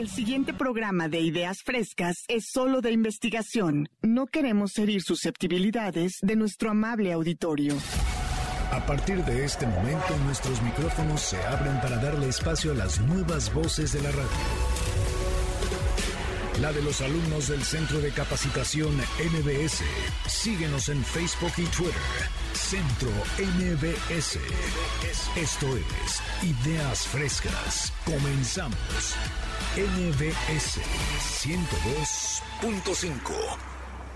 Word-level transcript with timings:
El 0.00 0.08
siguiente 0.08 0.54
programa 0.54 1.10
de 1.10 1.20
Ideas 1.20 1.58
Frescas 1.62 2.24
es 2.28 2.46
solo 2.50 2.80
de 2.80 2.90
investigación. 2.90 3.86
No 4.00 4.28
queremos 4.28 4.78
herir 4.78 5.02
susceptibilidades 5.02 6.14
de 6.22 6.36
nuestro 6.36 6.70
amable 6.70 7.12
auditorio. 7.12 7.74
A 8.72 8.86
partir 8.86 9.22
de 9.26 9.44
este 9.44 9.66
momento 9.66 10.16
nuestros 10.24 10.62
micrófonos 10.62 11.20
se 11.20 11.36
abren 11.42 11.78
para 11.82 11.98
darle 11.98 12.28
espacio 12.28 12.72
a 12.72 12.76
las 12.76 12.98
nuevas 13.02 13.52
voces 13.52 13.92
de 13.92 14.00
la 14.00 14.10
radio. 14.10 14.89
La 16.60 16.72
de 16.72 16.82
los 16.82 17.00
alumnos 17.00 17.48
del 17.48 17.62
Centro 17.62 18.00
de 18.02 18.10
Capacitación 18.10 18.94
MBS. 18.96 19.82
Síguenos 20.28 20.90
en 20.90 21.02
Facebook 21.02 21.52
y 21.56 21.64
Twitter. 21.64 21.94
Centro 22.52 23.08
MBS. 23.38 24.38
Esto 25.36 25.66
es 25.76 26.20
Ideas 26.42 27.06
Frescas. 27.06 27.94
Comenzamos. 28.04 29.16
MBS 29.74 30.80
102.5. 31.40 33.32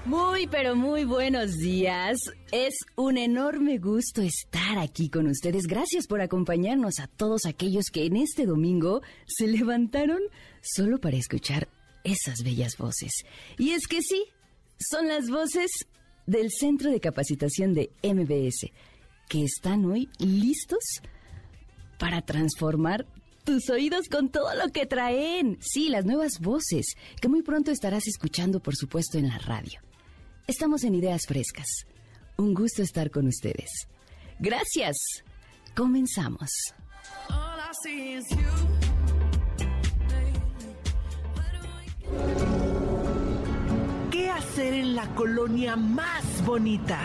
Muy, 0.05 0.47
pero 0.47 0.77
muy 0.77 1.05
buenos 1.05 1.57
días. 1.57 2.19
Es 2.53 2.75
un 2.95 3.17
enorme 3.17 3.79
gusto 3.79 4.21
estar 4.21 4.77
aquí 4.79 5.09
con 5.09 5.29
ustedes. 5.29 5.67
Gracias 5.67 6.07
por 6.07 6.21
acompañarnos 6.21 7.01
a 7.01 7.07
todos 7.07 7.47
aquellos 7.47 7.87
que 7.87 8.05
en 8.05 8.17
este 8.17 8.45
domingo 8.45 9.01
se 9.25 9.47
levantaron 9.47 10.21
solo 10.61 10.99
para 10.99 11.17
escuchar 11.17 11.69
esas 12.05 12.43
bellas 12.43 12.77
voces. 12.79 13.25
Y 13.59 13.71
es 13.71 13.87
que 13.87 14.03
sí, 14.03 14.25
son 14.79 15.09
las 15.09 15.29
voces 15.29 15.71
del 16.27 16.51
Centro 16.51 16.91
de 16.91 17.01
Capacitación 17.01 17.75
de 17.75 17.91
MBS, 18.03 18.71
que 19.29 19.45
están 19.45 19.85
hoy 19.87 20.09
listos 20.19 21.01
para 21.99 22.23
transformar 22.23 23.07
tus 23.45 23.69
oídos 23.71 24.09
con 24.09 24.31
todo 24.31 24.55
lo 24.55 24.71
que 24.73 24.87
traen. 24.87 25.59
Sí, 25.61 25.89
las 25.89 26.05
nuevas 26.05 26.41
voces, 26.41 26.95
que 27.21 27.29
muy 27.29 27.43
pronto 27.43 27.71
estarás 27.71 28.07
escuchando, 28.07 28.61
por 28.61 28.75
supuesto, 28.75 29.19
en 29.19 29.29
la 29.29 29.39
radio. 29.39 29.81
Estamos 30.47 30.85
en 30.85 30.95
Ideas 30.95 31.23
Frescas. 31.27 31.67
Un 32.37 32.55
gusto 32.55 32.83
estar 32.83 33.11
con 33.11 33.27
ustedes. 33.27 33.71
Gracias. 34.39 34.97
Comenzamos. 35.75 36.51
¿Qué 44.11 44.31
hacer 44.31 44.75
en 44.75 44.95
la 44.95 45.07
colonia 45.15 45.77
más 45.77 46.45
bonita? 46.45 47.01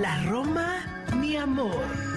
La 0.00 0.24
Roma, 0.24 1.06
mi 1.16 1.36
amor. 1.36 2.10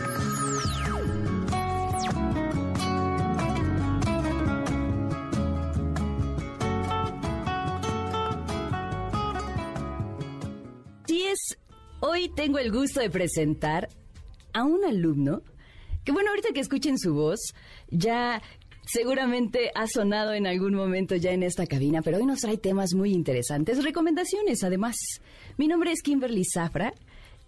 Es, 11.34 11.58
hoy 12.02 12.30
tengo 12.30 12.60
el 12.60 12.72
gusto 12.72 13.00
de 13.00 13.10
presentar 13.10 13.90
a 14.54 14.64
un 14.64 14.86
alumno 14.86 15.42
que 16.04 16.12
bueno, 16.12 16.30
ahorita 16.30 16.50
que 16.54 16.60
escuchen 16.60 17.00
su 17.00 17.14
voz, 17.14 17.40
ya 17.90 18.42
seguramente 18.86 19.72
ha 19.76 19.88
sonado 19.88 20.34
en 20.34 20.48
algún 20.48 20.74
momento 20.74 21.16
ya 21.16 21.32
en 21.32 21.44
esta 21.44 21.66
cabina, 21.66 22.02
pero 22.02 22.18
hoy 22.18 22.26
nos 22.26 22.42
trae 22.42 22.58
temas 22.58 22.94
muy 22.94 23.14
interesantes, 23.14 23.84
recomendaciones 23.84 24.64
además. 24.64 24.96
Mi 25.58 25.68
nombre 25.68 25.92
es 25.92 26.02
Kimberly 26.02 26.44
Zafra. 26.46 26.94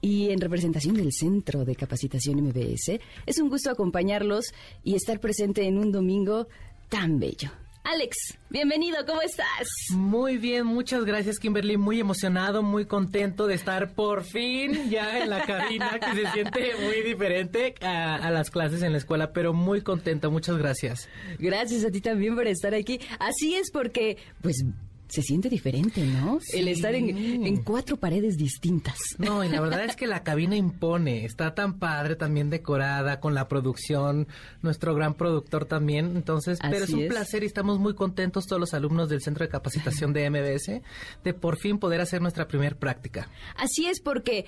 Y 0.02 0.30
en 0.30 0.39
representación 0.39 0.94
del 0.95 1.11
Centro 1.11 1.66
de 1.66 1.75
Capacitación 1.75 2.39
MBS, 2.44 3.00
es 3.25 3.39
un 3.39 3.50
gusto 3.50 3.72
acompañarlos 3.72 4.53
y 4.83 4.94
estar 4.94 5.19
presente 5.19 5.66
en 5.66 5.80
un 5.80 5.91
domingo 5.91 6.47
tan 6.89 7.17
bello. 7.17 7.50
Alex, 7.88 8.39
bienvenido, 8.50 8.97
¿cómo 9.05 9.22
estás? 9.22 9.67
Muy 9.91 10.39
bien, 10.39 10.66
muchas 10.66 11.05
gracias 11.05 11.38
Kimberly, 11.38 11.78
muy 11.78 12.00
emocionado, 12.00 12.64
muy 12.64 12.88
contento 12.88 13.45
de 13.45 13.53
estar 13.53 13.94
por 13.94 14.23
fin 14.23 14.90
ya 14.90 15.22
en 15.22 15.29
la 15.29 15.46
cabina, 15.46 16.00
que 16.00 16.23
se 16.23 16.31
siente 16.31 16.72
muy 16.84 17.03
diferente 17.03 17.75
a, 17.81 18.16
a, 18.16 18.31
las 18.31 18.50
clases 18.50 18.81
en 18.81 18.91
la 18.91 18.97
escuela, 18.97 19.34
pero 19.34 19.53
muy 19.53 19.81
contento, 19.81 20.31
muchas 20.31 20.57
gracias. 20.57 21.07
Gracias 21.38 21.85
a 21.85 21.91
ti 21.91 22.01
también 22.01 22.34
por 22.34 22.47
estar 22.47 22.73
aquí. 22.73 23.00
Así 23.19 23.53
es 23.53 23.69
porque, 23.69 24.17
pues 24.41 24.66
se 25.07 25.21
siente 25.21 25.49
diferente, 25.49 26.03
¿no? 26.05 26.39
Sí. 26.41 26.59
El 26.59 26.67
estar 26.67 26.95
en, 26.95 27.45
en, 27.45 27.63
cuatro 27.63 27.97
paredes 27.97 28.38
distintas. 28.38 28.97
No, 29.17 29.43
y 29.43 29.49
la 29.49 29.61
verdad 29.61 29.85
es 29.85 29.95
que 29.95 30.07
la 30.07 30.23
cabina 30.23 30.55
impone, 30.55 31.25
está 31.25 31.53
tan 31.53 31.79
padre, 31.79 32.16
también 32.16 32.49
decorada, 32.49 33.19
con 33.19 33.33
la 33.33 33.47
producción, 33.47 34.27
nuestro 34.61 34.95
gran 34.95 35.13
productor 35.13 35.66
también, 35.66 36.16
entonces, 36.16 36.59
Así 36.61 36.71
pero 36.71 36.85
es 36.85 36.91
un 36.91 37.01
es. 37.01 37.09
placer 37.09 37.43
y 37.43 37.45
estamos 37.45 37.79
muy 37.79 37.93
contentos 37.93 38.47
todos 38.47 38.59
los 38.59 38.73
alumnos 38.73 39.09
del 39.09 39.21
Centro 39.21 39.45
de 39.45 39.49
Capacitación 39.49 40.13
de 40.13 40.29
MBS 40.29 40.81
de 41.23 41.33
por 41.33 41.57
fin 41.57 41.77
poder 41.77 42.01
hacer 42.01 42.22
nuestra 42.22 42.47
primer 42.47 42.77
práctica. 42.77 43.29
Así 43.55 43.85
es 43.85 44.01
porque 44.01 44.45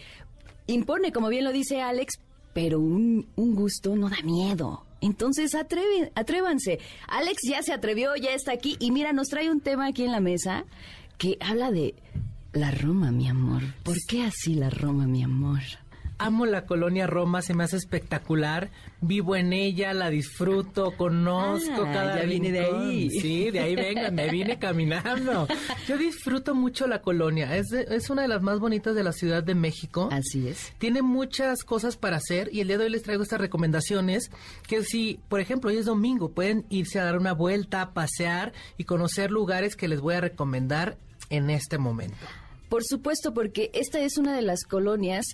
impone, 0.65 1.11
como 1.11 1.29
bien 1.29 1.43
lo 1.43 1.51
dice 1.51 1.81
Alex, 1.81 2.19
pero 2.53 2.79
un, 2.79 3.27
un 3.35 3.55
gusto 3.55 3.95
no 3.95 4.09
da 4.09 4.17
miedo. 4.23 4.86
Entonces 5.01 5.55
atreve, 5.55 6.11
atrévanse. 6.15 6.79
Alex 7.07 7.41
ya 7.49 7.61
se 7.63 7.73
atrevió, 7.73 8.15
ya 8.15 8.33
está 8.33 8.51
aquí 8.51 8.77
y 8.79 8.91
mira, 8.91 9.13
nos 9.13 9.27
trae 9.27 9.49
un 9.51 9.61
tema 9.61 9.87
aquí 9.87 10.03
en 10.03 10.11
la 10.11 10.19
mesa 10.19 10.65
que 11.17 11.37
habla 11.39 11.71
de 11.71 11.95
la 12.53 12.71
Roma, 12.71 13.11
mi 13.11 13.27
amor. 13.27 13.61
¿Por 13.83 13.97
qué 14.07 14.23
así 14.23 14.55
la 14.55 14.69
Roma, 14.69 15.07
mi 15.07 15.23
amor? 15.23 15.61
Amo 16.19 16.47
la 16.47 16.65
colonia 16.65 17.05
Roma, 17.05 17.43
se 17.43 17.53
me 17.53 17.63
hace 17.63 17.77
espectacular. 17.77 18.71
Vivo 19.01 19.35
en 19.35 19.53
ella, 19.53 19.93
la 19.93 20.09
disfruto, 20.09 20.93
conozco 20.97 21.83
Ah, 21.85 21.91
cada 21.93 22.19
ya 22.21 22.25
viene 22.25 22.51
de 22.51 22.61
ahí. 22.65 23.09
Sí, 23.11 23.51
de 23.51 23.59
ahí 23.59 23.75
venga, 23.75 24.09
me 24.09 24.27
vine 24.31 24.57
caminando. 24.59 25.47
Yo 25.87 25.95
disfruto 25.97 26.55
mucho 26.55 26.87
la 26.87 27.01
colonia. 27.03 27.55
Es, 27.55 27.67
de- 27.67 27.85
es 27.95 28.09
una 28.09 28.23
de 28.23 28.27
las 28.29 28.41
más 28.41 28.59
bonitas 28.59 28.95
de 28.95 29.03
la 29.03 29.11
Ciudad 29.13 29.43
de 29.43 29.53
México. 29.53 30.09
Así 30.11 30.47
es. 30.47 30.73
Tiene 30.79 31.03
muchas 31.03 31.63
cosas 31.63 31.97
para 31.97 32.17
hacer 32.17 32.49
y 32.51 32.61
el 32.61 32.67
día 32.69 32.79
de 32.79 32.85
hoy 32.85 32.89
les 32.89 33.03
traigo 33.03 33.21
estas 33.21 33.39
recomendaciones 33.39 34.31
que 34.67 34.83
si, 34.83 35.19
por 35.29 35.39
ejemplo, 35.39 35.69
hoy 35.69 35.77
es 35.77 35.85
domingo, 35.85 36.31
pueden 36.31 36.65
irse 36.69 36.99
a 36.99 37.03
dar 37.05 37.17
una 37.17 37.33
vuelta, 37.33 37.81
a 37.83 37.93
pasear 37.93 38.53
y 38.77 38.85
conocer 38.85 39.29
lugares 39.29 39.75
que 39.75 39.87
les 39.87 39.99
voy 40.01 40.15
a 40.15 40.21
recomendar 40.21 40.97
en 41.29 41.51
este 41.51 41.77
momento. 41.77 42.17
Por 42.69 42.83
supuesto, 42.83 43.33
porque 43.33 43.71
esta 43.73 43.99
es 44.01 44.17
una 44.17 44.35
de 44.35 44.41
las 44.41 44.63
colonias 44.65 45.25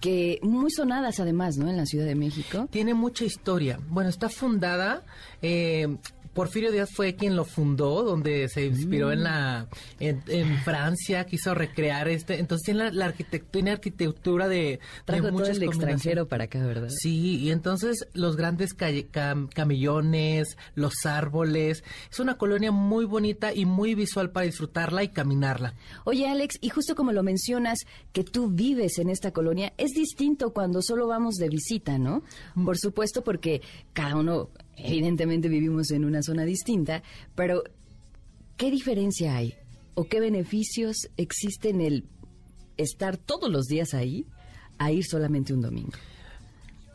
que 0.00 0.38
muy 0.42 0.70
sonadas 0.70 1.20
además, 1.20 1.56
¿no? 1.56 1.68
En 1.68 1.76
la 1.76 1.86
Ciudad 1.86 2.06
de 2.06 2.14
México. 2.14 2.68
Tiene 2.70 2.94
mucha 2.94 3.24
historia. 3.24 3.78
Bueno, 3.88 4.10
está 4.10 4.28
fundada. 4.28 5.02
eh, 5.42 5.96
Porfirio 6.36 6.70
Díaz 6.70 6.90
fue 6.92 7.16
quien 7.16 7.34
lo 7.34 7.44
fundó, 7.44 8.04
donde 8.04 8.48
se 8.48 8.66
inspiró 8.66 9.10
en 9.10 9.24
la 9.24 9.66
en, 9.98 10.22
en 10.28 10.58
Francia, 10.58 11.24
quiso 11.24 11.54
recrear 11.54 12.06
este. 12.06 12.38
Entonces 12.38 12.64
tiene 12.66 12.84
la, 12.84 12.90
la 12.92 13.04
arquitectura, 13.06 13.50
tiene 13.52 13.70
arquitectura 13.72 14.46
de, 14.46 14.56
de 14.56 14.80
Trajo 15.04 15.28
todo 15.30 15.46
el 15.46 15.62
extranjero 15.62 16.28
para 16.28 16.44
acá, 16.44 16.64
¿verdad? 16.64 16.90
Sí, 16.90 17.38
y 17.38 17.50
entonces 17.50 18.06
los 18.12 18.36
grandes 18.36 18.74
calle- 18.76 19.08
cam- 19.10 19.48
camellones, 19.52 20.56
los 20.74 21.06
árboles. 21.06 21.82
Es 22.10 22.20
una 22.20 22.36
colonia 22.36 22.70
muy 22.70 23.06
bonita 23.06 23.54
y 23.54 23.64
muy 23.64 23.94
visual 23.94 24.30
para 24.30 24.44
disfrutarla 24.46 25.02
y 25.02 25.08
caminarla. 25.08 25.72
Oye, 26.04 26.28
Alex, 26.28 26.58
y 26.60 26.68
justo 26.68 26.94
como 26.94 27.12
lo 27.12 27.22
mencionas, 27.22 27.78
que 28.12 28.22
tú 28.24 28.48
vives 28.50 28.98
en 28.98 29.08
esta 29.08 29.30
colonia, 29.32 29.72
es 29.78 29.92
distinto 29.92 30.52
cuando 30.52 30.82
solo 30.82 31.06
vamos 31.06 31.36
de 31.36 31.48
visita, 31.48 31.98
¿no? 31.98 32.22
Por 32.62 32.76
supuesto, 32.76 33.24
porque 33.24 33.62
cada 33.94 34.16
uno, 34.16 34.50
evidentemente, 34.76 35.48
vivimos 35.48 35.90
en 35.90 36.04
una 36.04 36.22
zona 36.22 36.44
distinta, 36.44 37.02
pero 37.34 37.62
¿qué 38.56 38.70
diferencia 38.70 39.36
hay? 39.36 39.54
¿O 39.94 40.04
qué 40.04 40.20
beneficios 40.20 41.08
existen 41.16 41.80
el 41.80 42.04
estar 42.76 43.16
todos 43.16 43.50
los 43.50 43.66
días 43.66 43.94
ahí 43.94 44.26
a 44.78 44.92
ir 44.92 45.04
solamente 45.04 45.54
un 45.54 45.62
domingo? 45.62 45.92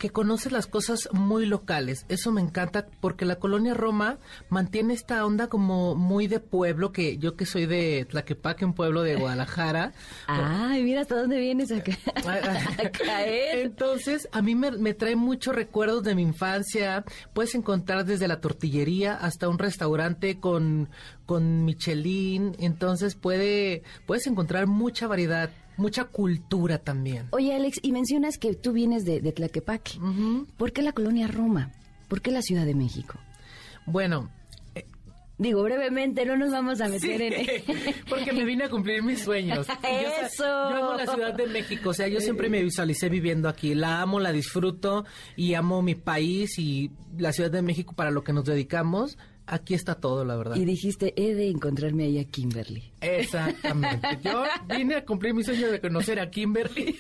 Que 0.01 0.09
conoce 0.09 0.49
las 0.49 0.65
cosas 0.65 1.09
muy 1.11 1.45
locales. 1.45 2.07
Eso 2.09 2.31
me 2.31 2.41
encanta 2.41 2.87
porque 3.01 3.23
la 3.23 3.35
colonia 3.35 3.75
Roma 3.75 4.17
mantiene 4.49 4.95
esta 4.95 5.23
onda 5.23 5.45
como 5.45 5.93
muy 5.93 6.25
de 6.25 6.39
pueblo, 6.39 6.91
que 6.91 7.19
yo 7.19 7.35
que 7.35 7.45
soy 7.45 7.67
de 7.67 8.07
Tlaquepaque, 8.09 8.65
un 8.65 8.73
pueblo 8.73 9.03
de 9.03 9.15
Guadalajara. 9.15 9.93
Ay, 10.27 10.81
mira 10.81 11.01
hasta 11.01 11.17
dónde 11.17 11.39
vienes 11.39 11.71
acá. 11.71 11.91
a 12.15 12.89
caer. 12.89 13.59
Entonces, 13.59 14.27
a 14.31 14.41
mí 14.41 14.55
me, 14.55 14.71
me 14.71 14.95
trae 14.95 15.15
muchos 15.15 15.53
recuerdos 15.53 16.01
de 16.01 16.15
mi 16.15 16.23
infancia. 16.23 17.05
Puedes 17.33 17.53
encontrar 17.53 18.03
desde 18.03 18.27
la 18.27 18.41
tortillería 18.41 19.13
hasta 19.13 19.49
un 19.49 19.59
restaurante 19.59 20.39
con, 20.39 20.89
con 21.27 21.63
Michelin. 21.63 22.55
Entonces, 22.57 23.13
puede, 23.13 23.83
puedes 24.07 24.25
encontrar 24.25 24.65
mucha 24.65 25.05
variedad, 25.05 25.51
mucha 25.81 26.05
cultura 26.05 26.77
también. 26.77 27.27
Oye, 27.31 27.53
Alex, 27.53 27.79
y 27.81 27.91
mencionas 27.91 28.37
que 28.37 28.53
tú 28.55 28.71
vienes 28.71 29.03
de, 29.03 29.19
de 29.19 29.31
Tlaquepaque. 29.31 29.97
Ujú. 29.97 30.47
¿Por 30.57 30.71
qué 30.71 30.81
la 30.81 30.93
colonia 30.93 31.27
Roma? 31.27 31.71
¿Por 32.07 32.21
qué 32.21 32.31
la 32.31 32.41
Ciudad 32.41 32.65
de 32.65 32.75
México? 32.75 33.19
Bueno, 33.85 34.29
Digo, 35.41 35.63
brevemente, 35.63 36.23
no 36.23 36.37
nos 36.37 36.51
vamos 36.51 36.81
a 36.81 36.87
meter 36.87 37.19
en... 37.19 37.33
Porque 38.09 38.31
me 38.31 38.45
vine 38.45 38.65
a 38.65 38.69
cumplir 38.69 39.01
mis 39.01 39.23
sueños. 39.23 39.65
Yo, 39.65 39.73
¡Eso! 39.89 40.43
Yo 40.43 40.75
amo 40.75 40.93
la 40.93 41.07
Ciudad 41.07 41.33
de 41.33 41.47
México. 41.47 41.89
O 41.89 41.93
sea, 41.95 42.07
yo 42.07 42.21
siempre 42.21 42.47
me 42.47 42.61
visualicé 42.61 43.09
viviendo 43.09 43.49
aquí. 43.49 43.73
La 43.73 44.03
amo, 44.03 44.19
la 44.19 44.31
disfruto 44.31 45.03
y 45.35 45.55
amo 45.55 45.81
mi 45.81 45.95
país 45.95 46.59
y 46.59 46.91
la 47.17 47.33
Ciudad 47.33 47.49
de 47.49 47.63
México 47.63 47.93
para 47.95 48.11
lo 48.11 48.23
que 48.23 48.33
nos 48.33 48.45
dedicamos. 48.45 49.17
Aquí 49.47 49.73
está 49.73 49.95
todo, 49.95 50.23
la 50.25 50.35
verdad. 50.35 50.55
Y 50.55 50.65
dijiste, 50.65 51.13
he 51.17 51.33
de 51.33 51.49
encontrarme 51.49 52.05
ahí 52.05 52.19
a 52.19 52.25
Kimberly. 52.25 52.91
Exactamente. 53.01 54.19
Yo 54.23 54.43
vine 54.75 54.95
a 54.95 55.05
cumplir 55.05 55.33
mi 55.33 55.43
sueño 55.43 55.69
de 55.71 55.79
conocer 55.81 56.19
a 56.19 56.29
Kimberly 56.29 56.97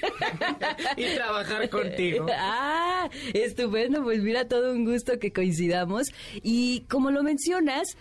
y 0.97 1.15
trabajar 1.15 1.69
contigo. 1.69 2.27
Ah, 2.37 3.09
estupendo. 3.33 4.03
Pues 4.03 4.21
mira, 4.21 4.47
todo 4.47 4.71
un 4.73 4.85
gusto 4.85 5.19
que 5.19 5.31
coincidamos. 5.31 6.07
Y 6.43 6.81
como 6.89 7.11
lo 7.11 7.23
mencionas, 7.23 7.95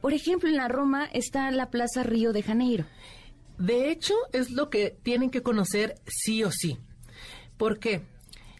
por 0.00 0.12
ejemplo, 0.12 0.48
en 0.48 0.56
la 0.56 0.68
Roma 0.68 1.06
está 1.12 1.50
la 1.50 1.70
Plaza 1.70 2.02
Río 2.02 2.32
de 2.32 2.42
Janeiro. 2.42 2.84
De 3.58 3.90
hecho, 3.90 4.14
es 4.32 4.50
lo 4.50 4.68
que 4.68 4.96
tienen 5.02 5.30
que 5.30 5.42
conocer 5.42 5.94
sí 6.06 6.44
o 6.44 6.50
sí. 6.50 6.78
¿Por 7.56 7.78
qué? 7.78 8.02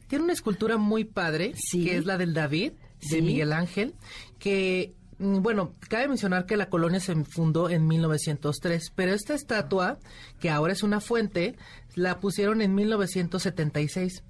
Tiene 0.08 0.24
una 0.24 0.32
escultura 0.32 0.76
muy 0.78 1.04
padre, 1.04 1.52
Sí. 1.56 1.84
que 1.84 1.96
es 1.98 2.06
la 2.06 2.16
del 2.16 2.32
David, 2.32 2.72
de 3.02 3.16
Sí. 3.16 3.20
Miguel 3.22 3.52
Ángel, 3.52 3.94
que, 4.38 4.94
bueno, 5.18 5.74
cabe 5.88 6.08
mencionar 6.08 6.46
que 6.46 6.56
la 6.56 6.68
colonia 6.68 7.00
se 7.00 7.14
fundó 7.24 7.70
en 7.70 7.86
1903, 7.86 8.92
pero 8.94 9.12
esta 9.12 9.34
estatua, 9.34 9.98
que 10.40 10.50
ahora 10.50 10.72
es 10.72 10.82
una 10.82 11.00
fuente, 11.00 11.56
la 11.94 12.20
pusieron 12.20 12.60
en 12.60 12.74
1976. 12.74 14.22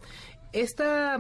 Esta 0.61 1.19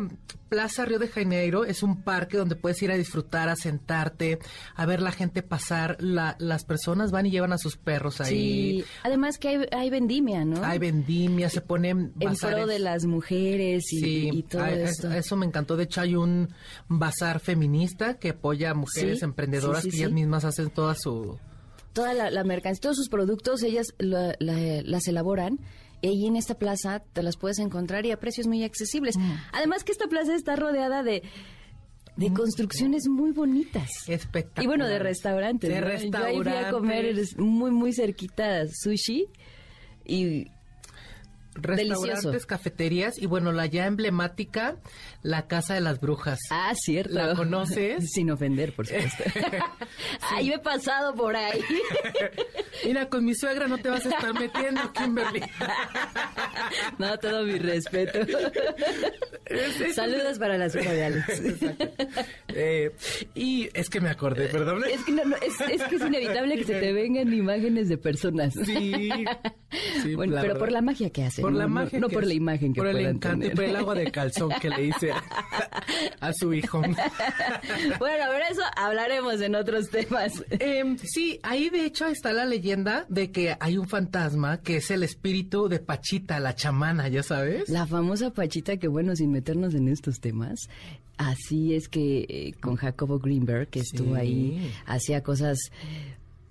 Plaza 0.49 0.85
Río 0.87 0.99
de 0.99 1.09
Janeiro 1.09 1.65
es 1.65 1.83
un 1.83 2.03
parque 2.03 2.37
donde 2.39 2.57
puedes 2.57 2.81
ir 2.83 2.91
a 2.91 2.97
disfrutar, 2.97 3.49
a 3.49 3.57
sentarte, 3.57 4.39
a 4.75 4.87
ver 4.87 5.03
la 5.03 5.13
gente 5.13 5.43
pasar. 5.43 5.97
La- 6.01 6.37
las 6.39 6.65
personas 6.65 7.11
van 7.11 7.27
y 7.27 7.31
llevan 7.31 7.53
a 7.53 7.59
sus 7.59 7.77
perros 7.77 8.21
ahí. 8.21 8.81
Sí. 8.81 8.85
Además 9.03 9.39
que 9.39 9.49
hay, 9.49 9.67
hay 9.73 9.91
vendimia, 9.91 10.45
¿no? 10.45 10.65
Hay 10.65 10.79
vendimia, 10.79 11.51
se 11.51 11.61
ponen 11.61 12.13
en 12.19 12.31
bazares. 12.31 12.57
pro 12.57 12.67
de 12.67 12.79
las 12.79 13.05
mujeres 13.05 13.93
y, 13.93 14.01
Sí, 14.01 14.31
y 14.33 14.43
todo 14.45 14.63
hay- 14.63 14.81
es- 14.81 14.91
esto. 14.93 15.11
eso 15.13 15.37
me 15.37 15.45
encantó. 15.47 15.77
De 15.77 15.85
hecho, 15.85 16.01
hay 16.01 16.15
un 16.17 16.49
bazar 16.89 17.41
feminista 17.41 18.15
que 18.15 18.31
apoya 18.31 18.71
a 18.71 18.75
mujeres 18.75 19.19
Sí, 19.19 19.25
emprendedoras 19.25 19.83
sí, 19.83 19.91
que 19.91 19.97
ellas 19.99 20.13
mismas 20.13 20.45
hacen 20.45 20.71
toda 20.71 20.95
su... 20.95 21.39
Toda 21.93 22.13
la, 22.15 22.31
la 22.31 22.45
mercancía, 22.45 22.81
todos 22.83 22.97
sus 22.97 23.09
productos, 23.09 23.63
ellas 23.63 23.87
la- 23.99 24.35
la- 24.39 24.83
las 24.83 25.09
elaboran. 25.09 25.59
Y 26.07 26.11
ahí 26.11 26.27
en 26.27 26.37
esta 26.37 26.55
plaza 26.55 27.01
te 27.13 27.23
las 27.23 27.37
puedes 27.37 27.59
encontrar 27.59 28.07
y 28.07 28.13
a 28.13 28.21
precios 28.21 28.47
muy 28.47 28.63
accesibles. 28.63 29.17
Mm. 29.17 29.33
Además 29.53 29.83
que 29.83 29.93
esta 29.93 30.07
plaza 30.07 30.35
está 30.35 30.55
rodeada 30.55 31.03
de, 31.03 31.23
de 32.17 32.33
construcciones 32.33 33.09
muy 33.09 33.33
bonitas. 33.33 33.91
Espectacular. 34.07 34.65
Y 34.65 34.67
bueno, 34.67 34.87
de 34.87 34.99
restaurantes. 34.99 35.69
De 35.69 35.81
¿no? 35.81 35.89
Yo 35.89 36.25
ahí 36.25 36.43
fui 36.43 36.53
a 36.53 36.71
comer 36.71 37.05
restaurantes. 37.17 37.39
muy, 37.39 37.71
muy 37.73 37.93
cerquita 37.93 38.67
sushi 38.69 39.27
y 40.05 40.47
Restaurantes, 41.57 42.23
delicioso. 42.23 42.47
cafeterías 42.47 43.19
y 43.19 43.27
bueno, 43.27 43.53
la 43.53 43.67
ya 43.67 43.87
emblemática, 43.87 44.77
la 45.23 45.47
Casa 45.47 45.75
de 45.75 45.81
las 45.81 46.01
Brujas. 46.01 46.39
Ah, 46.51 46.73
cierto. 46.75 47.15
¿La 47.15 47.35
conoces? 47.35 48.11
Sin 48.13 48.31
ofender, 48.31 48.73
por 48.75 48.87
supuesto. 48.87 49.25
Ah, 50.21 50.41
yo 50.43 50.55
he 50.55 50.59
pasado 50.59 51.15
por 51.15 51.37
ahí. 51.37 51.61
Mira, 52.85 53.09
con 53.09 53.25
mi 53.25 53.35
suegra 53.35 53.67
no 53.69 53.79
te 53.79 53.89
vas 53.89 54.05
a 54.07 54.11
estar 54.11 54.35
metiendo, 54.35 54.93
Kimberly. 54.93 55.43
No, 56.99 57.17
todo 57.19 57.45
mi 57.45 57.59
respeto. 57.59 58.19
Saludos 59.95 60.39
para 60.39 60.59
la 60.59 60.69
suegra 60.69 60.93
de 60.93 61.05
Alex. 61.05 61.43
Eh, 62.49 62.91
y 63.35 63.69
es 63.75 63.89
que 63.89 64.01
me 64.01 64.11
acordé, 64.11 64.49
perdón. 64.49 64.83
Es 64.91 65.03
que, 65.05 65.13
no, 65.13 65.25
no, 65.25 65.37
es, 65.37 65.55
es 65.71 65.83
que 65.85 65.97
es 65.97 66.03
inevitable 66.03 66.57
que 66.57 66.65
se 66.65 66.81
te 66.81 66.93
vengan 66.93 67.33
imágenes 67.33 67.89
de 67.89 67.99
personas. 67.99 68.55
Sí. 68.65 69.11
sí, 70.03 70.15
bueno, 70.15 70.35
pero 70.37 70.49
verdad. 70.49 70.59
por 70.59 70.73
la 70.73 70.83
magia 70.83 71.11
que 71.11 71.25
hace. 71.25 71.43
Por 71.47 71.53
no, 71.53 71.59
la 71.59 71.65
no- 71.67 71.71
magia. 71.75 71.99
No, 72.01 72.09
por 72.09 72.23
es- 72.23 72.29
la 72.29 72.35
imagen 72.35 72.73
que 72.73 72.81
Por 72.81 72.89
el 72.89 73.07
encanto 73.07 73.47
y 73.47 73.51
por 73.51 73.65
el 73.65 73.77
agua 73.77 73.95
de 73.95 74.11
calzón 74.11 74.51
que 74.61 74.69
le 74.71 74.87
hice 74.87 75.13
a, 75.13 75.23
a 76.21 76.33
su 76.33 76.53
hijo. 76.55 76.83
Bueno, 77.99 78.25
pero 78.31 78.45
eso 78.51 78.63
hablaremos 78.77 79.41
en 79.41 79.55
otros 79.55 79.89
temas. 79.91 80.45
Em, 80.51 80.97
sí, 80.99 81.39
ahí 81.43 81.71
de 81.71 81.85
hecho 81.85 82.07
está 82.07 82.33
la 82.33 82.45
leyenda 82.45 83.07
de 83.09 83.31
que 83.31 83.57
hay 83.59 83.79
un 83.79 83.89
fantasma 83.89 84.59
que 84.61 84.77
es 84.77 84.91
el 84.91 85.03
espíritu 85.03 85.69
de 85.69 85.79
Pachita, 85.79 86.39
la 86.41 86.55
chamana, 86.55 87.09
¿ya 87.09 87.23
sabes? 87.23 87.69
La 87.69 87.87
famosa 87.87 88.31
Pachita, 88.31 88.77
que 88.77 88.89
bueno, 88.89 89.15
sin 89.17 89.31
meternos 89.33 89.75
en 89.75 89.89
estos 89.89 90.21
temas, 90.21 90.69
así 91.17 91.75
es 91.75 91.89
que 91.89 92.27
eh, 92.29 92.53
con 92.61 92.77
Jacobo 92.77 93.19
Greenberg, 93.19 93.69
que 93.69 93.81
estuvo 93.81 94.15
ahí, 94.15 94.71
hacía 94.87 95.23
cosas 95.23 95.59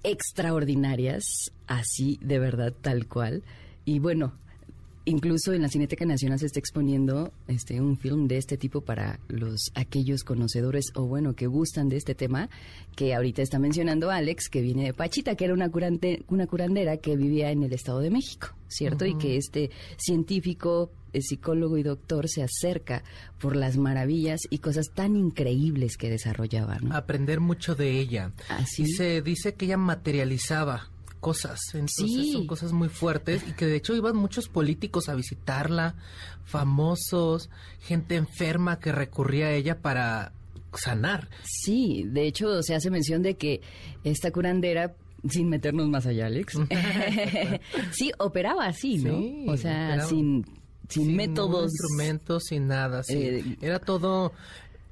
extraordinarias, 0.04 1.24
así 1.68 2.18
de 2.22 2.40
verdad, 2.40 2.74
tal 2.82 3.08
cual. 3.08 3.44
Y 3.86 4.00
bueno, 4.00 4.34
incluso 5.06 5.54
en 5.54 5.62
la 5.62 5.70
Cineteca 5.70 6.06
Nacional 6.06 6.40
se 6.40 6.48
está 6.48 6.60
exponiendo 6.60 7.32
este 7.48 7.80
un 7.80 7.98
film 7.98 8.28
de 8.28 8.38
este 8.38 8.58
tipo 8.58 8.82
para 8.82 9.20
los 9.28 9.72
aquellos 9.76 10.24
conocedores 10.24 10.86
o 10.96 11.06
bueno 11.06 11.36
que 11.36 11.48
gustan 11.48 11.90
de 11.90 11.98
este 11.98 12.16
tema 12.16 12.50
que 12.96 13.14
ahorita 13.14 13.42
está 13.42 13.60
mencionando 13.60 14.10
Alex 14.12 14.50
que 14.50 14.62
viene 14.62 14.86
de 14.86 14.94
Pachita 14.94 15.36
que 15.36 15.46
era 15.46 15.54
una 15.54 15.70
curante, 15.70 16.24
una 16.28 16.48
curandera 16.48 16.98
que 16.98 17.16
vivía 17.16 17.52
en 17.52 17.64
el 17.64 17.74
Estado 17.74 18.00
de 18.00 18.10
México 18.10 18.56
cierto 18.68 19.06
y 19.06 19.18
que 19.18 19.38
este 19.38 19.70
científico 19.98 20.92
eh, 21.14 21.22
psicólogo 21.22 21.78
y 21.78 21.84
doctor 21.84 22.28
se 22.28 22.44
acerca 22.44 23.04
por 23.40 23.56
las 23.56 23.78
maravillas 23.78 24.42
y 24.50 24.58
cosas 24.58 24.92
tan 24.94 25.16
increíbles 25.16 25.98
que 25.98 26.10
desarrollaba 26.10 26.80
¿no? 26.80 26.96
Aprender 26.96 27.40
mucho 27.40 27.76
de 27.76 28.00
ella. 28.00 28.32
Así. 28.50 28.84
Y 28.84 28.88
se 28.88 29.22
dice 29.22 29.54
que 29.54 29.66
ella 29.66 29.78
materializaba 29.78 30.90
cosas, 31.20 31.60
entonces 31.74 32.06
Sí. 32.06 32.32
son 32.34 32.46
cosas 32.48 32.72
muy 32.72 32.90
fuertes 32.90 33.44
y 33.48 33.54
que 33.54 33.66
de 33.66 33.76
hecho 33.78 33.96
iban 33.96 34.16
muchos 34.16 34.48
políticos 34.48 35.10
a 35.10 35.16
visitarla, 35.16 35.96
famosos, 36.46 37.50
gente 37.82 38.16
enferma 38.16 38.80
que 38.80 38.92
recurría 38.92 39.48
a 39.48 39.52
ella 39.54 39.80
para 39.82 40.32
sanar. 40.74 41.30
Sí, 41.44 42.04
de 42.08 42.28
hecho 42.28 42.62
se 42.64 42.76
hace 42.76 42.90
mención 42.92 43.22
de 43.24 43.36
que 43.36 43.62
esta 44.04 44.32
curandera, 44.32 44.94
sin 45.30 45.50
meternos 45.50 45.90
más 45.90 46.06
allá, 46.06 46.28
Alex, 46.28 46.58
sí, 47.92 48.12
operaba 48.20 48.68
así, 48.68 48.98
¿no? 48.98 49.18
Sí, 49.18 49.46
o 49.48 49.58
sea, 49.58 49.88
operaba. 49.88 50.10
sin, 50.10 50.46
sin, 50.90 51.06
Sin 51.08 51.16
métodos. 51.16 51.72
instrumentos, 51.72 52.44
sin 52.46 52.68
nada, 52.68 53.04
sí. 53.04 53.14
Eh, 53.18 53.58
Era 53.62 53.80
todo, 53.80 54.34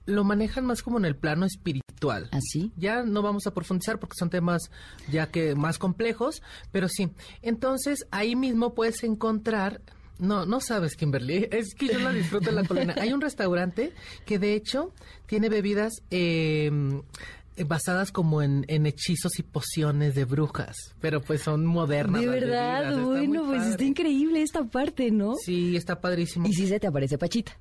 lo 0.06 0.24
manejan 0.24 0.66
más 0.66 0.82
como 0.82 0.98
en 0.98 1.06
el 1.06 1.16
plano 1.16 1.46
espiritual. 1.46 2.30
¿Así? 2.32 2.72
Ya 2.76 3.04
no 3.04 3.22
vamos 3.22 3.48
a 3.48 3.54
profundizar 3.54 4.00
porque 4.00 4.16
son 4.18 4.30
temas 4.30 4.72
ya 5.12 5.28
que 5.28 5.56
más 5.56 5.78
complejos, 5.80 6.42
pero 6.72 6.88
sí. 6.90 7.10
Entonces, 7.42 8.06
ahí 8.12 8.36
mismo 8.36 8.74
puedes 8.74 9.04
encontrar 9.04 9.82
no, 10.20 10.46
no 10.46 10.62
sabes, 10.62 10.96
Kimberly. 10.96 11.48
Es 11.52 11.74
que 11.76 11.88
yo 11.88 12.00
la 12.00 12.14
disfruto 12.14 12.50
en 12.50 12.56
la 12.56 12.64
colina. 12.64 12.96
Hay 13.00 13.12
un 13.14 13.22
restaurante 13.22 13.94
que 14.26 14.40
de 14.40 14.54
hecho 14.54 14.94
tiene 15.26 15.50
bebidas 15.50 16.04
eh, 16.12 16.72
basadas 17.66 18.12
como 18.12 18.42
en, 18.42 18.66
en 18.68 18.86
hechizos 18.86 19.38
y 19.40 19.44
pociones 19.44 20.16
de 20.16 20.26
brujas, 20.26 20.76
pero 21.00 21.22
pues 21.22 21.42
son 21.42 21.66
modernas. 21.66 22.22
De 22.22 22.28
verdad, 22.28 22.90
bebidas. 22.90 23.06
Bueno, 23.06 23.46
pues 23.46 23.64
está 23.64 23.84
increíble 23.84 24.42
esta 24.42 24.64
parte, 24.64 25.12
¿no? 25.12 25.36
Sí, 25.36 25.76
está 25.76 26.00
padrísimo. 26.00 26.48
Y 26.48 26.54
si 26.54 26.68
se 26.68 26.80
te 26.80 26.88
aparece 26.88 27.18
Pachita. 27.18 27.58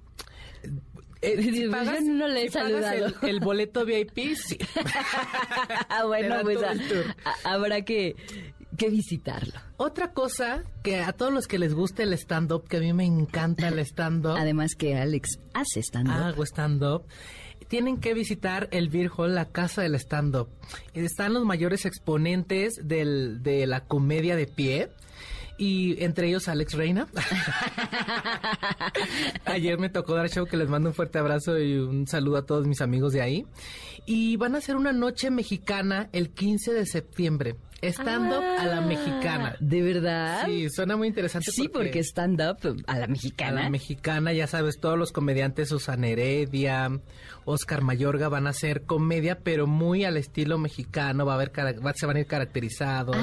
Eh, 1.23 1.41
si 1.41 1.63
Yo 1.65 1.71
pagas, 1.71 2.03
no 2.03 2.27
le 2.29 2.43
he 2.45 2.47
si 2.49 2.55
saludado. 2.55 3.07
el, 3.07 3.15
el 3.29 3.41
boleto 3.41 3.85
VIP, 3.85 4.35
sí. 4.37 4.59
Ah, 5.89 6.05
bueno, 6.07 6.37
pues 6.43 6.59
a- 6.63 6.73
a- 6.73 7.53
habrá 7.55 7.83
que, 7.83 8.17
que 8.77 8.89
visitarlo. 8.91 9.55
Otra 9.77 10.13
cosa 10.13 10.63
que 10.83 11.01
a 11.01 11.13
todos 11.13 11.33
los 11.33 11.47
que 11.47 11.59
les 11.59 11.75
gusta 11.75 12.03
el 12.03 12.13
stand-up, 12.15 12.67
que 12.69 12.79
a 12.79 12.81
mí 12.81 12.93
me 12.93 13.05
encanta 13.05 13.69
el 13.69 13.79
stand-up, 13.81 14.37
Además 14.39 14.75
que 14.77 14.97
Alex 14.97 15.39
hace 15.55 15.81
stand 15.81 16.11
hago 16.11 16.43
stand-up, 16.45 17.05
tienen 17.69 17.99
que 18.01 18.15
visitar 18.15 18.69
el 18.73 18.89
Beer 18.89 19.11
Hall, 19.17 19.35
la 19.35 19.47
casa 19.51 19.83
del 19.83 19.95
stand-up. 19.95 20.49
Están 20.95 21.33
los 21.35 21.45
mayores 21.45 21.87
exponentes 21.87 22.75
del, 22.83 23.43
de 23.43 23.67
la 23.67 23.85
comedia 23.85 24.37
de 24.37 24.47
pie. 24.47 24.89
Y 25.59 26.03
entre 26.03 26.29
ellos 26.29 26.49
Alex 26.49 26.75
Reina. 26.75 27.07
Ayer 29.45 29.79
me 29.79 29.89
tocó 29.89 30.15
dar 30.15 30.29
show 30.29 30.47
que 30.47 30.57
les 30.57 30.69
mando 30.69 30.91
un 30.91 30.95
fuerte 30.95 31.19
abrazo 31.19 31.59
y 31.59 31.77
un 31.77 32.07
saludo 32.07 32.39
a 32.39 32.47
todos 32.47 32.67
mis 32.67 32.81
amigos 32.81 33.13
de 33.13 33.23
ahí. 33.23 33.47
Y 34.07 34.37
van 34.37 34.55
a 34.55 34.59
hacer 34.59 34.77
una 34.77 34.93
noche 34.93 35.31
mexicana 35.31 36.09
el 36.13 36.31
15 36.31 36.73
de 36.73 36.87
septiembre. 36.87 37.57
Stand-up 37.83 38.43
a 38.61 38.67
la 38.67 38.81
mexicana. 38.81 39.57
¿De 39.59 39.83
verdad? 39.83 40.45
Sí, 40.47 40.69
suena 40.71 40.97
muy 40.97 41.09
interesante. 41.09 41.51
Sí, 41.51 41.69
porque 41.69 41.99
stand-up 42.05 42.59
a 42.87 42.99
la 42.99 43.07
a 43.07 43.09
mexicana. 43.09 43.63
la 43.63 43.71
mexicana, 43.71 44.33
ya 44.33 44.47
sabes, 44.47 44.79
todos 44.79 44.97
los 44.97 45.11
comediantes, 45.11 45.71
Susan 45.71 46.05
Heredia, 46.05 47.01
Oscar 47.45 47.83
Mayorga, 47.83 48.29
van 48.29 48.47
a 48.47 48.51
hacer 48.51 48.83
comedia, 48.83 49.41
pero 49.41 49.67
muy 49.67 50.05
al 50.05 50.17
estilo 50.17 50.59
mexicano, 50.59 51.27
va 51.27 51.33
a 51.33 51.37
haber, 51.37 51.51
se 51.97 52.07
van 52.07 52.17
a 52.17 52.21
ir 52.21 52.27
caracterizados. 52.27 53.17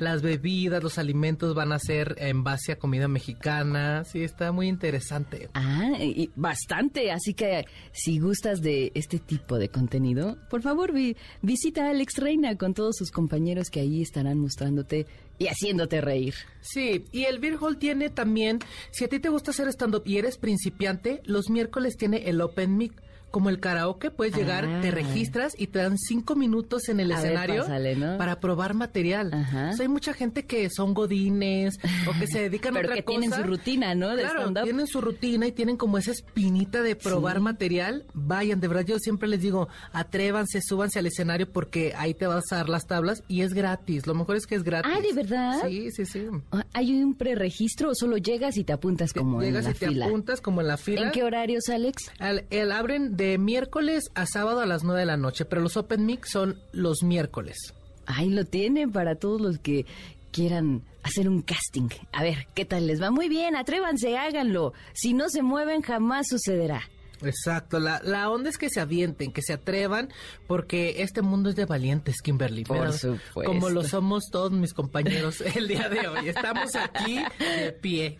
Las 0.00 0.22
bebidas, 0.22 0.82
los 0.82 0.98
alimentos 0.98 1.54
van 1.54 1.72
a 1.72 1.78
ser 1.78 2.14
en 2.18 2.44
base 2.44 2.72
a 2.72 2.76
comida 2.78 3.08
mexicana. 3.08 4.04
Sí, 4.04 4.22
está 4.22 4.52
muy 4.52 4.68
interesante. 4.68 5.48
Ah, 5.54 5.92
y 6.00 6.30
bastante. 6.36 7.10
Así 7.10 7.34
que 7.34 7.64
si 7.92 8.18
gustas 8.18 8.60
de 8.62 8.92
este 8.94 9.18
tipo 9.18 9.58
de 9.58 9.68
contenido, 9.68 10.36
por 10.50 10.62
favor 10.62 10.92
vi- 10.92 11.16
visita 11.42 11.86
a 11.86 11.90
Alex 11.90 12.16
Reina 12.18 12.56
con 12.56 12.74
todos 12.74 12.96
sus 12.96 13.10
compañeros 13.10 13.70
que 13.70 13.80
ahí 13.80 14.02
estarán 14.02 14.38
mostrándote 14.38 15.06
y 15.38 15.46
haciéndote 15.46 16.00
reír. 16.00 16.34
Sí, 16.60 17.04
y 17.12 17.24
el 17.24 17.38
Beer 17.38 17.56
Hall 17.60 17.78
tiene 17.78 18.10
también, 18.10 18.58
si 18.90 19.04
a 19.04 19.08
ti 19.08 19.20
te 19.20 19.28
gusta 19.28 19.50
hacer 19.52 19.68
stand-up 19.68 20.02
y 20.04 20.18
eres 20.18 20.36
principiante, 20.38 21.22
los 21.24 21.48
miércoles 21.50 21.96
tiene 21.96 22.28
el 22.28 22.40
Open 22.40 22.76
Mic 22.76 22.92
como 23.30 23.50
el 23.50 23.60
karaoke, 23.60 24.10
puedes 24.10 24.34
llegar, 24.34 24.64
Ah. 24.66 24.80
te 24.80 24.90
registras 24.90 25.54
y 25.58 25.68
te 25.68 25.78
dan 25.80 25.98
cinco 25.98 26.34
minutos 26.36 26.88
en 26.88 27.00
el 27.00 27.12
A 27.12 27.16
ver, 27.20 27.24
escenario 27.32 27.62
pásale, 27.62 27.96
¿no? 27.96 28.18
para 28.18 28.40
probar 28.40 28.74
material. 28.74 29.32
Ajá. 29.34 29.70
O 29.70 29.72
sea, 29.74 29.82
hay 29.84 29.88
mucha 29.88 30.12
gente 30.12 30.44
que 30.46 30.68
son 30.70 30.94
godines 30.94 31.78
o 32.08 32.18
que 32.18 32.26
se 32.26 32.40
dedican 32.42 32.76
a 32.76 32.80
otra 32.80 32.94
que 32.94 33.02
tienen 33.02 33.30
cosa. 33.30 33.42
su 33.42 33.48
rutina, 33.48 33.94
¿no? 33.94 34.16
De 34.16 34.22
claro, 34.22 34.52
tienen 34.62 34.86
su 34.86 35.00
rutina 35.00 35.46
y 35.46 35.52
tienen 35.52 35.76
como 35.76 35.98
esa 35.98 36.10
espinita 36.12 36.82
de 36.82 36.96
probar 36.96 37.36
Sí. 37.36 37.42
material. 37.42 38.04
Vayan, 38.14 38.60
de 38.60 38.68
verdad, 38.68 38.84
yo 38.86 38.98
siempre 38.98 39.28
les 39.28 39.40
digo, 39.40 39.68
atrévanse, 39.92 40.60
súbanse 40.62 40.98
al 40.98 41.06
escenario 41.06 41.50
porque 41.50 41.92
ahí 41.96 42.14
te 42.14 42.26
vas 42.26 42.44
a 42.52 42.56
dar 42.56 42.68
las 42.68 42.86
tablas 42.86 43.22
y 43.28 43.42
es 43.42 43.52
gratis. 43.52 44.06
Lo 44.06 44.14
mejor 44.14 44.36
es 44.36 44.46
que 44.46 44.54
es 44.54 44.62
gratis. 44.62 44.92
Ah, 44.96 45.00
¿de 45.00 45.12
verdad? 45.12 45.60
Sí, 45.66 45.90
sí, 45.90 46.06
sí. 46.06 46.26
¿Hay 46.72 46.92
un 47.02 47.14
preregistro 47.14 47.90
o 47.90 47.94
solo 47.94 48.16
llegas 48.16 48.56
y 48.56 48.64
te 48.64 48.72
apuntas 48.72 49.12
como 49.12 49.40
Llegas 49.42 49.64
en 49.66 49.70
y 49.70 49.74
la 49.74 49.78
te 49.78 49.88
fila? 49.88 50.06
apuntas 50.06 50.40
como 50.40 50.60
en 50.60 50.68
la 50.68 50.76
fila. 50.76 51.02
¿En 51.02 51.10
qué 51.10 51.24
horarios, 51.24 51.68
Alex? 51.68 52.10
Al- 52.18 52.44
el 52.50 52.72
abren 52.72 53.16
de 53.18 53.36
miércoles 53.36 54.10
a 54.14 54.26
sábado 54.26 54.60
a 54.60 54.66
las 54.66 54.84
9 54.84 55.00
de 55.00 55.06
la 55.06 55.16
noche, 55.16 55.44
pero 55.44 55.60
los 55.60 55.76
Open 55.76 56.06
Mix 56.06 56.30
son 56.30 56.62
los 56.70 57.02
miércoles. 57.02 57.74
Ahí 58.06 58.30
lo 58.30 58.44
tienen 58.44 58.92
para 58.92 59.16
todos 59.16 59.40
los 59.40 59.58
que 59.58 59.86
quieran 60.30 60.84
hacer 61.02 61.28
un 61.28 61.42
casting. 61.42 61.88
A 62.12 62.22
ver, 62.22 62.46
¿qué 62.54 62.64
tal 62.64 62.86
les 62.86 63.02
va? 63.02 63.10
Muy 63.10 63.28
bien, 63.28 63.56
atrévanse, 63.56 64.16
háganlo. 64.16 64.72
Si 64.94 65.14
no 65.14 65.28
se 65.30 65.42
mueven, 65.42 65.82
jamás 65.82 66.28
sucederá. 66.28 66.82
Exacto, 67.22 67.80
la, 67.80 68.00
la 68.04 68.30
onda 68.30 68.50
es 68.50 68.58
que 68.58 68.70
se 68.70 68.80
avienten, 68.80 69.32
que 69.32 69.42
se 69.42 69.52
atrevan, 69.52 70.08
porque 70.46 71.02
este 71.02 71.22
mundo 71.22 71.50
es 71.50 71.56
de 71.56 71.64
valientes, 71.64 72.20
Kimberly. 72.22 72.64
Por 72.64 72.78
Mira, 72.78 72.92
supuesto. 72.92 73.44
Como 73.44 73.70
lo 73.70 73.84
somos 73.84 74.24
todos 74.30 74.52
mis 74.52 74.74
compañeros 74.74 75.40
el 75.56 75.68
día 75.68 75.88
de 75.88 76.06
hoy. 76.08 76.28
Estamos 76.28 76.74
aquí 76.76 77.20
de 77.38 77.72
pie. 77.72 78.16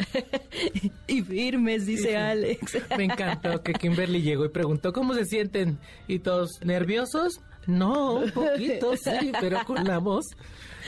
Y 1.07 1.23
firmes, 1.23 1.87
dice 1.87 2.17
Alex. 2.17 2.79
Me 2.97 3.05
encantó 3.05 3.63
que 3.63 3.73
Kimberly 3.73 4.23
llegó 4.23 4.45
y 4.45 4.51
preguntó 4.51 4.93
cómo 4.93 5.15
se 5.15 5.25
sienten. 5.25 5.79
¿Y 6.07 6.21
todos 6.21 6.61
nerviosos? 6.65 7.41
No, 7.69 8.15
un 8.15 8.31
poquito, 8.33 8.97
sí, 8.97 9.31
pero 9.41 9.61
con 9.67 9.85
la 9.85 9.99
voz. 9.99 10.25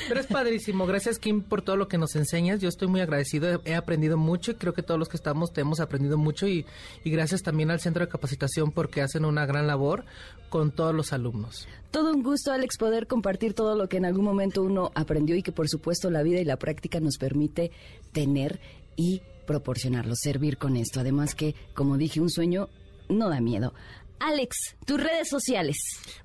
Pero 0.08 0.18
es 0.18 0.26
padrísimo. 0.26 0.86
Gracias, 0.86 1.18
Kim, 1.18 1.42
por 1.42 1.60
todo 1.60 1.76
lo 1.76 1.88
que 1.88 1.98
nos 1.98 2.16
enseñas. 2.16 2.60
Yo 2.60 2.70
estoy 2.70 2.88
muy 2.88 3.02
agradecido. 3.02 3.60
He 3.66 3.74
aprendido 3.74 4.16
mucho 4.16 4.52
y 4.52 4.54
creo 4.54 4.72
que 4.72 4.82
todos 4.82 4.98
los 4.98 5.10
que 5.10 5.18
estamos 5.18 5.52
te 5.52 5.60
hemos 5.60 5.78
aprendido 5.78 6.16
mucho. 6.16 6.48
Y, 6.48 6.64
y 7.04 7.10
gracias 7.10 7.42
también 7.42 7.70
al 7.70 7.80
Centro 7.80 8.04
de 8.04 8.10
Capacitación 8.10 8.72
porque 8.72 9.02
hacen 9.02 9.26
una 9.26 9.44
gran 9.44 9.66
labor 9.66 10.06
con 10.48 10.70
todos 10.70 10.94
los 10.94 11.12
alumnos. 11.12 11.68
Todo 11.90 12.12
un 12.12 12.22
gusto, 12.22 12.50
Alex, 12.50 12.78
poder 12.78 13.06
compartir 13.06 13.52
todo 13.52 13.76
lo 13.76 13.88
que 13.88 13.98
en 13.98 14.06
algún 14.06 14.24
momento 14.24 14.62
uno 14.62 14.90
aprendió 14.94 15.36
y 15.36 15.42
que 15.42 15.52
por 15.52 15.68
supuesto 15.68 16.08
la 16.08 16.22
vida 16.22 16.40
y 16.40 16.44
la 16.44 16.56
práctica 16.56 16.98
nos 16.98 17.18
permite 17.18 17.70
tener 18.12 18.58
y 18.96 19.20
proporcionarlo, 19.46 20.14
servir 20.16 20.56
con 20.56 20.76
esto. 20.76 21.00
Además 21.00 21.34
que, 21.34 21.54
como 21.74 21.98
dije, 21.98 22.20
un 22.20 22.30
sueño 22.30 22.68
no 23.10 23.28
da 23.28 23.40
miedo. 23.40 23.74
Alex, 24.20 24.76
tus 24.84 25.02
redes 25.02 25.28
sociales. 25.28 25.76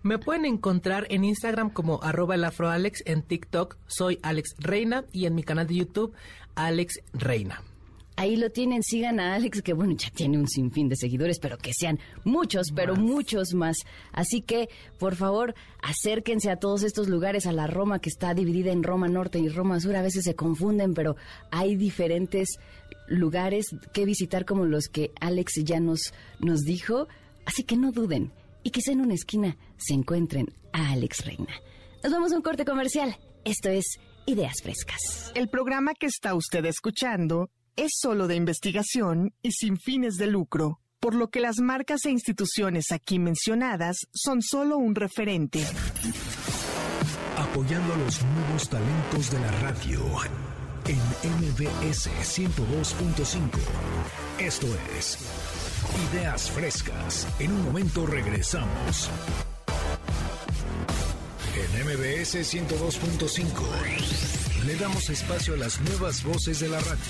Me 0.04 0.20
pueden 0.20 0.46
encontrar 0.46 1.08
en 1.10 1.24
Instagram 1.24 1.70
como 1.70 2.04
arroba 2.04 2.36
el 2.36 2.44
afroalex, 2.44 3.02
en 3.06 3.24
TikTok 3.24 3.78
soy 3.88 4.20
Alex 4.22 4.56
Reina 4.60 5.06
y 5.14 5.26
en 5.26 5.36
mi 5.36 5.44
canal 5.44 5.66
de 5.66 5.76
YouTube 5.76 6.14
Alex 6.56 7.00
Reina. 7.14 7.64
Ahí 8.18 8.38
lo 8.38 8.50
tienen, 8.50 8.82
sigan 8.82 9.20
a 9.20 9.36
Alex, 9.36 9.62
que 9.62 9.74
bueno, 9.74 9.94
ya 9.94 10.10
tiene 10.10 10.38
un 10.38 10.48
sinfín 10.48 10.88
de 10.88 10.96
seguidores, 10.96 11.40
pero 11.40 11.58
que 11.58 11.72
sean 11.74 12.00
muchos, 12.24 12.72
pero 12.74 12.96
muchos 12.96 13.54
más. 13.54 13.78
Así 14.14 14.42
que, 14.42 14.70
por 15.00 15.16
favor, 15.16 15.54
acérquense 15.82 16.50
a 16.50 16.56
todos 16.56 16.84
estos 16.84 17.10
lugares, 17.10 17.46
a 17.46 17.52
la 17.52 17.68
Roma, 17.68 18.00
que 18.00 18.10
está 18.10 18.34
dividida 18.34 18.72
en 18.72 18.84
Roma 18.84 19.10
Norte 19.10 19.40
y 19.40 19.50
Roma 19.50 19.82
Sur. 19.82 19.98
A 19.98 20.02
veces 20.02 20.24
se 20.24 20.36
confunden, 20.36 20.94
pero 20.94 21.18
hay 21.52 21.76
diferentes 21.76 22.58
lugares 23.08 23.66
que 23.92 24.06
visitar 24.06 24.46
como 24.46 24.66
los 24.66 24.88
que 24.88 25.12
Alex 25.20 25.54
ya 25.66 25.82
nos, 25.82 26.14
nos 26.40 26.62
dijo. 26.62 27.08
Así 27.46 27.64
que 27.64 27.78
no 27.78 27.92
duden 27.92 28.32
y 28.64 28.72
quizá 28.72 28.92
en 28.92 29.02
una 29.02 29.14
esquina 29.14 29.58
se 29.78 29.94
encuentren 29.94 30.54
a 30.74 30.92
Alex 30.92 31.26
Reina. 31.26 31.54
Nos 32.04 32.12
vamos 32.12 32.34
a 32.34 32.36
un 32.36 32.42
corte 32.42 32.66
comercial. 32.66 33.16
Esto 33.44 33.70
es 33.70 34.00
Ideas 34.26 34.56
Frescas. 34.62 35.32
El 35.36 35.50
programa 35.50 35.94
que 35.94 36.08
está 36.08 36.34
usted 36.34 36.66
escuchando 36.66 37.50
es 37.76 37.92
solo 37.96 38.28
de 38.28 38.36
investigación 38.36 39.34
y 39.42 39.52
sin 39.52 39.78
fines 39.78 40.16
de 40.16 40.28
lucro, 40.28 40.80
por 41.00 41.14
lo 41.14 41.30
que 41.30 41.40
las 41.40 41.60
marcas 41.60 42.06
e 42.06 42.10
instituciones 42.10 42.86
aquí 42.92 43.20
mencionadas 43.20 43.98
son 44.14 44.42
solo 44.42 44.78
un 44.78 44.96
referente. 44.96 45.64
Apoyando 47.38 47.94
a 47.94 47.98
los 47.98 48.24
nuevos 48.24 48.70
talentos 48.70 49.32
de 49.32 49.40
la 49.40 49.52
radio 49.62 50.02
en 50.88 50.98
MBS 51.42 52.10
102.5. 52.22 53.60
Esto 54.40 54.68
es 54.98 55.18
Ideas 56.12 56.52
Frescas. 56.52 57.28
En 57.40 57.52
un 57.52 57.66
momento 57.66 58.06
regresamos. 58.06 59.10
En 61.56 61.86
MBS 61.86 62.36
102.5 62.54 63.46
le 64.66 64.76
damos 64.76 65.10
espacio 65.10 65.54
a 65.54 65.58
las 65.58 65.80
nuevas 65.82 66.24
voces 66.24 66.60
de 66.60 66.70
la 66.70 66.80
radio. 66.80 67.04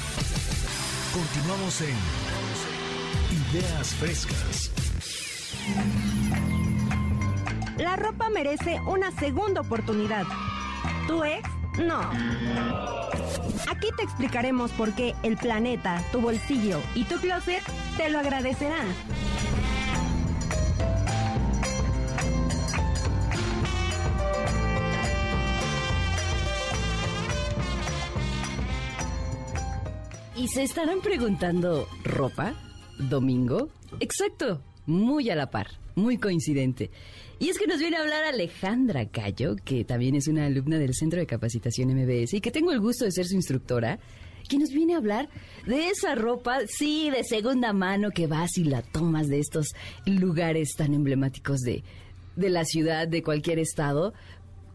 Continuamos 1.14 1.82
en 1.82 1.96
Ideas 3.52 3.94
Frescas. 3.96 4.72
La 7.78 7.96
ropa 7.96 8.30
merece 8.30 8.80
una 8.88 9.12
segunda 9.20 9.62
oportunidad. 9.62 10.26
¿Tu 11.08 11.24
ex? 11.24 11.50
No. 11.80 12.10
Aquí 13.70 13.88
te 13.98 14.04
explicaremos 14.04 14.72
por 14.72 14.94
qué 14.94 15.16
el 15.24 15.38
planeta, 15.38 16.04
tu 16.12 16.22
bolsillo 16.22 16.80
y 16.94 17.04
tu 17.04 17.16
closet 17.18 17.64
te 17.98 18.10
lo 18.10 18.20
agradecerán. 18.20 18.88
Y 30.36 30.50
se 30.50 30.64
estarán 30.64 31.02
preguntando, 31.02 31.88
¿ropa? 32.04 32.54
¿Domingo? 33.00 33.70
Exacto, 34.00 34.62
muy 34.86 35.30
a 35.30 35.36
la 35.36 35.50
par, 35.50 35.68
muy 35.96 36.18
coincidente. 36.18 36.92
Y 37.38 37.50
es 37.50 37.60
que 37.60 37.68
nos 37.68 37.80
viene 37.80 37.98
a 37.98 38.02
hablar 38.02 38.24
Alejandra 38.24 39.06
Cayo, 39.08 39.58
que 39.58 39.84
también 39.84 40.16
es 40.16 40.28
una 40.28 40.46
alumna 40.46 40.80
del 40.80 40.94
Centro 40.94 41.20
de 41.20 41.26
Capacitación 41.26 41.90
MBS 41.90 42.34
y 42.34 42.42
que 42.42 42.52
tengo 42.52 42.72
el 42.72 42.80
gusto 42.80 43.04
de 43.04 43.12
ser 43.12 43.26
su 43.26 43.36
instructora, 43.36 44.00
que 44.48 44.58
nos 44.58 44.70
viene 44.70 44.94
a 44.94 44.98
hablar 44.98 45.28
de 45.66 45.90
esa 45.90 46.16
ropa, 46.16 46.60
sí, 46.68 47.10
de 47.10 47.24
segunda 47.24 47.74
mano 47.74 48.12
que 48.12 48.28
vas 48.28 48.58
y 48.58 48.64
la 48.64 48.82
tomas 48.82 49.28
de 49.28 49.40
estos 49.40 49.68
lugares 50.06 50.76
tan 50.78 50.94
emblemáticos 50.94 51.60
de, 51.60 51.84
de 52.36 52.50
la 52.50 52.64
ciudad, 52.64 53.08
de 53.08 53.24
cualquier 53.24 53.60
estado, 53.60 54.14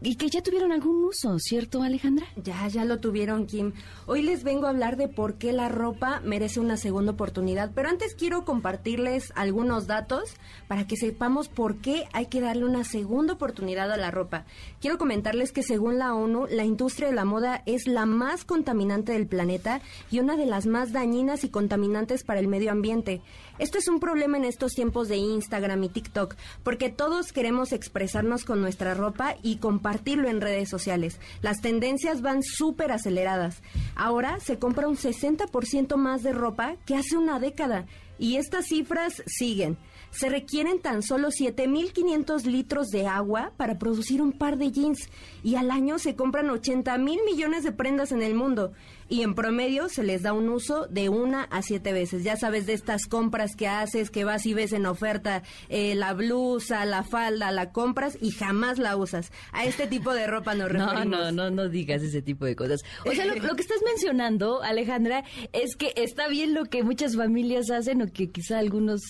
y 0.01 0.15
que 0.15 0.29
ya 0.29 0.41
tuvieron 0.41 0.71
algún 0.71 1.03
uso, 1.03 1.37
¿cierto, 1.37 1.83
Alejandra? 1.83 2.25
Ya, 2.35 2.67
ya 2.67 2.85
lo 2.85 2.99
tuvieron, 2.99 3.45
Kim. 3.45 3.73
Hoy 4.07 4.23
les 4.23 4.43
vengo 4.43 4.65
a 4.65 4.71
hablar 4.71 4.97
de 4.97 5.07
por 5.07 5.35
qué 5.35 5.51
la 5.51 5.69
ropa 5.69 6.21
merece 6.25 6.59
una 6.59 6.75
segunda 6.75 7.11
oportunidad, 7.11 7.71
pero 7.75 7.87
antes 7.87 8.15
quiero 8.15 8.43
compartirles 8.43 9.31
algunos 9.35 9.85
datos 9.85 10.33
para 10.67 10.87
que 10.87 10.97
sepamos 10.97 11.49
por 11.49 11.77
qué 11.77 12.07
hay 12.13 12.25
que 12.25 12.41
darle 12.41 12.65
una 12.65 12.83
segunda 12.83 13.33
oportunidad 13.33 13.91
a 13.91 13.97
la 13.97 14.09
ropa. 14.09 14.45
Quiero 14.79 14.97
comentarles 14.97 15.51
que 15.51 15.61
según 15.61 15.99
la 15.99 16.15
ONU, 16.15 16.47
la 16.49 16.65
industria 16.65 17.07
de 17.07 17.15
la 17.15 17.25
moda 17.25 17.61
es 17.67 17.85
la 17.85 18.07
más 18.07 18.43
contaminante 18.43 19.11
del 19.11 19.27
planeta 19.27 19.81
y 20.09 20.19
una 20.19 20.35
de 20.35 20.47
las 20.47 20.65
más 20.65 20.91
dañinas 20.91 21.43
y 21.43 21.49
contaminantes 21.49 22.23
para 22.23 22.39
el 22.39 22.47
medio 22.47 22.71
ambiente. 22.71 23.21
Esto 23.61 23.77
es 23.77 23.87
un 23.87 23.99
problema 23.99 24.37
en 24.37 24.45
estos 24.45 24.71
tiempos 24.71 25.07
de 25.07 25.17
Instagram 25.17 25.83
y 25.83 25.89
TikTok, 25.89 26.35
porque 26.63 26.89
todos 26.89 27.31
queremos 27.31 27.73
expresarnos 27.73 28.43
con 28.43 28.59
nuestra 28.59 28.95
ropa 28.95 29.35
y 29.43 29.57
compartirlo 29.57 30.29
en 30.29 30.41
redes 30.41 30.67
sociales. 30.67 31.19
Las 31.43 31.61
tendencias 31.61 32.23
van 32.23 32.41
súper 32.41 32.91
aceleradas. 32.91 33.61
Ahora 33.95 34.39
se 34.39 34.57
compra 34.57 34.87
un 34.87 34.97
60% 34.97 35.95
más 35.95 36.23
de 36.23 36.33
ropa 36.33 36.77
que 36.87 36.95
hace 36.95 37.17
una 37.17 37.39
década. 37.39 37.85
Y 38.17 38.37
estas 38.37 38.65
cifras 38.65 39.21
siguen. 39.27 39.77
Se 40.09 40.27
requieren 40.27 40.79
tan 40.81 41.03
solo 41.03 41.29
7.500 41.29 42.45
litros 42.45 42.87
de 42.87 43.07
agua 43.07 43.53
para 43.57 43.77
producir 43.77 44.21
un 44.21 44.31
par 44.31 44.57
de 44.57 44.71
jeans 44.71 45.07
y 45.41 45.55
al 45.55 45.71
año 45.71 45.99
se 45.99 46.15
compran 46.15 46.49
80 46.49 46.97
mil 46.97 47.19
millones 47.25 47.63
de 47.63 47.71
prendas 47.71 48.11
en 48.11 48.21
el 48.21 48.33
mundo 48.33 48.73
y 49.11 49.23
en 49.23 49.35
promedio 49.35 49.89
se 49.89 50.03
les 50.03 50.21
da 50.21 50.31
un 50.31 50.47
uso 50.47 50.87
de 50.87 51.09
una 51.09 51.43
a 51.43 51.61
siete 51.61 51.91
veces. 51.91 52.23
Ya 52.23 52.37
sabes 52.37 52.65
de 52.65 52.71
estas 52.71 53.07
compras 53.07 53.57
que 53.57 53.67
haces, 53.67 54.09
que 54.09 54.23
vas 54.23 54.45
y 54.45 54.53
ves 54.53 54.71
en 54.71 54.85
oferta 54.85 55.43
eh, 55.67 55.95
la 55.95 56.13
blusa, 56.13 56.85
la 56.85 57.03
falda, 57.03 57.51
la 57.51 57.73
compras 57.73 58.17
y 58.21 58.31
jamás 58.31 58.79
la 58.79 58.95
usas. 58.95 59.33
A 59.51 59.65
este 59.65 59.85
tipo 59.85 60.13
de 60.13 60.27
ropa 60.27 60.55
nos 60.55 60.71
No, 60.73 60.87
referimos. 60.87 61.05
no, 61.05 61.31
no, 61.33 61.49
no 61.51 61.67
digas 61.67 62.01
ese 62.01 62.21
tipo 62.21 62.45
de 62.45 62.55
cosas. 62.55 62.79
O 63.05 63.11
sea, 63.11 63.25
lo, 63.25 63.35
lo 63.35 63.55
que 63.55 63.61
estás 63.63 63.81
mencionando, 63.85 64.63
Alejandra, 64.63 65.25
es 65.51 65.75
que 65.75 65.91
está 65.97 66.29
bien 66.29 66.53
lo 66.53 66.63
que 66.63 66.83
muchas 66.83 67.17
familias 67.17 67.69
hacen 67.69 68.01
o 68.01 68.07
que 68.07 68.31
quizá 68.31 68.59
algunos 68.59 69.01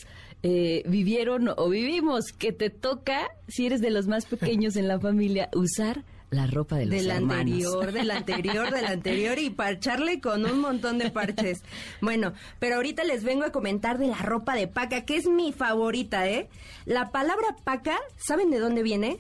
eh, 0.41 0.81
vivieron 0.88 1.48
o 1.55 1.70
vivimos, 1.70 2.31
que 2.36 2.51
te 2.51 2.72
toca, 2.72 3.29
si 3.48 3.67
eres 3.67 3.81
de 3.81 3.91
los 3.91 4.08
más 4.08 4.25
pequeños 4.25 4.75
en 4.77 4.88
la 4.88 5.00
familia, 5.00 5.50
usar 5.53 6.03
la 6.31 6.47
ropa 6.47 6.77
de 6.77 6.85
los 6.85 6.95
del 6.95 7.11
hermanos. 7.11 7.39
anterior, 7.39 7.91
del 7.91 8.11
anterior, 8.11 8.71
del 8.71 8.85
anterior 8.85 9.38
y 9.38 9.50
parcharle 9.50 10.21
con 10.21 10.45
un 10.45 10.61
montón 10.61 10.97
de 10.97 11.11
parches. 11.11 11.61
Bueno, 12.00 12.33
pero 12.57 12.77
ahorita 12.77 13.03
les 13.03 13.23
vengo 13.23 13.43
a 13.43 13.51
comentar 13.51 13.97
de 13.97 14.07
la 14.07 14.17
ropa 14.17 14.55
de 14.55 14.67
paca, 14.67 15.01
que 15.05 15.17
es 15.17 15.27
mi 15.27 15.51
favorita, 15.51 16.27
¿eh? 16.29 16.47
La 16.85 17.11
palabra 17.11 17.55
paca, 17.63 17.97
¿saben 18.15 18.50
de 18.50 18.59
dónde 18.59 18.81
viene? 18.81 19.17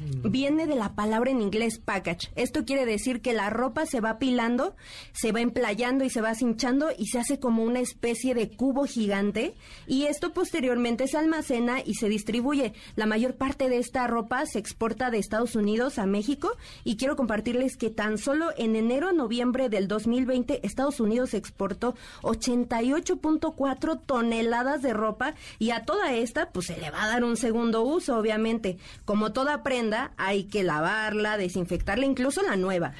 Viene 0.00 0.66
de 0.66 0.74
la 0.74 0.94
palabra 0.94 1.30
en 1.30 1.40
inglés 1.40 1.78
package. 1.78 2.30
Esto 2.36 2.64
quiere 2.64 2.86
decir 2.86 3.20
que 3.20 3.32
la 3.32 3.50
ropa 3.50 3.86
se 3.86 4.00
va 4.00 4.10
apilando, 4.10 4.74
se 5.12 5.32
va 5.32 5.40
emplayando 5.40 6.04
y 6.04 6.10
se 6.10 6.20
va 6.20 6.34
cinchando 6.34 6.88
y 6.96 7.06
se 7.06 7.18
hace 7.18 7.38
como 7.38 7.62
una 7.62 7.80
especie 7.80 8.34
de 8.34 8.50
cubo 8.50 8.84
gigante 8.84 9.54
y 9.86 10.04
esto 10.04 10.32
posteriormente 10.32 11.06
se 11.08 11.18
almacena 11.18 11.80
y 11.84 11.94
se 11.94 12.08
distribuye. 12.08 12.72
La 12.96 13.06
mayor 13.06 13.34
parte 13.34 13.68
de 13.68 13.78
esta 13.78 14.06
ropa 14.06 14.46
se 14.46 14.58
exporta 14.58 15.10
de 15.10 15.18
Estados 15.18 15.56
Unidos 15.56 15.98
a 15.98 16.06
México 16.06 16.56
y 16.82 16.96
quiero 16.96 17.16
compartirles 17.16 17.76
que 17.76 17.90
tan 17.90 18.18
solo 18.18 18.50
en 18.56 18.76
enero 18.76 19.12
noviembre 19.12 19.68
del 19.68 19.88
2020 19.88 20.66
Estados 20.66 21.00
Unidos 21.00 21.34
exportó 21.34 21.94
88.4 22.22 24.00
toneladas 24.04 24.82
de 24.82 24.92
ropa 24.92 25.34
y 25.58 25.70
a 25.70 25.84
toda 25.84 26.14
esta 26.14 26.50
pues 26.50 26.66
se 26.66 26.78
le 26.78 26.90
va 26.90 27.04
a 27.04 27.08
dar 27.08 27.24
un 27.24 27.36
segundo 27.36 27.82
uso 27.82 28.18
obviamente. 28.18 28.78
Como 29.04 29.32
toda 29.32 29.62
prenda 29.62 29.83
hay 30.16 30.44
que 30.44 30.62
lavarla, 30.62 31.36
desinfectarla, 31.38 32.06
incluso 32.06 32.42
la 32.42 32.56
nueva. 32.56 32.92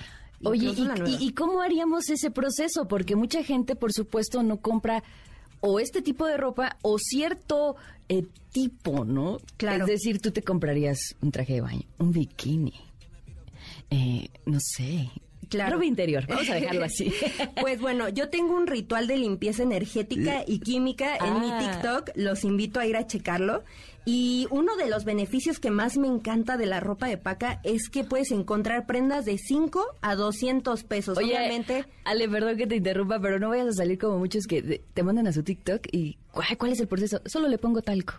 Oye, 0.43 0.71
¿y, 0.77 0.85
la 0.85 0.95
nueva. 0.95 1.09
y- 1.09 1.29
y 1.29 1.33
cómo 1.33 1.61
haríamos 1.63 2.11
ese 2.11 2.31
proceso? 2.31 2.87
Porque 2.87 3.17
mucha 3.17 3.43
gente, 3.43 3.77
por 3.77 3.93
supuesto, 3.93 4.43
no 4.43 4.59
compra 4.61 5.03
o 5.61 5.81
este 5.81 6.03
tipo 6.03 6.27
de 6.27 6.37
ropa 6.37 6.77
o 6.83 6.99
cierto 6.99 7.77
eh, 8.11 8.25
tipo, 8.53 9.05
¿no? 9.07 9.39
Claro. 9.57 9.85
Es 9.85 9.91
decir, 9.91 10.21
tú 10.21 10.31
te 10.31 10.43
comprarías 10.43 10.99
un 11.23 11.31
traje 11.33 11.55
de 11.55 11.61
baño, 11.63 11.83
un 11.99 12.13
bikini, 12.13 12.75
eh, 13.91 14.29
no 14.45 14.59
sé, 14.61 15.11
Claro. 15.49 15.75
ropa 15.75 15.85
interior, 15.87 16.27
vamos 16.27 16.49
a 16.51 16.55
dejarlo 16.55 16.85
así. 16.85 17.13
Pues 17.61 17.81
bueno, 17.81 18.09
yo 18.09 18.29
tengo 18.29 18.55
un 18.57 18.67
ritual 18.67 19.07
de 19.07 19.17
limpieza 19.19 19.63
energética 19.63 20.43
y 20.47 20.59
química 20.59 21.17
en 21.17 21.41
mi 21.41 21.51
Ah. 21.51 21.59
TikTok. 21.59 22.11
Los 22.17 22.45
invito 22.45 22.81
a 22.81 22.87
ir 22.87 22.97
a 22.97 23.07
checarlo. 23.07 23.63
Y 24.07 24.47
uno 24.51 24.77
de 24.77 24.89
los 24.89 25.05
beneficios 25.05 25.59
que 25.59 25.71
más 25.71 25.97
me 25.97 26.09
encanta 26.09 26.57
de 26.59 26.67
la 26.67 26.79
ropa 26.81 27.07
de 27.09 27.17
paca 27.17 27.61
es 27.65 27.89
que 27.89 28.05
puedes 28.05 28.31
encontrar 28.33 28.87
prendas 28.87 29.25
de 29.25 29.39
5 29.39 29.83
a 30.03 30.15
200 30.15 30.85
pesos. 30.85 31.17
Oye, 31.17 31.35
Obviamente, 31.37 31.87
Ale, 32.05 32.29
perdón 32.29 32.57
que 32.59 32.67
te 32.67 32.77
interrumpa, 32.77 33.19
pero 33.21 33.39
no 33.39 33.49
vayas 33.49 33.69
a 33.69 33.73
salir 33.73 33.99
como 33.99 34.19
muchos 34.19 34.47
que 34.47 34.61
te- 34.93 35.03
mandan 35.03 35.27
a 35.27 35.33
su 35.33 35.43
TikTok 35.43 35.87
y 35.91 36.19
"Ay, 36.35 36.57
¿cuál 36.57 36.73
es 36.73 36.81
el 36.81 36.87
proceso? 36.89 37.21
Solo 37.25 37.49
le 37.49 37.57
pongo 37.59 37.81
talco. 37.81 38.15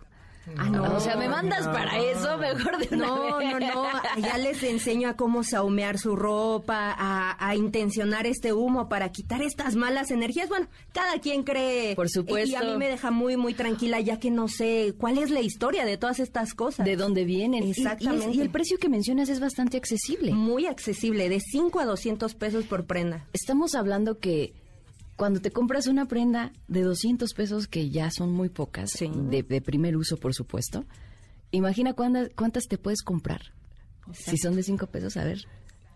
Ah, 0.58 0.70
no. 0.70 0.96
o 0.96 1.00
sea, 1.00 1.16
me 1.16 1.28
mandas 1.28 1.68
para 1.68 2.00
eso, 2.00 2.38
mejor 2.38 2.78
de 2.78 2.96
No, 2.96 3.38
vez. 3.38 3.52
no, 3.52 3.60
no. 3.60 3.88
Ya 4.22 4.38
les 4.38 4.62
enseño 4.64 5.10
a 5.10 5.16
cómo 5.16 5.44
saumear 5.44 5.98
su 5.98 6.16
ropa, 6.16 6.94
a, 6.98 7.36
a 7.48 7.56
intencionar 7.56 8.28
este 8.28 8.54
humo 8.54 8.88
para 8.88 9.10
quitar 9.12 9.42
estas 9.42 9.76
malas 9.76 10.12
energías. 10.12 10.48
Bueno, 10.50 10.68
cada 10.94 11.20
quien 11.20 11.44
cree. 11.44 11.96
Por 11.96 12.10
supuesto. 12.10 12.50
Y 12.52 12.56
a 12.56 12.62
mí 12.62 12.78
me 12.78 12.88
deja 12.90 13.12
muy, 13.12 13.38
muy 13.38 13.54
tranquila 13.54 14.00
ya 14.00 14.20
que 14.20 14.30
no 14.32 14.48
sé 14.48 14.94
cuál 14.98 15.18
es 15.18 15.32
la 15.32 15.42
historia 15.42 15.86
de 15.86 15.98
todas 15.98 16.20
estas 16.20 16.54
cosas. 16.54 16.86
de 16.86 16.96
dónde 16.96 17.26
vienen. 17.26 17.64
Y- 17.64 17.68
y 17.68 17.72
es- 17.72 17.78
Exactamente. 17.80 18.38
Y, 18.38 18.42
el 18.42 18.50
precio 18.50 18.78
que 18.78 18.90
mencionas 18.90 19.30
es 19.30 19.40
bastante 19.40 19.78
accesible. 19.78 20.32
Muy 20.34 20.68
accesible, 20.68 21.28
de 21.30 21.40
5 21.40 21.80
a 21.80 21.86
200 21.86 22.36
pesos 22.36 22.66
por 22.66 22.86
prenda. 22.86 23.26
Estamos 23.34 23.76
hablando 23.76 24.20
que 24.20 24.54
cuando 25.16 25.40
te 25.40 25.52
compras 25.52 25.88
una 25.88 26.08
prenda 26.08 26.52
de 26.68 26.82
200 26.82 27.34
pesos, 27.34 27.68
que 27.68 27.90
ya 27.90 28.12
son 28.12 28.32
muy 28.32 28.50
pocas, 28.50 28.92
Sí. 28.92 29.10
de, 29.30 29.44
de 29.44 29.62
primer 29.62 29.96
uso, 29.98 30.18
por 30.18 30.34
supuesto, 30.34 30.86
imagina 31.52 31.94
cuántas, 31.94 32.30
cuántas 32.36 32.66
te 32.68 32.78
puedes 32.78 33.02
comprar. 33.02 33.54
Si 34.14 34.38
son 34.38 34.56
de 34.56 34.64
5 34.64 34.88
pesos, 34.88 35.18
a 35.18 35.24
ver. 35.24 35.46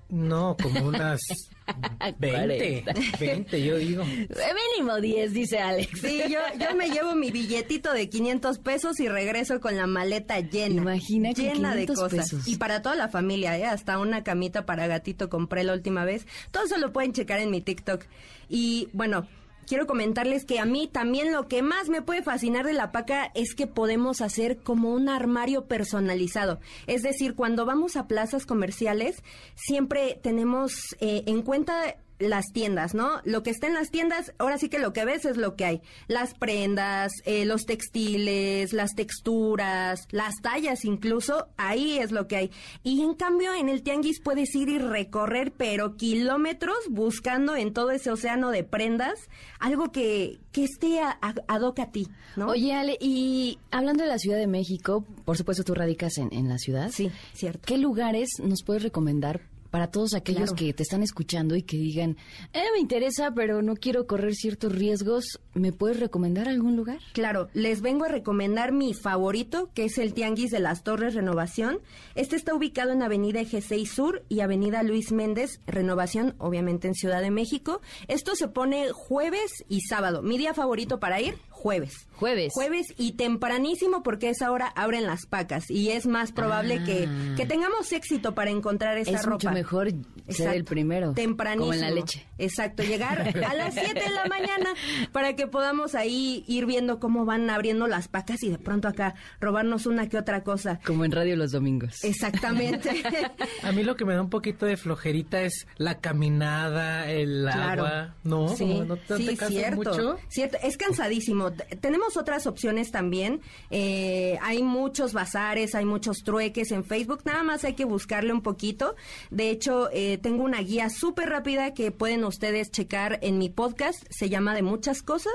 No, 0.09 0.57
como 0.61 0.87
unas 0.87 1.21
20, 2.17 2.83
20, 3.19 3.63
yo 3.63 3.77
digo. 3.77 4.03
Mínimo 4.03 4.99
10, 4.99 5.33
dice 5.33 5.59
Alex. 5.59 6.01
Sí, 6.01 6.23
yo, 6.29 6.39
yo 6.59 6.75
me 6.75 6.89
llevo 6.89 7.13
mi 7.15 7.29
billetito 7.31 7.93
de 7.93 8.09
500 8.09 8.57
pesos 8.59 8.99
y 8.99 9.07
regreso 9.07 9.59
con 9.59 9.77
la 9.77 9.85
maleta 9.85 10.39
llena. 10.39 10.81
Imagina 10.81 11.31
llena 11.31 11.75
de 11.75 11.85
500 11.85 11.95
cosas. 11.95 12.31
pesos. 12.31 12.47
Y 12.47 12.57
para 12.57 12.81
toda 12.81 12.95
la 12.95 13.07
familia, 13.09 13.57
¿eh? 13.57 13.65
hasta 13.65 13.99
una 13.99 14.23
camita 14.23 14.65
para 14.65 14.87
gatito 14.87 15.29
compré 15.29 15.63
la 15.63 15.73
última 15.73 16.05
vez. 16.05 16.25
Todo 16.51 16.65
eso 16.65 16.77
lo 16.77 16.91
pueden 16.91 17.13
checar 17.13 17.39
en 17.39 17.51
mi 17.51 17.61
TikTok. 17.61 18.05
Y 18.49 18.89
bueno, 18.93 19.27
quiero 19.69 19.85
comentarles 19.85 20.45
que 20.45 20.59
a 20.59 20.65
mí 20.65 20.89
también 20.91 21.31
lo 21.31 21.47
que 21.47 21.61
más 21.61 21.89
me 21.89 22.01
puede 22.01 22.23
fascinar 22.23 22.65
de 22.65 22.73
la 22.73 22.91
paca 22.91 23.31
es 23.35 23.53
que 23.53 23.67
podemos 23.67 24.19
hacer 24.19 24.57
como 24.57 24.91
un 24.91 25.07
armario 25.07 25.65
personalizado. 25.65 26.59
Es 26.87 27.03
decir, 27.03 27.35
cuando 27.35 27.67
vamos 27.67 27.95
a 27.95 28.07
plazas 28.07 28.47
comerciales, 28.47 29.21
siempre 29.53 30.19
tenemos 30.23 30.73
eh, 30.99 31.23
en 31.27 31.43
cuenta 31.43 31.97
las 32.19 32.45
tiendas, 32.53 32.93
¿no? 32.93 33.21
Lo 33.23 33.43
que 33.43 33.49
está 33.49 33.67
en 33.67 33.73
las 33.73 33.89
tiendas, 33.91 34.33
ahora 34.37 34.57
sí 34.57 34.69
que 34.69 34.77
lo 34.79 34.93
que 34.93 35.05
ves 35.05 35.25
es 35.25 35.37
lo 35.37 35.55
que 35.55 35.65
hay. 35.65 35.81
Las 36.07 36.33
prendas, 36.33 37.11
eh, 37.25 37.45
los 37.45 37.65
textiles, 37.65 38.73
las 38.73 38.91
texturas, 38.95 40.07
las 40.11 40.35
tallas 40.41 40.85
incluso, 40.85 41.47
ahí 41.57 41.97
es 41.99 42.11
lo 42.11 42.27
que 42.27 42.35
hay. 42.35 42.51
Y 42.83 43.01
en 43.01 43.13
cambio 43.15 43.53
en 43.53 43.69
el 43.69 43.83
tianguis 43.83 44.19
puedes 44.21 44.53
ir 44.55 44.69
y 44.69 44.77
recorrer, 44.79 45.53
pero 45.55 45.95
kilómetros 45.95 46.77
buscando 46.89 47.55
en 47.55 47.73
todo 47.73 47.91
ese 47.91 48.11
océano 48.11 48.49
de 48.51 48.63
prendas 48.63 49.19
algo 49.59 49.91
que, 49.91 50.39
que 50.51 50.63
esté 50.65 50.99
a, 51.01 51.17
a- 51.21 51.33
ad 51.47 51.61
hoc 51.61 51.79
a 51.79 51.91
ti, 51.91 52.07
¿no? 52.35 52.47
Oye, 52.47 52.73
Ale, 52.73 52.97
y 52.99 53.59
hablando 53.71 54.03
de 54.03 54.09
la 54.09 54.17
Ciudad 54.19 54.37
de 54.37 54.47
México, 54.47 55.05
por 55.25 55.37
supuesto 55.37 55.63
tú 55.63 55.73
radicas 55.73 56.17
en, 56.17 56.33
en 56.33 56.49
la 56.49 56.57
ciudad. 56.57 56.89
Sí, 56.91 57.11
cierto. 57.33 57.61
¿Qué 57.65 57.77
lugares 57.77 58.29
nos 58.43 58.63
puedes 58.63 58.83
recomendar 58.83 59.41
para 59.69 59.87
todos 59.91 60.13
aquellos 60.13 60.51
Claro. 60.51 60.55
que 60.55 60.73
te 60.73 60.83
están 60.83 61.03
escuchando 61.03 61.55
y 61.55 61.63
que 61.63 61.77
digan, 61.77 62.17
eh, 62.53 62.63
me 62.73 62.79
interesa, 62.79 63.31
pero 63.35 63.61
no 63.61 63.75
quiero 63.75 64.07
correr 64.07 64.33
ciertos 64.35 64.73
riesgos? 64.73 65.39
¿Me 65.53 65.71
puedes 65.71 65.99
recomendar 65.99 66.47
algún 66.47 66.75
lugar? 66.75 66.99
Claro, 67.13 67.49
les 67.53 67.81
vengo 67.81 68.05
a 68.05 68.07
recomendar 68.09 68.71
mi 68.71 68.93
favorito, 68.93 69.69
que 69.73 69.85
es 69.85 69.97
el 69.97 70.13
Tianguis 70.13 70.51
de 70.51 70.59
las 70.59 70.83
Torres 70.83 71.13
Renovación. 71.15 71.79
Este 72.15 72.35
está 72.35 72.53
ubicado 72.53 72.91
en 72.91 73.01
Avenida 73.03 73.41
G6 73.41 73.85
Sur 73.87 74.23
y 74.29 74.39
Avenida 74.39 74.83
Luis 74.83 75.11
Méndez, 75.11 75.59
Renovación, 75.67 76.35
obviamente 76.37 76.87
en 76.87 76.93
Ciudad 76.95 77.21
de 77.21 77.31
México. 77.31 77.81
Esto 78.07 78.35
se 78.35 78.47
pone 78.47 78.89
jueves 78.91 79.51
y 79.67 79.81
sábado. 79.81 80.21
Mi 80.21 80.37
día 80.37 80.53
favorito 80.53 80.99
para 80.99 81.19
ir, 81.21 81.35
jueves. 81.59 82.07
Jueves. 82.13 82.51
Jueves 82.53 82.87
y 82.97 83.13
tempranísimo 83.13 84.03
porque 84.03 84.27
a 84.27 84.31
esa 84.31 84.51
hora 84.51 84.67
abren 84.75 85.05
las 85.05 85.25
pacas 85.25 85.69
y 85.69 85.89
es 85.91 86.05
más 86.05 86.31
probable 86.31 86.79
Ah. 86.81 86.85
que, 86.85 87.07
que 87.37 87.45
tengamos 87.45 87.91
éxito 87.93 88.33
para 88.35 88.49
encontrar 88.49 88.97
esta 88.97 89.11
es 89.17 89.23
ropa. 89.23 89.35
mucho 89.35 89.51
mejor 89.51 89.91
ser 90.27 90.55
el 90.55 90.65
primero. 90.65 91.13
Tempranísimo. 91.13 91.65
Como 91.67 91.73
en 91.73 91.81
la 91.81 91.91
leche. 91.91 92.25
Exacto, 92.37 92.83
llegar 92.83 93.21
a 93.49 93.53
las 93.53 93.73
7 93.73 93.93
de 93.99 94.09
la 94.09 94.25
mañana 94.25 94.69
para 95.11 95.35
que 95.35 95.47
podamos 95.47 95.95
ahí 95.95 96.43
ir 96.47 96.65
viendo 96.65 96.99
cómo 96.99 97.25
van 97.25 97.49
abriendo 97.49 97.87
las 97.87 98.07
pacas 98.09 98.43
y 98.43 98.49
de 98.49 98.57
pronto 98.57 98.87
acá 98.87 99.15
robarnos 99.39 99.85
una 99.85 100.07
que 100.09 100.17
otra 100.17 100.43
cosa. 100.43 100.79
Como 100.85 101.05
en 101.05 101.11
radio 101.11 101.35
los 101.37 101.51
domingos. 101.51 102.03
Exactamente. 102.03 102.89
A 103.63 103.71
mí 103.71 103.83
lo 103.83 103.95
que 103.95 104.05
me 104.05 104.13
da 104.13 104.21
un 104.21 104.29
poquito 104.29 104.65
de 104.65 104.75
flojerita 104.77 105.41
es 105.41 105.67
la 105.77 105.99
caminada, 105.99 107.09
el 107.09 107.43
Claro. 107.43 107.85
agua. 107.85 108.15
No, 108.23 108.47
sí, 108.55 108.65
no, 108.65 108.85
no 108.85 108.97
te, 108.97 109.17
sí, 109.17 109.25
te 109.25 109.37
cansas 109.37 109.49
cierto, 109.49 109.77
mucho. 109.77 110.17
cierto. 110.29 110.57
Es 110.63 110.77
cansadísimo. 110.77 111.48
Tenemos 111.51 112.17
otras 112.17 112.47
opciones 112.47 112.91
también. 112.91 113.41
Eh, 113.69 114.37
hay 114.41 114.63
muchos 114.63 115.13
bazares, 115.13 115.75
hay 115.75 115.85
muchos 115.85 116.19
trueques 116.23 116.71
en 116.71 116.83
Facebook. 116.83 117.21
Nada 117.25 117.43
más 117.43 117.63
hay 117.63 117.73
que 117.73 117.85
buscarle 117.85 118.33
un 118.33 118.41
poquito. 118.41 118.95
De 119.29 119.49
hecho, 119.49 119.89
eh, 119.91 120.17
tengo 120.17 120.43
una 120.43 120.61
guía 120.61 120.89
súper 120.89 121.29
rápida 121.29 121.73
que 121.73 121.91
pueden 121.91 122.23
ustedes 122.23 122.71
checar 122.71 123.19
en 123.21 123.37
mi 123.37 123.49
podcast. 123.49 124.03
Se 124.09 124.29
llama 124.29 124.55
De 124.55 124.61
Muchas 124.61 125.01
Cosas. 125.01 125.33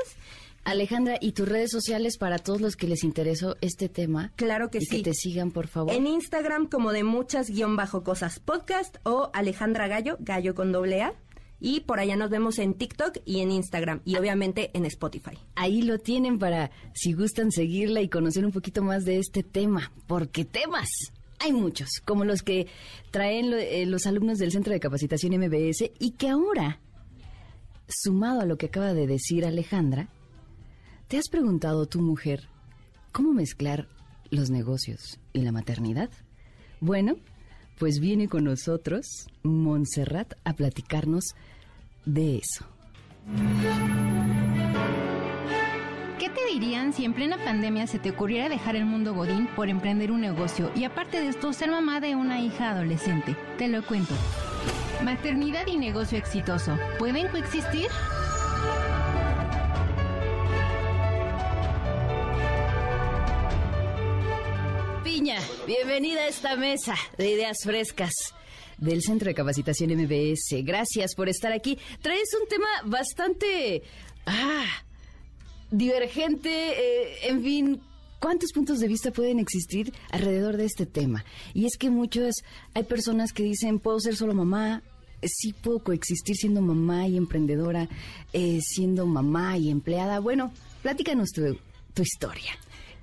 Alejandra, 0.64 1.18
¿y 1.20 1.32
tus 1.32 1.46
redes 1.46 1.70
sociales 1.70 2.16
para 2.16 2.38
todos 2.38 2.62
los 2.62 2.74
que 2.74 2.88
les 2.88 3.04
interesó 3.04 3.56
este 3.60 3.90
tema? 3.90 4.32
Claro 4.36 4.70
que 4.70 4.78
y 4.78 4.80
sí. 4.80 4.96
que 4.96 5.10
te 5.10 5.14
sigan, 5.14 5.50
por 5.50 5.68
favor. 5.68 5.92
En 5.92 6.06
Instagram 6.06 6.68
como 6.68 6.92
de 6.92 7.04
muchas 7.04 7.50
guion 7.50 7.76
bajo 7.76 8.02
cosas 8.02 8.38
podcast 8.40 8.96
o 9.02 9.30
Alejandra 9.34 9.88
Gallo, 9.88 10.16
Gallo 10.20 10.54
con 10.54 10.72
doble 10.72 11.02
A. 11.02 11.14
Y 11.66 11.80
por 11.80 11.98
allá 11.98 12.14
nos 12.14 12.28
vemos 12.28 12.58
en 12.58 12.74
TikTok 12.74 13.20
y 13.24 13.40
en 13.40 13.50
Instagram 13.50 14.02
y 14.04 14.16
obviamente 14.16 14.70
en 14.74 14.84
Spotify. 14.84 15.38
Ahí 15.54 15.80
lo 15.80 15.98
tienen 15.98 16.38
para 16.38 16.70
si 16.92 17.14
gustan 17.14 17.50
seguirla 17.50 18.02
y 18.02 18.10
conocer 18.10 18.44
un 18.44 18.52
poquito 18.52 18.82
más 18.82 19.06
de 19.06 19.18
este 19.18 19.42
tema, 19.42 19.90
porque 20.06 20.44
temas 20.44 20.90
hay 21.38 21.54
muchos, 21.54 21.88
como 22.04 22.26
los 22.26 22.42
que 22.42 22.66
traen 23.10 23.54
eh, 23.54 23.86
los 23.86 24.04
alumnos 24.04 24.36
del 24.36 24.52
Centro 24.52 24.74
de 24.74 24.80
Capacitación 24.80 25.38
MBS 25.38 25.90
y 25.98 26.10
que 26.10 26.28
ahora, 26.28 26.80
sumado 27.88 28.42
a 28.42 28.44
lo 28.44 28.58
que 28.58 28.66
acaba 28.66 28.92
de 28.92 29.06
decir 29.06 29.46
Alejandra, 29.46 30.10
¿te 31.08 31.16
has 31.16 31.30
preguntado 31.30 31.86
tu 31.86 32.02
mujer 32.02 32.46
cómo 33.10 33.32
mezclar 33.32 33.88
los 34.28 34.50
negocios 34.50 35.18
y 35.32 35.40
la 35.40 35.50
maternidad? 35.50 36.10
Bueno, 36.80 37.16
pues 37.78 38.00
viene 38.00 38.28
con 38.28 38.44
nosotros 38.44 39.06
Montserrat 39.42 40.34
a 40.44 40.52
platicarnos 40.52 41.34
de 42.04 42.38
eso. 42.38 42.64
¿Qué 46.18 46.28
te 46.28 46.44
dirían 46.52 46.92
si 46.92 47.04
en 47.04 47.14
plena 47.14 47.36
pandemia 47.42 47.86
se 47.86 47.98
te 47.98 48.10
ocurriera 48.10 48.48
dejar 48.48 48.76
el 48.76 48.84
mundo 48.84 49.14
godín 49.14 49.46
por 49.48 49.68
emprender 49.68 50.10
un 50.10 50.20
negocio 50.20 50.70
y 50.74 50.84
aparte 50.84 51.20
de 51.20 51.28
esto 51.28 51.52
ser 51.52 51.70
mamá 51.70 52.00
de 52.00 52.14
una 52.14 52.40
hija 52.40 52.70
adolescente? 52.70 53.36
Te 53.58 53.68
lo 53.68 53.84
cuento. 53.84 54.14
Maternidad 55.02 55.66
y 55.66 55.76
negocio 55.76 56.18
exitoso, 56.18 56.78
¿pueden 56.98 57.28
coexistir? 57.28 57.88
Piña, 65.02 65.38
bienvenida 65.66 66.22
a 66.22 66.28
esta 66.28 66.56
mesa 66.56 66.94
de 67.18 67.30
ideas 67.30 67.58
frescas 67.62 68.33
del 68.78 69.02
Centro 69.02 69.28
de 69.28 69.34
Capacitación 69.34 69.90
MBS. 69.90 70.64
Gracias 70.64 71.14
por 71.14 71.28
estar 71.28 71.52
aquí. 71.52 71.78
Traes 72.00 72.30
un 72.40 72.48
tema 72.48 72.66
bastante 72.84 73.82
ah, 74.26 74.66
divergente, 75.70 76.50
eh, 76.50 77.28
en 77.28 77.42
fin, 77.42 77.80
¿cuántos 78.20 78.52
puntos 78.52 78.80
de 78.80 78.88
vista 78.88 79.10
pueden 79.10 79.38
existir 79.38 79.92
alrededor 80.10 80.56
de 80.56 80.64
este 80.64 80.86
tema? 80.86 81.24
Y 81.52 81.66
es 81.66 81.76
que 81.76 81.90
muchos, 81.90 82.36
hay 82.74 82.84
personas 82.84 83.32
que 83.32 83.42
dicen, 83.42 83.78
puedo 83.78 84.00
ser 84.00 84.16
solo 84.16 84.34
mamá, 84.34 84.82
sí 85.22 85.52
puedo 85.52 85.82
coexistir 85.82 86.36
siendo 86.36 86.60
mamá 86.60 87.06
y 87.08 87.16
emprendedora, 87.16 87.88
eh, 88.32 88.60
siendo 88.62 89.06
mamá 89.06 89.58
y 89.58 89.70
empleada. 89.70 90.20
Bueno, 90.20 90.52
platícanos 90.82 91.30
tu, 91.30 91.58
tu 91.92 92.02
historia. 92.02 92.52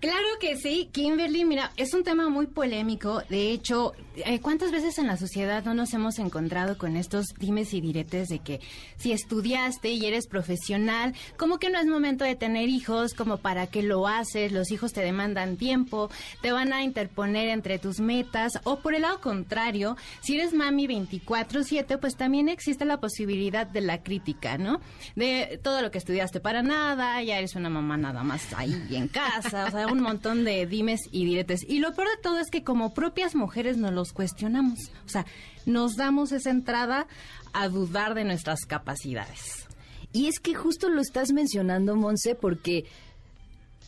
Claro 0.02 0.26
que 0.40 0.58
sí, 0.58 0.90
Kimberly, 0.92 1.46
mira, 1.46 1.72
es 1.78 1.94
un 1.94 2.04
tema 2.04 2.28
muy 2.28 2.48
polémico. 2.48 3.22
De 3.30 3.52
hecho, 3.52 3.94
eh, 4.16 4.40
¿cuántas 4.40 4.72
veces 4.72 4.98
en 4.98 5.06
la 5.06 5.16
sociedad 5.16 5.64
no 5.64 5.76
nos 5.76 5.94
hemos 5.94 6.18
encontrado 6.18 6.76
con 6.80 6.98
estos 6.98 7.28
dimes 7.38 7.72
y 7.76 7.82
diretes 7.82 8.28
de 8.30 8.40
que 8.40 8.62
si 8.98 9.12
estudiaste 9.12 9.92
y 9.92 10.04
eres 10.08 10.26
profesional, 10.26 11.14
como 11.38 11.60
que 11.60 11.70
no 11.70 11.78
es 11.78 11.86
momento 11.86 12.26
de 12.26 12.36
tener 12.36 12.68
hijos, 12.68 13.14
como 13.14 13.38
para 13.38 13.68
qué 13.68 13.84
lo 13.84 14.08
haces, 14.08 14.52
los 14.52 14.72
hijos 14.72 14.92
te 14.92 15.02
demandan 15.02 15.56
tiempo, 15.56 16.10
te 16.42 16.52
van 16.52 16.74
a 16.74 16.82
interponer 16.82 17.50
entre 17.50 17.78
tus 17.78 18.00
metas, 18.00 18.54
o 18.64 18.80
por 18.80 18.96
el 18.96 19.04
lado 19.04 19.22
contrario, 19.22 19.98
si 20.22 20.34
eres 20.34 20.52
mami 20.52 20.88
24/7, 20.88 22.00
pues 22.00 22.16
también 22.16 22.50
existe 22.50 22.86
la 22.86 23.00
posibilidad 23.00 23.68
de 23.68 23.82
la 23.82 24.02
crítica, 24.02 24.58
¿no? 24.58 24.82
De 25.16 25.60
todo 25.62 25.84
lo 25.84 25.92
que 25.92 26.00
estudiaste 26.00 26.40
para 26.40 26.64
nada, 26.64 27.22
ya 27.22 27.38
eres 27.38 27.54
una 27.54 27.70
mamá 27.70 27.98
nada 27.98 28.24
más 28.24 28.52
ahí 28.56 28.76
en 28.90 29.08
casa, 29.08 29.66
o 29.68 29.72
sea, 29.72 29.91
un 29.92 30.02
montón 30.02 30.44
de 30.44 30.66
dimes 30.66 31.02
y 31.12 31.26
diretes. 31.26 31.66
Y 31.68 31.80
lo 31.80 31.94
peor 31.94 32.08
de 32.08 32.22
todo 32.22 32.40
es 32.40 32.50
que 32.50 32.64
como 32.64 32.94
propias 32.94 33.36
mujeres 33.36 33.78
nos 33.78 33.94
los 33.94 34.14
cuestionamos. 34.14 34.92
O 35.06 35.10
sea, 35.10 35.26
nos 35.66 35.96
damos 35.96 36.32
esa 36.32 36.50
entrada 36.50 37.08
a 37.54 37.68
dudar 37.68 38.14
de 38.14 38.24
nuestras 38.24 38.66
capacidades. 38.66 39.68
Y 40.14 40.28
es 40.28 40.40
que 40.40 40.56
justo 40.56 40.90
lo 40.90 41.02
estás 41.02 41.32
mencionando, 41.32 41.96
Monse, 41.96 42.36
porque 42.36 42.86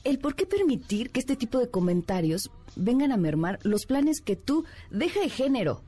el 0.04 0.20
por 0.20 0.36
qué 0.36 0.46
permitir 0.46 1.10
que 1.10 1.20
este 1.20 1.36
tipo 1.36 1.60
de 1.60 1.70
comentarios 1.70 2.50
vengan 2.76 3.12
a 3.12 3.18
mermar 3.18 3.60
los 3.64 3.86
planes 3.86 4.22
que 4.22 4.36
tú, 4.36 4.66
deja 4.90 5.20
de 5.22 5.30
género, 5.30 5.82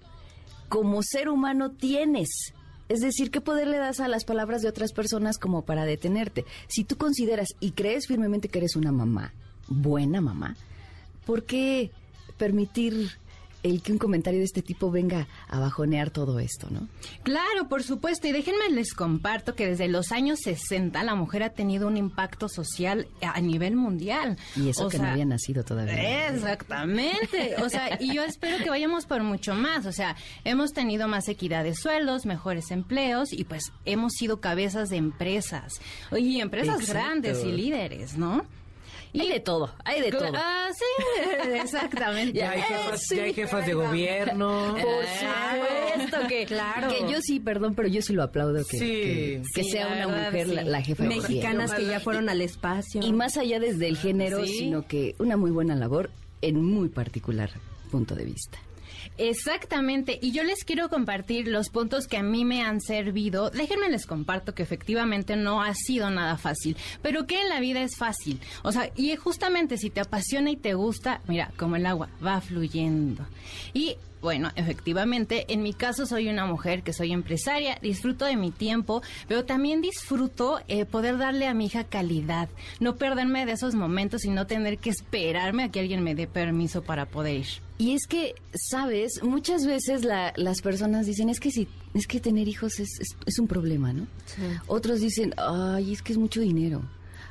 como 0.70 1.02
ser 1.04 1.30
humano 1.30 1.72
tienes. 1.72 2.54
Es 2.88 3.00
decir, 3.00 3.32
¿qué 3.32 3.42
poder 3.42 3.68
le 3.68 3.78
das 3.78 4.00
a 4.00 4.08
las 4.08 4.26
palabras 4.26 4.62
de 4.62 4.70
otras 4.70 4.94
personas 4.94 5.38
como 5.38 5.64
para 5.66 5.86
detenerte? 5.86 6.46
Si 6.68 6.84
tú 6.84 6.98
consideras 6.98 7.50
y 7.60 7.72
crees 7.72 8.08
firmemente 8.08 8.48
que 8.48 8.60
eres 8.60 8.76
una 8.76 8.92
mamá, 8.92 9.34
buena 9.68 10.22
mamá, 10.22 10.56
¿por 11.26 11.44
qué 11.44 11.92
permitir 12.38 13.12
el 13.66 13.82
que 13.82 13.92
un 13.92 13.98
comentario 13.98 14.40
de 14.40 14.46
este 14.46 14.62
tipo 14.62 14.92
venga 14.92 15.28
a 15.48 15.60
bajonear 15.60 16.12
todo 16.12 16.40
esto, 16.40 16.68
¿no? 16.70 16.88
Claro, 17.24 17.68
por 17.68 17.82
supuesto. 17.82 18.28
Y 18.28 18.32
déjenme 18.32 18.70
les 18.70 18.94
comparto 18.94 19.56
que 19.56 19.66
desde 19.66 19.88
los 19.88 20.12
años 20.12 20.40
60 20.44 21.02
la 21.04 21.16
mujer 21.16 21.42
ha 21.42 21.50
tenido 21.50 21.88
un 21.88 21.98
impacto 21.98 22.48
social 22.48 23.08
a 23.24 23.42
nivel 23.42 23.76
mundial. 23.76 24.38
Y 24.56 24.70
eso 24.70 24.88
que 24.88 25.00
no 25.00 25.08
había 25.08 25.26
nacido 25.26 25.64
todavía. 25.64 26.28
Exactamente. 26.28 27.56
O 27.64 27.70
sea, 27.70 27.98
y 28.00 28.14
yo 28.14 28.24
espero 28.24 28.64
que 28.64 28.70
vayamos 28.70 29.08
por 29.08 29.24
mucho 29.24 29.56
más. 29.56 29.88
O 29.88 29.92
sea, 29.92 30.16
hemos 30.44 30.72
tenido 30.72 31.08
más 31.08 31.28
equidad 31.28 31.64
de 31.64 31.74
sueldos, 31.74 32.28
mejores 32.28 32.70
empleos 32.70 33.34
y 33.34 33.46
pues 33.46 33.72
hemos 33.86 34.14
sido 34.14 34.42
cabezas 34.42 34.90
de 34.90 34.98
empresas. 34.98 35.82
Y 36.16 36.40
empresas 36.40 36.88
grandes 36.88 37.44
y 37.44 37.52
líderes, 37.52 38.16
¿no? 38.16 38.46
Hay 39.22 39.30
de 39.30 39.40
todo, 39.40 39.74
hay 39.84 40.02
de 40.02 40.12
todo. 40.12 40.32
Ah, 40.34 40.70
sí, 40.74 41.50
exactamente. 41.62 42.34
ya, 42.40 42.52
hay 42.52 42.62
jefas, 42.62 43.02
ya 43.10 43.24
hay 43.24 43.34
jefas 43.34 43.66
de 43.66 43.74
gobierno. 43.74 44.76
Por 44.82 45.06
supuesto 45.06 46.28
que, 46.28 46.46
claro. 46.46 46.88
que 46.90 47.12
yo 47.12 47.20
sí, 47.22 47.40
perdón, 47.40 47.76
pero 47.76 47.88
yo 47.88 48.02
sí 48.02 48.14
lo 48.14 48.24
aplaudo 48.24 48.64
que, 48.66 49.42
que, 49.54 49.64
sea 49.64 49.88
una 49.88 50.08
mujer 50.08 50.48
la, 50.48 50.82
jefa 50.82 51.04
de 51.04 51.10
Mexicanas 51.10 51.74
que 51.74 51.86
ya 51.86 52.00
fueron 52.00 52.30
al 52.30 52.42
espacio. 52.42 53.02
Y 53.04 53.14
más 53.14 53.38
allá 53.38 53.60
desde 53.60 53.88
el 53.88 53.98
género, 53.98 54.46
sino 54.46 54.88
que 54.88 55.16
una 55.20 55.38
muy 55.38 55.52
buena 55.52 55.76
labor 55.76 56.10
en 56.42 56.64
muy 56.64 56.90
particular 56.90 57.50
punto 57.92 58.16
de 58.16 58.26
vista. 58.26 58.60
Exactamente, 59.18 60.20
y 60.22 60.32
yo 60.32 60.44
les 60.44 60.64
quiero 60.64 60.90
compartir 60.90 61.48
los 61.48 61.70
puntos 61.70 62.08
que 62.08 62.18
a 62.18 62.24
mí 62.24 62.46
me 62.46 62.62
han 62.62 62.82
servido. 62.82 63.50
Déjenme 63.50 63.90
les 63.90 64.06
comparto 64.06 64.54
que 64.54 64.64
efectivamente 64.64 65.36
no 65.36 65.62
ha 65.62 65.74
sido 65.74 66.10
nada 66.10 66.38
fácil, 66.38 66.78
pero 67.02 67.26
que 67.26 67.42
en 67.42 67.50
la 67.50 67.60
vida 67.60 67.82
es 67.82 67.96
fácil. 67.98 68.40
O 68.64 68.72
sea, 68.72 68.92
y 68.96 69.16
justamente 69.16 69.78
si 69.78 69.90
te 69.90 70.02
apasiona 70.02 70.52
y 70.52 70.58
te 70.58 70.74
gusta, 70.74 71.22
mira, 71.28 71.52
como 71.58 71.76
el 71.76 71.86
agua, 71.86 72.10
va 72.24 72.42
fluyendo. 72.42 73.26
Y 73.74 73.98
bueno, 74.26 74.50
efectivamente, 74.56 75.46
en 75.54 75.62
mi 75.62 75.74
caso 75.74 76.08
soy 76.08 76.30
una 76.30 76.48
mujer 76.48 76.82
que 76.82 76.94
soy 76.94 77.12
empresaria, 77.12 77.78
disfruto 77.82 78.26
de 78.26 78.36
mi 78.36 78.50
tiempo, 78.50 79.04
pero 79.28 79.46
también 79.46 79.82
disfruto 79.82 80.62
eh, 80.68 80.86
poder 80.86 81.20
darle 81.20 81.48
a 81.48 81.54
mi 81.54 81.68
hija 81.68 81.84
calidad, 81.84 82.50
no 82.80 82.96
perderme 82.96 83.46
de 83.46 83.52
esos 83.52 83.76
momentos 83.76 84.26
y 84.26 84.32
no 84.32 84.48
tener 84.48 84.80
que 84.80 84.90
esperarme 84.90 85.64
a 85.64 85.70
que 85.70 85.80
alguien 85.80 86.04
me 86.04 86.16
dé 86.16 86.26
permiso 86.26 86.82
para 86.82 87.06
poder 87.06 87.36
ir. 87.36 87.65
Y 87.78 87.94
es 87.94 88.08
que, 88.08 88.36
sabes, 88.54 89.22
muchas 89.22 89.66
veces 89.66 90.06
las 90.06 90.62
personas 90.62 91.06
dicen, 91.06 91.30
es 91.30 91.40
que 91.40 91.52
si, 91.52 91.68
es 91.94 92.08
que 92.08 92.22
tener 92.22 92.48
hijos 92.48 92.80
es, 92.80 93.00
es, 93.26 93.40
un 93.40 93.48
problema, 93.48 93.92
¿no? 93.92 94.08
Otros 94.68 95.02
dicen, 95.02 95.34
ay, 95.38 95.92
es 95.92 96.02
que 96.02 96.14
es 96.14 96.18
mucho 96.18 96.40
dinero. 96.40 96.84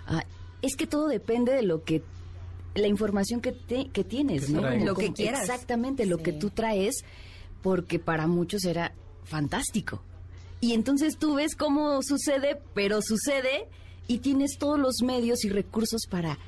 Ah, 0.07 0.25
es 0.61 0.77
que 0.77 0.87
todo 0.87 1.09
depende 1.09 1.53
de 1.53 1.63
lo 1.63 1.83
que 1.85 2.03
la 2.75 2.89
información 2.89 3.41
que, 3.41 3.55
que 3.93 4.05
tienes, 4.05 4.51
¿no? 4.51 4.69
lo 4.71 4.95
que 4.95 5.13
quieras. 5.13 5.43
Exactamente, 5.43 6.07
lo 6.07 6.19
que 6.19 6.33
tú 6.33 6.51
traes, 6.51 7.05
porque 7.63 7.99
para 7.99 8.27
muchos 8.27 8.65
era 8.65 8.93
fantástico. 9.25 10.03
Y 10.61 10.73
entonces 10.73 11.17
tú 11.19 11.35
ves 11.35 11.57
cómo 11.57 12.03
sucede, 12.03 12.61
pero 12.75 13.01
sucede 13.01 13.69
y 14.09 14.19
tienes 14.19 14.59
todos 14.59 14.79
los 14.79 15.03
medios 15.03 15.45
y 15.45 15.49
recursos 15.49 16.03
para 16.11 16.39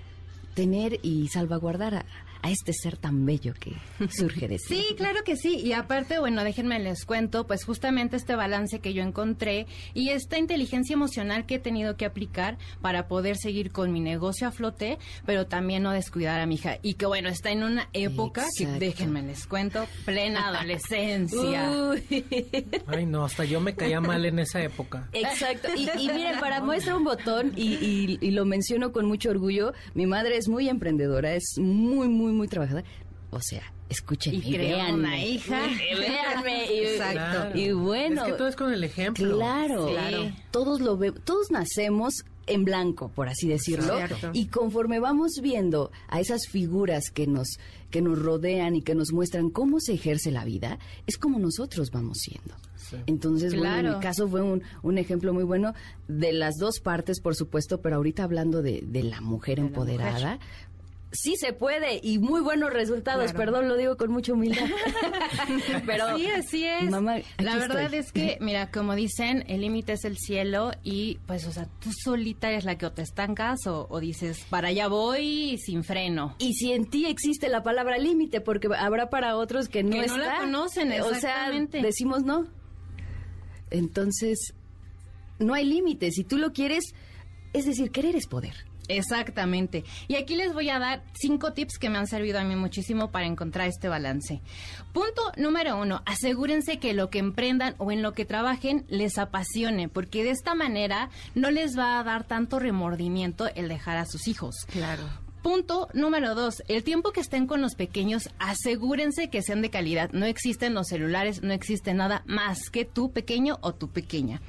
tener 0.55 0.99
y 1.03 1.29
salvaguardar 1.29 1.95
a, 1.95 2.07
a 2.42 2.51
este 2.51 2.72
ser 2.72 2.96
tan 2.96 3.27
bello 3.27 3.55
que 3.55 3.72
surge 4.11 4.49
de 4.49 4.59
sí. 4.59 4.77
Sí, 4.77 4.94
claro 4.96 5.25
que 5.25 5.37
sí. 5.37 5.57
Y 5.57 5.72
aparte, 5.72 6.18
bueno, 6.18 6.44
déjenme 6.44 6.79
les 6.79 7.05
cuento, 7.05 7.46
pues 7.46 7.64
justamente 7.64 8.16
este 8.16 8.35
balance 8.35 8.81
que 8.81 8.92
yo 8.92 9.03
encontré 9.03 9.66
y 9.94 10.11
esta 10.11 10.38
inteligencia 10.38 10.94
emocional 10.94 11.46
que 11.46 11.57
he 11.57 11.59
tenido 11.59 11.96
que 11.96 12.05
aplicar 12.05 12.59
para 12.81 13.09
poder 13.09 13.37
seguir 13.37 13.72
con 13.72 13.92
mi 13.92 14.01
negocio 14.01 14.49
a 14.49 14.53
flote, 14.53 14.99
pero 15.25 15.46
también 15.46 15.83
no 15.83 15.92
descuidar 15.92 16.40
a 16.40 16.46
mi 16.46 16.57
hija. 16.57 16.79
Y 16.83 16.94
que 16.94 17.07
bueno, 17.07 17.29
está 17.29 17.51
en 17.51 17.62
una 17.62 17.88
época 17.92 18.46
que 18.57 18.66
déjenme 18.66 19.22
les 19.22 19.46
cuento, 19.46 19.87
plena 20.05 20.49
adolescencia. 20.55 21.70
Ay, 22.87 23.07
no, 23.07 23.25
hasta 23.25 23.44
yo 23.44 23.61
me 23.61 23.75
caía 23.75 24.01
mal 24.01 24.25
en 24.25 24.38
esa 24.38 24.62
época. 24.62 25.09
Exacto. 25.12 25.68
Y, 25.77 25.88
miren, 26.09 26.40
para 26.40 26.61
muestra 26.62 26.96
un 26.96 27.05
botón, 27.05 27.53
y, 27.57 28.18
y 28.20 28.31
lo 28.31 28.44
menciono 28.44 28.92
con 28.92 29.07
mucho 29.07 29.31
orgullo, 29.31 29.72
mi 29.94 30.07
madre 30.07 30.37
es 30.37 30.49
muy 30.49 30.68
emprendedora, 30.68 31.35
es 31.35 31.55
muy, 31.59 32.09
muy 32.09 32.26
muy 32.33 32.49
trabajadora. 32.49 32.87
O 33.31 33.41
sea, 33.41 33.62
escúchenme. 33.89 34.39
Y 34.39 34.55
crean 34.55 34.95
una 34.95 35.23
hija. 35.23 35.61
Véanme. 35.67 36.73
Y, 36.73 36.79
Exacto. 36.87 37.59
Y 37.59 37.73
bueno. 37.73 38.25
Es 38.25 38.33
que 38.33 38.39
todo 38.39 38.49
es 38.49 38.57
con 38.57 38.73
el 38.73 38.85
ejemplo. 38.85 39.37
Claro. 39.37 39.89
claro. 39.89 40.33
Todos 40.51 40.81
lo 40.81 40.97
vemos. 40.97 41.21
Todos 41.25 41.51
nacemos 41.51 42.25
en 42.47 42.65
blanco, 42.65 43.09
por 43.09 43.29
así 43.29 43.49
decirlo. 43.49 43.99
Y 44.33 44.47
conforme 44.47 45.01
vamos 45.01 45.33
viendo 45.43 45.91
a 46.09 46.21
esas 46.21 46.47
figuras 46.49 47.11
que 47.11 47.27
nos, 47.27 47.59
que 47.91 48.01
nos 48.01 48.19
rodean 48.19 48.77
y 48.77 48.83
que 48.83 48.95
nos 48.95 49.12
muestran 49.12 49.51
cómo 49.51 49.81
se 49.81 49.95
ejerce 49.95 50.31
la 50.31 50.45
vida, 50.45 50.79
es 51.07 51.19
como 51.19 51.39
nosotros 51.39 51.91
vamos 51.91 52.19
siendo. 52.21 52.55
Entonces, 53.07 53.57
bueno, 53.57 53.91
en 53.91 53.97
mi 53.97 54.01
caso 54.01 54.29
fue 54.29 54.43
un, 54.43 54.62
un, 54.83 54.99
ejemplo 54.99 55.35
muy 55.35 55.43
bueno 55.43 55.75
de 56.07 56.33
las 56.33 56.55
dos 56.57 56.79
partes, 56.79 57.21
por 57.21 57.35
supuesto, 57.35 57.81
pero 57.81 57.97
ahorita 57.97 58.23
hablando 58.23 58.62
de, 58.62 58.85
de 58.87 59.03
la 59.03 59.21
mujer 59.21 59.59
empoderada, 59.59 60.39
sí 61.17 61.37
se 61.37 61.53
puede 61.53 62.01
y 62.03 62.19
muy 62.19 62.41
buenos 62.41 62.73
resultados. 62.73 63.33
Perdón, 63.33 63.69
lo 63.69 63.77
digo 63.77 63.97
con 63.97 64.11
mucha 64.11 64.33
humildad. 64.33 64.67
Pero 65.87 66.17
sí, 66.17 66.27
así 66.27 66.65
es. 66.65 66.91
la 66.91 67.57
verdad 67.57 67.93
es 67.95 68.13
que, 68.13 68.39
mira, 68.41 68.71
como 68.71 68.95
dicen, 68.95 69.45
el 69.49 69.63
límite 69.63 69.95
es 69.95 70.05
el 70.05 70.19
cielo 70.19 70.73
y 70.83 71.19
pues, 71.27 71.47
o 71.47 71.53
sea, 71.53 71.67
tú 71.81 71.91
solita 71.93 72.51
eres 72.51 72.65
la 72.65 72.79
que 72.79 72.87
o 72.87 72.93
te 72.93 73.03
estancas 73.03 73.67
o, 73.67 74.01
dices, 74.01 74.47
para 74.51 74.69
allá 74.69 74.89
voy 74.89 75.59
sin 75.59 75.85
freno. 75.85 76.37
Y 76.39 76.55
si 76.55 76.73
en 76.73 76.87
ti 76.87 77.07
existe 77.07 77.49
la 77.49 77.63
palabra 77.63 77.99
límite, 77.99 78.41
porque 78.41 78.69
habrá 78.79 79.11
para 79.11 79.37
otros 79.37 79.69
que 79.69 79.83
no 79.83 80.01
que 80.01 80.07
no 80.07 80.17
la 80.19 80.39
conocen, 80.39 80.93
exactamente. 80.93 81.79
O 81.79 81.81
sea, 81.81 81.87
decimos 81.89 82.23
no. 82.23 82.47
Entonces, 83.71 84.55
no 85.39 85.55
hay 85.55 85.65
límite. 85.65 86.11
Si 86.11 86.25
tú 86.25 86.39
lo 86.39 86.53
quieres, 86.53 86.95
es 87.53 87.65
decir, 87.65 87.91
querer 87.91 88.17
es 88.17 88.27
poder. 88.27 88.66
Exactamente. 88.88 89.85
Y 90.09 90.16
aquí 90.16 90.37
les 90.37 90.53
voy 90.53 90.70
a 90.70 90.79
dar 90.79 91.03
cinco 91.14 91.53
tips 91.53 91.79
que 91.79 91.90
me 91.90 91.99
han 91.99 92.07
servido 92.07 92.38
a 92.38 92.44
mí 92.44 92.57
muchísimo 92.57 93.11
para 93.11 93.27
encontrar 93.27 93.68
este 93.68 93.88
balance. 93.88 94.40
Punto 94.92 95.33
número 95.37 95.77
uno, 95.77 96.03
asegúrense 96.07 96.79
que 96.79 96.94
lo 96.94 97.11
que 97.11 97.18
emprendan 97.18 97.75
o 97.79 97.90
en 97.90 98.03
lo 98.03 98.12
que 98.12 98.25
trabajen 98.25 98.85
les 98.88 99.18
apasione, 99.18 99.88
porque 99.88 100.25
de 100.25 100.31
esta 100.31 100.55
manera 100.55 101.11
no 101.35 101.51
les 101.51 101.79
va 101.79 101.99
a 101.99 102.05
dar 102.05 102.25
tanto 102.25 102.59
remordimiento 102.59 103.49
el 103.55 103.68
dejar 103.68 103.96
a 103.96 104.07
sus 104.07 104.29
hijos. 104.29 104.55
Claro. 104.70 105.03
Punto 105.42 105.88
número 105.94 106.35
dos, 106.35 106.64
el 106.66 106.83
tiempo 106.83 107.12
que 107.12 107.20
estén 107.20 107.46
con 107.46 107.61
los 107.61 107.77
pequeños, 107.77 108.31
asegúrense 108.40 109.31
que 109.31 109.42
sean 109.42 109.62
de 109.62 109.70
calidad. 109.70 110.11
No 110.11 110.27
existen 110.27 110.75
los 110.75 110.88
celulares, 110.88 111.42
no 111.42 111.53
existe 111.53 111.94
nada 111.94 112.25
más 112.27 112.68
que 112.70 112.85
tu 112.85 113.12
pequeño 113.12 113.59
o 113.61 113.72
tu 113.72 113.88
pequeña. 113.88 114.40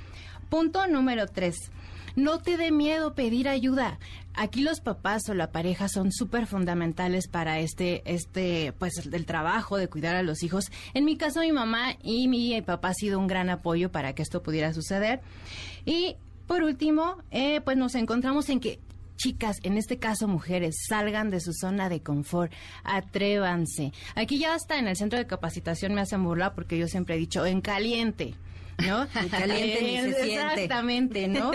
Punto 0.50 0.88
número 0.88 1.28
tres, 1.28 1.56
no 2.18 2.40
te 2.40 2.58
dé 2.58 2.72
miedo 2.72 3.14
pedir 3.14 3.48
ayuda. 3.48 4.00
Aquí 4.34 4.62
los 4.62 4.82
papás 4.82 5.30
o 5.30 5.36
la 5.36 5.52
pareja 5.52 5.88
son 5.88 6.12
súper 6.12 6.48
fundamentales 6.48 7.28
para 7.28 7.60
este, 7.60 8.02
este, 8.12 8.74
pues, 8.78 9.10
del 9.10 9.26
trabajo, 9.26 9.78
de 9.78 9.88
cuidar 9.88 10.16
a 10.16 10.24
los 10.24 10.42
hijos. 10.42 10.72
En 10.96 11.06
mi 11.06 11.16
caso, 11.16 11.42
mi 11.42 11.52
mamá 11.52 11.96
y 12.02 12.28
mi 12.28 12.60
papá 12.64 12.90
ha 12.90 12.94
sido 12.96 13.20
un 13.20 13.28
gran 13.28 13.52
apoyo 13.52 13.92
para 13.92 14.14
que 14.14 14.24
esto 14.24 14.42
pudiera 14.42 14.74
suceder. 14.74 15.22
Y 15.86 16.16
por 16.48 16.64
último, 16.64 17.18
eh, 17.30 17.62
pues 17.62 17.78
nos 17.78 17.94
encontramos 17.94 18.50
en 18.50 18.60
que 18.60 18.80
chicas, 19.16 19.58
en 19.62 19.78
este 19.78 20.00
caso 20.00 20.28
mujeres, 20.28 20.76
salgan 20.88 21.30
de 21.30 21.40
su 21.40 21.54
zona 21.54 21.88
de 21.88 22.02
confort, 22.02 22.52
atrévanse. 22.84 23.92
Aquí 24.16 24.40
ya 24.40 24.56
hasta 24.56 24.80
en 24.80 24.88
el 24.88 24.96
centro 24.96 25.20
de 25.20 25.28
capacitación 25.28 25.94
me 25.94 26.02
hacen 26.02 26.24
burla 26.24 26.56
porque 26.56 26.80
yo 26.80 26.88
siempre 26.88 27.16
he 27.16 27.20
dicho 27.20 27.46
en 27.46 27.62
caliente. 27.62 28.34
¿No? 28.86 29.04
En 29.04 29.30
caliente 29.30 29.82
ni 29.82 30.13
se 30.13 30.24
siente. 30.24 30.63
Exactamente, 30.63 31.28
¿no? 31.28 31.52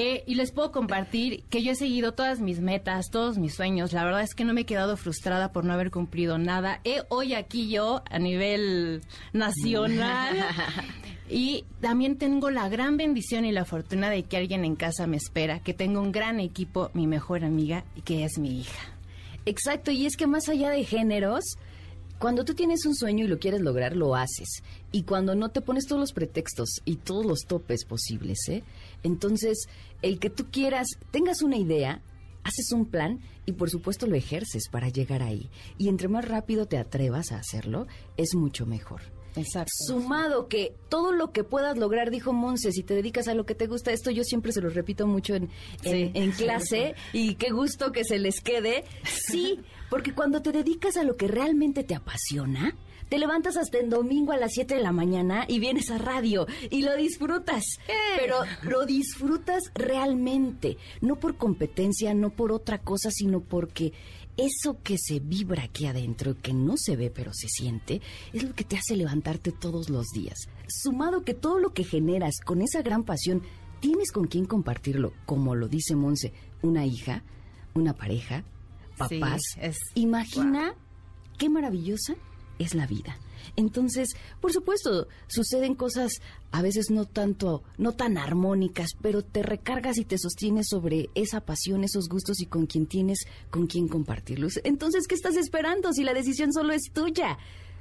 Eh, 0.00 0.22
y 0.26 0.36
les 0.36 0.52
puedo 0.52 0.70
compartir 0.70 1.42
que 1.50 1.62
yo 1.62 1.72
he 1.72 1.74
seguido 1.74 2.12
todas 2.12 2.38
mis 2.38 2.60
metas, 2.60 3.06
todos 3.10 3.36
mis 3.36 3.54
sueños. 3.54 3.92
La 3.92 4.04
verdad 4.04 4.22
es 4.22 4.34
que 4.34 4.44
no 4.44 4.52
me 4.52 4.60
he 4.60 4.64
quedado 4.64 4.96
frustrada 4.96 5.50
por 5.50 5.64
no 5.64 5.72
haber 5.72 5.90
cumplido 5.90 6.38
nada. 6.38 6.80
He 6.84 7.02
hoy 7.08 7.34
aquí 7.34 7.68
yo, 7.68 8.02
a 8.08 8.18
nivel 8.20 9.02
nacional, 9.32 10.36
y 11.28 11.64
también 11.80 12.16
tengo 12.16 12.50
la 12.50 12.68
gran 12.68 12.96
bendición 12.96 13.44
y 13.44 13.50
la 13.50 13.64
fortuna 13.64 14.08
de 14.08 14.22
que 14.22 14.36
alguien 14.36 14.64
en 14.64 14.76
casa 14.76 15.06
me 15.06 15.16
espera, 15.16 15.60
que 15.60 15.74
tengo 15.74 16.00
un 16.00 16.12
gran 16.12 16.38
equipo, 16.38 16.90
mi 16.94 17.06
mejor 17.06 17.44
amiga, 17.44 17.84
y 17.96 18.02
que 18.02 18.24
es 18.24 18.38
mi 18.38 18.60
hija. 18.60 18.92
Exacto, 19.46 19.90
y 19.90 20.06
es 20.06 20.16
que 20.16 20.26
más 20.26 20.48
allá 20.48 20.70
de 20.70 20.84
géneros, 20.84 21.42
cuando 22.18 22.44
tú 22.44 22.54
tienes 22.54 22.84
un 22.84 22.94
sueño 22.94 23.24
y 23.24 23.28
lo 23.28 23.38
quieres 23.38 23.60
lograr, 23.60 23.94
lo 23.94 24.16
haces. 24.16 24.62
Y 24.90 25.04
cuando 25.04 25.34
no 25.34 25.50
te 25.50 25.60
pones 25.60 25.86
todos 25.86 26.00
los 26.00 26.12
pretextos 26.12 26.80
y 26.84 26.96
todos 26.96 27.24
los 27.24 27.40
topes 27.46 27.84
posibles, 27.84 28.38
¿eh? 28.48 28.64
Entonces, 29.02 29.68
el 30.02 30.18
que 30.18 30.30
tú 30.30 30.46
quieras, 30.50 30.88
tengas 31.10 31.42
una 31.42 31.56
idea, 31.56 32.02
haces 32.42 32.72
un 32.72 32.86
plan 32.86 33.20
y 33.46 33.52
por 33.52 33.70
supuesto 33.70 34.06
lo 34.06 34.16
ejerces 34.16 34.68
para 34.70 34.88
llegar 34.88 35.22
ahí. 35.22 35.48
Y 35.76 35.88
entre 35.88 36.08
más 36.08 36.26
rápido 36.26 36.66
te 36.66 36.78
atrevas 36.78 37.30
a 37.30 37.38
hacerlo, 37.38 37.86
es 38.16 38.34
mucho 38.34 38.66
mejor. 38.66 39.17
Exacto. 39.38 39.72
Sumado 39.86 40.48
que 40.48 40.74
todo 40.88 41.12
lo 41.12 41.32
que 41.32 41.44
puedas 41.44 41.76
lograr, 41.78 42.10
dijo 42.10 42.32
Monse, 42.32 42.72
si 42.72 42.82
te 42.82 42.94
dedicas 42.94 43.28
a 43.28 43.34
lo 43.34 43.46
que 43.46 43.54
te 43.54 43.66
gusta, 43.66 43.92
esto 43.92 44.10
yo 44.10 44.24
siempre 44.24 44.52
se 44.52 44.60
lo 44.60 44.68
repito 44.70 45.06
mucho 45.06 45.34
en, 45.34 45.44
en, 45.84 45.92
Sí. 45.92 46.10
en 46.14 46.30
clase 46.32 46.94
y 47.12 47.34
qué 47.36 47.50
gusto 47.50 47.92
que 47.92 48.04
se 48.04 48.18
les 48.18 48.40
quede. 48.40 48.84
Sí, 49.04 49.60
porque 49.90 50.12
cuando 50.14 50.42
te 50.42 50.52
dedicas 50.52 50.96
a 50.96 51.02
lo 51.04 51.16
que 51.16 51.28
realmente 51.28 51.84
te 51.84 51.94
apasiona, 51.94 52.74
te 53.08 53.16
levantas 53.18 53.56
hasta 53.56 53.78
el 53.78 53.88
domingo 53.88 54.32
a 54.32 54.36
las 54.36 54.52
7 54.52 54.74
de 54.74 54.82
la 54.82 54.92
mañana 54.92 55.46
y 55.48 55.60
vienes 55.60 55.90
a 55.90 55.96
radio 55.96 56.46
y 56.68 56.82
lo 56.82 56.94
disfrutas. 56.94 57.62
Pero 58.18 58.36
lo 58.64 58.84
disfrutas 58.84 59.62
realmente, 59.74 60.76
no 61.00 61.16
por 61.16 61.36
competencia, 61.36 62.12
no 62.12 62.28
por 62.30 62.52
otra 62.52 62.78
cosa, 62.78 63.10
sino 63.10 63.40
porque 63.40 63.92
eso 64.38 64.78
que 64.82 64.96
se 64.98 65.18
vibra 65.20 65.64
aquí 65.64 65.84
adentro, 65.86 66.36
que 66.40 66.54
no 66.54 66.74
se 66.76 66.96
ve 66.96 67.10
pero 67.10 67.32
se 67.34 67.48
siente, 67.48 68.00
es 68.32 68.42
lo 68.42 68.54
que 68.54 68.64
te 68.64 68.76
hace 68.78 68.96
levantarte 68.96 69.52
todos 69.52 69.90
los 69.90 70.06
días. 70.14 70.38
Sumado 70.68 71.24
que 71.24 71.34
todo 71.34 71.58
lo 71.58 71.74
que 71.74 71.84
generas 71.84 72.36
con 72.44 72.62
esa 72.62 72.80
gran 72.82 73.02
pasión, 73.04 73.42
tienes 73.80 74.10
con 74.12 74.26
quien 74.28 74.46
compartirlo, 74.46 75.12
como 75.26 75.54
lo 75.54 75.68
dice 75.68 75.94
Monse, 75.96 76.32
una 76.62 76.86
hija, 76.86 77.22
una 77.74 77.92
pareja, 77.94 78.44
Sí, 79.08 79.18
papás. 79.20 79.40
es- 79.60 79.76
Imagina 79.94 80.74
qué 81.36 81.48
maravillosa 81.48 82.14
es 82.58 82.74
la 82.74 82.86
vida. 82.86 83.16
Entonces, 83.56 84.10
por 84.40 84.52
supuesto, 84.52 85.08
suceden 85.26 85.74
cosas 85.74 86.12
a 86.50 86.62
veces 86.62 86.90
no 86.90 87.04
tanto, 87.04 87.62
no 87.76 87.92
tan 87.92 88.18
armónicas, 88.18 88.90
pero 89.00 89.22
te 89.22 89.42
recargas 89.42 89.98
y 89.98 90.04
te 90.04 90.18
sostienes 90.18 90.68
sobre 90.68 91.10
esa 91.14 91.40
pasión, 91.40 91.84
esos 91.84 92.08
gustos 92.08 92.40
y 92.40 92.46
con 92.46 92.66
quien 92.66 92.86
tienes 92.86 93.26
con 93.50 93.66
quien 93.66 93.88
compartirlos. 93.88 94.60
Entonces, 94.64 95.06
¿qué 95.06 95.14
estás 95.14 95.36
esperando 95.36 95.92
si 95.92 96.04
la 96.04 96.14
decisión 96.14 96.52
solo 96.52 96.72
es 96.72 96.90
tuya? 96.92 97.38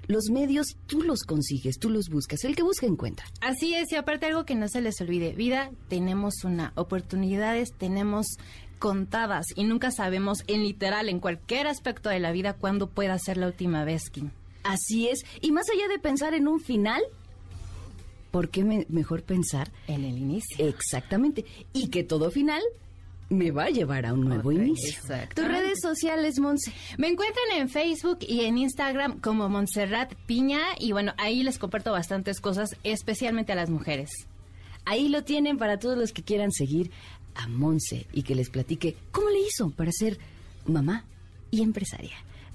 Los 0.08 0.30
medios 0.32 0.78
tú 0.86 1.02
los 1.02 1.24
consigues, 1.24 1.80
tú 1.80 1.90
los 1.90 2.08
buscas. 2.10 2.46
El 2.46 2.56
que 2.56 2.64
busca 2.64 2.86
encuentra. 2.86 3.26
Así 3.42 3.74
es, 3.74 3.92
y 3.92 3.96
aparte 3.96 4.28
algo 4.28 4.46
que 4.46 4.56
no 4.56 4.70
se 4.70 4.80
les 4.80 5.02
olvide, 5.02 5.34
vida 5.34 5.72
tenemos 5.90 6.46
una, 6.46 6.72
oportunidades 6.76 7.74
tenemos 7.78 8.38
contadas 8.80 9.48
y 9.56 9.66
nunca 9.66 9.92
sabemos 9.92 10.44
en 10.48 10.64
literal, 10.64 11.10
en 11.10 11.20
cualquier 11.20 11.68
aspecto 11.68 12.10
de 12.10 12.20
la 12.20 12.32
vida, 12.32 12.54
cuándo 12.54 12.88
pueda 12.88 13.18
ser 13.20 13.38
la 13.38 13.48
última 13.48 13.84
vez, 13.84 14.10
Kim. 14.10 14.32
Así 14.63 15.08
es. 15.08 15.26
Y 15.41 15.52
más 15.52 15.67
allá 15.70 15.88
de 15.88 16.00
pensar 16.00 16.34
en 16.34 16.48
un 16.48 16.60
final, 16.60 17.02
¿por 18.32 18.50
qué 18.50 18.63
me- 18.63 18.86
mejor 18.89 19.24
pensar 19.24 19.72
En 19.88 20.04
el 20.04 20.17
inicio. 20.17 20.67
Exactamente. 20.67 21.46
Y 21.74 21.88
que 21.89 22.04
todo 22.04 22.32
final 22.32 22.62
me 23.30 23.52
va 23.52 23.65
a 23.65 23.70
llevar 23.70 24.06
a 24.06 24.13
un 24.13 24.22
nuevo 24.22 24.52
inicio. 24.54 25.02
Tus 25.36 25.46
redes 25.48 25.80
sociales, 25.82 26.39
Monse. 26.39 26.72
Me 26.98 27.08
encuentran 27.10 27.46
en 27.58 27.67
Facebook 27.70 28.20
y 28.22 28.41
en 28.46 28.58
Instagram 28.58 29.20
como 29.20 29.50
Montserrat 29.50 30.13
Piña 30.26 30.62
y 30.80 30.93
bueno, 30.93 31.13
ahí 31.17 31.43
les 31.43 31.60
comparto 31.60 31.91
bastantes 31.91 32.39
cosas, 32.39 32.78
especialmente 32.84 33.52
a 33.52 33.56
las 33.56 33.70
mujeres. 33.70 34.10
Ahí 34.86 35.10
lo 35.10 35.24
tienen 35.26 35.58
para 35.58 35.78
todos 35.80 35.98
los 35.98 36.13
que 36.13 36.24
quieran 36.24 36.52
seguir 36.54 36.91
a 37.36 37.48
Monse 37.50 38.08
y 38.13 38.24
que 38.24 38.34
les 38.36 38.50
platique 38.50 38.96
cómo 39.12 39.30
le 39.30 39.41
hizo 39.41 39.72
para 39.72 39.91
ser 39.91 40.17
mamá 40.65 41.04
y 41.52 41.62
empresaria. 41.63 42.15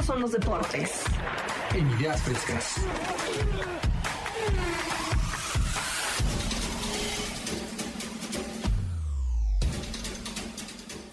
Estos 0.00 0.14
son 0.14 0.22
los 0.22 0.32
deportes. 0.32 1.02
en 1.74 1.90
Ideas 1.90 2.22
Frescas. 2.22 2.76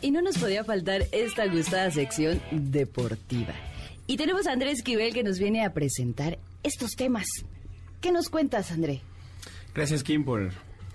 Y 0.02 0.12
no 0.12 0.22
nos 0.22 0.38
podía 0.38 0.64
faltar 0.64 1.02
esta 1.12 1.48
gustada 1.48 1.92
sección 1.92 2.42
deportiva. 2.52 3.54
Y 4.08 4.16
tenemos 4.16 4.48
a 4.48 4.54
Andrés 4.54 4.78
Esquivel 4.78 5.14
que 5.14 5.24
nos 5.24 5.38
viene 5.38 5.66
a 5.66 5.74
presentar 5.74 6.40
estos 6.64 6.92
temas. 6.92 7.26
¿Qué 8.00 8.14
nos 8.14 8.30
cuentas, 8.30 8.72
André? 8.72 9.02
Gracias, 9.76 10.02
Kim, 10.02 10.24
por, 10.24 10.52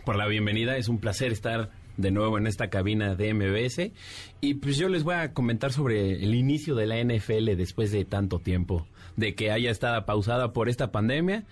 por 0.06 0.16
la 0.16 0.26
bienvenida. 0.28 0.78
Es 0.78 0.88
un 0.88 0.98
placer 0.98 1.30
estar 1.30 1.70
de 1.96 2.10
nuevo 2.10 2.38
en 2.38 2.46
esta 2.46 2.68
cabina 2.70 3.14
de 3.14 3.34
MBS. 3.34 3.92
Y 4.40 4.54
pues 4.54 4.76
yo 4.76 4.88
les 4.88 5.04
voy 5.04 5.14
a 5.14 5.32
comentar 5.32 5.72
sobre 5.72 6.22
el 6.22 6.34
inicio 6.34 6.74
de 6.74 6.86
la 6.86 7.02
NFL 7.02 7.56
después 7.56 7.92
de 7.92 8.04
tanto 8.04 8.38
tiempo, 8.38 8.86
de 9.16 9.34
que 9.34 9.50
haya 9.50 9.70
estado 9.70 10.04
pausada 10.04 10.52
por 10.52 10.68
esta 10.68 10.90
pandemia. 10.92 11.44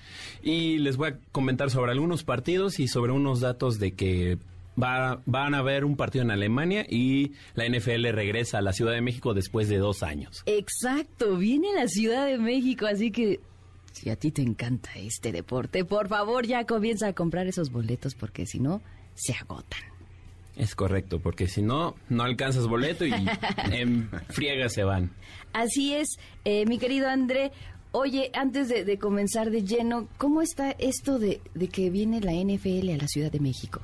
Y 0.42 0.78
les 0.78 0.96
voy 0.96 1.10
a 1.10 1.18
comentar 1.32 1.70
sobre 1.70 1.92
algunos 1.92 2.24
partidos 2.24 2.80
y 2.80 2.88
sobre 2.88 3.12
unos 3.12 3.40
datos 3.40 3.78
de 3.78 3.92
que 3.92 4.38
va, 4.80 5.22
van 5.26 5.54
a 5.54 5.58
haber 5.58 5.84
un 5.84 5.96
partido 5.96 6.24
en 6.24 6.30
Alemania 6.30 6.86
y 6.88 7.32
la 7.54 7.68
NFL 7.68 8.08
regresa 8.12 8.58
a 8.58 8.62
la 8.62 8.72
Ciudad 8.72 8.92
de 8.92 9.00
México 9.00 9.34
después 9.34 9.68
de 9.68 9.78
dos 9.78 10.02
años. 10.02 10.42
Exacto, 10.46 11.36
viene 11.36 11.70
a 11.70 11.82
la 11.82 11.88
Ciudad 11.88 12.26
de 12.26 12.38
México, 12.38 12.86
así 12.86 13.10
que 13.10 13.40
si 13.92 14.10
a 14.10 14.16
ti 14.16 14.30
te 14.30 14.42
encanta 14.42 14.90
este 14.96 15.32
deporte, 15.32 15.84
por 15.84 16.08
favor 16.08 16.46
ya 16.46 16.64
comienza 16.64 17.08
a 17.08 17.12
comprar 17.12 17.46
esos 17.46 17.70
boletos 17.70 18.14
porque 18.14 18.46
si 18.46 18.60
no, 18.60 18.82
se 19.14 19.34
agotan. 19.34 19.89
Es 20.60 20.74
correcto, 20.74 21.20
porque 21.20 21.48
si 21.48 21.62
no, 21.62 21.96
no 22.10 22.22
alcanzas 22.22 22.66
boleto 22.66 23.06
y 23.06 23.14
en 23.72 24.10
friega 24.28 24.68
se 24.68 24.84
van. 24.84 25.10
Así 25.54 25.94
es, 25.94 26.18
eh, 26.44 26.66
mi 26.66 26.78
querido 26.78 27.08
André. 27.08 27.50
Oye, 27.92 28.30
antes 28.34 28.68
de, 28.68 28.84
de 28.84 28.98
comenzar 28.98 29.50
de 29.50 29.64
lleno, 29.64 30.06
¿cómo 30.18 30.42
está 30.42 30.72
esto 30.72 31.18
de, 31.18 31.40
de 31.54 31.68
que 31.68 31.88
viene 31.88 32.20
la 32.20 32.32
NFL 32.32 32.90
a 32.90 32.98
la 32.98 33.08
Ciudad 33.08 33.32
de 33.32 33.40
México? 33.40 33.80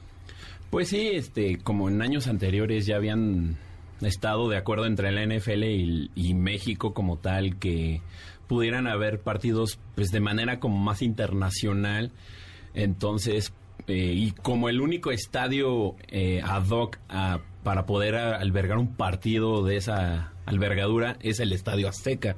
Pues 0.68 0.88
sí, 0.88 1.08
este, 1.14 1.56
como 1.56 1.88
en 1.88 2.02
años 2.02 2.26
anteriores 2.26 2.84
ya 2.84 2.96
habían 2.96 3.56
estado 4.02 4.50
de 4.50 4.58
acuerdo 4.58 4.84
entre 4.84 5.12
la 5.12 5.24
NFL 5.24 5.64
y, 5.64 6.10
y 6.14 6.34
México 6.34 6.92
como 6.92 7.16
tal 7.16 7.56
que 7.56 8.02
pudieran 8.48 8.86
haber 8.86 9.20
partidos 9.20 9.78
pues 9.94 10.08
de 10.10 10.20
manera 10.20 10.60
como 10.60 10.76
más 10.76 11.00
internacional. 11.00 12.12
Entonces, 12.74 13.54
eh, 13.88 14.12
y 14.14 14.30
como 14.32 14.68
el 14.68 14.80
único 14.80 15.10
estadio 15.10 15.94
eh, 16.08 16.40
ad 16.44 16.68
hoc 16.70 16.98
a- 17.08 17.40
para 17.62 17.86
poder 17.86 18.14
a- 18.16 18.36
albergar 18.36 18.78
un 18.78 18.94
partido 18.94 19.64
de 19.64 19.76
esa 19.76 20.32
albergadura 20.46 21.16
es 21.20 21.40
el 21.40 21.52
Estadio 21.52 21.88
Azteca. 21.88 22.36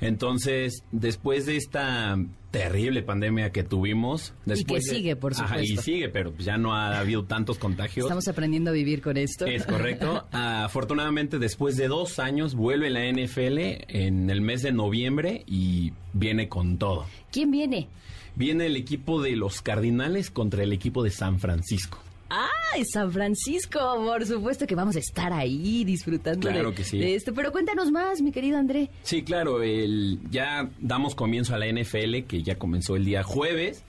Entonces, 0.00 0.82
después 0.92 1.44
de 1.46 1.56
esta 1.56 2.16
terrible 2.50 3.02
pandemia 3.02 3.50
que 3.50 3.62
tuvimos, 3.62 4.32
después 4.46 4.84
de- 4.84 4.94
sigue, 4.96 5.16
por 5.16 5.32
Ajá, 5.34 5.60
y 5.60 5.66
supuesto. 5.68 5.82
sigue, 5.82 6.08
pero 6.08 6.32
ya 6.38 6.56
no 6.56 6.74
ha 6.74 6.98
habido 6.98 7.24
tantos 7.24 7.58
contagios. 7.58 8.06
Estamos 8.06 8.26
aprendiendo 8.28 8.70
a 8.70 8.72
vivir 8.72 9.02
con 9.02 9.16
esto. 9.16 9.44
Es 9.46 9.66
correcto. 9.66 10.26
Afortunadamente, 10.32 11.38
después 11.38 11.76
de 11.76 11.88
dos 11.88 12.18
años, 12.18 12.54
vuelve 12.54 12.88
la 12.90 13.04
NFL 13.04 13.84
en 13.88 14.30
el 14.30 14.40
mes 14.40 14.62
de 14.62 14.72
noviembre 14.72 15.44
y 15.46 15.92
viene 16.12 16.48
con 16.48 16.78
todo. 16.78 17.06
¿Quién 17.30 17.50
viene? 17.50 17.88
Viene 18.36 18.66
el 18.66 18.76
equipo 18.76 19.20
de 19.22 19.36
los 19.36 19.60
Cardinales 19.62 20.30
contra 20.30 20.62
el 20.62 20.72
equipo 20.72 21.02
de 21.02 21.10
San 21.10 21.38
Francisco. 21.40 21.98
¡Ay, 22.30 22.84
San 22.84 23.10
Francisco! 23.10 23.78
Por 24.04 24.24
supuesto 24.24 24.64
que 24.66 24.76
vamos 24.76 24.94
a 24.94 25.00
estar 25.00 25.32
ahí 25.32 25.84
disfrutando 25.84 26.48
Claro 26.48 26.70
de, 26.70 26.76
que 26.76 26.84
sí. 26.84 26.98
de 26.98 27.16
esto. 27.16 27.34
Pero 27.34 27.50
cuéntanos 27.50 27.90
más, 27.90 28.22
mi 28.22 28.30
querido 28.30 28.56
André. 28.56 28.88
Sí, 29.02 29.22
claro, 29.22 29.62
el, 29.62 30.20
ya 30.30 30.70
damos 30.78 31.16
comienzo 31.16 31.54
a 31.54 31.58
la 31.58 31.66
NFL, 31.66 32.26
que 32.28 32.42
ya 32.44 32.54
comenzó 32.56 32.94
el 32.94 33.04
día 33.04 33.24
jueves, 33.24 33.82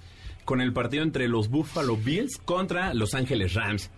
con 0.44 0.60
el 0.60 0.74
partido 0.74 1.04
entre 1.04 1.28
los 1.28 1.50
Buffalo 1.50 1.96
Bills 1.96 2.38
contra 2.44 2.96
Los 2.96 3.14
Ángeles 3.14 3.54
Rams, 3.54 3.92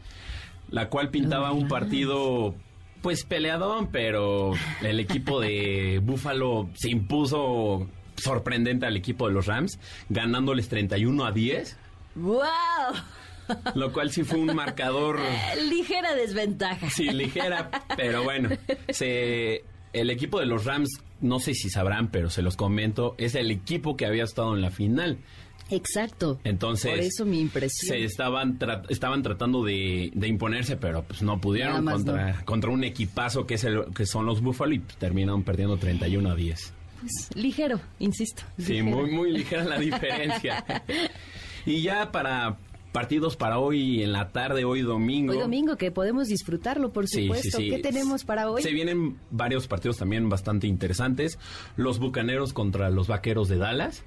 la 0.70 0.90
cual 0.90 1.10
pintaba 1.10 1.54
un 1.54 1.70
partido, 1.70 2.54
pues 3.02 3.24
peleadón, 3.24 3.88
pero 3.94 4.52
el 4.82 5.00
equipo 5.00 5.40
de 5.40 6.00
Buffalo 6.04 6.70
se 6.74 6.90
impuso 6.90 7.88
sorprendente 8.24 8.86
al 8.86 8.96
equipo 8.98 9.28
de 9.28 9.34
los 9.34 9.46
Rams, 9.46 9.80
ganándoles 10.10 10.70
31 10.70 11.26
a 11.26 11.32
10, 11.32 11.78
¡Wow! 12.16 12.38
lo 13.76 13.92
cual 13.92 14.12
sí 14.12 14.24
fue 14.24 14.40
un 14.40 14.56
marcador... 14.56 15.20
Ligera 15.70 16.16
desventaja. 16.16 16.90
Sí, 16.90 17.10
ligera, 17.12 17.70
pero 17.98 18.24
bueno, 18.24 18.50
se, 18.90 19.64
el 19.94 20.10
equipo 20.10 20.40
de 20.40 20.46
los 20.46 20.66
Rams, 20.66 20.90
no 21.22 21.40
sé 21.40 21.54
si 21.54 21.70
sabrán, 21.70 22.10
pero 22.10 22.30
se 22.30 22.42
los 22.42 22.56
comento, 22.56 23.16
es 23.18 23.36
el 23.36 23.52
equipo 23.52 23.98
que 23.98 24.06
había 24.06 24.24
estado 24.24 24.56
en 24.56 24.62
la 24.62 24.72
final. 24.72 25.18
Exacto. 25.70 26.40
Entonces, 26.44 26.92
Por 26.92 27.00
eso 27.00 27.26
mi 27.26 27.40
impresión. 27.40 27.96
se 27.98 28.04
estaban, 28.04 28.60
tra- 28.60 28.84
estaban 28.90 29.24
tratando 29.24 29.64
de, 29.64 30.12
de 30.14 30.28
imponerse, 30.28 30.76
pero 30.78 31.04
pues 31.04 31.22
no 31.24 31.40
pudieron 31.42 31.86
contra, 31.86 32.44
contra 32.46 32.70
un 32.70 32.84
equipazo 32.84 33.48
que, 33.48 33.56
es 33.56 33.64
el, 33.64 33.86
que 33.96 34.06
son 34.06 34.26
los 34.26 34.42
Buffalo 34.42 34.74
y 34.74 34.80
terminaron 34.80 35.44
perdiendo 35.44 35.78
31 35.78 36.30
a 36.30 36.36
10. 36.36 36.74
Pues, 37.04 37.36
ligero, 37.36 37.80
insisto. 38.00 38.44
Sí, 38.58 38.74
ligero. 38.74 38.98
muy, 38.98 39.12
muy 39.12 39.32
ligera 39.38 39.64
la 39.64 39.78
diferencia. 39.80 40.64
y 41.66 41.82
ya 41.82 42.12
para 42.12 42.58
partidos 42.92 43.36
para 43.36 43.58
hoy 43.60 44.04
en 44.04 44.12
la 44.14 44.32
tarde, 44.32 44.66
hoy 44.66 44.82
domingo. 44.82 45.34
Hoy 45.34 45.40
domingo, 45.40 45.78
que 45.78 45.90
podemos 45.92 46.28
disfrutarlo, 46.28 46.94
por 46.94 47.08
supuesto. 47.08 47.58
sí, 47.58 47.64
sí. 47.66 47.70
¿Qué 47.72 47.80
tenemos 47.80 48.24
para 48.24 48.50
hoy? 48.50 48.62
Se 48.62 48.72
vienen 48.72 49.18
varios 49.32 49.68
partidos 49.68 49.98
también 49.98 50.30
bastante 50.30 50.68
interesantes. 50.68 51.40
Los 51.76 51.98
Bucaneros 52.00 52.54
contra 52.54 52.90
los 52.92 53.08
Vaqueros 53.08 53.48
de 53.50 53.58
Dallas. 53.58 54.04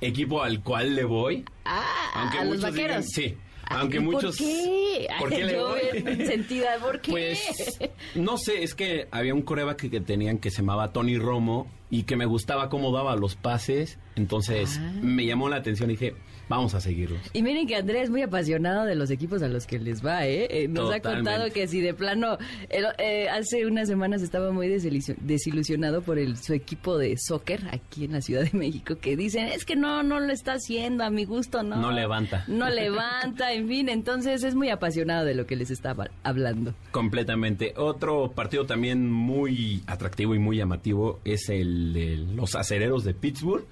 Equipo 0.00 0.42
al 0.42 0.62
cual 0.62 0.94
le 0.96 1.04
voy. 1.04 1.44
Ah, 1.66 1.82
Aunque 2.14 2.38
a 2.38 2.44
los 2.44 2.56
muchos 2.56 2.74
digan- 2.74 2.86
vaqueros. 2.88 3.06
sí. 3.08 3.36
Aunque 3.70 4.00
muchos. 4.00 4.36
¿Por 4.36 4.46
qué? 4.46 5.08
¿Por 5.18 5.28
qué 5.30 5.44
le 5.44 5.52
Yo 5.54 5.68
voy? 5.70 6.26
sentida, 6.26 6.78
¿por 6.80 7.00
qué? 7.00 7.10
Pues 7.12 7.78
no 8.14 8.36
sé, 8.38 8.62
es 8.62 8.74
que 8.74 9.08
había 9.10 9.32
un 9.34 9.42
coreback 9.42 9.78
que, 9.80 9.90
que 9.90 10.00
tenían 10.00 10.38
que 10.38 10.50
se 10.50 10.58
llamaba 10.58 10.92
Tony 10.92 11.16
Romo 11.18 11.66
y 11.90 12.02
que 12.04 12.16
me 12.16 12.26
gustaba 12.26 12.68
cómo 12.68 12.92
daba 12.92 13.16
los 13.16 13.34
pases. 13.36 13.98
Entonces 14.16 14.78
Ah. 14.80 14.92
me 15.02 15.24
llamó 15.24 15.48
la 15.48 15.56
atención 15.56 15.90
y 15.90 15.94
dije, 15.94 16.14
vamos 16.50 16.74
a 16.74 16.80
seguirlos. 16.80 17.18
Y 17.32 17.42
miren 17.42 17.66
que 17.66 17.76
Andrés 17.76 18.04
es 18.04 18.10
muy 18.10 18.20
apasionado 18.22 18.84
de 18.84 18.96
los 18.96 19.10
equipos 19.10 19.40
a 19.42 19.48
los 19.48 19.66
que 19.66 19.78
les 19.78 20.04
va, 20.04 20.26
¿eh? 20.26 20.48
Eh, 20.50 20.68
nos 20.68 20.92
ha 20.92 21.00
contado 21.00 21.50
que 21.52 21.66
si 21.68 21.80
de 21.80 21.94
plano, 21.94 22.36
él, 22.68 22.84
eh, 22.98 23.28
hace 23.30 23.64
unas 23.66 23.88
semanas 23.88 24.20
estaba 24.20 24.50
muy 24.52 24.68
desilusio- 24.68 25.16
desilusionado 25.20 26.02
por 26.02 26.18
el, 26.18 26.36
su 26.36 26.52
equipo 26.52 26.98
de 26.98 27.16
soccer 27.16 27.60
aquí 27.72 28.04
en 28.04 28.12
la 28.12 28.20
Ciudad 28.20 28.42
de 28.42 28.58
México, 28.58 28.96
que 29.00 29.16
dicen, 29.16 29.46
es 29.46 29.64
que 29.64 29.76
no, 29.76 30.02
no 30.02 30.18
lo 30.20 30.32
está 30.32 30.54
haciendo, 30.54 31.04
a 31.04 31.10
mi 31.10 31.24
gusto 31.24 31.62
no. 31.62 31.76
No 31.76 31.92
levanta. 31.92 32.44
No 32.48 32.68
levanta, 32.68 33.52
en 33.52 33.68
fin, 33.68 33.88
entonces 33.88 34.42
es 34.42 34.54
muy 34.56 34.70
apasionado 34.70 35.24
de 35.24 35.34
lo 35.36 35.46
que 35.46 35.54
les 35.54 35.70
estaba 35.70 36.10
hablando. 36.24 36.74
Completamente. 36.90 37.74
Otro 37.76 38.32
partido 38.32 38.66
también 38.66 39.08
muy 39.10 39.82
atractivo 39.86 40.34
y 40.34 40.40
muy 40.40 40.56
llamativo 40.56 41.20
es 41.24 41.48
el 41.48 41.92
de 41.92 42.16
los 42.34 42.56
acereros 42.56 43.04
de 43.04 43.14
Pittsburgh 43.14 43.64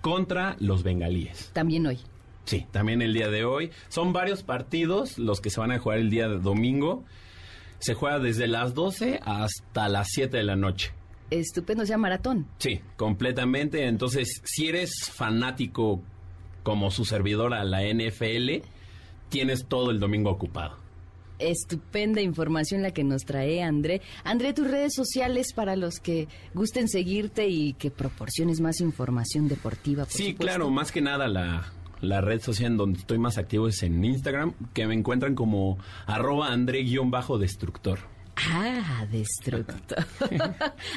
contra 0.00 0.56
los 0.58 0.82
bengalíes. 0.82 1.50
También 1.52 1.86
hoy. 1.86 1.98
Sí, 2.44 2.66
también 2.70 3.02
el 3.02 3.14
día 3.14 3.28
de 3.28 3.44
hoy. 3.44 3.70
Son 3.88 4.12
varios 4.12 4.42
partidos 4.42 5.18
los 5.18 5.40
que 5.40 5.50
se 5.50 5.60
van 5.60 5.72
a 5.72 5.78
jugar 5.78 5.98
el 5.98 6.10
día 6.10 6.28
de 6.28 6.38
domingo. 6.38 7.04
Se 7.78 7.94
juega 7.94 8.18
desde 8.18 8.46
las 8.46 8.74
12 8.74 9.20
hasta 9.24 9.88
las 9.88 10.08
7 10.10 10.36
de 10.36 10.42
la 10.42 10.56
noche. 10.56 10.92
Estupendo, 11.30 11.84
o 11.84 11.86
sea, 11.86 11.96
maratón. 11.96 12.46
Sí, 12.58 12.80
completamente. 12.96 13.86
Entonces, 13.86 14.42
si 14.44 14.68
eres 14.68 14.90
fanático 15.12 16.02
como 16.62 16.90
su 16.90 17.04
servidor 17.04 17.54
a 17.54 17.64
la 17.64 17.82
NFL, 17.82 18.66
tienes 19.28 19.66
todo 19.66 19.92
el 19.92 20.00
domingo 20.00 20.30
ocupado. 20.30 20.79
Estupenda 21.40 22.20
información 22.20 22.82
la 22.82 22.90
que 22.92 23.02
nos 23.04 23.22
trae 23.24 23.62
André. 23.62 24.02
André, 24.24 24.52
tus 24.52 24.70
redes 24.70 24.94
sociales 24.94 25.52
para 25.54 25.74
los 25.76 25.98
que 26.00 26.28
gusten 26.54 26.88
seguirte 26.88 27.48
y 27.48 27.72
que 27.74 27.90
proporciones 27.90 28.60
más 28.60 28.80
información 28.80 29.48
deportiva. 29.48 30.04
por 30.04 30.12
Sí, 30.12 30.30
supuesto. 30.32 30.42
claro, 30.44 30.70
más 30.70 30.92
que 30.92 31.00
nada 31.00 31.28
la, 31.28 31.72
la 32.00 32.20
red 32.20 32.40
social 32.40 32.72
en 32.72 32.76
donde 32.76 32.98
estoy 33.00 33.18
más 33.18 33.38
activo 33.38 33.68
es 33.68 33.82
en 33.82 34.04
Instagram, 34.04 34.54
que 34.74 34.86
me 34.86 34.94
encuentran 34.94 35.34
como 35.34 35.78
arroba 36.06 36.52
andré-destructor. 36.52 37.98
Ah, 38.48 39.06
destructor. 39.10 40.06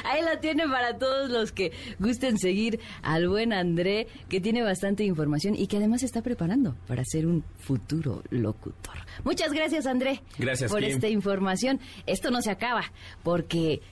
Ahí 0.04 0.22
la 0.22 0.40
tiene 0.40 0.66
para 0.66 0.96
todos 0.98 1.30
los 1.30 1.52
que 1.52 1.72
gusten 1.98 2.38
seguir 2.38 2.80
al 3.02 3.28
buen 3.28 3.52
André, 3.52 4.06
que 4.28 4.40
tiene 4.40 4.62
bastante 4.62 5.04
información 5.04 5.54
y 5.54 5.66
que 5.66 5.76
además 5.76 6.02
está 6.02 6.22
preparando 6.22 6.74
para 6.86 7.04
ser 7.04 7.26
un 7.26 7.44
futuro 7.58 8.22
locutor. 8.30 8.94
Muchas 9.24 9.52
gracias, 9.52 9.86
André. 9.86 10.22
Gracias, 10.38 10.70
por 10.70 10.80
Kim. 10.80 10.90
esta 10.90 11.08
información. 11.08 11.80
Esto 12.06 12.30
no 12.30 12.40
se 12.40 12.50
acaba, 12.50 12.82
porque 13.22 13.82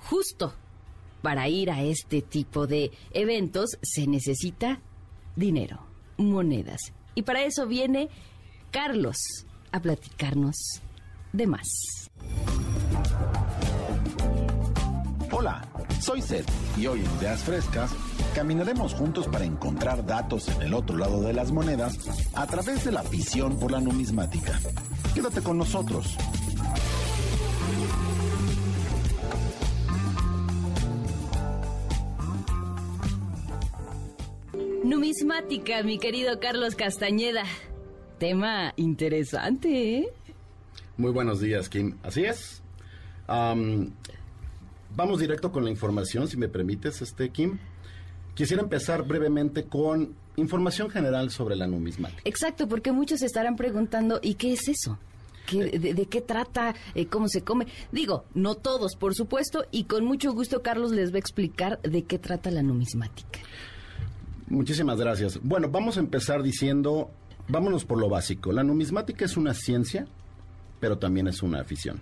justo 0.00 0.54
para 1.22 1.48
ir 1.48 1.70
a 1.70 1.82
este 1.82 2.22
tipo 2.22 2.66
de 2.66 2.92
eventos 3.12 3.78
se 3.82 4.06
necesita 4.06 4.80
dinero, 5.34 5.86
monedas. 6.16 6.80
Y 7.14 7.22
para 7.22 7.44
eso 7.44 7.66
viene 7.66 8.08
Carlos 8.70 9.16
a 9.72 9.80
platicarnos 9.80 10.54
de 11.32 11.46
más. 11.46 11.66
Hola, 15.30 15.62
soy 16.00 16.22
Seth 16.22 16.48
y 16.78 16.86
hoy 16.86 17.00
en 17.00 17.18
Ideas 17.18 17.42
Frescas 17.42 17.90
caminaremos 18.34 18.94
juntos 18.94 19.26
para 19.28 19.44
encontrar 19.44 20.04
datos 20.04 20.48
en 20.48 20.62
el 20.62 20.74
otro 20.74 20.96
lado 20.96 21.22
de 21.22 21.32
las 21.32 21.52
monedas 21.52 21.98
a 22.34 22.46
través 22.46 22.84
de 22.84 22.92
la 22.92 23.00
afición 23.00 23.58
por 23.58 23.70
la 23.70 23.80
numismática. 23.80 24.60
Quédate 25.14 25.42
con 25.42 25.58
nosotros. 25.58 26.16
Numismática, 34.84 35.82
mi 35.82 35.98
querido 35.98 36.38
Carlos 36.38 36.76
Castañeda. 36.76 37.44
Tema 38.18 38.72
interesante, 38.76 39.98
¿eh? 39.98 40.08
Muy 40.96 41.10
buenos 41.10 41.40
días, 41.40 41.68
Kim. 41.68 41.96
Así 42.02 42.24
es. 42.24 42.62
Am, 43.26 43.90
vamos 44.94 45.18
directo 45.20 45.50
con 45.52 45.64
la 45.64 45.70
información, 45.70 46.28
si 46.28 46.36
me 46.36 46.48
permites, 46.48 47.02
este 47.02 47.30
Kim. 47.30 47.58
Quisiera 48.34 48.62
empezar 48.62 49.02
brevemente 49.06 49.64
con 49.64 50.14
información 50.36 50.90
general 50.90 51.30
sobre 51.30 51.56
la 51.56 51.66
numismática. 51.66 52.20
Exacto, 52.24 52.68
porque 52.68 52.92
muchos 52.92 53.20
se 53.20 53.26
estarán 53.26 53.56
preguntando, 53.56 54.20
¿y 54.22 54.34
qué 54.34 54.52
es 54.52 54.68
eso? 54.68 54.98
¿Qué- 55.46 55.78
de, 55.78 55.94
de 55.94 56.06
qué 56.06 56.20
trata? 56.20 56.74
Eh, 56.94 57.06
¿Cómo 57.06 57.28
se 57.28 57.40
come? 57.42 57.66
Digo, 57.92 58.24
no 58.34 58.54
todos, 58.56 58.96
por 58.96 59.14
supuesto, 59.14 59.64
y 59.70 59.84
con 59.84 60.04
mucho 60.04 60.32
gusto 60.34 60.60
Carlos 60.62 60.90
les 60.92 61.12
va 61.12 61.16
a 61.16 61.20
explicar 61.20 61.80
de 61.82 62.02
qué 62.02 62.18
trata 62.18 62.50
la 62.50 62.62
numismática. 62.62 63.40
Muchísimas 64.48 64.98
gracias. 65.00 65.40
Bueno, 65.42 65.68
vamos 65.70 65.96
a 65.96 66.00
empezar 66.00 66.42
diciendo, 66.42 67.10
vámonos 67.48 67.84
por 67.84 67.98
lo 67.98 68.08
básico. 68.08 68.52
La 68.52 68.62
numismática 68.64 69.24
es 69.24 69.36
una 69.36 69.54
ciencia, 69.54 70.06
pero 70.78 70.98
también 70.98 71.26
es 71.28 71.42
una 71.42 71.60
afición. 71.60 72.00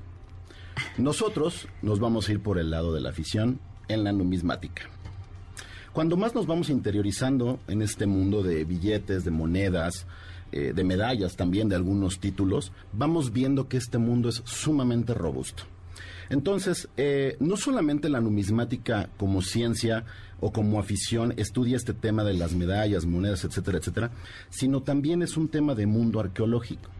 Nosotros 0.98 1.68
nos 1.82 2.00
vamos 2.00 2.28
a 2.28 2.32
ir 2.32 2.40
por 2.40 2.58
el 2.58 2.70
lado 2.70 2.92
de 2.92 3.00
la 3.00 3.10
afición 3.10 3.60
en 3.88 4.04
la 4.04 4.12
numismática. 4.12 4.82
Cuando 5.92 6.16
más 6.16 6.34
nos 6.34 6.46
vamos 6.46 6.70
interiorizando 6.70 7.60
en 7.68 7.80
este 7.80 8.06
mundo 8.06 8.42
de 8.42 8.64
billetes, 8.64 9.24
de 9.24 9.30
monedas, 9.30 10.06
eh, 10.50 10.72
de 10.74 10.84
medallas 10.84 11.36
también, 11.36 11.68
de 11.68 11.76
algunos 11.76 12.18
títulos, 12.18 12.72
vamos 12.92 13.32
viendo 13.32 13.68
que 13.68 13.76
este 13.76 13.98
mundo 13.98 14.28
es 14.28 14.42
sumamente 14.44 15.14
robusto. 15.14 15.64
Entonces, 16.30 16.88
eh, 16.96 17.36
no 17.38 17.56
solamente 17.56 18.08
la 18.08 18.20
numismática 18.20 19.08
como 19.16 19.42
ciencia 19.42 20.04
o 20.40 20.52
como 20.52 20.80
afición 20.80 21.34
estudia 21.36 21.76
este 21.76 21.94
tema 21.94 22.24
de 22.24 22.34
las 22.34 22.54
medallas, 22.54 23.04
monedas, 23.04 23.44
etcétera, 23.44 23.78
etcétera, 23.78 24.10
sino 24.50 24.82
también 24.82 25.22
es 25.22 25.36
un 25.36 25.48
tema 25.48 25.74
de 25.74 25.86
mundo 25.86 26.20
arqueológico. 26.20 26.90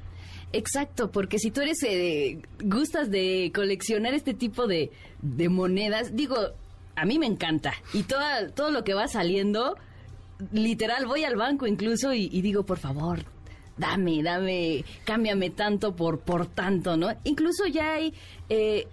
Exacto, 0.54 1.10
porque 1.10 1.40
si 1.40 1.50
tú 1.50 1.62
eres 1.62 1.82
eh, 1.82 2.40
gustas 2.62 3.10
de 3.10 3.50
coleccionar 3.52 4.14
este 4.14 4.34
tipo 4.34 4.68
de, 4.68 4.92
de 5.20 5.48
monedas, 5.48 6.14
digo, 6.14 6.36
a 6.94 7.04
mí 7.04 7.18
me 7.18 7.26
encanta. 7.26 7.74
Y 7.92 8.04
toda, 8.04 8.48
todo 8.50 8.70
lo 8.70 8.84
que 8.84 8.94
va 8.94 9.08
saliendo, 9.08 9.76
literal, 10.52 11.06
voy 11.06 11.24
al 11.24 11.34
banco 11.34 11.66
incluso 11.66 12.14
y, 12.14 12.28
y 12.30 12.40
digo, 12.40 12.62
por 12.62 12.78
favor, 12.78 13.24
dame, 13.76 14.22
dame, 14.22 14.84
cámbiame 15.04 15.50
tanto 15.50 15.96
por, 15.96 16.20
por 16.20 16.46
tanto, 16.46 16.96
¿no? 16.96 17.08
Incluso 17.24 17.66
ya 17.66 17.94
hay... 17.94 18.14
Eh, 18.48 18.86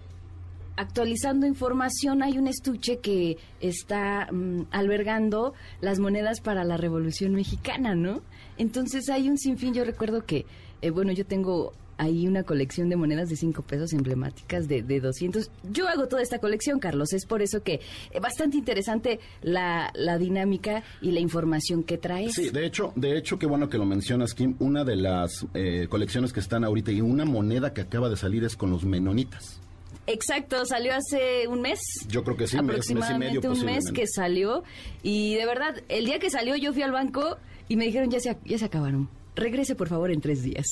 actualizando 0.74 1.46
información, 1.46 2.22
hay 2.22 2.38
un 2.38 2.48
estuche 2.48 2.98
que 2.98 3.36
está 3.60 4.26
mm, 4.32 4.68
albergando 4.70 5.52
las 5.82 6.00
monedas 6.00 6.40
para 6.40 6.64
la 6.64 6.78
Revolución 6.78 7.34
Mexicana, 7.34 7.94
¿no? 7.94 8.22
Entonces 8.56 9.10
hay 9.10 9.28
un 9.28 9.36
sinfín, 9.36 9.74
yo 9.74 9.84
recuerdo 9.84 10.24
que, 10.24 10.46
eh, 10.82 10.90
bueno, 10.90 11.12
yo 11.12 11.24
tengo 11.24 11.72
ahí 11.98 12.26
una 12.26 12.42
colección 12.42 12.88
de 12.88 12.96
monedas 12.96 13.28
de 13.28 13.36
5 13.36 13.62
pesos 13.62 13.92
emblemáticas 13.92 14.66
de, 14.68 14.82
de 14.82 15.00
200. 15.00 15.50
Yo 15.70 15.88
hago 15.88 16.08
toda 16.08 16.22
esta 16.22 16.38
colección, 16.38 16.78
Carlos, 16.80 17.12
es 17.12 17.26
por 17.26 17.42
eso 17.42 17.62
que 17.62 17.80
es 18.10 18.20
bastante 18.20 18.56
interesante 18.56 19.20
la, 19.42 19.92
la 19.94 20.18
dinámica 20.18 20.82
y 21.00 21.12
la 21.12 21.20
información 21.20 21.84
que 21.84 21.98
traes. 21.98 22.34
Sí, 22.34 22.50
de 22.50 22.66
hecho, 22.66 22.92
de 22.96 23.16
hecho, 23.16 23.38
qué 23.38 23.46
bueno 23.46 23.68
que 23.68 23.78
lo 23.78 23.84
mencionas, 23.84 24.34
Kim. 24.34 24.56
Una 24.58 24.84
de 24.84 24.96
las 24.96 25.46
eh, 25.54 25.86
colecciones 25.88 26.32
que 26.32 26.40
están 26.40 26.64
ahorita 26.64 26.90
y 26.90 27.00
una 27.00 27.24
moneda 27.24 27.72
que 27.72 27.82
acaba 27.82 28.08
de 28.08 28.16
salir 28.16 28.44
es 28.44 28.56
con 28.56 28.70
los 28.70 28.84
menonitas. 28.84 29.60
Exacto, 30.08 30.64
salió 30.66 30.94
hace 30.94 31.46
un 31.46 31.60
mes. 31.60 31.78
Yo 32.08 32.24
creo 32.24 32.36
que 32.36 32.48
sí, 32.48 32.56
mes, 32.56 32.64
mes 32.64 32.70
y 32.70 32.72
aproximadamente 32.72 33.48
medio 33.48 33.52
un 33.52 33.64
mes 33.64 33.84
que 33.92 34.08
salió 34.08 34.64
y 35.04 35.36
de 35.36 35.46
verdad 35.46 35.76
el 35.88 36.06
día 36.06 36.18
que 36.18 36.28
salió 36.28 36.56
yo 36.56 36.72
fui 36.72 36.82
al 36.82 36.90
banco 36.90 37.36
y 37.68 37.76
me 37.76 37.84
dijeron 37.84 38.10
ya 38.10 38.18
se 38.18 38.36
ya 38.44 38.58
se 38.58 38.64
acabaron. 38.64 39.08
Regrese 39.34 39.74
por 39.74 39.88
favor 39.88 40.10
en 40.10 40.20
tres 40.20 40.42
días. 40.42 40.66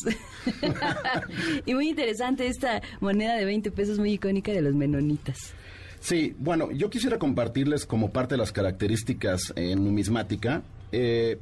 y 1.66 1.74
muy 1.74 1.88
interesante 1.88 2.46
esta 2.46 2.82
moneda 3.00 3.34
de 3.36 3.44
20 3.44 3.70
pesos 3.70 3.98
muy 3.98 4.12
icónica 4.12 4.52
de 4.52 4.62
los 4.62 4.74
menonitas. 4.74 5.54
Sí, 6.00 6.34
bueno, 6.38 6.70
yo 6.70 6.88
quisiera 6.90 7.18
compartirles 7.18 7.86
como 7.86 8.10
parte 8.10 8.34
de 8.34 8.38
las 8.38 8.52
características 8.52 9.52
en 9.56 9.84
numismática. 9.84 10.62
Eh, 10.92 11.38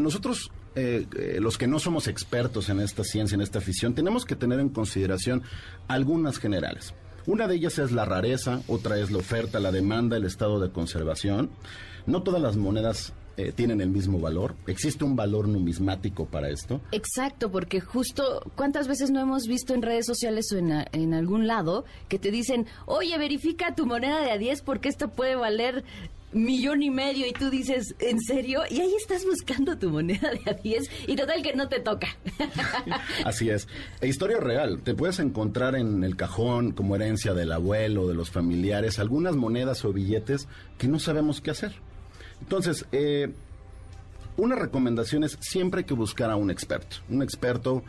nosotros, 0.00 0.50
eh, 0.74 1.06
eh, 1.16 1.38
los 1.40 1.58
que 1.58 1.68
no 1.68 1.78
somos 1.78 2.08
expertos 2.08 2.68
en 2.68 2.80
esta 2.80 3.04
ciencia, 3.04 3.36
en 3.36 3.40
esta 3.40 3.58
afición, 3.58 3.94
tenemos 3.94 4.24
que 4.24 4.36
tener 4.36 4.60
en 4.60 4.68
consideración 4.68 5.42
algunas 5.88 6.38
generales. 6.38 6.94
Una 7.26 7.48
de 7.48 7.54
ellas 7.54 7.78
es 7.78 7.92
la 7.92 8.04
rareza, 8.04 8.60
otra 8.66 8.98
es 8.98 9.10
la 9.10 9.18
oferta, 9.18 9.58
la 9.60 9.72
demanda, 9.72 10.16
el 10.16 10.24
estado 10.24 10.60
de 10.60 10.70
conservación. 10.70 11.50
No 12.06 12.22
todas 12.22 12.42
las 12.42 12.56
monedas 12.56 13.12
eh, 13.36 13.52
tienen 13.52 13.80
el 13.80 13.90
mismo 13.90 14.18
valor. 14.20 14.54
Existe 14.66 15.04
un 15.04 15.16
valor 15.16 15.48
numismático 15.48 16.26
para 16.26 16.48
esto. 16.50 16.80
Exacto, 16.92 17.50
porque 17.50 17.80
justo 17.80 18.42
cuántas 18.56 18.88
veces 18.88 19.10
no 19.10 19.20
hemos 19.20 19.46
visto 19.46 19.74
en 19.74 19.82
redes 19.82 20.06
sociales 20.06 20.50
o 20.52 20.58
en, 20.58 20.72
a- 20.72 20.86
en 20.92 21.14
algún 21.14 21.46
lado 21.46 21.84
que 22.08 22.18
te 22.18 22.30
dicen, 22.30 22.66
oye, 22.86 23.16
verifica 23.18 23.74
tu 23.74 23.86
moneda 23.86 24.20
de 24.20 24.30
a 24.30 24.38
10 24.38 24.62
porque 24.62 24.88
esto 24.88 25.08
puede 25.08 25.34
valer 25.36 25.84
millón 26.32 26.82
y 26.82 26.90
medio 26.90 27.28
y 27.28 27.32
tú 27.32 27.48
dices, 27.48 27.94
¿en 28.00 28.18
serio? 28.20 28.62
Y 28.68 28.80
ahí 28.80 28.92
estás 28.98 29.24
buscando 29.24 29.78
tu 29.78 29.88
moneda 29.90 30.32
de 30.32 30.50
a 30.50 30.54
10 30.54 30.90
y 31.06 31.14
total 31.14 31.42
que 31.44 31.54
no 31.54 31.68
te 31.68 31.78
toca. 31.78 32.08
Así 33.24 33.50
es. 33.50 33.68
E 34.00 34.08
historia 34.08 34.38
real. 34.38 34.80
Te 34.82 34.94
puedes 34.94 35.18
encontrar 35.20 35.76
en 35.76 36.02
el 36.04 36.16
cajón 36.16 36.72
como 36.72 36.96
herencia 36.96 37.34
del 37.34 37.52
abuelo, 37.52 38.08
de 38.08 38.14
los 38.14 38.30
familiares, 38.30 38.98
algunas 38.98 39.36
monedas 39.36 39.84
o 39.84 39.92
billetes 39.92 40.48
que 40.78 40.88
no 40.88 40.98
sabemos 40.98 41.40
qué 41.40 41.50
hacer. 41.52 41.72
Entonces, 42.44 42.84
eh, 42.92 43.32
una 44.36 44.54
recomendación 44.54 45.24
es 45.24 45.38
siempre 45.40 45.80
hay 45.80 45.84
que 45.84 45.94
buscar 45.94 46.30
a 46.30 46.36
un 46.36 46.50
experto. 46.50 46.96
Un 47.08 47.22
experto 47.22 47.82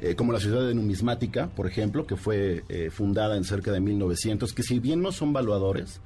eh, 0.00 0.14
como 0.16 0.32
la 0.32 0.40
Sociedad 0.40 0.66
de 0.66 0.74
Numismática, 0.74 1.48
por 1.48 1.66
ejemplo, 1.66 2.06
que 2.06 2.16
fue 2.16 2.64
eh, 2.68 2.90
fundada 2.90 3.36
en 3.36 3.44
cerca 3.44 3.70
de 3.70 3.80
1900, 3.80 4.52
que 4.52 4.62
si 4.62 4.78
bien 4.80 5.00
no 5.00 5.12
son 5.12 5.32
valuadores, 5.32 6.00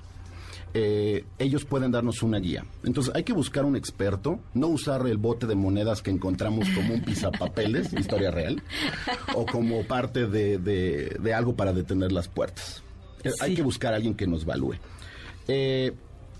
eh, 0.74 1.24
ellos 1.38 1.64
pueden 1.64 1.92
darnos 1.92 2.22
una 2.22 2.38
guía. 2.40 2.64
Entonces 2.82 3.14
hay 3.14 3.22
que 3.22 3.32
buscar 3.32 3.64
un 3.64 3.76
experto, 3.76 4.40
no 4.52 4.66
usar 4.66 5.06
el 5.06 5.16
bote 5.16 5.46
de 5.46 5.54
monedas 5.54 6.02
que 6.02 6.10
encontramos 6.10 6.68
como 6.70 6.92
un 6.94 7.02
pisapapeles, 7.02 7.92
historia 7.98 8.30
real, 8.32 8.62
o 9.34 9.46
como 9.46 9.84
parte 9.84 10.26
de, 10.26 10.58
de- 10.58 11.16
de 11.20 11.34
algo 11.34 11.54
para 11.54 11.72
detener 11.72 12.12
las 12.12 12.28
puertas. 12.28 12.82
Hay 13.40 13.54
que 13.54 13.62
buscar 13.62 13.92
a 13.94 13.96
alguien 13.96 14.14
que 14.14 14.26
nos 14.26 14.44
valúe. 14.44 14.74
Eh, 15.48 15.92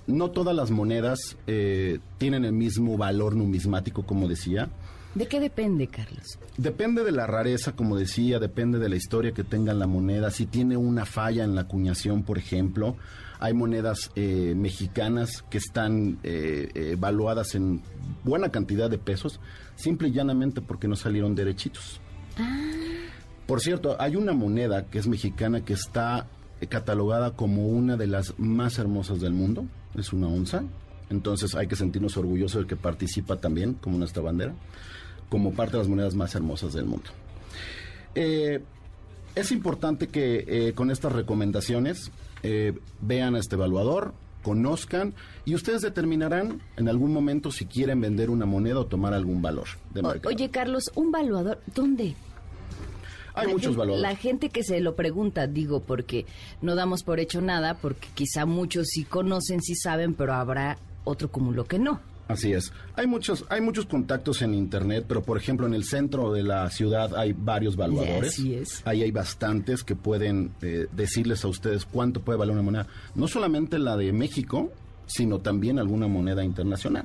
no 0.06 0.30
todas 0.30 0.54
las 0.54 0.70
monedas 0.70 1.36
eh, 1.46 1.98
tienen 2.18 2.44
el 2.44 2.52
mismo 2.52 2.96
valor 2.96 3.34
numismático, 3.34 4.04
como 4.04 4.28
decía. 4.28 4.68
¿De 5.14 5.26
qué 5.28 5.38
depende, 5.38 5.86
Carlos? 5.86 6.38
Depende 6.56 7.04
de 7.04 7.12
la 7.12 7.26
rareza, 7.26 7.72
como 7.72 7.96
decía, 7.96 8.40
depende 8.40 8.78
de 8.78 8.88
la 8.88 8.96
historia 8.96 9.32
que 9.32 9.44
tenga 9.44 9.72
la 9.72 9.86
moneda. 9.86 10.30
Si 10.30 10.46
tiene 10.46 10.76
una 10.76 11.04
falla 11.04 11.44
en 11.44 11.54
la 11.54 11.62
acuñación, 11.62 12.24
por 12.24 12.36
ejemplo, 12.36 12.96
hay 13.38 13.54
monedas 13.54 14.10
eh, 14.16 14.54
mexicanas 14.56 15.44
que 15.50 15.58
están 15.58 16.18
eh, 16.22 16.68
eh, 16.74 16.90
evaluadas 16.92 17.54
en 17.54 17.82
buena 18.24 18.48
cantidad 18.50 18.90
de 18.90 18.98
pesos, 18.98 19.38
simple 19.76 20.08
y 20.08 20.12
llanamente 20.12 20.60
porque 20.60 20.88
no 20.88 20.96
salieron 20.96 21.34
derechitos. 21.34 22.00
Por 23.46 23.60
cierto, 23.60 23.96
hay 24.00 24.16
una 24.16 24.32
moneda 24.32 24.86
que 24.86 24.98
es 24.98 25.06
mexicana 25.06 25.64
que 25.64 25.74
está 25.74 26.26
eh, 26.60 26.66
catalogada 26.66 27.32
como 27.32 27.68
una 27.68 27.96
de 27.96 28.06
las 28.06 28.38
más 28.38 28.78
hermosas 28.78 29.20
del 29.20 29.32
mundo. 29.32 29.66
Es 29.94 30.12
una 30.12 30.28
onza. 30.28 30.64
Entonces 31.10 31.54
hay 31.54 31.66
que 31.66 31.76
sentirnos 31.76 32.16
orgullosos 32.16 32.62
de 32.62 32.66
que 32.66 32.76
participa 32.76 33.36
también 33.36 33.74
como 33.74 33.98
nuestra 33.98 34.22
bandera, 34.22 34.54
como 35.28 35.52
parte 35.52 35.72
de 35.72 35.78
las 35.78 35.88
monedas 35.88 36.14
más 36.14 36.34
hermosas 36.34 36.72
del 36.72 36.86
mundo. 36.86 37.10
Eh, 38.14 38.62
es 39.34 39.52
importante 39.52 40.08
que 40.08 40.44
eh, 40.46 40.72
con 40.74 40.90
estas 40.90 41.12
recomendaciones 41.12 42.10
eh, 42.42 42.78
vean 43.00 43.34
a 43.34 43.38
este 43.38 43.56
evaluador, 43.56 44.14
conozcan 44.42 45.14
y 45.44 45.54
ustedes 45.54 45.82
determinarán 45.82 46.60
en 46.76 46.88
algún 46.88 47.12
momento 47.12 47.50
si 47.50 47.66
quieren 47.66 48.00
vender 48.00 48.30
una 48.30 48.46
moneda 48.46 48.80
o 48.80 48.86
tomar 48.86 49.14
algún 49.14 49.42
valor 49.42 49.66
de 49.92 50.02
mercado. 50.02 50.28
oye, 50.28 50.50
Carlos, 50.50 50.92
¿un 50.94 51.10
valuador 51.10 51.60
dónde? 51.74 52.14
Hay 53.34 53.46
La 53.46 53.52
muchos 53.52 53.66
gente- 53.68 53.78
valores. 53.78 54.00
La 54.02 54.16
gente 54.16 54.48
que 54.48 54.62
se 54.62 54.80
lo 54.80 54.94
pregunta, 54.94 55.46
digo, 55.46 55.80
porque 55.80 56.24
no 56.62 56.74
damos 56.74 57.02
por 57.02 57.20
hecho 57.20 57.40
nada, 57.40 57.74
porque 57.74 58.08
quizá 58.14 58.46
muchos 58.46 58.86
sí 58.88 59.04
conocen, 59.04 59.60
sí 59.60 59.74
saben, 59.74 60.14
pero 60.14 60.34
habrá 60.34 60.78
otro 61.04 61.30
cúmulo 61.30 61.64
que 61.66 61.78
no. 61.78 62.00
Así 62.26 62.54
es. 62.54 62.72
Hay 62.96 63.06
muchos, 63.06 63.44
hay 63.50 63.60
muchos 63.60 63.84
contactos 63.84 64.40
en 64.40 64.54
internet, 64.54 65.04
pero 65.06 65.22
por 65.22 65.36
ejemplo 65.36 65.66
en 65.66 65.74
el 65.74 65.84
centro 65.84 66.32
de 66.32 66.42
la 66.42 66.70
ciudad 66.70 67.14
hay 67.16 67.34
varios 67.34 67.76
valuadores. 67.76 68.32
Así 68.32 68.54
es. 68.54 68.80
Ahí 68.86 69.02
hay 69.02 69.10
bastantes 69.10 69.84
que 69.84 69.94
pueden 69.94 70.54
eh, 70.62 70.86
decirles 70.92 71.44
a 71.44 71.48
ustedes 71.48 71.84
cuánto 71.84 72.20
puede 72.22 72.38
valer 72.38 72.54
una 72.54 72.62
moneda. 72.62 72.86
No 73.14 73.28
solamente 73.28 73.78
la 73.78 73.98
de 73.98 74.10
México, 74.12 74.72
sino 75.06 75.40
también 75.40 75.78
alguna 75.78 76.06
moneda 76.06 76.42
internacional. 76.44 77.04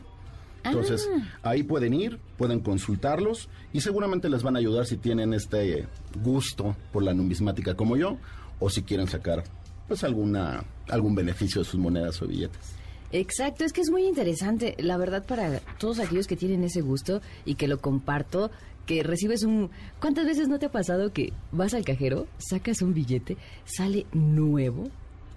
Entonces, 0.64 1.10
ahí 1.42 1.64
pueden 1.64 1.94
ir, 1.94 2.20
pueden 2.38 2.60
consultarlos 2.60 3.50
y 3.74 3.82
seguramente 3.82 4.30
les 4.30 4.44
van 4.44 4.56
a 4.56 4.60
ayudar 4.60 4.86
si 4.86 4.98
tienen 4.98 5.34
este 5.34 5.88
gusto 6.24 6.76
por 6.92 7.04
la 7.04 7.14
numismática 7.14 7.76
como 7.76 7.98
yo 7.98 8.18
o 8.60 8.70
si 8.70 8.84
quieren 8.84 9.08
sacar 9.08 9.44
pues 9.88 10.04
alguna 10.04 10.64
algún 10.88 11.16
beneficio 11.16 11.62
de 11.62 11.66
sus 11.66 11.80
monedas 11.80 12.22
o 12.22 12.28
billetes. 12.28 12.80
Exacto, 13.12 13.66
es 13.66 13.74
que 13.74 13.82
es 13.82 13.90
muy 13.90 14.06
interesante, 14.06 14.76
la 14.78 14.96
verdad, 14.98 15.26
para 15.26 15.60
todos 15.80 16.00
aquellos 16.00 16.28
que 16.28 16.36
tienen 16.36 16.64
ese 16.64 16.82
gusto 16.82 17.22
y 17.44 17.56
que 17.56 17.68
lo 17.68 17.80
comparto, 17.80 18.52
que 18.86 19.02
recibes 19.02 19.44
un... 19.44 19.72
¿Cuántas 20.00 20.26
veces 20.26 20.48
no 20.48 20.60
te 20.60 20.68
ha 20.68 20.72
pasado 20.72 21.12
que 21.12 21.34
vas 21.52 21.74
al 21.74 21.84
cajero, 21.84 22.28
sacas 22.38 22.84
un 22.84 22.94
billete, 22.94 23.38
sale 23.66 24.06
nuevo 24.14 24.90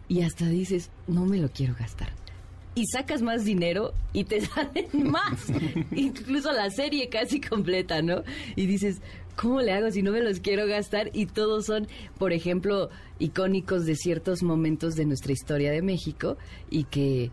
y 0.07 0.20
hasta 0.20 0.47
dices, 0.47 0.91
no 1.07 1.25
me 1.25 1.39
lo 1.39 1.49
quiero 1.49 1.75
gastar? 1.79 2.11
Y 2.75 2.87
sacas 2.87 3.20
más 3.20 3.45
dinero 3.45 3.93
y 4.12 4.25
te 4.25 4.41
salen 4.47 5.11
más, 5.11 5.47
incluso 5.91 6.53
la 6.53 6.70
serie 6.70 7.09
casi 7.09 7.41
completa, 7.41 8.01
¿no? 8.01 8.23
Y 8.57 8.66
dices, 8.66 9.01
¿cómo 9.37 9.61
le 9.61 9.73
hago 9.73 9.91
si 9.91 10.03
no 10.03 10.12
me 10.12 10.23
los 10.23 10.41
quiero 10.41 10.66
gastar? 10.66 11.11
Y 11.12 11.27
todos 11.27 11.66
son, 11.66 11.87
por 12.18 12.33
ejemplo, 12.33 12.89
icónicos 13.18 13.85
de 13.85 13.97
ciertos 13.97 14.43
momentos 14.43 14.95
de 14.95 15.05
nuestra 15.05 15.33
historia 15.33 15.70
de 15.70 15.83
México 15.83 16.39
y 16.70 16.85
que 16.85 17.31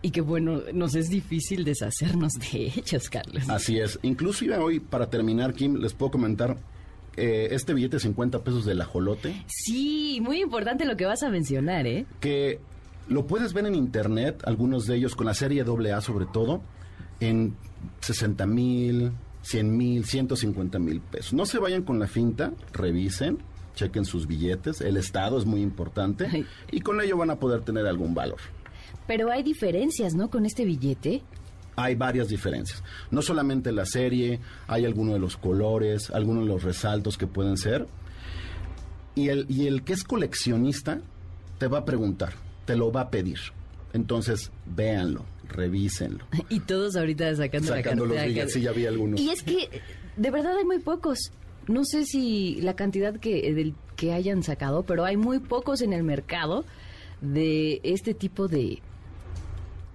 y 0.00 0.10
que 0.12 0.20
bueno, 0.20 0.62
nos 0.72 0.94
es 0.94 1.08
difícil 1.08 1.64
deshacernos 1.64 2.34
de 2.34 2.72
ellos, 2.76 3.10
Carlos. 3.10 3.48
Así 3.48 3.80
es. 3.80 3.98
Inclusive 4.02 4.56
hoy, 4.56 4.78
para 4.78 5.10
terminar, 5.10 5.54
Kim, 5.54 5.74
les 5.76 5.92
puedo 5.92 6.12
comentar 6.12 6.56
eh, 7.16 7.48
este 7.50 7.74
billete 7.74 7.96
de 7.96 8.00
50 8.00 8.44
pesos 8.44 8.64
del 8.64 8.80
ajolote, 8.80 9.34
Sí, 9.48 10.20
muy 10.22 10.40
importante 10.40 10.84
lo 10.84 10.96
que 10.96 11.04
vas 11.04 11.24
a 11.24 11.30
mencionar, 11.30 11.86
¿eh? 11.86 12.06
que 12.20 12.60
lo 13.08 13.26
puedes 13.26 13.52
ver 13.52 13.66
en 13.66 13.74
internet, 13.74 14.42
algunos 14.44 14.86
de 14.86 14.96
ellos 14.96 15.14
con 15.14 15.26
la 15.26 15.34
serie 15.34 15.62
AA 15.62 16.00
sobre 16.00 16.26
todo, 16.26 16.60
en 17.20 17.56
60 18.00 18.46
mil, 18.46 19.12
100 19.42 19.76
mil, 19.76 20.04
150 20.04 20.78
mil 20.78 21.00
pesos. 21.00 21.32
No 21.32 21.46
se 21.46 21.58
vayan 21.58 21.82
con 21.82 21.98
la 21.98 22.06
finta, 22.06 22.52
revisen, 22.72 23.38
chequen 23.74 24.04
sus 24.04 24.26
billetes, 24.26 24.80
el 24.80 24.96
estado 24.96 25.38
es 25.38 25.46
muy 25.46 25.62
importante 25.62 26.46
y 26.70 26.80
con 26.80 27.00
ello 27.00 27.16
van 27.16 27.30
a 27.30 27.36
poder 27.36 27.62
tener 27.62 27.86
algún 27.86 28.14
valor. 28.14 28.38
Pero 29.06 29.30
hay 29.30 29.42
diferencias, 29.42 30.14
¿no? 30.14 30.28
Con 30.28 30.44
este 30.44 30.64
billete. 30.64 31.22
Hay 31.76 31.94
varias 31.94 32.28
diferencias. 32.28 32.82
No 33.10 33.22
solamente 33.22 33.72
la 33.72 33.86
serie, 33.86 34.40
hay 34.66 34.84
algunos 34.84 35.14
de 35.14 35.20
los 35.20 35.36
colores, 35.36 36.10
algunos 36.10 36.44
de 36.44 36.48
los 36.48 36.62
resaltos 36.62 37.16
que 37.16 37.26
pueden 37.26 37.56
ser. 37.56 37.86
Y 39.14 39.28
el, 39.28 39.46
y 39.48 39.66
el 39.66 39.84
que 39.84 39.92
es 39.92 40.04
coleccionista 40.04 41.00
te 41.58 41.68
va 41.68 41.78
a 41.78 41.84
preguntar, 41.84 42.34
te 42.68 42.76
lo 42.76 42.92
va 42.92 43.00
a 43.00 43.10
pedir. 43.10 43.38
Entonces, 43.94 44.52
véanlo, 44.66 45.24
revísenlo. 45.48 46.22
Y 46.50 46.60
todos 46.60 46.96
ahorita 46.96 47.34
sacando, 47.34 47.68
Sacando 47.68 48.04
la 48.04 48.12
los 48.12 48.22
cartera. 48.24 48.48
sí, 48.48 48.60
ya 48.60 48.72
vi 48.72 48.84
algunos. 48.84 49.18
Y 49.18 49.30
es 49.30 49.42
que 49.42 49.80
de 50.18 50.30
verdad 50.30 50.54
hay 50.58 50.66
muy 50.66 50.78
pocos. 50.78 51.18
No 51.66 51.86
sé 51.86 52.04
si 52.04 52.60
la 52.60 52.76
cantidad 52.76 53.16
que, 53.18 53.54
del, 53.54 53.74
que 53.96 54.12
hayan 54.12 54.42
sacado, 54.42 54.82
pero 54.82 55.06
hay 55.06 55.16
muy 55.16 55.38
pocos 55.38 55.80
en 55.80 55.94
el 55.94 56.02
mercado 56.02 56.66
de 57.22 57.80
este 57.84 58.12
tipo 58.12 58.48
de, 58.48 58.82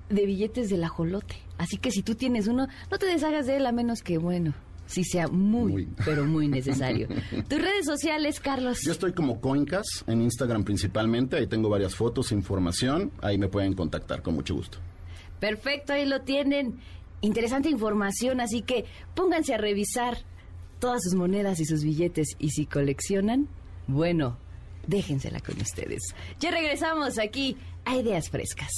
de 0.09 0.25
billetes 0.25 0.71
del 0.71 0.83
ajolote. 0.83 1.35
Así 1.59 1.77
que 1.77 1.91
si 1.91 2.01
tú 2.01 2.15
tienes 2.15 2.47
uno, 2.47 2.67
no 2.89 2.97
te 2.97 3.05
deshagas 3.05 3.45
de 3.45 3.57
él 3.57 3.67
a 3.67 3.71
menos 3.71 4.01
que, 4.01 4.17
bueno, 4.17 4.55
si 4.93 5.03
sea 5.03 5.27
muy, 5.27 5.71
Muy. 5.71 5.87
pero 6.05 6.25
muy 6.25 6.47
necesario. 6.47 7.07
Tus 7.49 7.59
redes 7.59 7.85
sociales, 7.85 8.39
Carlos. 8.39 8.79
Yo 8.85 8.91
estoy 8.91 9.13
como 9.13 9.41
Coincas 9.41 9.85
en 10.07 10.21
Instagram 10.21 10.63
principalmente, 10.63 11.37
ahí 11.37 11.47
tengo 11.47 11.69
varias 11.69 11.95
fotos, 11.95 12.31
información, 12.31 13.11
ahí 13.21 13.37
me 13.37 13.47
pueden 13.47 13.73
contactar 13.73 14.21
con 14.21 14.35
mucho 14.35 14.55
gusto. 14.55 14.77
Perfecto, 15.39 15.93
ahí 15.93 16.05
lo 16.05 16.21
tienen. 16.21 16.79
Interesante 17.21 17.69
información, 17.69 18.39
así 18.41 18.61
que 18.61 18.85
pónganse 19.15 19.53
a 19.53 19.57
revisar 19.57 20.17
todas 20.79 21.01
sus 21.03 21.15
monedas 21.15 21.59
y 21.59 21.65
sus 21.65 21.83
billetes. 21.83 22.35
Y 22.39 22.49
si 22.49 22.65
coleccionan, 22.65 23.47
bueno, 23.87 24.37
déjensela 24.87 25.39
con 25.39 25.59
ustedes. 25.61 26.01
Ya 26.39 26.51
regresamos 26.51 27.17
aquí 27.17 27.57
a 27.85 27.95
Ideas 27.95 28.29
Frescas. 28.29 28.71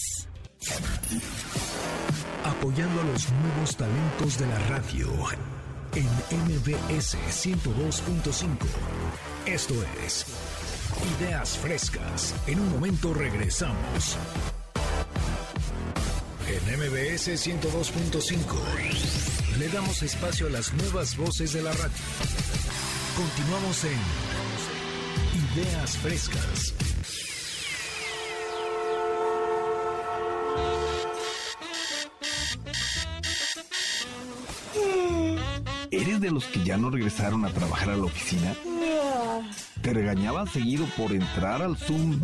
Apoyando 2.43 3.01
a 3.01 3.03
los 3.05 3.32
nuevos 3.32 3.76
talentos 3.76 4.38
de 4.39 4.45
la 4.47 4.59
radio 4.70 5.07
en 5.96 6.06
MBS 6.06 7.18
102.5. 7.30 8.58
Esto 9.46 9.74
es 10.06 10.26
Ideas 11.20 11.58
Frescas. 11.58 12.36
En 12.48 12.60
un 12.60 12.70
momento 12.72 13.14
regresamos. 13.14 14.18
En 16.48 16.80
MBS 16.80 17.48
102.5 17.48 18.38
le 19.58 19.70
damos 19.70 20.04
espacio 20.04 20.48
a 20.48 20.50
las 20.50 20.74
nuevas 20.74 21.16
voces 21.16 21.54
de 21.54 21.64
la 21.64 21.72
radio. 21.72 21.96
Continuamos 23.16 23.86
en 23.86 23.98
Ideas 25.56 25.98
Frescas. 25.98 26.74
De 36.26 36.32
los 36.32 36.45
que 36.45 36.63
ya 36.63 36.76
no 36.76 36.89
regresaron 36.89 37.45
a 37.45 37.49
trabajar 37.49 37.91
a 37.91 37.97
la 37.97 38.05
oficina? 38.05 38.55
¿Te 39.82 39.93
regañaban 39.93 40.47
seguido 40.47 40.88
por 40.97 41.11
entrar 41.11 41.61
al 41.61 41.78
Zoom 41.78 42.19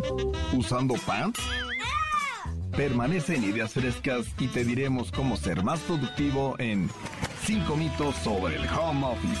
usando 0.52 0.94
pants? 1.06 1.40
Permanece 2.76 3.36
en 3.36 3.44
Ideas 3.44 3.74
Frescas 3.74 4.26
y 4.40 4.48
te 4.48 4.64
diremos 4.64 5.12
cómo 5.12 5.36
ser 5.36 5.62
más 5.62 5.78
productivo 5.80 6.56
en 6.58 6.90
5 7.44 7.76
mitos 7.76 8.16
sobre 8.16 8.56
el 8.56 8.68
home 8.70 9.06
office. 9.06 9.40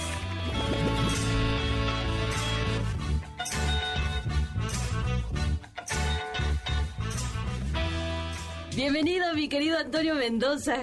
Bienvenido, 8.76 9.34
mi 9.34 9.48
querido 9.48 9.78
Antonio 9.78 10.14
Mendoza, 10.14 10.76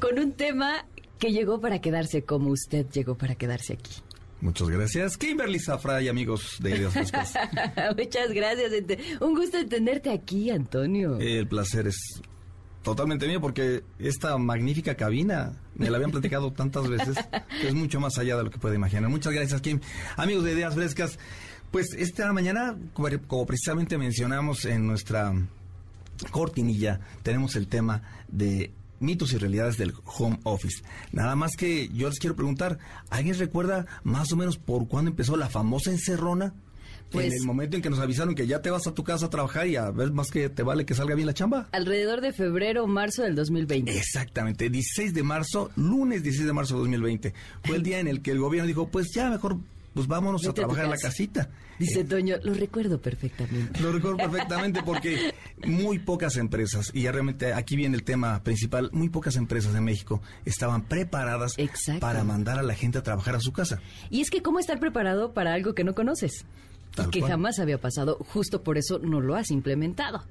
con 0.00 0.18
un 0.18 0.32
tema 0.32 0.86
que 1.18 1.32
llegó 1.32 1.60
para 1.60 1.80
quedarse 1.80 2.22
como 2.22 2.50
usted 2.50 2.86
llegó 2.90 3.16
para 3.16 3.34
quedarse 3.34 3.74
aquí. 3.74 4.02
Muchas 4.40 4.68
gracias. 4.68 5.16
Kimberly 5.16 5.58
Zafra 5.58 6.02
y 6.02 6.08
amigos 6.08 6.58
de 6.60 6.76
Ideas 6.76 6.92
Frescas. 6.92 7.34
Muchas 7.96 8.32
gracias. 8.32 8.72
Un 9.20 9.34
gusto 9.34 9.56
de 9.56 9.64
tenerte 9.64 10.10
aquí, 10.10 10.50
Antonio. 10.50 11.18
El 11.18 11.48
placer 11.48 11.86
es 11.86 12.20
totalmente 12.82 13.26
mío 13.26 13.40
porque 13.40 13.82
esta 13.98 14.36
magnífica 14.38 14.94
cabina, 14.94 15.58
me 15.74 15.90
la 15.90 15.96
habían 15.96 16.12
platicado 16.12 16.52
tantas 16.52 16.88
veces, 16.88 17.16
que 17.60 17.68
es 17.68 17.74
mucho 17.74 17.98
más 17.98 18.18
allá 18.18 18.36
de 18.36 18.44
lo 18.44 18.50
que 18.50 18.58
puede 18.58 18.76
imaginar. 18.76 19.10
Muchas 19.10 19.32
gracias, 19.32 19.60
Kim. 19.60 19.80
Amigos 20.16 20.44
de 20.44 20.52
Ideas 20.52 20.74
Frescas, 20.74 21.18
pues 21.70 21.94
esta 21.94 22.32
mañana, 22.32 22.76
como 22.92 23.46
precisamente 23.46 23.98
mencionamos 23.98 24.66
en 24.66 24.86
nuestra 24.86 25.32
cortinilla, 26.30 27.00
tenemos 27.22 27.56
el 27.56 27.68
tema 27.68 28.02
de 28.28 28.70
mitos 29.00 29.32
y 29.32 29.38
realidades 29.38 29.76
del 29.76 29.94
home 30.04 30.38
office. 30.44 30.82
Nada 31.12 31.36
más 31.36 31.52
que 31.56 31.88
yo 31.88 32.08
les 32.08 32.18
quiero 32.18 32.36
preguntar, 32.36 32.78
¿alguien 33.10 33.38
recuerda 33.38 33.86
más 34.04 34.32
o 34.32 34.36
menos 34.36 34.58
por 34.58 34.88
cuándo 34.88 35.10
empezó 35.10 35.36
la 35.36 35.48
famosa 35.48 35.90
encerrona? 35.90 36.54
Pues- 37.10 37.26
en 37.26 37.32
el 37.34 37.44
momento 37.44 37.76
en 37.76 37.82
que 37.82 37.90
nos 37.90 38.00
avisaron 38.00 38.34
que 38.34 38.46
ya 38.48 38.62
te 38.62 38.70
vas 38.70 38.86
a 38.86 38.92
tu 38.94 39.04
casa 39.04 39.26
a 39.26 39.30
trabajar 39.30 39.68
y 39.68 39.76
a 39.76 39.90
ver 39.90 40.10
más 40.12 40.30
que 40.30 40.48
te 40.48 40.62
vale 40.64 40.84
que 40.84 40.94
salga 40.94 41.14
bien 41.14 41.26
la 41.26 41.34
chamba. 41.34 41.68
Alrededor 41.72 42.20
de 42.20 42.32
febrero 42.32 42.82
o 42.82 42.86
marzo 42.88 43.22
del 43.22 43.36
2020. 43.36 43.96
Exactamente, 43.96 44.68
16 44.68 45.14
de 45.14 45.22
marzo, 45.22 45.70
lunes 45.76 46.22
16 46.24 46.46
de 46.46 46.52
marzo 46.52 46.74
de 46.74 46.80
2020. 46.80 47.34
Fue 47.64 47.76
el 47.76 47.82
día 47.84 48.00
en 48.00 48.08
el 48.08 48.22
que 48.22 48.32
el 48.32 48.40
gobierno 48.40 48.66
dijo, 48.66 48.88
pues 48.88 49.12
ya 49.14 49.30
mejor, 49.30 49.58
pues 49.96 50.08
vámonos 50.08 50.42
Vete 50.42 50.48
a 50.48 50.50
a 50.50 50.54
trabajar 50.54 50.84
en 50.84 50.90
la 50.90 50.98
casita. 50.98 51.48
Dice 51.78 52.04
Toño, 52.04 52.36
lo 52.42 52.52
recuerdo 52.52 53.00
perfectamente. 53.00 53.80
Lo 53.80 53.92
recuerdo 53.92 54.18
perfectamente 54.18 54.82
porque 54.84 55.32
muy 55.64 55.98
pocas 55.98 56.36
empresas, 56.36 56.90
y 56.92 57.04
ya 57.04 57.12
realmente 57.12 57.54
aquí 57.54 57.76
viene 57.76 57.96
el 57.96 58.04
tema 58.04 58.42
principal, 58.42 58.90
muy 58.92 59.08
pocas 59.08 59.36
empresas 59.36 59.72
de 59.72 59.80
México 59.80 60.20
estaban 60.44 60.82
preparadas 60.82 61.54
Exacto. 61.56 62.00
para 62.00 62.24
mandar 62.24 62.58
a 62.58 62.62
la 62.62 62.74
gente 62.74 62.98
a 62.98 63.02
trabajar 63.02 63.36
a 63.36 63.40
su 63.40 63.54
casa. 63.54 63.80
Y 64.10 64.20
es 64.20 64.28
que 64.28 64.42
cómo 64.42 64.58
estar 64.58 64.78
preparado 64.78 65.32
para 65.32 65.54
algo 65.54 65.74
que 65.74 65.82
no 65.82 65.94
conoces 65.94 66.44
Tal 66.94 67.06
y 67.06 67.10
que 67.12 67.20
cual. 67.20 67.32
jamás 67.32 67.58
había 67.58 67.80
pasado, 67.80 68.18
justo 68.20 68.62
por 68.62 68.76
eso 68.76 68.98
no 68.98 69.22
lo 69.22 69.34
has 69.34 69.50
implementado. 69.50 70.24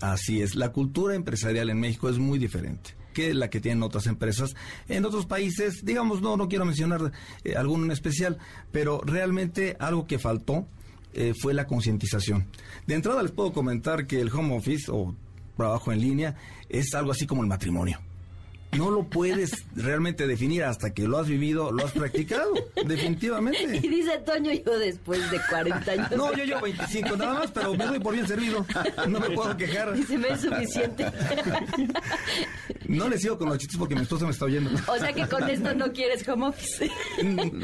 Así 0.00 0.42
es, 0.42 0.56
la 0.56 0.72
cultura 0.72 1.14
empresarial 1.14 1.70
en 1.70 1.78
México 1.78 2.08
es 2.08 2.18
muy 2.18 2.40
diferente 2.40 2.96
que 3.18 3.34
la 3.34 3.50
que 3.50 3.58
tienen 3.58 3.82
otras 3.82 4.06
empresas 4.06 4.54
en 4.88 5.04
otros 5.04 5.26
países. 5.26 5.84
Digamos, 5.84 6.22
no, 6.22 6.36
no 6.36 6.48
quiero 6.48 6.64
mencionar 6.64 7.10
eh, 7.42 7.56
alguno 7.56 7.84
en 7.84 7.90
especial, 7.90 8.38
pero 8.70 9.00
realmente 9.04 9.76
algo 9.80 10.06
que 10.06 10.20
faltó 10.20 10.68
eh, 11.14 11.34
fue 11.36 11.52
la 11.52 11.66
concientización. 11.66 12.46
De 12.86 12.94
entrada 12.94 13.20
les 13.24 13.32
puedo 13.32 13.52
comentar 13.52 14.06
que 14.06 14.20
el 14.20 14.32
home 14.32 14.56
office 14.56 14.88
o 14.92 15.16
trabajo 15.56 15.90
en 15.90 16.00
línea 16.00 16.36
es 16.68 16.94
algo 16.94 17.10
así 17.10 17.26
como 17.26 17.42
el 17.42 17.48
matrimonio. 17.48 17.98
No 18.76 18.90
lo 18.90 19.04
puedes 19.04 19.64
realmente 19.74 20.26
definir 20.26 20.62
hasta 20.64 20.92
que 20.92 21.08
lo 21.08 21.18
has 21.18 21.26
vivido, 21.26 21.72
lo 21.72 21.86
has 21.86 21.92
practicado, 21.92 22.52
definitivamente. 22.86 23.76
Y 23.82 23.88
dice 23.88 24.18
Toño, 24.18 24.52
yo 24.52 24.78
después 24.78 25.30
de 25.30 25.40
40 25.48 25.90
años. 25.92 26.10
No, 26.16 26.32
yo 26.36 26.44
llevo 26.44 26.60
25 26.60 27.16
nada 27.16 27.34
más, 27.40 27.50
pero 27.50 27.74
me 27.74 27.86
doy 27.86 27.98
por 27.98 28.12
bien 28.14 28.28
servido. 28.28 28.64
No 29.08 29.20
me 29.20 29.30
puedo 29.30 29.56
quejar. 29.56 29.94
Dice, 29.94 30.18
me 30.18 30.28
es 30.28 30.40
suficiente. 30.42 31.06
No 32.86 33.08
le 33.08 33.18
sigo 33.18 33.38
con 33.38 33.48
los 33.48 33.58
chistes 33.58 33.78
porque 33.78 33.94
mi 33.94 34.02
esposa 34.02 34.24
me 34.26 34.32
está 34.32 34.44
oyendo. 34.44 34.70
O 34.86 34.98
sea 34.98 35.12
que 35.12 35.26
con 35.26 35.48
esto 35.48 35.74
no 35.74 35.92
quieres 35.92 36.26
home 36.28 36.46
office. 36.48 36.90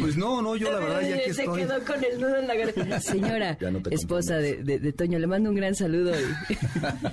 Pues 0.01 0.17
no, 0.17 0.41
no, 0.43 0.57
yo 0.57 0.71
la 0.73 0.79
verdad 0.81 1.01
ya 1.03 1.23
que 1.23 1.35
Se 1.35 1.43
estoy. 1.43 1.63
quedó 1.63 1.83
con 1.85 2.03
el 2.05 2.21
nudo 2.21 2.37
en 2.39 2.47
la 2.49 2.55
garganta. 2.55 3.01
Señora, 3.01 3.59
no 3.61 3.81
esposa 3.91 4.37
de, 4.37 4.63
de- 4.63 4.79
de 4.79 4.93
Toño, 4.93 5.19
le 5.19 5.27
mando 5.27 5.51
un 5.51 5.57
gran 5.57 5.75
saludo. 5.75 6.13
y- 6.19 6.57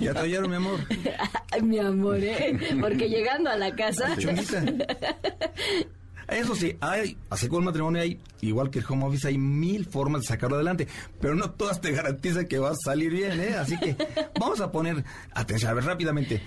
Ya 0.04 0.14
te 0.14 0.20
oyeron, 0.20 0.50
mi 0.50 0.56
amor. 0.56 0.80
Ay, 1.52 1.62
mi 1.62 1.78
amor, 1.78 2.18
¿eh? 2.18 2.58
Porque 2.80 3.08
llegando 3.08 3.50
a 3.50 3.56
la 3.56 3.74
casa... 3.74 4.16
Eso 6.28 6.54
sí, 6.54 6.76
hay, 6.80 7.18
así 7.28 7.46
como 7.48 7.58
el 7.58 7.64
matrimonio 7.66 8.00
hay, 8.00 8.18
igual 8.40 8.70
que 8.70 8.78
el 8.78 8.86
home 8.88 9.04
office, 9.04 9.28
hay 9.28 9.36
mil 9.36 9.84
formas 9.84 10.22
de 10.22 10.28
sacarlo 10.28 10.56
adelante, 10.56 10.88
pero 11.20 11.34
no 11.34 11.50
todas 11.50 11.80
te 11.80 11.92
garantizan 11.92 12.46
que 12.46 12.58
vas 12.58 12.72
a 12.72 12.90
salir 12.90 13.12
bien, 13.12 13.38
¿eh? 13.38 13.54
Así 13.54 13.76
que 13.76 13.96
vamos 14.40 14.60
a 14.60 14.72
poner 14.72 15.04
atención, 15.34 15.70
a 15.70 15.74
ver 15.74 15.84
rápidamente. 15.84 16.42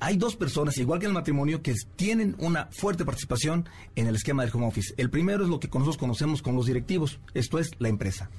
Hay 0.00 0.16
dos 0.16 0.34
personas, 0.34 0.76
igual 0.78 0.98
que 0.98 1.06
en 1.06 1.10
el 1.10 1.14
matrimonio, 1.14 1.62
que 1.62 1.74
tienen 1.94 2.34
una 2.38 2.66
fuerte 2.72 3.04
participación 3.04 3.68
en 3.94 4.08
el 4.08 4.16
esquema 4.16 4.42
del 4.42 4.52
home 4.52 4.66
office. 4.66 4.94
El 4.96 5.10
primero 5.10 5.44
es 5.44 5.50
lo 5.50 5.60
que 5.60 5.68
nosotros 5.68 5.98
conocemos 5.98 6.42
con 6.42 6.56
los 6.56 6.66
directivos, 6.66 7.20
esto 7.34 7.58
es 7.60 7.70
la 7.78 7.88
empresa. 7.88 8.30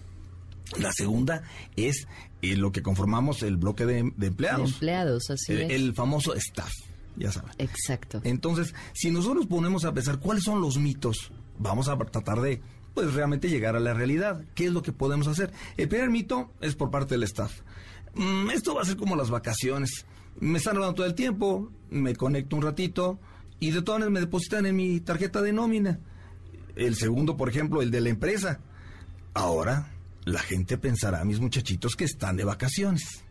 La 0.80 0.92
segunda 0.94 1.44
es 1.76 2.08
eh, 2.42 2.56
lo 2.56 2.72
que 2.72 2.82
conformamos 2.82 3.44
el 3.44 3.58
bloque 3.58 3.86
de, 3.86 4.12
de 4.16 4.28
empleados. 4.28 4.74
Empleados, 4.74 5.30
así 5.30 5.54
el, 5.54 5.62
es. 5.62 5.72
el 5.72 5.94
famoso 5.94 6.34
staff, 6.36 6.72
ya 7.18 7.32
saben. 7.32 7.52
Exacto. 7.58 8.22
Entonces, 8.24 8.74
si 8.94 9.12
nosotros 9.12 9.48
ponemos 9.48 9.86
a 9.86 9.94
pensar 9.94 10.20
cuáles 10.20 10.44
son 10.44 10.62
los 10.62 10.78
mitos, 10.78 11.32
vamos 11.60 11.88
a 11.88 11.98
tratar 11.98 12.42
de, 12.42 12.62
pues, 12.94 13.14
realmente 13.14 13.50
llegar 13.50 13.76
a 13.76 13.80
la 13.80 13.94
realidad. 13.94 14.44
¿Qué 14.56 14.66
es 14.66 14.72
lo 14.72 14.82
que 14.82 14.92
podemos 14.92 15.28
hacer? 15.28 15.52
El 15.78 15.88
primer 15.88 16.10
mito 16.10 16.52
es 16.62 16.76
por 16.76 16.92
parte 16.92 17.16
del 17.16 17.24
staff. 17.24 17.62
Mm, 18.16 18.50
esto 18.52 18.76
va 18.76 18.82
a 18.82 18.86
ser 18.86 18.98
como 18.98 19.16
las 19.16 19.30
vacaciones. 19.30 20.06
Me 20.40 20.58
están 20.58 20.76
hablando 20.76 20.96
todo 20.96 21.06
el 21.06 21.16
tiempo, 21.16 21.72
me 21.90 22.16
conecto 22.16 22.56
un 22.56 22.62
ratito 22.62 23.20
y 23.60 23.72
de 23.72 23.82
todas 23.82 24.00
maneras 24.00 24.14
me 24.14 24.20
depositan 24.22 24.66
en 24.66 24.76
mi 24.76 25.00
tarjeta 25.02 25.42
de 25.42 25.54
nómina. 25.54 26.00
El 26.76 26.96
segundo, 26.96 27.38
por 27.38 27.50
ejemplo, 27.50 27.82
el 27.82 27.92
de 27.92 28.02
la 28.02 28.10
empresa. 28.10 28.60
Ahora, 29.34 29.92
la 30.26 30.40
gente 30.40 30.78
pensará, 30.78 31.24
mis 31.26 31.40
muchachitos, 31.40 31.96
que 31.96 32.06
están 32.06 32.38
de 32.38 32.44
vacaciones. 32.44 33.24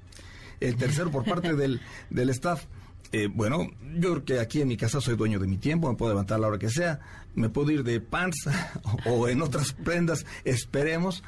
El 0.61 0.77
tercero, 0.77 1.11
por 1.11 1.25
parte 1.25 1.55
del, 1.55 1.81
del 2.11 2.31
staff. 2.31 2.65
Eh, 3.13 3.27
bueno, 3.27 3.69
yo 3.97 4.13
creo 4.13 4.25
que 4.25 4.39
aquí 4.39 4.61
en 4.61 4.69
mi 4.69 4.77
casa 4.77 5.01
soy 5.01 5.17
dueño 5.17 5.41
de 5.41 5.49
mi 5.49 5.57
tiempo, 5.57 5.89
me 5.91 5.97
puedo 5.97 6.13
levantar 6.13 6.37
a 6.37 6.41
la 6.43 6.47
hora 6.47 6.59
que 6.59 6.71
sea, 6.71 7.01
me 7.35 7.49
puedo 7.49 7.73
ir 7.73 7.83
de 7.83 8.01
pants 8.01 8.49
o 9.07 9.29
en 9.29 9.43
otras 9.43 9.73
prendas, 9.73 10.25
esperemos. 10.45 11.25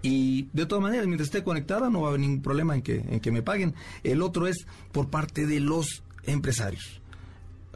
Y 0.00 0.48
de 0.52 0.66
todas 0.66 0.82
maneras, 0.82 1.06
mientras 1.06 1.28
esté 1.28 1.42
conectada, 1.42 1.88
no 1.88 2.02
va 2.02 2.08
a 2.08 2.10
haber 2.10 2.20
ningún 2.20 2.42
problema 2.42 2.74
en 2.74 2.82
que, 2.82 2.96
en 2.96 3.20
que 3.20 3.32
me 3.32 3.42
paguen. 3.42 3.74
El 4.02 4.20
otro 4.20 4.46
es 4.46 4.66
por 4.92 5.08
parte 5.08 5.46
de 5.46 5.60
los 5.60 6.04
empresarios. 6.24 7.00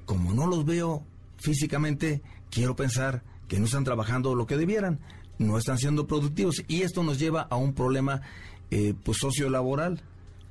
Como 0.04 0.34
no 0.34 0.46
los 0.46 0.66
veo 0.66 1.02
físicamente, 1.38 2.20
quiero 2.50 2.76
pensar 2.76 3.22
que 3.48 3.58
no 3.58 3.64
están 3.64 3.84
trabajando 3.84 4.34
lo 4.34 4.46
que 4.46 4.58
debieran, 4.58 5.00
no 5.38 5.58
están 5.58 5.78
siendo 5.78 6.06
productivos. 6.06 6.62
Y 6.68 6.82
esto 6.82 7.02
nos 7.02 7.18
lleva 7.18 7.42
a 7.42 7.56
un 7.56 7.72
problema 7.72 8.22
eh, 8.70 8.94
pues 9.04 9.18
sociolaboral 9.18 10.02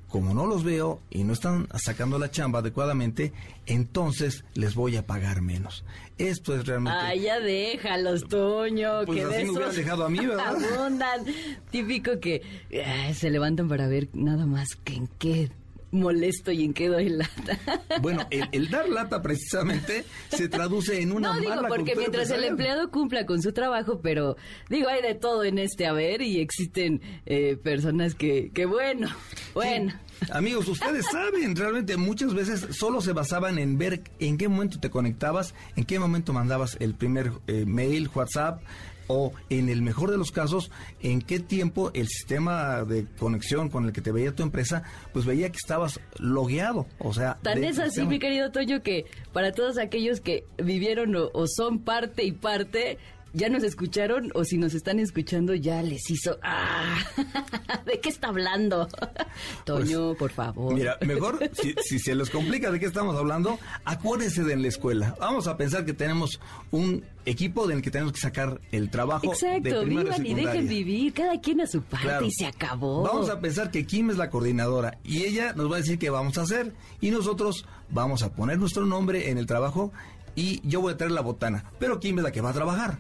como 0.10 0.34
no 0.34 0.46
los 0.48 0.64
veo 0.64 1.02
y 1.10 1.24
no 1.24 1.34
están 1.34 1.68
sacando 1.76 2.18
la 2.18 2.32
chamba 2.32 2.60
adecuadamente, 2.60 3.34
entonces 3.66 4.46
les 4.54 4.74
voy 4.74 4.96
a 4.96 5.06
pagar 5.06 5.42
menos. 5.42 5.84
Esto 6.18 6.56
es 6.56 6.66
realmente... 6.66 6.98
Ah, 7.00 7.16
ya 7.16 7.40
déjalos, 7.40 8.24
Toño. 8.28 9.06
Pues 9.06 9.20
que 9.20 9.26
así 9.26 9.38
de 9.38 9.44
me 9.44 9.52
hubieran 9.52 9.76
dejado 9.76 10.06
a 10.06 10.10
mí, 10.10 10.26
¿verdad? 10.26 10.56
Abundan. 10.78 11.26
Típico 11.72 12.20
que 12.20 12.42
ay, 12.86 13.14
se 13.14 13.30
levantan 13.30 13.68
para 13.68 13.88
ver 13.88 14.08
nada 14.14 14.46
más 14.46 14.70
que 14.84 14.94
en 14.94 15.08
qué 15.20 15.52
molesto 15.92 16.52
y 16.52 16.64
en 16.64 16.74
qué 16.74 16.88
doy 16.90 17.10
lata. 17.10 17.60
Bueno, 18.02 18.26
el, 18.30 18.48
el 18.52 18.70
dar 18.70 18.90
lata 18.90 19.22
precisamente 19.22 20.04
se 20.30 20.50
traduce 20.50 21.02
en 21.02 21.12
una 21.12 21.34
no 21.34 21.40
digo 21.40 21.54
porque 21.68 21.96
mientras 21.96 22.30
el 22.32 22.44
empleado 22.44 22.92
cumpla 22.92 23.26
con 23.26 23.42
su 23.42 23.54
trabajo, 23.54 24.00
pero 24.02 24.38
digo 24.70 24.90
hay 24.90 25.02
de 25.02 25.16
todo 25.16 25.44
en 25.44 25.58
este 25.58 25.88
haber 25.88 26.22
y 26.22 26.40
existen 26.40 27.02
eh, 27.26 27.58
personas 27.58 28.16
que, 28.16 28.52
que 28.54 28.66
bueno, 28.66 29.10
bueno. 29.54 29.94
Amigos, 30.32 30.68
ustedes 30.68 31.06
saben, 31.12 31.56
realmente 31.56 31.98
muchas 31.98 32.34
veces 32.34 32.76
solo 32.76 33.02
se 33.02 33.14
basaban 33.14 33.60
en 33.60 33.78
ver 33.78 34.02
en 34.20 34.38
qué 34.38 34.48
momento 34.48 34.80
te 34.80 34.90
conectabas, 34.90 35.54
en 35.76 35.86
qué 35.86 36.00
momento 36.00 36.34
mandabas 36.34 36.78
el 36.80 36.96
primer 36.96 37.32
eh, 37.48 37.66
mail, 37.66 38.10
WhatsApp, 38.14 38.62
o 39.08 39.34
en 39.50 39.70
el 39.70 39.82
mejor 39.82 40.12
de 40.12 40.18
los 40.18 40.32
casos, 40.32 40.70
en 41.02 41.22
qué 41.22 41.40
tiempo 41.40 41.92
el 41.94 42.08
sistema 42.08 42.84
de 42.84 43.06
conexión 43.18 43.70
con 43.70 43.86
el 43.86 43.94
que 43.94 44.02
te 44.02 44.12
veía 44.12 44.36
tu 44.36 44.44
empresa, 44.44 44.84
pues 45.14 45.26
veía 45.26 45.50
que 45.50 45.58
estabas 45.58 46.00
logueado. 46.20 46.86
O 47.00 47.14
sea, 47.14 47.38
Tan 47.42 47.64
es 47.64 47.80
así, 47.80 47.90
sistema- 47.92 48.10
mi 48.10 48.20
querido 48.20 48.52
Toño, 48.52 48.84
que 48.84 49.06
para 49.34 49.52
todos 49.52 49.78
aquellos 49.78 50.22
que 50.22 50.46
vivieron 50.58 51.16
o, 51.16 51.30
o 51.34 51.46
son 51.48 51.80
parte 51.80 52.24
y 52.24 52.32
parte, 52.32 52.98
ya 53.38 53.50
nos 53.50 53.64
escucharon 53.64 54.32
o 54.34 54.44
si 54.44 54.58
nos 54.58 54.74
están 54.74 55.00
escuchando 55.00 55.54
ya 55.54 55.82
les 55.84 56.10
hizo... 56.10 56.38
¡Ah! 56.42 56.98
¿De 57.86 58.00
qué 58.00 58.10
está 58.10 58.30
hablando? 58.30 58.88
Toño, 59.66 60.16
por 60.16 60.32
favor. 60.32 60.74
Pues, 60.74 60.78
Mira, 60.80 60.98
mejor, 61.06 61.40
si, 61.54 61.76
si 61.84 62.00
se 62.00 62.16
les 62.16 62.30
complica 62.30 62.72
de 62.72 62.80
qué 62.80 62.88
estamos 62.88 63.16
hablando, 63.16 63.60
acuérdense 63.86 64.44
de 64.44 64.58
la 64.58 64.68
escuela. 64.68 65.16
Vamos 65.20 65.48
a 65.48 65.56
pensar 65.56 65.86
que 65.86 65.94
tenemos 65.94 66.40
un 66.72 67.04
equipo 67.26 67.68
del 67.68 67.82
que 67.82 67.92
tenemos 67.92 68.14
que 68.14 68.20
sacar 68.22 68.60
el 68.72 68.90
trabajo 68.90 69.32
Exacto, 69.32 69.86
vivan 69.86 70.26
y 70.26 70.34
dejen 70.34 70.68
vivir, 70.68 71.14
cada 71.14 71.40
quien 71.40 71.62
a 71.62 71.68
su 71.68 71.82
parte 71.84 72.08
Claro. 72.08 72.26
y 72.26 72.32
se 72.32 72.46
acabó. 72.48 73.04
Vamos 73.04 73.30
a 73.30 73.40
pensar 73.40 73.70
que 73.70 73.86
Kim 73.86 74.10
es 74.10 74.18
la 74.18 74.30
coordinadora 74.30 74.98
y 75.04 75.24
ella 75.24 75.54
nos 75.54 75.70
va 75.72 75.76
a 75.76 75.80
decir 75.80 76.00
qué 76.00 76.10
vamos 76.10 76.38
a 76.38 76.42
hacer 76.42 76.74
y 77.02 77.12
nosotros 77.12 77.66
vamos 77.90 78.24
a 78.24 78.34
poner 78.34 78.58
nuestro 78.58 78.86
nombre 78.86 79.30
en 79.30 79.38
el 79.38 79.46
trabajo 79.46 79.92
y 80.36 80.62
yo 80.68 80.82
voy 80.82 80.94
a 80.94 80.98
traer 80.98 81.12
la 81.12 81.22
botana, 81.22 81.66
pero 81.80 82.00
Kim 82.00 82.18
es 82.20 82.24
la 82.24 82.32
que 82.32 82.42
va 82.42 82.50
a 82.52 82.54
trabajar. 82.54 83.00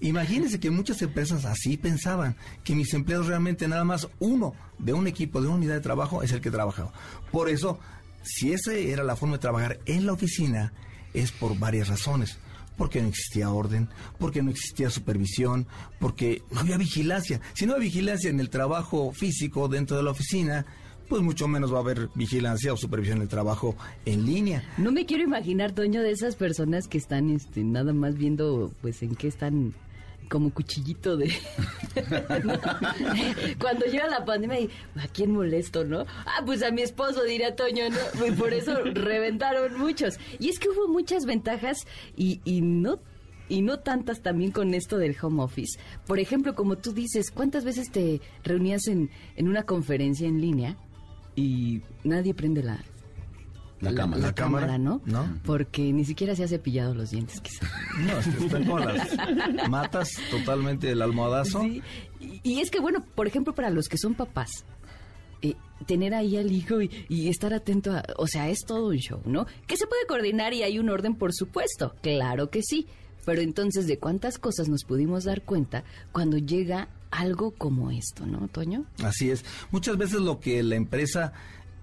Imagínense 0.00 0.60
que 0.60 0.70
muchas 0.70 1.00
empresas 1.02 1.44
así 1.44 1.76
pensaban, 1.76 2.36
que 2.62 2.74
mis 2.74 2.92
empleados 2.94 3.26
realmente 3.26 3.68
nada 3.68 3.84
más 3.84 4.08
uno 4.18 4.54
de 4.78 4.92
un 4.92 5.06
equipo, 5.06 5.40
de 5.40 5.48
una 5.48 5.56
unidad 5.56 5.74
de 5.74 5.80
trabajo 5.80 6.22
es 6.22 6.32
el 6.32 6.40
que 6.40 6.50
trabajaba. 6.50 6.92
Por 7.32 7.48
eso, 7.48 7.78
si 8.22 8.52
esa 8.52 8.74
era 8.74 9.04
la 9.04 9.16
forma 9.16 9.36
de 9.36 9.40
trabajar 9.40 9.80
en 9.86 10.06
la 10.06 10.12
oficina, 10.12 10.72
es 11.14 11.32
por 11.32 11.58
varias 11.58 11.88
razones. 11.88 12.38
Porque 12.76 13.00
no 13.00 13.08
existía 13.08 13.50
orden, 13.50 13.88
porque 14.18 14.42
no 14.42 14.50
existía 14.50 14.90
supervisión, 14.90 15.68
porque 16.00 16.42
no 16.50 16.60
había 16.60 16.76
vigilancia. 16.76 17.40
Si 17.52 17.66
no 17.66 17.74
hay 17.74 17.82
vigilancia 17.82 18.30
en 18.30 18.40
el 18.40 18.50
trabajo 18.50 19.12
físico 19.12 19.68
dentro 19.68 19.96
de 19.96 20.02
la 20.02 20.10
oficina, 20.10 20.66
pues 21.08 21.22
mucho 21.22 21.48
menos 21.48 21.72
va 21.72 21.78
a 21.78 21.80
haber 21.80 22.08
vigilancia 22.14 22.72
o 22.72 22.76
supervisión 22.76 23.18
en 23.18 23.22
el 23.22 23.28
trabajo 23.28 23.76
en 24.04 24.24
línea. 24.24 24.62
No 24.78 24.92
me 24.92 25.06
quiero 25.06 25.24
imaginar, 25.24 25.72
Toño, 25.72 26.02
de 26.02 26.10
esas 26.10 26.36
personas 26.36 26.88
que 26.88 26.98
están 26.98 27.30
este, 27.30 27.64
nada 27.64 27.92
más 27.92 28.16
viendo, 28.16 28.72
pues, 28.80 29.02
en 29.02 29.14
qué 29.14 29.28
están 29.28 29.74
como 30.28 30.50
cuchillito 30.50 31.16
de... 31.16 31.32
Cuando 33.60 33.86
llega 33.86 34.08
la 34.08 34.24
pandemia, 34.24 34.60
y, 34.60 34.70
¿a 34.96 35.06
quién 35.08 35.32
molesto, 35.32 35.84
no? 35.84 36.06
Ah, 36.26 36.42
pues 36.44 36.62
a 36.62 36.70
mi 36.70 36.82
esposo, 36.82 37.22
diría 37.24 37.54
Toño, 37.54 37.84
¿no? 37.90 38.26
Y 38.26 38.32
por 38.32 38.52
eso 38.52 38.74
reventaron 38.82 39.78
muchos. 39.78 40.18
Y 40.38 40.48
es 40.48 40.58
que 40.58 40.68
hubo 40.68 40.88
muchas 40.88 41.24
ventajas 41.26 41.86
y, 42.16 42.40
y 42.44 42.62
no 42.62 43.00
y 43.46 43.60
no 43.60 43.80
tantas 43.80 44.22
también 44.22 44.52
con 44.52 44.72
esto 44.72 44.96
del 44.96 45.16
home 45.20 45.42
office. 45.42 45.78
Por 46.06 46.18
ejemplo, 46.18 46.54
como 46.54 46.78
tú 46.78 46.92
dices, 46.92 47.30
¿cuántas 47.30 47.64
veces 47.64 47.90
te 47.90 48.22
reunías 48.42 48.86
en, 48.86 49.10
en 49.36 49.48
una 49.48 49.64
conferencia 49.64 50.26
en 50.26 50.40
línea 50.40 50.78
y 51.36 51.82
nadie 52.04 52.34
prende 52.34 52.62
la, 52.62 52.82
La 53.80 53.92
cámara. 53.94 54.20
la 54.20 54.26
La 54.28 54.34
cámara, 54.34 54.66
cámara, 54.66 54.78
¿no? 54.78 55.00
¿no? 55.04 55.38
Porque 55.44 55.92
ni 55.92 56.04
siquiera 56.04 56.34
se 56.34 56.44
ha 56.44 56.48
cepillado 56.48 56.94
los 56.94 57.10
dientes, 57.10 57.40
quizás. 57.40 57.68
No, 57.98 58.18
es 58.18 58.26
que 58.26 58.44
están 58.44 58.64
con 58.64 58.84
las 58.84 59.68
matas 59.68 60.10
totalmente 60.30 60.90
el 60.90 61.02
almohadazo. 61.02 61.62
Sí. 61.62 61.82
Y, 62.20 62.40
y 62.42 62.60
es 62.60 62.70
que, 62.70 62.80
bueno, 62.80 63.04
por 63.14 63.26
ejemplo, 63.26 63.54
para 63.54 63.70
los 63.70 63.88
que 63.88 63.98
son 63.98 64.14
papás, 64.14 64.50
eh, 65.42 65.54
tener 65.86 66.14
ahí 66.14 66.36
al 66.36 66.50
hijo 66.50 66.80
y, 66.82 66.90
y 67.08 67.28
estar 67.28 67.52
atento 67.52 67.92
a... 67.92 68.02
O 68.16 68.26
sea, 68.26 68.48
es 68.48 68.60
todo 68.66 68.88
un 68.88 68.96
show, 68.96 69.20
¿no? 69.26 69.46
Que 69.66 69.76
se 69.76 69.86
puede 69.86 70.06
coordinar 70.06 70.54
y 70.54 70.62
hay 70.62 70.78
un 70.78 70.88
orden, 70.88 71.14
por 71.16 71.32
supuesto. 71.34 71.94
Claro 72.02 72.50
que 72.50 72.62
sí. 72.62 72.86
Pero 73.26 73.40
entonces, 73.40 73.86
¿de 73.86 73.98
cuántas 73.98 74.38
cosas 74.38 74.68
nos 74.68 74.84
pudimos 74.84 75.24
dar 75.24 75.42
cuenta 75.42 75.84
cuando 76.12 76.36
llega 76.38 76.88
algo 77.14 77.52
como 77.52 77.90
esto, 77.90 78.26
¿no, 78.26 78.48
Toño? 78.48 78.84
Así 79.02 79.30
es. 79.30 79.44
Muchas 79.70 79.96
veces 79.96 80.20
lo 80.20 80.40
que 80.40 80.62
la 80.62 80.76
empresa 80.76 81.32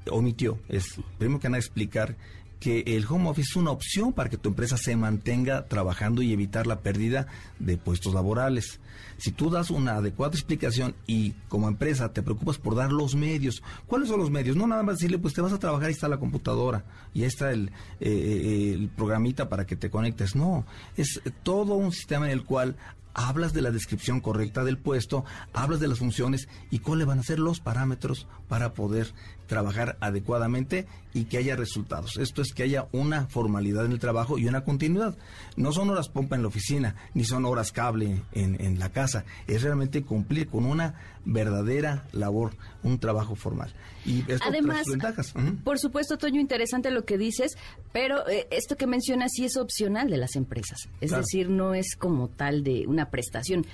omitió 0.09 0.59
es, 0.67 0.99
primero 1.17 1.39
que 1.39 1.49
nada, 1.49 1.59
explicar 1.59 2.17
que 2.61 2.83
el 2.85 3.05
home 3.09 3.27
office 3.27 3.49
es 3.49 3.55
una 3.55 3.71
opción 3.71 4.13
para 4.13 4.29
que 4.29 4.37
tu 4.37 4.49
empresa 4.49 4.77
se 4.77 4.95
mantenga 4.95 5.65
trabajando 5.67 6.21
y 6.21 6.31
evitar 6.31 6.67
la 6.67 6.81
pérdida 6.81 7.25
de 7.57 7.75
puestos 7.75 8.13
laborales. 8.13 8.79
Si 9.17 9.31
tú 9.31 9.49
das 9.49 9.71
una 9.71 9.95
adecuada 9.95 10.33
explicación 10.33 10.95
y 11.07 11.31
como 11.49 11.67
empresa 11.67 12.13
te 12.13 12.21
preocupas 12.21 12.59
por 12.59 12.75
dar 12.75 12.91
los 12.91 13.15
medios, 13.15 13.63
¿cuáles 13.87 14.09
son 14.09 14.19
los 14.19 14.29
medios? 14.29 14.55
No 14.55 14.67
nada 14.67 14.83
más 14.83 14.97
decirle, 14.97 15.17
pues 15.17 15.33
te 15.33 15.41
vas 15.41 15.53
a 15.53 15.59
trabajar, 15.59 15.87
ahí 15.87 15.93
está 15.93 16.07
la 16.07 16.19
computadora 16.19 16.85
y 17.15 17.21
ahí 17.21 17.27
está 17.27 17.51
el, 17.51 17.69
eh, 17.99 18.09
eh, 18.09 18.73
el 18.73 18.89
programita 18.89 19.49
para 19.49 19.65
que 19.65 19.75
te 19.75 19.89
conectes. 19.89 20.35
No, 20.35 20.63
es 20.97 21.19
todo 21.41 21.73
un 21.73 21.91
sistema 21.91 22.27
en 22.27 22.31
el 22.31 22.45
cual 22.45 22.75
hablas 23.13 23.53
de 23.53 23.61
la 23.61 23.71
descripción 23.71 24.19
correcta 24.19 24.63
del 24.63 24.77
puesto, 24.77 25.25
hablas 25.53 25.79
de 25.79 25.87
las 25.87 25.99
funciones 25.99 26.47
y 26.69 26.79
cuáles 26.79 27.07
van 27.07 27.19
a 27.19 27.23
ser 27.23 27.39
los 27.39 27.59
parámetros 27.59 28.27
para 28.47 28.73
poder 28.73 29.13
trabajar 29.51 29.97
adecuadamente 29.99 30.87
y 31.13 31.25
que 31.25 31.37
haya 31.37 31.57
resultados. 31.57 32.15
Esto 32.15 32.41
es 32.41 32.53
que 32.53 32.63
haya 32.63 32.87
una 32.93 33.27
formalidad 33.27 33.83
en 33.85 33.91
el 33.91 33.99
trabajo 33.99 34.37
y 34.37 34.47
una 34.47 34.63
continuidad. 34.63 35.17
No 35.57 35.73
son 35.73 35.89
horas 35.89 36.07
pompa 36.07 36.37
en 36.37 36.41
la 36.43 36.47
oficina, 36.47 36.95
ni 37.13 37.25
son 37.25 37.43
horas 37.43 37.73
cable 37.73 38.21
en, 38.31 38.55
en 38.61 38.79
la 38.79 38.87
casa. 38.93 39.25
Es 39.47 39.61
realmente 39.63 40.03
cumplir 40.03 40.47
con 40.47 40.65
una 40.65 40.95
verdadera 41.25 42.05
labor, 42.13 42.53
un 42.81 42.97
trabajo 42.97 43.35
formal. 43.35 43.73
Y 44.05 44.19
esto 44.31 44.45
Además, 44.47 44.85
ventajas. 44.87 45.33
Por 45.65 45.79
supuesto, 45.79 46.17
Toño, 46.17 46.39
interesante 46.39 46.89
lo 46.89 47.03
que 47.03 47.17
dices, 47.17 47.57
pero 47.91 48.25
eh, 48.29 48.47
esto 48.51 48.77
que 48.77 48.87
mencionas 48.87 49.31
sí 49.35 49.43
es 49.43 49.57
opcional 49.57 50.09
de 50.09 50.15
las 50.17 50.37
empresas. 50.37 50.87
Es 51.01 51.09
Claro. 51.09 51.23
decir, 51.23 51.49
no 51.49 51.73
es 51.73 51.97
como 51.97 52.29
tal 52.29 52.63
de 52.63 52.87
una 52.87 53.09
prestación. 53.09 53.65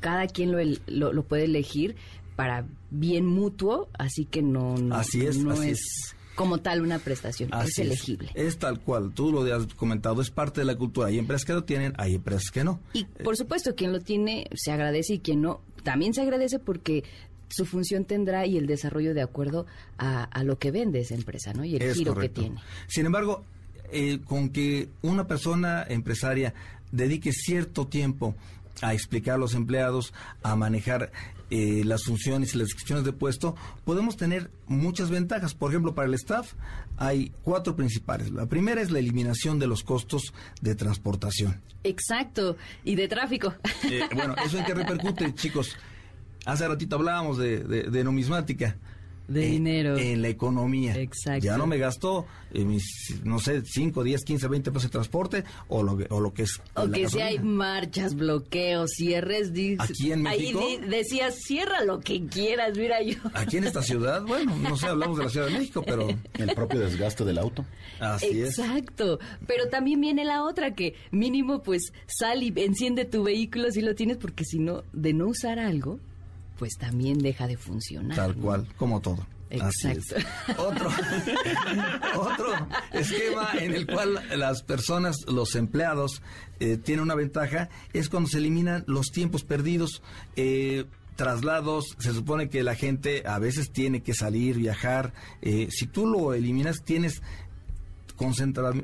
Cada 0.00 0.26
quien 0.28 0.50
lo, 0.52 0.58
lo, 0.86 1.12
lo 1.12 1.22
puede 1.24 1.44
elegir 1.44 1.96
para 2.36 2.66
bien 2.90 3.26
mutuo, 3.26 3.88
así 3.98 4.26
que 4.26 4.42
no, 4.42 4.76
no, 4.76 4.94
Así 4.94 5.24
es, 5.26 5.38
no 5.38 5.52
así 5.52 5.70
es, 5.70 5.80
es. 5.80 6.16
como 6.34 6.58
tal 6.58 6.82
una 6.82 6.98
prestación, 6.98 7.50
es 7.64 7.78
elegible. 7.78 8.30
Es 8.34 8.58
tal 8.58 8.78
cual, 8.80 9.12
tú 9.14 9.32
lo 9.32 9.42
has 9.54 9.66
comentado, 9.74 10.20
es 10.20 10.30
parte 10.30 10.60
de 10.60 10.66
la 10.66 10.76
cultura. 10.76 11.08
Hay 11.08 11.18
empresas 11.18 11.44
que 11.44 11.54
lo 11.54 11.64
tienen, 11.64 11.94
hay 11.96 12.14
empresas 12.14 12.50
que 12.50 12.62
no. 12.62 12.78
Y 12.92 13.04
por 13.04 13.36
supuesto, 13.36 13.74
quien 13.74 13.92
lo 13.92 14.00
tiene 14.00 14.48
se 14.54 14.70
agradece 14.70 15.14
y 15.14 15.18
quien 15.18 15.40
no 15.42 15.60
también 15.82 16.14
se 16.14 16.20
agradece 16.20 16.58
porque 16.58 17.04
su 17.48 17.64
función 17.64 18.04
tendrá 18.04 18.44
y 18.44 18.56
el 18.56 18.66
desarrollo 18.66 19.14
de 19.14 19.22
acuerdo 19.22 19.66
a, 19.98 20.24
a 20.24 20.42
lo 20.42 20.58
que 20.58 20.72
vende 20.72 21.00
esa 21.00 21.14
empresa, 21.14 21.52
¿no? 21.54 21.64
Y 21.64 21.76
el 21.76 21.94
giro 21.94 22.12
correcto. 22.14 22.40
que 22.40 22.46
tiene. 22.48 22.60
Sin 22.88 23.06
embargo, 23.06 23.44
eh, 23.92 24.18
con 24.24 24.48
que 24.50 24.88
una 25.02 25.26
persona 25.28 25.84
empresaria 25.88 26.54
dedique 26.90 27.32
cierto 27.32 27.86
tiempo 27.86 28.34
a 28.82 28.94
explicar 28.94 29.36
a 29.36 29.38
los 29.38 29.54
empleados, 29.54 30.12
a 30.42 30.56
manejar 30.56 31.12
eh, 31.50 31.82
las 31.84 32.04
funciones 32.04 32.54
y 32.54 32.58
las 32.58 32.68
descripciones 32.68 33.04
de 33.04 33.12
puesto, 33.12 33.54
podemos 33.84 34.16
tener 34.16 34.50
muchas 34.66 35.10
ventajas. 35.10 35.54
Por 35.54 35.70
ejemplo, 35.70 35.94
para 35.94 36.08
el 36.08 36.14
staff 36.14 36.54
hay 36.96 37.32
cuatro 37.42 37.76
principales. 37.76 38.30
La 38.30 38.46
primera 38.46 38.80
es 38.80 38.90
la 38.90 38.98
eliminación 38.98 39.58
de 39.58 39.66
los 39.66 39.82
costos 39.82 40.32
de 40.60 40.74
transportación. 40.74 41.60
Exacto, 41.84 42.56
y 42.84 42.96
de 42.96 43.08
tráfico. 43.08 43.54
Eh, 43.84 44.02
bueno, 44.14 44.34
¿eso 44.44 44.58
en 44.58 44.64
qué 44.64 44.74
repercute, 44.74 45.34
chicos? 45.36 45.76
Hace 46.44 46.66
ratito 46.66 46.96
hablábamos 46.96 47.38
de, 47.38 47.60
de 47.60 48.04
numismática 48.04 48.76
de 49.28 49.40
dinero. 49.40 49.96
En 49.96 50.22
la 50.22 50.28
economía. 50.28 50.94
Exacto. 50.96 51.44
Ya 51.44 51.56
no 51.56 51.66
me 51.66 51.78
gastó 51.78 52.26
eh, 52.52 52.64
mis, 52.64 53.20
no 53.24 53.38
sé, 53.38 53.62
5, 53.64 54.02
10, 54.02 54.24
15, 54.24 54.48
20 54.48 54.70
pesos 54.70 54.84
de 54.84 54.92
transporte 54.92 55.44
o 55.68 55.82
lo, 55.82 55.98
o 56.10 56.20
lo 56.20 56.32
que 56.32 56.42
es. 56.42 56.60
O 56.74 56.88
que 56.90 57.08
si 57.08 57.20
hay 57.20 57.38
marchas, 57.38 58.14
bloqueos, 58.14 58.92
cierres. 58.96 59.50
Aquí 59.78 60.12
en 60.12 60.22
México. 60.22 60.60
Ahí 60.60 60.78
decías, 60.88 61.36
cierra 61.36 61.82
lo 61.84 62.00
que 62.00 62.26
quieras, 62.26 62.76
mira 62.76 63.02
yo. 63.02 63.16
Aquí 63.34 63.56
en 63.56 63.64
esta 63.64 63.82
ciudad, 63.82 64.22
bueno, 64.22 64.56
no 64.56 64.76
sé, 64.76 64.86
hablamos 64.86 65.18
de 65.18 65.24
la 65.24 65.30
Ciudad 65.30 65.46
de 65.46 65.58
México, 65.58 65.82
pero. 65.84 66.06
El 66.34 66.54
propio 66.54 66.80
desgaste 66.80 67.24
del 67.24 67.38
auto. 67.38 67.64
Así 67.98 68.40
es. 68.40 68.58
Exacto. 68.58 69.18
Pero 69.46 69.68
también 69.68 70.00
viene 70.00 70.24
la 70.24 70.44
otra 70.44 70.74
que 70.74 70.94
mínimo, 71.10 71.62
pues 71.62 71.92
sal 72.06 72.42
y 72.42 72.52
enciende 72.56 73.04
tu 73.04 73.24
vehículo 73.24 73.70
si 73.70 73.80
lo 73.80 73.94
tienes, 73.94 74.16
porque 74.18 74.44
si 74.44 74.58
no, 74.58 74.82
de 74.92 75.12
no 75.12 75.28
usar 75.28 75.58
algo 75.58 75.98
pues 76.58 76.76
también 76.78 77.18
deja 77.18 77.46
de 77.46 77.56
funcionar. 77.56 78.16
Tal 78.16 78.34
cual, 78.34 78.66
como 78.76 79.00
todo. 79.00 79.26
Exacto. 79.48 80.16
Otro, 80.58 80.90
otro 82.16 82.68
esquema 82.92 83.50
en 83.60 83.74
el 83.74 83.86
cual 83.86 84.20
las 84.36 84.62
personas, 84.62 85.18
los 85.28 85.54
empleados, 85.54 86.20
eh, 86.58 86.76
tienen 86.78 87.04
una 87.04 87.14
ventaja 87.14 87.68
es 87.92 88.08
cuando 88.08 88.28
se 88.28 88.38
eliminan 88.38 88.84
los 88.88 89.06
tiempos 89.12 89.44
perdidos. 89.44 90.02
Eh, 90.34 90.86
traslados, 91.14 91.96
se 91.98 92.12
supone 92.12 92.50
que 92.50 92.62
la 92.62 92.74
gente 92.74 93.22
a 93.26 93.38
veces 93.38 93.70
tiene 93.70 94.02
que 94.02 94.14
salir, 94.14 94.58
viajar. 94.58 95.14
Eh, 95.40 95.68
si 95.70 95.86
tú 95.86 96.06
lo 96.06 96.34
eliminas, 96.34 96.82
tienes 96.84 97.22
concentrar, 98.16 98.74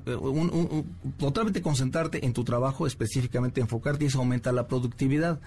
totalmente 1.19 1.63
concentrarte 1.63 2.25
en 2.25 2.33
tu 2.33 2.45
trabajo, 2.45 2.87
específicamente 2.87 3.61
enfocarte 3.61 4.05
y 4.05 4.09
eso 4.09 4.19
aumenta 4.19 4.53
la 4.53 4.69
productividad. 4.69 5.41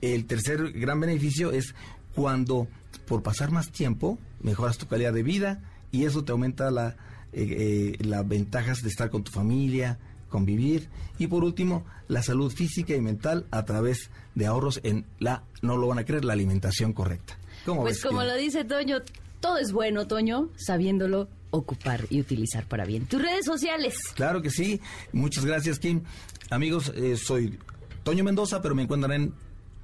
El 0.00 0.26
tercer 0.26 0.72
gran 0.72 1.00
beneficio 1.00 1.52
es 1.52 1.74
cuando 2.14 2.68
por 3.06 3.22
pasar 3.22 3.50
más 3.50 3.70
tiempo 3.70 4.18
mejoras 4.40 4.78
tu 4.78 4.86
calidad 4.86 5.12
de 5.12 5.22
vida 5.22 5.60
y 5.90 6.04
eso 6.04 6.24
te 6.24 6.32
aumenta 6.32 6.70
la, 6.70 6.96
eh, 7.32 7.96
eh, 7.98 8.04
las 8.04 8.26
ventajas 8.26 8.82
de 8.82 8.88
estar 8.88 9.10
con 9.10 9.24
tu 9.24 9.32
familia, 9.32 9.98
convivir 10.28 10.88
y 11.18 11.26
por 11.26 11.44
último 11.44 11.84
la 12.06 12.22
salud 12.22 12.52
física 12.52 12.94
y 12.94 13.00
mental 13.00 13.46
a 13.50 13.64
través 13.64 14.10
de 14.34 14.46
ahorros 14.46 14.80
en 14.82 15.04
la, 15.18 15.42
no 15.62 15.76
lo 15.76 15.88
van 15.88 15.98
a 15.98 16.04
creer, 16.04 16.24
la 16.24 16.34
alimentación 16.34 16.92
correcta. 16.92 17.38
pues 17.64 18.02
como 18.02 18.22
lo 18.22 18.34
dice 18.36 18.64
Toño, 18.64 18.98
todo 19.40 19.58
es 19.58 19.72
bueno, 19.72 20.06
Toño, 20.06 20.50
sabiéndolo 20.56 21.28
ocupar 21.50 22.06
y 22.10 22.20
utilizar 22.20 22.66
para 22.66 22.84
bien. 22.84 23.06
Tus 23.06 23.22
redes 23.22 23.46
sociales. 23.46 23.96
Claro 24.14 24.42
que 24.42 24.50
sí. 24.50 24.80
Muchas 25.12 25.44
gracias, 25.44 25.78
Kim. 25.78 26.02
Amigos, 26.50 26.92
eh, 26.94 27.16
soy 27.16 27.58
Toño 28.02 28.24
Mendoza, 28.24 28.60
pero 28.60 28.74
me 28.74 28.82
encuentran 28.82 29.12
en 29.12 29.34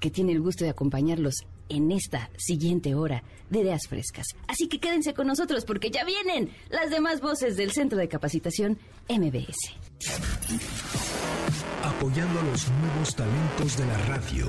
que 0.01 0.11
tiene 0.11 0.33
el 0.33 0.41
gusto 0.41 0.65
de 0.65 0.71
acompañarlos 0.71 1.45
en 1.69 1.91
esta 1.91 2.29
siguiente 2.37 2.95
hora 2.95 3.23
de 3.49 3.59
Ideas 3.59 3.87
Frescas. 3.87 4.27
Así 4.47 4.67
que 4.67 4.79
quédense 4.79 5.13
con 5.13 5.27
nosotros 5.27 5.65
porque 5.65 5.91
ya 5.91 6.03
vienen 6.03 6.51
las 6.69 6.89
demás 6.89 7.21
voces 7.21 7.57
del 7.57 7.71
Centro 7.71 7.97
de 7.97 8.07
Capacitación 8.07 8.77
MBS. 9.07 9.73
Apoyando 11.83 12.39
a 12.39 12.43
los 12.43 12.69
nuevos 12.69 13.15
talentos 13.15 13.77
de 13.77 13.85
la 13.85 13.97
radio 14.05 14.47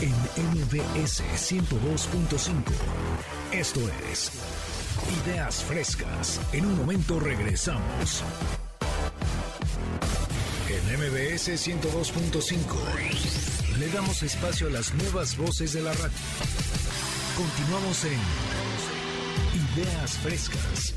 en 0.00 0.10
MBS 0.10 1.22
102.5. 1.36 2.72
Esto 3.52 3.80
es 4.10 4.32
Ideas 5.24 5.62
Frescas. 5.64 6.40
En 6.52 6.66
un 6.66 6.76
momento 6.76 7.20
regresamos. 7.20 8.24
En 10.68 10.98
MBS 10.98 11.48
102.5 11.48 13.55
le 13.78 13.88
damos 13.88 14.22
espacio 14.22 14.68
a 14.68 14.70
las 14.70 14.94
nuevas 14.94 15.36
voces 15.36 15.74
de 15.74 15.82
la 15.82 15.92
radio. 15.92 16.16
Continuamos 17.36 18.04
en 18.04 18.18
Ideas 19.76 20.18
Frescas. 20.18 20.94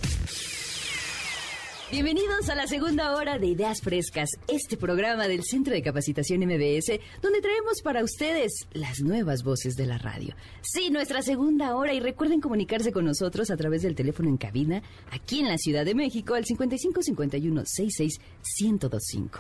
Bienvenidos 1.92 2.48
a 2.50 2.56
la 2.56 2.68
segunda 2.68 3.16
hora 3.16 3.40
de 3.40 3.48
Ideas 3.48 3.82
Frescas, 3.82 4.30
este 4.48 4.78
programa 4.78 5.28
del 5.28 5.44
Centro 5.44 5.74
de 5.74 5.82
Capacitación 5.82 6.42
MBS, 6.42 7.00
donde 7.20 7.42
traemos 7.42 7.82
para 7.84 8.04
ustedes 8.04 8.68
las 8.74 9.02
nuevas 9.02 9.44
voces 9.44 9.76
de 9.76 9.88
la 9.88 9.98
radio. 9.98 10.36
Sí, 10.62 10.92
nuestra 10.92 11.24
segunda 11.24 11.76
hora 11.76 11.94
y 11.94 12.00
recuerden 12.00 12.42
comunicarse 12.42 12.92
con 12.92 13.06
nosotros 13.06 13.50
a 13.50 13.58
través 13.58 13.82
del 13.82 13.96
teléfono 13.96 14.30
en 14.30 14.38
cabina 14.38 14.84
aquí 15.12 15.40
en 15.40 15.48
la 15.48 15.58
Ciudad 15.58 15.84
de 15.84 15.96
México 15.96 16.36
al 16.36 16.46
5551 16.46 17.64
66 17.66 18.20
1025 18.62 19.40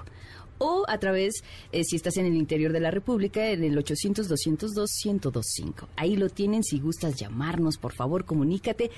o 0.59 0.85
a 0.87 0.99
través, 0.99 1.43
eh, 1.71 1.83
si 1.83 1.95
estás 1.95 2.17
en 2.17 2.27
el 2.27 2.35
interior 2.35 2.71
de 2.71 2.79
la 2.79 2.91
República, 2.91 3.49
en 3.49 3.63
el 3.63 3.75
800-202-1025. 3.77 5.87
Ahí 5.95 6.15
lo 6.15 6.29
tienen, 6.29 6.63
si 6.63 6.79
gustas 6.79 7.15
llamarnos, 7.15 7.77
por 7.77 7.93
favor, 7.93 8.25
comunícate. 8.25 8.91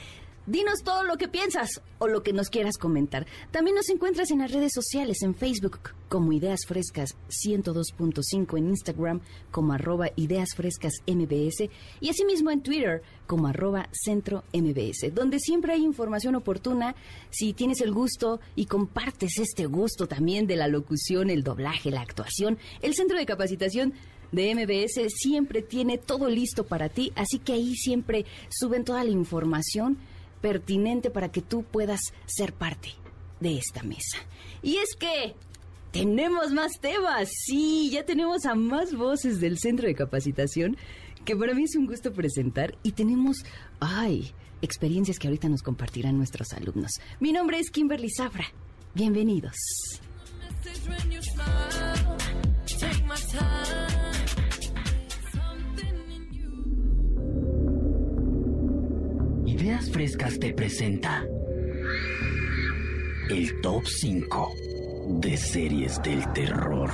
Dinos 0.48 0.82
todo 0.84 1.04
lo 1.04 1.18
que 1.18 1.28
piensas 1.28 1.82
o 2.00 2.08
lo 2.08 2.24
que 2.24 2.34
nos 2.34 2.50
quieras 2.50 2.80
comentar. 2.80 3.28
También 3.52 3.76
nos 3.76 3.90
encuentras 3.90 4.32
en 4.32 4.40
las 4.40 4.52
redes 4.52 4.72
sociales, 4.74 5.22
en 5.22 5.36
Facebook 5.36 5.92
como 6.10 6.34
Ideas 6.34 6.62
Frescas 6.68 7.16
102.5, 7.30 8.58
en 8.58 8.70
Instagram 8.70 9.22
como 9.52 9.74
arroba 9.74 10.08
Ideas 10.16 10.56
Frescas 10.56 10.94
MBS 11.06 11.70
y 12.00 12.10
asimismo 12.10 12.50
en 12.50 12.64
Twitter 12.64 13.04
como 13.28 13.48
arroba 13.48 13.88
Centro 13.92 14.44
MBS, 14.52 15.14
donde 15.14 15.40
siempre 15.40 15.74
hay 15.74 15.84
información 15.84 16.34
oportuna. 16.34 16.96
Si 17.30 17.54
tienes 17.54 17.80
el 17.80 17.94
gusto 17.94 18.40
y 18.56 18.66
compartes 18.66 19.38
este 19.38 19.68
gusto 19.68 20.08
también 20.08 20.48
de 20.48 20.56
la 20.56 20.68
locución, 20.68 21.30
el 21.30 21.44
doblaje, 21.52 21.92
la 21.92 22.02
actuación, 22.02 22.58
el 22.82 22.94
Centro 22.94 23.18
de 23.18 23.26
Capacitación 23.26 23.94
de 24.32 24.56
MBS 24.56 25.12
siempre 25.14 25.62
tiene 25.62 25.98
todo 25.98 26.30
listo 26.30 26.66
para 26.66 26.90
ti, 26.90 27.12
así 27.16 27.40
que 27.40 27.54
ahí 27.54 27.76
siempre 27.76 28.26
suben 28.50 28.86
toda 28.86 29.04
la 29.04 29.12
información 29.12 29.98
pertinente 30.42 31.10
para 31.10 31.32
que 31.32 31.42
tú 31.42 31.64
puedas 31.64 32.00
ser 32.26 32.54
parte 32.54 32.90
de 33.40 33.58
esta 33.58 33.84
mesa. 33.84 34.18
Y 34.64 34.78
es 34.78 34.96
que 34.96 35.36
tenemos 35.92 36.52
más 36.52 36.80
temas, 36.80 37.30
sí, 37.46 37.90
ya 37.92 38.06
tenemos 38.06 38.46
a 38.46 38.56
más 38.56 38.94
voces 38.94 39.42
del 39.42 39.60
centro 39.60 39.88
de 39.88 39.96
capacitación 39.96 40.78
que 41.26 41.36
para 41.36 41.54
mí 41.54 41.64
es 41.64 41.76
un 41.76 41.86
gusto 41.86 42.14
presentar 42.14 42.78
y 42.82 42.94
tenemos, 42.94 43.44
ay, 43.80 44.32
experiencias 44.62 45.20
que 45.20 45.28
ahorita 45.28 45.50
nos 45.50 45.62
compartirán 45.62 46.18
nuestros 46.18 46.54
alumnos. 46.54 46.94
Mi 47.20 47.32
nombre 47.32 47.60
es 47.60 47.70
Kimberly 47.70 48.10
Zafra. 48.10 48.46
Bienvenidos. 48.96 49.56
Ideas 59.46 59.92
Frescas 59.92 60.40
te 60.40 60.54
presenta 60.54 61.26
el 63.30 63.62
top 63.62 63.86
5 63.86 64.54
de 65.20 65.38
series 65.38 66.02
del 66.02 66.32
terror. 66.34 66.90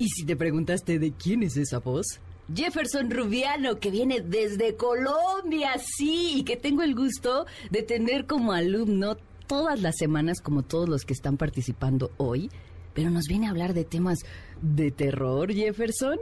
¿Y 0.00 0.08
si 0.08 0.24
te 0.24 0.34
preguntaste 0.34 0.98
de 0.98 1.12
quién 1.12 1.42
es 1.42 1.58
esa 1.58 1.78
voz? 1.78 2.06
Jefferson 2.54 3.10
Rubiano, 3.10 3.78
que 3.78 3.90
viene 3.90 4.22
desde 4.22 4.74
Colombia, 4.74 5.72
sí, 5.78 6.36
y 6.36 6.42
que 6.42 6.56
tengo 6.56 6.82
el 6.82 6.94
gusto 6.94 7.44
de 7.70 7.82
tener 7.82 8.26
como 8.26 8.52
alumno 8.52 9.18
todas 9.46 9.82
las 9.82 9.98
semanas, 9.98 10.40
como 10.40 10.62
todos 10.62 10.88
los 10.88 11.04
que 11.04 11.12
están 11.12 11.36
participando 11.36 12.12
hoy, 12.16 12.50
pero 12.94 13.10
nos 13.10 13.26
viene 13.26 13.46
a 13.46 13.50
hablar 13.50 13.74
de 13.74 13.84
temas 13.84 14.20
de 14.62 14.90
terror, 14.90 15.52
Jefferson. 15.52 16.18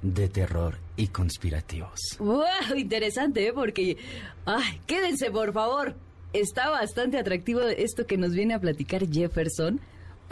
De 0.00 0.30
terror 0.30 0.78
y 0.96 1.08
conspirativos. 1.08 2.00
¡Wow! 2.18 2.78
Interesante, 2.78 3.46
¿eh? 3.46 3.52
Porque... 3.52 3.98
¡Ay! 4.46 4.80
Quédense, 4.86 5.30
por 5.30 5.52
favor. 5.52 5.96
Está 6.32 6.70
bastante 6.70 7.18
atractivo 7.18 7.60
esto 7.60 8.06
que 8.06 8.16
nos 8.16 8.32
viene 8.32 8.54
a 8.54 8.58
platicar 8.58 9.06
Jefferson. 9.06 9.82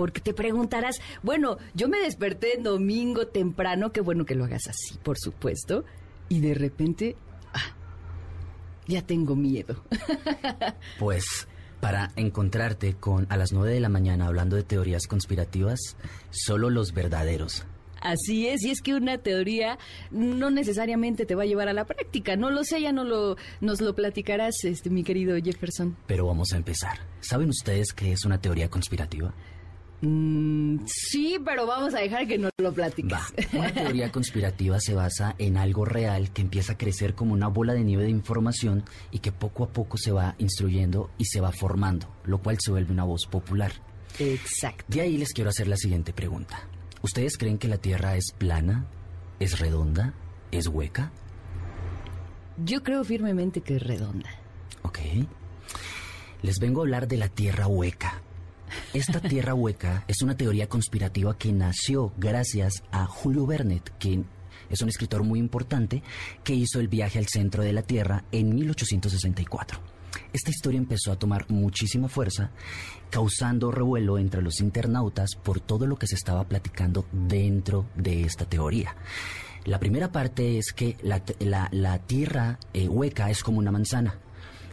Porque 0.02 0.20
te 0.20 0.34
preguntarás, 0.34 1.00
bueno, 1.22 1.58
yo 1.74 1.88
me 1.88 2.00
desperté 2.00 2.56
en 2.56 2.64
domingo 2.64 3.28
temprano, 3.28 3.92
qué 3.92 4.00
bueno 4.00 4.24
que 4.24 4.34
lo 4.34 4.42
hagas 4.42 4.66
así, 4.66 4.98
por 5.00 5.16
supuesto. 5.16 5.84
Y 6.28 6.40
de 6.40 6.54
repente, 6.54 7.14
ah, 7.54 7.76
ya 8.88 9.02
tengo 9.02 9.36
miedo. 9.36 9.84
Pues 10.98 11.46
para 11.78 12.10
encontrarte 12.16 12.94
con 12.94 13.28
a 13.30 13.36
las 13.36 13.52
9 13.52 13.74
de 13.74 13.78
la 13.78 13.88
mañana 13.88 14.26
hablando 14.26 14.56
de 14.56 14.64
teorías 14.64 15.06
conspirativas, 15.06 15.78
solo 16.30 16.68
los 16.68 16.92
verdaderos. 16.94 17.64
Así 18.02 18.48
es, 18.48 18.64
y 18.64 18.72
es 18.72 18.82
que 18.82 18.94
una 18.94 19.18
teoría 19.18 19.78
no 20.10 20.50
necesariamente 20.50 21.26
te 21.26 21.36
va 21.36 21.44
a 21.44 21.46
llevar 21.46 21.68
a 21.68 21.72
la 21.72 21.84
práctica. 21.84 22.34
No 22.34 22.50
lo 22.50 22.64
sé, 22.64 22.82
ya 22.82 22.90
no 22.90 23.04
lo, 23.04 23.36
nos 23.60 23.80
lo 23.80 23.94
platicarás, 23.94 24.64
este, 24.64 24.90
mi 24.90 25.04
querido 25.04 25.36
Jefferson. 25.36 25.96
Pero 26.08 26.26
vamos 26.26 26.52
a 26.52 26.56
empezar. 26.56 26.98
¿Saben 27.20 27.48
ustedes 27.48 27.92
qué 27.92 28.10
es 28.10 28.24
una 28.24 28.40
teoría 28.40 28.68
conspirativa? 28.68 29.32
Mm, 30.02 30.80
sí, 30.84 31.38
pero 31.44 31.64
vamos 31.64 31.94
a 31.94 32.00
dejar 32.00 32.26
que 32.26 32.36
nos 32.36 32.50
lo 32.58 32.72
platiques. 32.72 33.12
Va. 33.12 33.24
Una 33.52 33.72
teoría 33.72 34.10
conspirativa 34.10 34.80
se 34.80 34.94
basa 34.94 35.36
en 35.38 35.56
algo 35.56 35.84
real 35.84 36.32
que 36.32 36.42
empieza 36.42 36.72
a 36.72 36.78
crecer 36.78 37.14
como 37.14 37.32
una 37.32 37.46
bola 37.46 37.72
de 37.72 37.84
nieve 37.84 38.02
de 38.02 38.10
información 38.10 38.84
y 39.12 39.20
que 39.20 39.30
poco 39.30 39.62
a 39.62 39.68
poco 39.68 39.96
se 39.96 40.10
va 40.10 40.34
instruyendo 40.38 41.08
y 41.18 41.26
se 41.26 41.40
va 41.40 41.52
formando, 41.52 42.08
lo 42.24 42.38
cual 42.38 42.58
se 42.60 42.72
vuelve 42.72 42.92
una 42.92 43.04
voz 43.04 43.26
popular. 43.26 43.72
Exacto. 44.18 44.84
De 44.88 45.00
ahí 45.00 45.16
les 45.16 45.32
quiero 45.32 45.50
hacer 45.50 45.68
la 45.68 45.76
siguiente 45.76 46.12
pregunta. 46.12 46.68
¿Ustedes 47.02 47.38
creen 47.38 47.58
que 47.58 47.68
la 47.68 47.78
Tierra 47.78 48.16
es 48.16 48.32
plana? 48.36 48.86
¿Es 49.38 49.60
redonda? 49.60 50.14
¿Es 50.50 50.66
hueca? 50.66 51.12
Yo 52.64 52.82
creo 52.82 53.04
firmemente 53.04 53.60
que 53.60 53.76
es 53.76 53.82
redonda. 53.82 54.30
Ok. 54.82 54.98
Les 56.42 56.58
vengo 56.58 56.80
a 56.80 56.84
hablar 56.84 57.06
de 57.06 57.16
la 57.16 57.28
Tierra 57.28 57.68
hueca. 57.68 58.20
Esta 58.94 59.20
Tierra 59.20 59.54
hueca 59.54 60.04
es 60.08 60.22
una 60.22 60.36
teoría 60.36 60.68
conspirativa 60.68 61.36
que 61.36 61.52
nació 61.52 62.12
gracias 62.18 62.82
a 62.90 63.06
Julio 63.06 63.46
Vernet, 63.46 63.92
quien 63.98 64.26
es 64.70 64.80
un 64.82 64.88
escritor 64.88 65.22
muy 65.22 65.38
importante 65.38 66.02
que 66.44 66.54
hizo 66.54 66.80
el 66.80 66.88
viaje 66.88 67.18
al 67.18 67.26
centro 67.26 67.62
de 67.62 67.72
la 67.72 67.82
Tierra 67.82 68.24
en 68.32 68.54
1864. 68.54 69.80
Esta 70.32 70.50
historia 70.50 70.78
empezó 70.78 71.12
a 71.12 71.18
tomar 71.18 71.50
muchísima 71.50 72.08
fuerza, 72.08 72.50
causando 73.10 73.70
revuelo 73.70 74.18
entre 74.18 74.42
los 74.42 74.60
internautas 74.60 75.30
por 75.42 75.60
todo 75.60 75.86
lo 75.86 75.96
que 75.96 76.06
se 76.06 76.14
estaba 76.14 76.44
platicando 76.44 77.06
dentro 77.12 77.86
de 77.96 78.22
esta 78.22 78.46
teoría. 78.46 78.96
La 79.64 79.78
primera 79.78 80.10
parte 80.10 80.58
es 80.58 80.72
que 80.72 80.96
la 81.02 81.98
Tierra 82.06 82.58
eh, 82.72 82.88
hueca 82.88 83.30
es 83.30 83.42
como 83.42 83.58
una 83.58 83.70
manzana, 83.70 84.18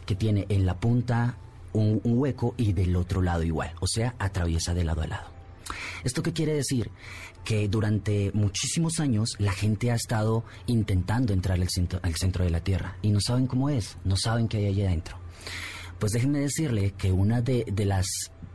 que 0.04 0.14
tiene 0.14 0.46
en 0.48 0.66
la 0.66 0.78
punta 0.80 1.36
un, 1.72 2.00
hueco 2.04 2.54
y 2.56 2.72
del 2.72 2.96
otro 2.96 3.22
lado 3.22 3.42
igual, 3.42 3.72
o 3.80 3.86
sea, 3.86 4.14
atraviesa 4.18 4.74
de 4.74 4.84
lado 4.84 5.02
a 5.02 5.06
lado. 5.06 5.28
¿Esto 6.04 6.22
qué 6.22 6.32
quiere 6.32 6.54
decir? 6.54 6.90
Que 7.44 7.68
durante 7.68 8.32
muchísimos 8.34 9.00
años 9.00 9.36
la 9.38 9.52
gente 9.52 9.90
ha 9.90 9.94
estado 9.94 10.44
intentando 10.66 11.32
entrar 11.32 11.60
al 11.60 11.68
centro, 11.68 12.44
de 12.44 12.50
la 12.50 12.60
Tierra 12.60 12.96
y 13.02 13.10
no 13.10 13.20
saben 13.20 13.46
cómo 13.46 13.70
es, 13.70 13.96
no 14.04 14.16
saben 14.16 14.48
qué 14.48 14.58
hay 14.58 14.66
allá 14.66 14.88
adentro. 14.88 15.16
Pues 15.98 16.12
déjenme 16.12 16.40
decirle 16.40 16.94
que 16.96 17.12
una 17.12 17.42
de, 17.42 17.64
de 17.70 17.84
las 17.84 18.06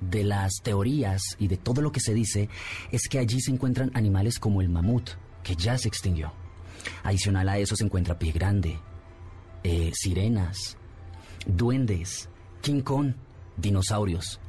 de 0.02 0.24
las 0.24 0.56
teorías 0.62 1.22
y 1.40 1.48
de 1.48 1.58
todo 1.58 1.82
lo 1.82 1.92
que 1.92 2.00
se 2.00 2.14
dice 2.14 2.50
es 2.92 3.08
que 3.08 3.18
allí 3.18 3.40
se 3.42 3.52
encuentran 3.52 3.92
animales 3.94 4.40
como 4.40 4.62
el 4.62 4.70
mamut, 4.70 5.12
que 5.42 5.56
ya 5.56 5.78
se 5.78 5.88
extinguió. 5.88 6.34
Adicional 7.04 7.50
a 7.50 7.58
eso 7.58 7.76
se 7.76 7.86
encuentra 7.86 8.20
pie 8.20 8.32
grande, 8.32 8.80
eh, 9.64 9.92
sirenas, 9.94 10.78
duendes, 11.46 12.30
King 12.66 12.82
Kong, 12.82 13.14
dinosaurios. 13.58 14.40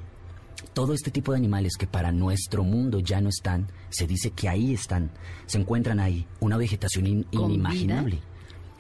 Todo 0.73 0.95
este 0.95 1.11
tipo 1.11 1.33
de 1.33 1.39
animales 1.39 1.77
que 1.79 1.87
para 1.87 2.13
nuestro 2.13 2.65
mundo 2.65 2.99
ya 3.01 3.21
no 3.21 3.29
están, 3.29 3.67
se 3.91 4.07
dice 4.07 4.31
que 4.31 4.49
ahí 4.49 4.73
están, 4.73 5.11
se 5.45 5.59
encuentran 5.59 6.01
ahí, 6.01 6.27
una 6.41 6.57
vegetación 6.57 7.07
in- 7.07 7.23
¿Con 7.25 7.51
inimaginable. 7.51 8.21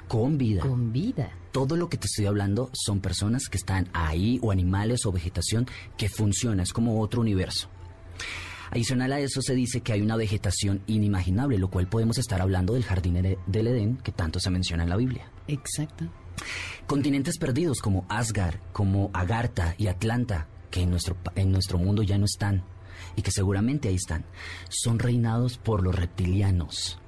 Con 0.08 0.38
vida. 0.38 0.62
Con 0.62 0.90
vida. 0.90 1.30
Todo 1.52 1.76
lo 1.76 1.90
que 1.90 1.98
te 1.98 2.06
estoy 2.06 2.24
hablando 2.24 2.70
son 2.72 3.00
personas 3.00 3.50
que 3.50 3.58
están 3.58 3.90
ahí 3.92 4.38
o 4.42 4.52
animales 4.52 5.04
o 5.04 5.12
vegetación 5.12 5.66
que 5.98 6.08
funciona, 6.08 6.62
es 6.62 6.72
como 6.72 6.98
otro 7.02 7.20
universo. 7.20 7.68
Adicional 8.70 9.12
a 9.12 9.20
eso 9.20 9.42
se 9.42 9.54
dice 9.54 9.82
que 9.82 9.92
hay 9.92 10.00
una 10.00 10.16
vegetación 10.16 10.80
inimaginable, 10.86 11.58
lo 11.58 11.68
cual 11.68 11.88
podemos 11.88 12.16
estar 12.16 12.40
hablando 12.40 12.72
del 12.72 12.84
jardín 12.84 13.14
de- 13.20 13.38
del 13.46 13.66
Edén 13.66 13.98
que 13.98 14.12
tanto 14.12 14.40
se 14.40 14.48
menciona 14.48 14.84
en 14.84 14.88
la 14.88 14.96
Biblia. 14.96 15.30
Exacto. 15.46 16.06
Continentes 16.86 17.38
perdidos 17.38 17.80
como 17.80 18.06
Asgard, 18.08 18.58
como 18.72 19.10
Agartha 19.12 19.74
y 19.78 19.88
Atlanta, 19.88 20.48
que 20.70 20.82
en 20.82 20.90
nuestro, 20.90 21.16
en 21.34 21.52
nuestro 21.52 21.78
mundo 21.78 22.02
ya 22.02 22.18
no 22.18 22.24
están 22.24 22.64
y 23.16 23.22
que 23.22 23.30
seguramente 23.30 23.88
ahí 23.88 23.96
están, 23.96 24.24
son 24.68 24.98
reinados 24.98 25.58
por 25.58 25.82
los 25.82 25.94
reptilianos. 25.94 26.98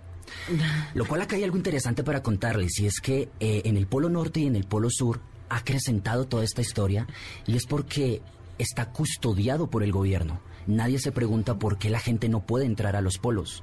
Lo 0.94 1.06
cual 1.06 1.22
acá 1.22 1.36
hay 1.36 1.44
algo 1.44 1.56
interesante 1.56 2.04
para 2.04 2.22
contarles 2.22 2.78
y 2.80 2.86
es 2.86 3.00
que 3.00 3.30
eh, 3.40 3.62
en 3.64 3.76
el 3.76 3.86
Polo 3.86 4.08
Norte 4.08 4.40
y 4.40 4.46
en 4.46 4.56
el 4.56 4.64
Polo 4.64 4.90
Sur 4.90 5.20
ha 5.48 5.58
acrecentado 5.58 6.26
toda 6.26 6.44
esta 6.44 6.60
historia 6.60 7.06
y 7.46 7.56
es 7.56 7.66
porque 7.66 8.22
está 8.58 8.90
custodiado 8.90 9.70
por 9.70 9.82
el 9.82 9.92
gobierno. 9.92 10.40
Nadie 10.66 10.98
se 10.98 11.12
pregunta 11.12 11.58
por 11.58 11.78
qué 11.78 11.88
la 11.88 12.00
gente 12.00 12.28
no 12.28 12.44
puede 12.44 12.66
entrar 12.66 12.96
a 12.96 13.00
los 13.00 13.18
polos. 13.18 13.62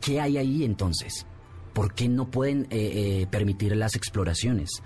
¿Qué 0.00 0.20
hay 0.20 0.38
ahí 0.38 0.64
entonces? 0.64 1.26
¿Por 1.72 1.94
qué 1.94 2.08
no 2.08 2.30
pueden 2.30 2.66
eh, 2.70 3.22
eh, 3.22 3.26
permitir 3.30 3.74
las 3.76 3.96
exploraciones? 3.96 4.82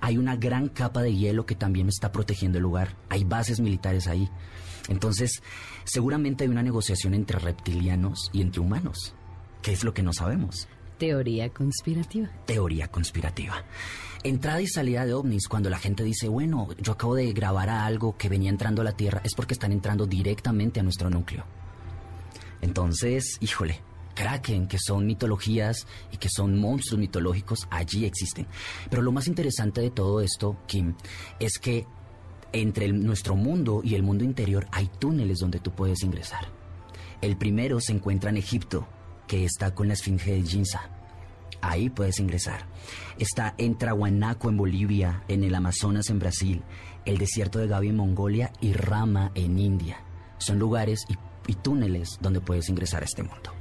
Hay 0.00 0.18
una 0.18 0.36
gran 0.36 0.68
capa 0.68 1.02
de 1.02 1.14
hielo 1.14 1.46
que 1.46 1.54
también 1.54 1.88
está 1.88 2.12
protegiendo 2.12 2.58
el 2.58 2.62
lugar. 2.62 2.96
Hay 3.08 3.24
bases 3.24 3.60
militares 3.60 4.06
ahí. 4.06 4.28
Entonces, 4.88 5.42
seguramente 5.84 6.44
hay 6.44 6.50
una 6.50 6.62
negociación 6.62 7.14
entre 7.14 7.38
reptilianos 7.38 8.30
y 8.32 8.42
entre 8.42 8.60
humanos. 8.60 9.14
¿Qué 9.62 9.72
es 9.72 9.82
lo 9.82 9.94
que 9.94 10.02
no 10.02 10.12
sabemos? 10.12 10.68
Teoría 10.98 11.50
conspirativa. 11.50 12.30
Teoría 12.46 12.88
conspirativa. 12.88 13.64
Entrada 14.22 14.60
y 14.60 14.66
salida 14.66 15.04
de 15.04 15.14
ovnis, 15.14 15.48
cuando 15.48 15.70
la 15.70 15.78
gente 15.78 16.04
dice, 16.04 16.28
bueno, 16.28 16.68
yo 16.80 16.92
acabo 16.92 17.14
de 17.14 17.32
grabar 17.32 17.68
a 17.68 17.84
algo 17.84 18.16
que 18.16 18.28
venía 18.28 18.50
entrando 18.50 18.82
a 18.82 18.84
la 18.84 18.92
Tierra, 18.92 19.20
es 19.24 19.34
porque 19.34 19.54
están 19.54 19.72
entrando 19.72 20.06
directamente 20.06 20.80
a 20.80 20.82
nuestro 20.82 21.10
núcleo. 21.10 21.44
Entonces, 22.60 23.36
híjole, 23.40 23.80
Kraken, 24.16 24.66
que 24.66 24.78
son 24.78 25.06
mitologías 25.06 25.86
y 26.10 26.16
que 26.16 26.28
son 26.28 26.58
monstruos 26.58 26.98
mitológicos, 26.98 27.68
allí 27.70 28.04
existen. 28.04 28.48
Pero 28.90 29.02
lo 29.02 29.12
más 29.12 29.28
interesante 29.28 29.80
de 29.80 29.90
todo 29.90 30.20
esto, 30.20 30.56
Kim, 30.66 30.94
es 31.38 31.58
que 31.58 31.86
entre 32.52 32.92
nuestro 32.92 33.36
mundo 33.36 33.82
y 33.84 33.94
el 33.94 34.02
mundo 34.02 34.24
interior 34.24 34.66
hay 34.72 34.90
túneles 34.98 35.38
donde 35.38 35.60
tú 35.60 35.70
puedes 35.70 36.02
ingresar. 36.02 36.48
El 37.20 37.36
primero 37.36 37.80
se 37.80 37.92
encuentra 37.92 38.30
en 38.30 38.38
Egipto, 38.38 38.88
que 39.26 39.44
está 39.44 39.74
con 39.74 39.88
la 39.88 39.94
Esfinge 39.94 40.32
de 40.32 40.42
Ginza. 40.42 40.90
Ahí 41.60 41.90
puedes 41.90 42.18
ingresar. 42.18 42.66
Está 43.18 43.54
en 43.58 43.76
Trahuanaco 43.76 44.48
en 44.48 44.56
Bolivia, 44.56 45.24
en 45.28 45.44
el 45.44 45.54
Amazonas 45.54 46.10
en 46.10 46.18
Brasil, 46.18 46.62
el 47.04 47.18
desierto 47.18 47.58
de 47.58 47.66
Gavi 47.66 47.88
en 47.88 47.96
Mongolia 47.96 48.52
y 48.60 48.72
Rama 48.72 49.30
en 49.34 49.58
India. 49.58 50.02
Son 50.38 50.58
lugares 50.58 51.04
y, 51.08 51.16
y 51.50 51.54
túneles 51.54 52.18
donde 52.20 52.40
puedes 52.40 52.68
ingresar 52.68 53.02
a 53.02 53.06
este 53.06 53.22
mundo. 53.22 53.52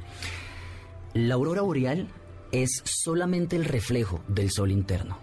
La 1.16 1.36
aurora 1.36 1.62
boreal 1.62 2.10
es 2.52 2.82
solamente 2.84 3.56
el 3.56 3.64
reflejo 3.64 4.22
del 4.28 4.52
sol 4.52 4.70
interno. 4.70 5.18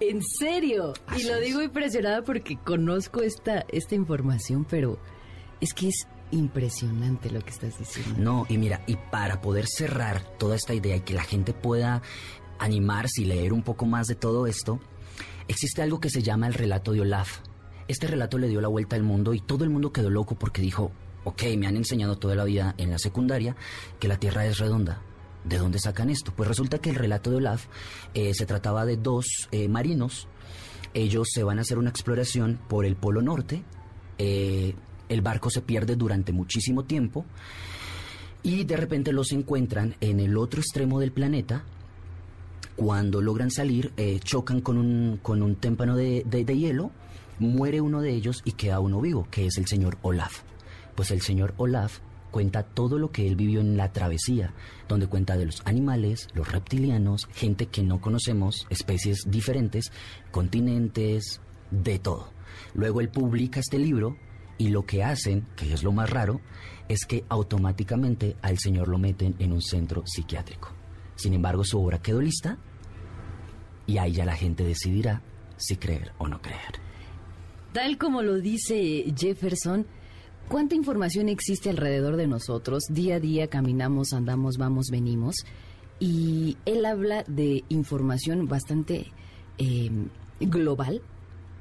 ¿En 0.00 0.20
serio? 0.24 0.92
y 1.16 1.22
lo 1.22 1.36
es. 1.36 1.40
digo 1.46 1.62
impresionada 1.62 2.22
porque 2.22 2.58
conozco 2.58 3.20
esta, 3.22 3.64
esta 3.68 3.94
información, 3.94 4.66
pero 4.68 4.98
es 5.60 5.72
que 5.72 5.86
es 5.86 6.08
impresionante 6.32 7.30
lo 7.30 7.40
que 7.42 7.50
estás 7.50 7.78
diciendo. 7.78 8.16
No, 8.18 8.44
y 8.48 8.58
mira, 8.58 8.82
y 8.88 8.96
para 8.96 9.40
poder 9.40 9.66
cerrar 9.68 10.20
toda 10.36 10.56
esta 10.56 10.74
idea 10.74 10.96
y 10.96 11.02
que 11.02 11.14
la 11.14 11.22
gente 11.22 11.52
pueda 11.52 12.02
animarse 12.58 13.22
y 13.22 13.26
leer 13.26 13.52
un 13.52 13.62
poco 13.62 13.86
más 13.86 14.08
de 14.08 14.16
todo 14.16 14.48
esto, 14.48 14.80
existe 15.46 15.82
algo 15.82 16.00
que 16.00 16.10
se 16.10 16.24
llama 16.24 16.48
el 16.48 16.54
relato 16.54 16.90
de 16.90 17.02
Olaf. 17.02 17.38
Este 17.86 18.08
relato 18.08 18.36
le 18.36 18.48
dio 18.48 18.60
la 18.60 18.66
vuelta 18.66 18.96
al 18.96 19.04
mundo 19.04 19.32
y 19.32 19.40
todo 19.40 19.62
el 19.62 19.70
mundo 19.70 19.92
quedó 19.92 20.10
loco 20.10 20.34
porque 20.34 20.60
dijo, 20.60 20.90
ok, 21.24 21.42
me 21.56 21.66
han 21.66 21.76
enseñado 21.76 22.18
toda 22.18 22.34
la 22.34 22.44
vida 22.44 22.74
en 22.78 22.90
la 22.90 22.98
secundaria 22.98 23.56
que 24.00 24.08
la 24.08 24.18
Tierra 24.18 24.46
es 24.46 24.58
redonda. 24.58 25.00
¿De 25.44 25.58
dónde 25.58 25.78
sacan 25.80 26.08
esto? 26.10 26.32
Pues 26.36 26.48
resulta 26.48 26.78
que 26.78 26.90
el 26.90 26.96
relato 26.96 27.30
de 27.30 27.36
Olaf 27.36 27.66
eh, 28.14 28.32
se 28.34 28.46
trataba 28.46 28.84
de 28.86 28.96
dos 28.96 29.48
eh, 29.50 29.68
marinos. 29.68 30.28
Ellos 30.94 31.28
se 31.32 31.42
van 31.42 31.58
a 31.58 31.62
hacer 31.62 31.78
una 31.78 31.90
exploración 31.90 32.60
por 32.68 32.84
el 32.84 32.96
Polo 32.96 33.22
Norte. 33.22 33.62
eh, 34.18 34.74
el 35.08 35.20
barco 35.20 35.50
se 35.50 35.60
pierde 35.60 35.94
durante 35.96 36.32
muchísimo 36.32 36.84
tiempo. 36.84 37.26
Y 38.42 38.64
de 38.64 38.76
repente 38.76 39.12
los 39.12 39.32
encuentran 39.32 39.94
en 40.00 40.20
el 40.20 40.36
otro 40.38 40.60
extremo 40.60 41.00
del 41.00 41.12
planeta. 41.12 41.64
Cuando 42.76 43.20
logran 43.20 43.50
salir, 43.50 43.92
chocan 44.24 44.60
con 44.62 44.78
un, 44.78 45.18
con 45.22 45.42
un 45.42 45.56
témpano 45.56 45.96
de- 45.96 46.24
de 46.24 46.56
hielo, 46.56 46.90
muere 47.38 47.80
uno 47.82 48.00
de 48.00 48.10
ellos 48.14 48.40
y 48.44 48.52
queda 48.52 48.80
uno 48.80 49.00
vivo, 49.00 49.28
que 49.30 49.46
es 49.46 49.58
el 49.58 49.66
señor 49.66 49.98
Olaf. 50.02 50.42
Pues 50.94 51.10
el 51.10 51.20
señor 51.20 51.54
Olaf 51.56 52.00
cuenta 52.30 52.62
todo 52.62 52.98
lo 52.98 53.12
que 53.12 53.26
él 53.26 53.36
vivió 53.36 53.60
en 53.60 53.76
la 53.76 53.92
travesía, 53.92 54.54
donde 54.88 55.06
cuenta 55.06 55.36
de 55.36 55.46
los 55.46 55.62
animales, 55.64 56.28
los 56.34 56.50
reptilianos, 56.50 57.28
gente 57.32 57.66
que 57.66 57.82
no 57.82 58.00
conocemos, 58.00 58.66
especies 58.70 59.30
diferentes, 59.30 59.92
continentes, 60.30 61.40
de 61.70 61.98
todo. 61.98 62.32
Luego 62.74 63.00
él 63.00 63.08
publica 63.08 63.60
este 63.60 63.78
libro 63.78 64.16
y 64.58 64.68
lo 64.68 64.84
que 64.84 65.04
hacen, 65.04 65.46
que 65.56 65.72
es 65.72 65.82
lo 65.82 65.92
más 65.92 66.10
raro, 66.10 66.40
es 66.88 67.06
que 67.06 67.24
automáticamente 67.28 68.36
al 68.42 68.58
señor 68.58 68.88
lo 68.88 68.98
meten 68.98 69.34
en 69.38 69.52
un 69.52 69.62
centro 69.62 70.02
psiquiátrico. 70.06 70.70
Sin 71.16 71.34
embargo, 71.34 71.64
su 71.64 71.80
obra 71.80 72.00
quedó 72.00 72.20
lista 72.20 72.58
y 73.86 73.98
ahí 73.98 74.12
ya 74.12 74.24
la 74.24 74.36
gente 74.36 74.64
decidirá 74.64 75.22
si 75.56 75.76
creer 75.76 76.12
o 76.18 76.28
no 76.28 76.40
creer. 76.40 76.80
Tal 77.72 77.96
como 77.96 78.22
lo 78.22 78.36
dice 78.36 79.04
Jefferson, 79.16 79.86
¿cuánta 80.48 80.74
información 80.74 81.28
existe 81.28 81.70
alrededor 81.70 82.16
de 82.16 82.26
nosotros? 82.26 82.84
Día 82.88 83.16
a 83.16 83.20
día 83.20 83.48
caminamos, 83.48 84.12
andamos, 84.12 84.56
vamos, 84.56 84.86
venimos. 84.90 85.36
Y 85.98 86.56
él 86.64 86.84
habla 86.84 87.24
de 87.28 87.64
información 87.68 88.48
bastante 88.48 89.12
eh, 89.58 89.90
global, 90.40 91.02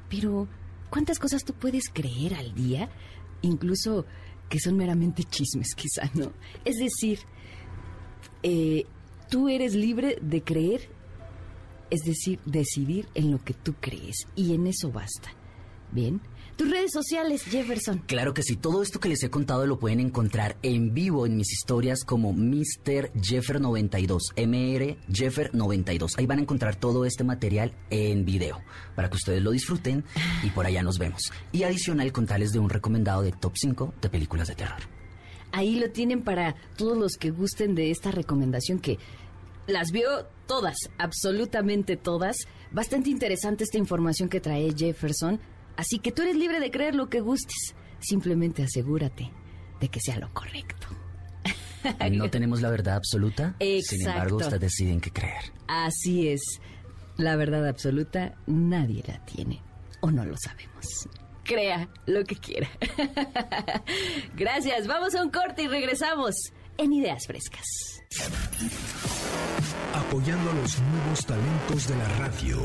pero 0.10 0.48
¿cuántas 0.90 1.20
cosas 1.20 1.44
tú 1.44 1.54
puedes 1.54 1.90
creer 1.90 2.34
al 2.34 2.54
día? 2.54 2.90
Incluso 3.42 4.06
que 4.50 4.60
son 4.60 4.76
meramente 4.76 5.24
chismes, 5.24 5.74
quizá, 5.76 6.10
¿no? 6.14 6.32
Es 6.66 6.78
decir, 6.78 7.20
eh, 8.44 8.86
tú 9.30 9.48
eres 9.48 9.76
libre 9.76 10.18
de 10.22 10.44
creer, 10.44 10.90
es 11.90 12.02
decir, 12.02 12.40
decidir 12.46 13.08
en 13.14 13.32
lo 13.32 13.44
que 13.44 13.54
tú 13.54 13.76
crees, 13.80 14.28
y 14.36 14.54
en 14.54 14.68
eso 14.68 14.92
basta. 14.92 15.30
Bien. 15.92 16.22
Tus 16.62 16.70
redes 16.70 16.91
sociales, 16.91 17.41
Jefferson. 17.43 18.03
Claro 18.05 18.36
que 18.36 18.43
sí, 18.43 18.55
todo 18.55 18.84
esto 18.84 18.99
que 18.99 19.09
les 19.09 19.24
he 19.24 19.32
contado 19.32 19.66
lo 19.66 19.80
pueden 19.80 19.99
encontrar 19.99 20.57
en 20.62 20.93
vivo 20.93 21.26
en 21.26 21.36
mis 21.36 21.51
historias 21.51 22.03
como 22.03 22.34
Mr. 22.34 23.12
Jeffer92, 23.16 24.20
MR 24.36 24.95
Jeffer92. 25.09 26.20
Ahí 26.20 26.28
van 26.28 26.38
a 26.38 26.41
encontrar 26.43 26.76
todo 26.76 27.05
este 27.05 27.24
material 27.24 27.74
en 27.89 28.26
video 28.26 28.62
para 28.95 29.09
que 29.09 29.16
ustedes 29.16 29.41
lo 29.41 29.49
disfruten 29.49 30.03
y 30.43 30.51
por 30.51 30.68
allá 30.68 30.84
nos 30.84 30.99
vemos. 30.99 31.34
Y 31.51 31.64
adicional 31.64 32.12
contarles 32.12 32.51
de 32.51 32.59
un 32.59 32.70
recomendado 32.70 33.24
de 33.24 33.32
top 33.32 33.53
5 33.55 33.95
de 33.99 34.09
películas 34.09 34.47
de 34.47 34.53
terror. 34.53 34.82
Ahí 35.51 35.80
lo 35.80 35.89
tienen 35.89 36.22
para 36.22 36.53
todos 36.78 36.95
los 36.95 37.14
que 37.14 37.32
gusten 37.32 37.74
de 37.74 37.89
esta 37.89 38.12
recomendación 38.12 38.78
que 38.78 38.99
las 39.66 39.91
vio 39.91 40.28
todas, 40.45 40.76
absolutamente 40.99 41.97
todas. 41.97 42.36
Bastante 42.72 43.09
interesante 43.09 43.64
esta 43.64 43.80
información 43.80 44.30
que 44.30 44.41
trae 44.41 44.72
Jefferson. 44.78 45.39
Así 45.78 46.00
que 46.00 46.12
tú 46.12 46.22
eres 46.22 46.36
libre 46.36 46.60
de 46.60 46.72
creer 46.72 46.96
lo 46.96 47.10
que 47.10 47.20
gustes. 47.22 47.76
Simplemente 48.00 48.64
asegúrate 48.64 49.32
de 49.80 49.90
que 49.90 50.00
sea 50.00 50.18
lo 50.20 50.34
correcto. 50.34 50.88
No 52.12 52.30
tenemos 52.30 52.62
la 52.62 52.70
verdad 52.70 52.96
absoluta, 52.96 53.56
sin 53.60 53.68
Exacto. 53.80 54.10
embargo 54.12 54.38
ustedes 54.38 54.60
deciden 54.62 55.02
qué 55.02 55.12
creer. 55.12 55.52
Así 55.68 56.28
es. 56.28 56.42
La 57.18 57.36
verdad 57.36 57.68
absoluta 57.68 58.36
nadie 58.46 59.04
la 59.08 59.24
tiene 59.26 59.64
o 60.02 60.12
no 60.12 60.24
lo 60.24 60.36
sabemos. 60.38 61.08
Crea 61.44 61.90
lo 62.06 62.24
que 62.24 62.36
quiera. 62.36 62.70
Gracias. 64.36 64.86
Vamos 64.86 65.16
a 65.16 65.24
un 65.24 65.32
corte 65.32 65.64
y 65.64 65.68
regresamos 65.68 66.36
en 66.78 66.94
Ideas 66.94 67.26
Frescas. 67.26 67.66
Apoyando 69.94 70.52
a 70.52 70.54
los 70.54 70.80
nuevos 70.80 71.26
talentos 71.26 71.88
de 71.88 71.96
la 71.98 72.08
radio 72.20 72.62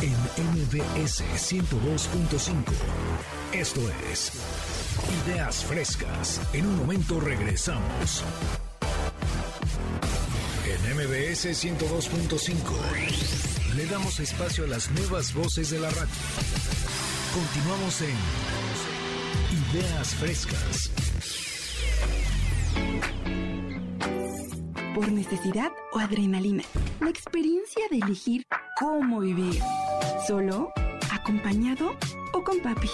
en 0.00 0.12
MBS 0.12 1.22
102.5. 1.22 2.72
Esto 3.52 3.80
es 4.10 4.32
Ideas 5.26 5.64
Frescas. 5.64 6.40
En 6.52 6.66
un 6.66 6.76
momento 6.76 7.18
regresamos. 7.20 8.24
En 10.66 10.96
MBS 10.96 11.46
102.5 11.46 12.56
le 13.76 13.86
damos 13.86 14.20
espacio 14.20 14.64
a 14.64 14.68
las 14.68 14.90
nuevas 14.90 15.32
voces 15.34 15.70
de 15.70 15.80
la 15.80 15.90
radio. 15.90 16.08
Continuamos 17.34 18.00
en 18.02 18.14
Ideas 19.74 20.14
Frescas. 20.14 20.90
Por 24.94 25.10
necesidad 25.12 25.72
o 25.92 25.98
adrenalina. 25.98 26.62
La 27.00 27.10
experiencia 27.10 27.82
de 27.90 27.98
elegir 27.98 28.44
cómo 28.78 29.20
vivir. 29.20 29.60
Solo, 30.26 30.70
acompañado 31.12 31.96
o 32.32 32.42
con 32.42 32.60
papis. 32.60 32.92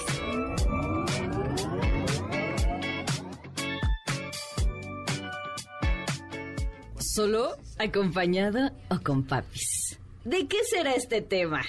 Solo, 6.99 7.57
acompañado 7.78 8.70
o 8.90 9.01
con 9.01 9.24
papis. 9.24 9.99
¿De 10.24 10.47
qué 10.49 10.59
será 10.64 10.95
este 10.95 11.22
tema? 11.22 11.62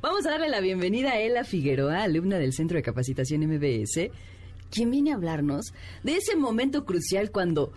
Vamos 0.00 0.26
a 0.26 0.30
darle 0.30 0.48
la 0.48 0.60
bienvenida 0.60 1.12
a 1.12 1.20
Ela 1.20 1.44
Figueroa, 1.44 2.02
alumna 2.02 2.38
del 2.38 2.52
Centro 2.52 2.76
de 2.76 2.82
Capacitación 2.82 3.40
MBS, 3.46 4.10
quien 4.70 4.90
viene 4.90 5.12
a 5.12 5.14
hablarnos 5.14 5.72
de 6.02 6.16
ese 6.16 6.36
momento 6.36 6.84
crucial 6.84 7.30
cuando 7.30 7.72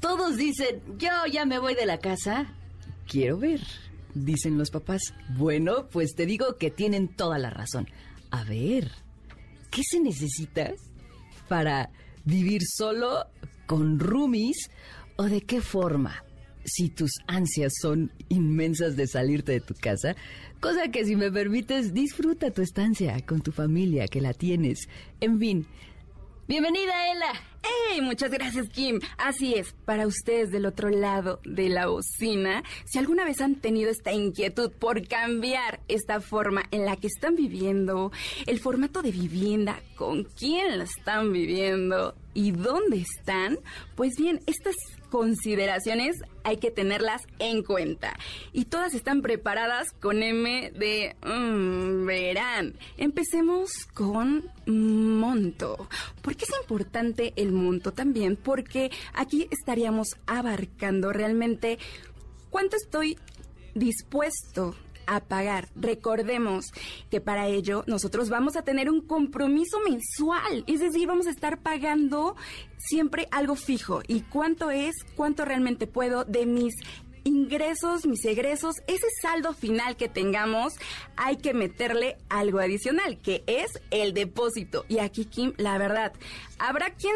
todos 0.00 0.36
dicen, 0.36 0.82
yo 0.98 1.10
ya 1.30 1.44
me 1.44 1.58
voy 1.58 1.74
de 1.74 1.86
la 1.86 1.98
casa, 1.98 2.52
quiero 3.06 3.38
ver, 3.38 3.60
dicen 4.14 4.58
los 4.58 4.70
papás. 4.70 5.02
Bueno, 5.36 5.88
pues 5.90 6.14
te 6.14 6.26
digo 6.26 6.56
que 6.56 6.70
tienen 6.70 7.08
toda 7.08 7.38
la 7.38 7.50
razón. 7.50 7.86
A 8.30 8.44
ver, 8.44 8.90
¿qué 9.70 9.82
se 9.82 10.00
necesita 10.00 10.72
para 11.48 11.90
vivir 12.24 12.62
solo 12.64 13.26
con 13.66 13.98
roomies 13.98 14.70
o 15.16 15.24
de 15.24 15.42
qué 15.42 15.60
forma? 15.60 16.24
Si 16.64 16.90
tus 16.90 17.10
ansias 17.26 17.72
son 17.80 18.12
inmensas 18.28 18.94
de 18.94 19.06
salirte 19.06 19.52
de 19.52 19.60
tu 19.60 19.74
casa, 19.74 20.14
cosa 20.60 20.90
que 20.90 21.04
si 21.04 21.16
me 21.16 21.32
permites, 21.32 21.94
disfruta 21.94 22.50
tu 22.50 22.62
estancia 22.62 23.18
con 23.26 23.40
tu 23.40 23.50
familia 23.50 24.06
que 24.08 24.20
la 24.20 24.34
tienes. 24.34 24.88
En 25.20 25.38
fin, 25.38 25.66
bienvenida 26.50 27.12
Ela. 27.12 27.32
¡Hey! 27.62 28.00
Muchas 28.00 28.32
gracias, 28.32 28.68
Kim. 28.70 28.98
Así 29.18 29.54
es, 29.54 29.72
para 29.84 30.08
ustedes 30.08 30.50
del 30.50 30.66
otro 30.66 30.90
lado 30.90 31.38
de 31.44 31.68
la 31.68 31.86
bocina, 31.86 32.64
si 32.86 32.98
alguna 32.98 33.24
vez 33.24 33.40
han 33.40 33.54
tenido 33.54 33.88
esta 33.88 34.12
inquietud 34.12 34.72
por 34.72 35.06
cambiar 35.06 35.78
esta 35.86 36.20
forma 36.20 36.64
en 36.72 36.86
la 36.86 36.96
que 36.96 37.06
están 37.06 37.36
viviendo, 37.36 38.10
el 38.46 38.58
formato 38.58 39.00
de 39.00 39.12
vivienda, 39.12 39.80
con 39.94 40.24
quién 40.24 40.78
la 40.78 40.84
están 40.84 41.32
viviendo 41.32 42.16
y 42.34 42.50
dónde 42.50 42.96
están, 42.96 43.60
pues 43.94 44.14
bien, 44.18 44.40
estas 44.46 44.74
consideraciones 45.08 46.16
hay 46.44 46.58
que 46.58 46.70
tenerlas 46.70 47.22
en 47.38 47.62
cuenta. 47.62 48.16
Y 48.52 48.66
todas 48.66 48.94
están 48.94 49.22
preparadas 49.22 49.88
con 50.00 50.22
M 50.22 50.70
de 50.72 51.16
mm, 51.24 52.06
verán. 52.06 52.74
Empecemos 52.96 53.70
con 53.94 54.50
monto. 54.66 55.88
¿Por 56.22 56.36
qué 56.36 56.44
es 56.44 56.60
importante 56.60 57.32
el 57.36 57.52
monto 57.52 57.92
también? 57.92 58.36
Porque 58.36 58.90
aquí 59.14 59.48
estaríamos 59.50 60.16
abarcando 60.26 61.12
realmente 61.12 61.78
cuánto 62.50 62.76
estoy 62.76 63.18
dispuesto 63.74 64.74
a 65.10 65.20
pagar. 65.20 65.68
Recordemos 65.74 66.72
que 67.10 67.20
para 67.20 67.48
ello 67.48 67.82
nosotros 67.86 68.30
vamos 68.30 68.56
a 68.56 68.62
tener 68.62 68.88
un 68.88 69.00
compromiso 69.00 69.78
mensual, 69.80 70.64
es 70.68 70.80
decir, 70.80 71.08
vamos 71.08 71.26
a 71.26 71.30
estar 71.30 71.58
pagando 71.58 72.36
siempre 72.78 73.26
algo 73.32 73.56
fijo. 73.56 74.02
¿Y 74.06 74.20
cuánto 74.20 74.70
es? 74.70 74.94
¿Cuánto 75.16 75.44
realmente 75.44 75.88
puedo 75.88 76.24
de 76.24 76.46
mis 76.46 76.74
ingresos, 77.24 78.06
mis 78.06 78.24
egresos, 78.24 78.76
ese 78.86 79.06
saldo 79.20 79.52
final 79.52 79.96
que 79.96 80.08
tengamos, 80.08 80.74
hay 81.16 81.36
que 81.36 81.54
meterle 81.54 82.16
algo 82.28 82.60
adicional, 82.60 83.18
que 83.18 83.42
es 83.46 83.80
el 83.90 84.14
depósito. 84.14 84.86
Y 84.88 85.00
aquí, 85.00 85.26
Kim, 85.26 85.52
la 85.56 85.76
verdad, 85.76 86.12
habrá 86.58 86.94
quien 86.94 87.14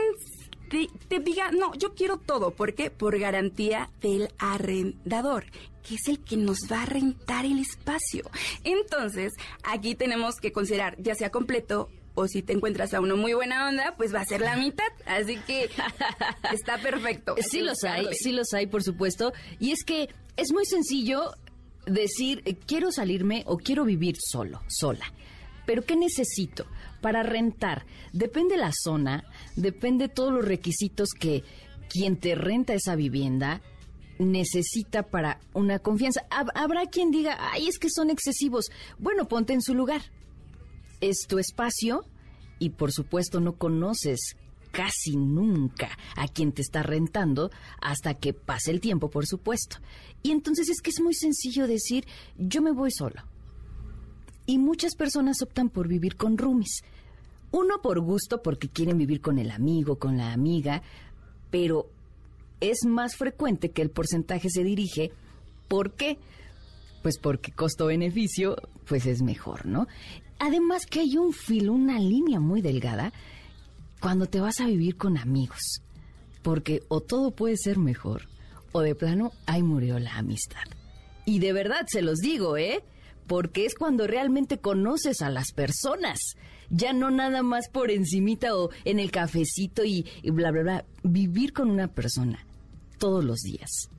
te, 0.68 0.88
te 1.08 1.20
diga, 1.20 1.52
no, 1.52 1.74
yo 1.74 1.94
quiero 1.94 2.18
todo. 2.18 2.50
¿Por 2.50 2.74
qué? 2.74 2.90
Por 2.90 3.18
garantía 3.18 3.88
del 4.02 4.28
arrendador 4.38 5.44
que 5.86 5.96
es 5.96 6.08
el 6.08 6.18
que 6.20 6.36
nos 6.36 6.58
va 6.70 6.82
a 6.82 6.86
rentar 6.86 7.44
el 7.44 7.58
espacio. 7.58 8.24
Entonces, 8.64 9.32
aquí 9.62 9.94
tenemos 9.94 10.36
que 10.36 10.52
considerar, 10.52 10.96
ya 10.98 11.14
sea 11.14 11.30
completo 11.30 11.90
o 12.14 12.28
si 12.28 12.42
te 12.42 12.52
encuentras 12.52 12.94
a 12.94 13.00
uno 13.00 13.16
muy 13.16 13.34
buena 13.34 13.68
onda, 13.68 13.94
pues 13.96 14.14
va 14.14 14.20
a 14.20 14.24
ser 14.24 14.40
la 14.40 14.56
mitad. 14.56 14.86
Así 15.04 15.36
que 15.46 15.68
está 16.52 16.78
perfecto. 16.78 17.34
Sí 17.40 17.60
los 17.60 17.82
hay, 17.84 18.06
sí 18.14 18.32
los 18.32 18.52
hay, 18.54 18.66
por 18.66 18.82
supuesto. 18.82 19.32
Y 19.58 19.72
es 19.72 19.84
que 19.84 20.08
es 20.36 20.52
muy 20.52 20.64
sencillo 20.64 21.32
decir, 21.86 22.42
eh, 22.44 22.54
quiero 22.54 22.92
salirme 22.92 23.42
o 23.46 23.58
quiero 23.58 23.84
vivir 23.84 24.16
solo, 24.18 24.62
sola. 24.68 25.12
Pero 25.66 25.82
¿qué 25.82 25.96
necesito 25.96 26.66
para 27.00 27.22
rentar? 27.22 27.84
Depende 28.12 28.56
la 28.56 28.70
zona, 28.72 29.24
depende 29.56 30.08
todos 30.08 30.32
los 30.32 30.44
requisitos 30.44 31.10
que 31.18 31.42
quien 31.88 32.16
te 32.16 32.34
renta 32.34 32.74
esa 32.74 32.96
vivienda 32.96 33.60
necesita 34.18 35.04
para 35.04 35.40
una 35.52 35.78
confianza. 35.78 36.26
Habrá 36.30 36.86
quien 36.86 37.10
diga, 37.10 37.36
ay, 37.52 37.68
es 37.68 37.78
que 37.78 37.90
son 37.90 38.10
excesivos. 38.10 38.70
Bueno, 38.98 39.28
ponte 39.28 39.52
en 39.52 39.62
su 39.62 39.74
lugar. 39.74 40.02
Es 41.00 41.26
tu 41.28 41.38
espacio 41.38 42.04
y 42.58 42.70
por 42.70 42.92
supuesto 42.92 43.40
no 43.40 43.56
conoces 43.56 44.36
casi 44.70 45.16
nunca 45.16 45.88
a 46.16 46.26
quien 46.26 46.52
te 46.52 46.60
está 46.60 46.82
rentando 46.82 47.50
hasta 47.80 48.14
que 48.14 48.32
pase 48.32 48.72
el 48.72 48.80
tiempo, 48.80 49.08
por 49.08 49.26
supuesto. 49.26 49.76
Y 50.22 50.32
entonces 50.32 50.68
es 50.68 50.80
que 50.80 50.90
es 50.90 51.00
muy 51.00 51.14
sencillo 51.14 51.66
decir, 51.66 52.06
yo 52.36 52.60
me 52.60 52.72
voy 52.72 52.90
solo. 52.90 53.22
Y 54.46 54.58
muchas 54.58 54.94
personas 54.94 55.40
optan 55.42 55.70
por 55.70 55.88
vivir 55.88 56.16
con 56.16 56.36
roomies. 56.36 56.82
Uno 57.50 57.80
por 57.80 58.00
gusto, 58.00 58.42
porque 58.42 58.68
quieren 58.68 58.98
vivir 58.98 59.20
con 59.20 59.38
el 59.38 59.52
amigo, 59.52 59.96
con 59.96 60.16
la 60.16 60.32
amiga, 60.32 60.82
pero 61.50 61.88
es 62.60 62.84
más 62.86 63.16
frecuente 63.16 63.70
que 63.70 63.82
el 63.82 63.90
porcentaje 63.90 64.48
se 64.50 64.64
dirige. 64.64 65.12
¿Por 65.68 65.92
qué? 65.92 66.18
Pues 67.02 67.18
porque 67.18 67.52
costo-beneficio, 67.52 68.56
pues 68.86 69.06
es 69.06 69.22
mejor, 69.22 69.66
¿no? 69.66 69.86
Además 70.38 70.86
que 70.86 71.00
hay 71.00 71.16
un 71.16 71.32
filo, 71.32 71.72
una 71.72 71.98
línea 71.98 72.40
muy 72.40 72.60
delgada 72.60 73.12
cuando 74.00 74.26
te 74.26 74.40
vas 74.40 74.60
a 74.60 74.66
vivir 74.66 74.96
con 74.96 75.16
amigos. 75.18 75.82
Porque 76.42 76.82
o 76.88 77.00
todo 77.00 77.30
puede 77.30 77.56
ser 77.56 77.78
mejor, 77.78 78.28
o 78.72 78.80
de 78.80 78.94
plano, 78.94 79.32
ahí 79.46 79.62
murió 79.62 79.98
la 79.98 80.16
amistad. 80.16 80.64
Y 81.24 81.38
de 81.38 81.52
verdad 81.52 81.86
se 81.86 82.02
los 82.02 82.18
digo, 82.18 82.56
¿eh? 82.56 82.82
Porque 83.26 83.64
es 83.64 83.74
cuando 83.74 84.06
realmente 84.06 84.58
conoces 84.58 85.22
a 85.22 85.30
las 85.30 85.52
personas. 85.52 86.18
Ya 86.70 86.92
no 86.92 87.10
nada 87.10 87.42
más 87.42 87.68
por 87.68 87.90
encimita 87.90 88.56
o 88.56 88.70
en 88.84 88.98
el 88.98 89.10
cafecito 89.10 89.84
y, 89.84 90.06
bla, 90.24 90.50
bla, 90.50 90.62
bla. 90.62 90.84
Vivir 91.02 91.52
con 91.52 91.70
una 91.70 91.88
persona 91.88 92.46
todos 92.98 93.24
los 93.24 93.40
días 93.40 93.90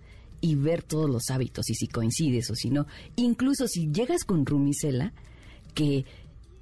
y 0.41 0.55
ver 0.55 0.83
todos 0.83 1.09
los 1.09 1.29
hábitos 1.29 1.69
y 1.69 1.75
si 1.75 1.87
coincides 1.87 2.49
o 2.49 2.55
si 2.55 2.69
no. 2.69 2.87
Incluso 3.15 3.67
si 3.67 3.91
llegas 3.91 4.23
con 4.23 4.45
Rumicela, 4.45 5.13
que 5.73 6.05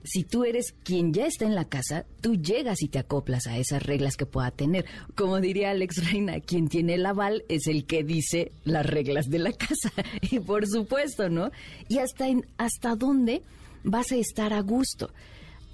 si 0.03 0.23
tú 0.23 0.43
eres 0.43 0.73
quien 0.83 1.13
ya 1.13 1.25
está 1.25 1.45
en 1.45 1.55
la 1.55 1.65
casa, 1.65 2.05
tú 2.21 2.35
llegas 2.35 2.81
y 2.81 2.89
te 2.89 2.99
acoplas 2.99 3.47
a 3.47 3.57
esas 3.57 3.83
reglas 3.83 4.17
que 4.17 4.25
pueda 4.25 4.51
tener. 4.51 4.85
Como 5.15 5.39
diría 5.39 5.71
Alex 5.71 6.11
Reina, 6.11 6.39
quien 6.41 6.67
tiene 6.67 6.95
el 6.95 7.05
aval 7.05 7.45
es 7.47 7.67
el 7.67 7.85
que 7.85 8.03
dice 8.03 8.51
las 8.65 8.85
reglas 8.85 9.29
de 9.29 9.39
la 9.39 9.53
casa. 9.53 9.91
y 10.21 10.39
por 10.39 10.67
supuesto, 10.67 11.29
¿no? 11.29 11.51
Y 11.87 11.99
hasta, 11.99 12.27
en, 12.27 12.45
hasta 12.57 12.95
dónde 12.95 13.43
vas 13.83 14.11
a 14.11 14.17
estar 14.17 14.53
a 14.53 14.61
gusto. 14.61 15.11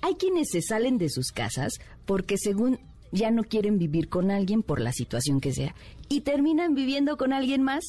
Hay 0.02 0.16
quienes 0.16 0.50
se 0.52 0.62
salen 0.62 0.98
de 0.98 1.10
sus 1.10 1.32
casas 1.32 1.74
porque 2.06 2.38
según 2.38 2.80
ya 3.12 3.32
no 3.32 3.44
quieren 3.44 3.78
vivir 3.78 4.10
con 4.10 4.32
alguien 4.32 4.64
por 4.64 4.80
la 4.80 4.94
situación 4.94 5.42
que 5.42 5.54
sea 5.54 5.76
y 6.08 6.22
terminan 6.22 6.76
viviendo 6.76 7.18
con 7.18 7.34
alguien 7.34 7.64
más, 7.64 7.84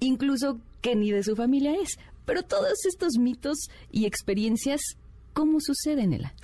incluso 0.00 0.60
que 0.80 0.96
ni 0.96 1.10
de 1.10 1.22
su 1.22 1.36
familia 1.36 1.74
es. 1.80 1.98
Pero 2.24 2.42
todos 2.42 2.84
estos 2.86 3.14
mitos 3.18 3.56
y 3.90 4.06
experiencias 4.06 4.80
¿Cómo 5.38 5.60
sucede, 5.60 6.04
Nela? 6.08 6.34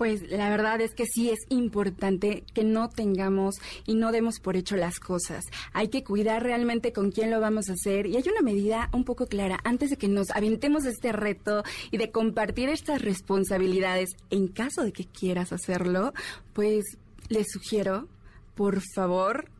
Pues 0.00 0.22
la 0.30 0.48
verdad 0.48 0.80
es 0.80 0.94
que 0.94 1.04
sí 1.04 1.28
es 1.28 1.40
importante 1.50 2.42
que 2.54 2.64
no 2.64 2.88
tengamos 2.88 3.56
y 3.84 3.96
no 3.96 4.12
demos 4.12 4.40
por 4.40 4.56
hecho 4.56 4.76
las 4.76 4.98
cosas. 4.98 5.44
Hay 5.74 5.88
que 5.88 6.04
cuidar 6.04 6.42
realmente 6.42 6.94
con 6.94 7.10
quién 7.10 7.30
lo 7.30 7.38
vamos 7.38 7.68
a 7.68 7.74
hacer 7.74 8.06
y 8.06 8.16
hay 8.16 8.24
una 8.26 8.40
medida 8.40 8.88
un 8.94 9.04
poco 9.04 9.26
clara 9.26 9.60
antes 9.62 9.90
de 9.90 9.98
que 9.98 10.08
nos 10.08 10.30
aventemos 10.30 10.86
este 10.86 11.12
reto 11.12 11.64
y 11.90 11.98
de 11.98 12.10
compartir 12.10 12.70
estas 12.70 13.02
responsabilidades. 13.02 14.16
En 14.30 14.48
caso 14.48 14.84
de 14.84 14.92
que 14.94 15.04
quieras 15.04 15.52
hacerlo, 15.52 16.14
pues 16.54 16.96
les 17.28 17.48
sugiero, 17.52 18.08
por 18.54 18.80
favor, 18.94 19.50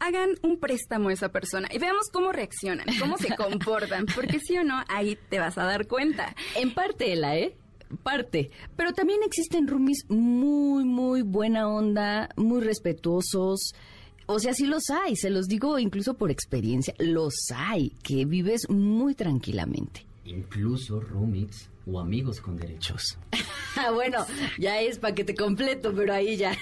hagan 0.00 0.30
un 0.42 0.58
préstamo 0.58 1.10
a 1.10 1.12
esa 1.12 1.28
persona 1.28 1.68
y 1.70 1.78
veamos 1.78 2.08
cómo 2.12 2.32
reaccionan, 2.32 2.86
cómo 2.98 3.16
se 3.16 3.28
comportan, 3.36 4.06
porque 4.12 4.40
si 4.40 4.56
o 4.58 4.64
no, 4.64 4.82
ahí 4.88 5.16
te 5.28 5.38
vas 5.38 5.56
a 5.56 5.62
dar 5.62 5.86
cuenta. 5.86 6.34
En 6.56 6.74
parte, 6.74 7.14
la, 7.14 7.36
¿eh? 7.36 7.56
Parte. 8.02 8.50
Pero 8.76 8.92
también 8.92 9.20
existen 9.24 9.66
roomies 9.68 10.04
muy, 10.08 10.84
muy 10.84 11.22
buena 11.22 11.68
onda, 11.68 12.28
muy 12.36 12.60
respetuosos. 12.60 13.74
O 14.26 14.38
sea, 14.40 14.54
sí 14.54 14.66
los 14.66 14.90
hay, 14.90 15.16
se 15.16 15.30
los 15.30 15.46
digo 15.46 15.78
incluso 15.78 16.14
por 16.14 16.30
experiencia, 16.30 16.94
los 16.98 17.34
hay, 17.54 17.90
que 18.02 18.24
vives 18.24 18.68
muy 18.68 19.14
tranquilamente. 19.14 20.04
Incluso 20.24 21.00
roomies 21.00 21.70
o 21.86 22.00
amigos 22.00 22.40
con 22.40 22.56
derechos. 22.56 23.18
Ah, 23.78 23.90
bueno, 23.90 24.24
ya 24.58 24.80
es 24.80 24.98
paquete 24.98 25.34
completo, 25.34 25.92
pero 25.94 26.14
ahí 26.14 26.38
ya. 26.38 26.56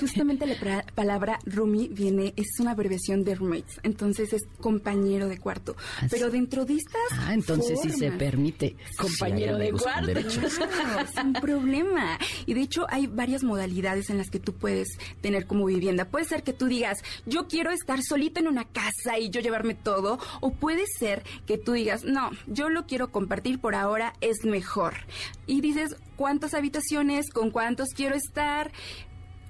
Justamente 0.00 0.44
la 0.44 0.84
palabra 0.92 1.38
roomie 1.44 1.86
viene, 1.86 2.34
es 2.34 2.48
una 2.58 2.72
abreviación 2.72 3.22
de 3.22 3.36
roommates, 3.36 3.78
entonces 3.84 4.32
es 4.32 4.42
compañero 4.60 5.28
de 5.28 5.38
cuarto. 5.38 5.76
Ah, 6.00 6.08
pero 6.10 6.28
dentro 6.28 6.64
de 6.64 6.74
estas. 6.74 7.00
Ah, 7.12 7.32
entonces 7.32 7.78
sí 7.80 7.90
se 7.90 8.10
permite 8.10 8.74
compañero 8.98 9.56
de 9.56 9.70
cuarto. 9.70 10.10
es 10.18 10.58
un 11.22 11.32
problema. 11.34 12.18
Y 12.44 12.54
de 12.54 12.62
hecho, 12.62 12.86
hay 12.88 13.06
varias 13.06 13.44
modalidades 13.44 14.10
en 14.10 14.18
las 14.18 14.28
que 14.28 14.40
tú 14.40 14.52
puedes 14.52 14.98
tener 15.20 15.46
como 15.46 15.66
vivienda. 15.66 16.06
Puede 16.06 16.24
ser 16.24 16.42
que 16.42 16.52
tú 16.52 16.66
digas, 16.66 16.98
yo 17.24 17.46
quiero 17.46 17.70
estar 17.70 18.02
solito 18.02 18.40
en 18.40 18.48
una 18.48 18.64
casa 18.64 19.16
y 19.16 19.30
yo 19.30 19.40
llevarme 19.40 19.74
todo, 19.74 20.18
o 20.40 20.50
puede 20.50 20.86
ser 20.98 21.22
que 21.46 21.56
tú 21.56 21.72
digas, 21.72 22.02
no, 22.02 22.32
yo 22.48 22.68
lo 22.68 22.86
quiero 22.86 23.12
compartir 23.12 23.60
por 23.60 23.76
ahora 23.76 24.12
es 24.28 24.44
mejor. 24.44 24.94
Y 25.46 25.60
dices, 25.60 25.96
¿cuántas 26.16 26.54
habitaciones? 26.54 27.30
¿Con 27.30 27.50
cuántos 27.50 27.90
quiero 27.94 28.14
estar? 28.14 28.72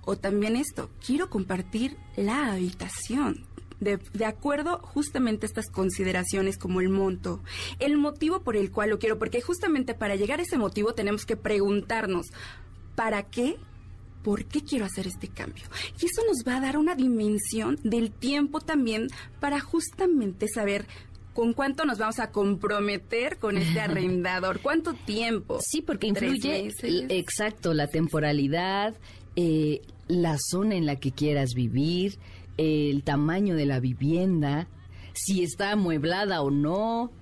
O 0.04 0.16
también 0.16 0.56
esto, 0.56 0.90
quiero 1.04 1.30
compartir 1.30 1.96
la 2.16 2.52
habitación. 2.52 3.46
De, 3.80 3.98
de, 4.14 4.24
acuerdo 4.24 4.78
justamente 4.78 5.44
a 5.44 5.48
estas 5.48 5.68
consideraciones 5.68 6.56
como 6.56 6.80
el 6.80 6.88
monto, 6.88 7.42
el 7.78 7.98
motivo 7.98 8.40
por 8.40 8.56
el 8.56 8.70
cual 8.70 8.88
lo 8.88 8.98
quiero, 8.98 9.18
porque 9.18 9.42
justamente 9.42 9.92
para 9.92 10.16
llegar 10.16 10.40
a 10.40 10.44
ese 10.44 10.56
motivo 10.56 10.94
tenemos 10.94 11.26
que 11.26 11.36
preguntarnos, 11.36 12.28
¿para 12.94 13.24
qué? 13.24 13.58
¿Por 14.22 14.46
qué 14.46 14.62
quiero 14.62 14.86
hacer 14.86 15.06
este 15.06 15.28
cambio? 15.28 15.66
Y 16.00 16.06
eso 16.06 16.22
nos 16.26 16.38
va 16.48 16.56
a 16.56 16.60
dar 16.60 16.78
una 16.78 16.96
dimensión 16.96 17.78
del 17.84 18.10
tiempo 18.10 18.60
también 18.60 19.08
para 19.40 19.60
justamente 19.60 20.48
saber 20.48 20.88
¿con 21.36 21.52
cuánto 21.52 21.84
nos 21.84 21.98
vamos 21.98 22.18
a 22.18 22.30
comprometer 22.30 23.38
con 23.38 23.58
este 23.58 23.78
arrendador? 23.82 24.60
¿Cuánto 24.62 24.94
tiempo? 24.94 25.58
Sí, 25.60 25.82
porque 25.82 26.06
influye, 26.06 26.72
exacto, 27.10 27.74
la 27.74 27.88
temporalidad, 27.88 28.96
eh, 29.36 29.82
la 30.08 30.38
zona 30.38 30.76
en 30.76 30.86
la 30.86 30.96
que 30.96 31.12
quieras 31.12 31.52
vivir, 31.54 32.18
el 32.56 33.02
tamaño 33.02 33.54
de 33.54 33.66
la 33.66 33.80
vivienda, 33.80 34.66
si 35.12 35.42
está 35.42 35.72
amueblada 35.72 36.40
o 36.40 36.50
no. 36.50 37.12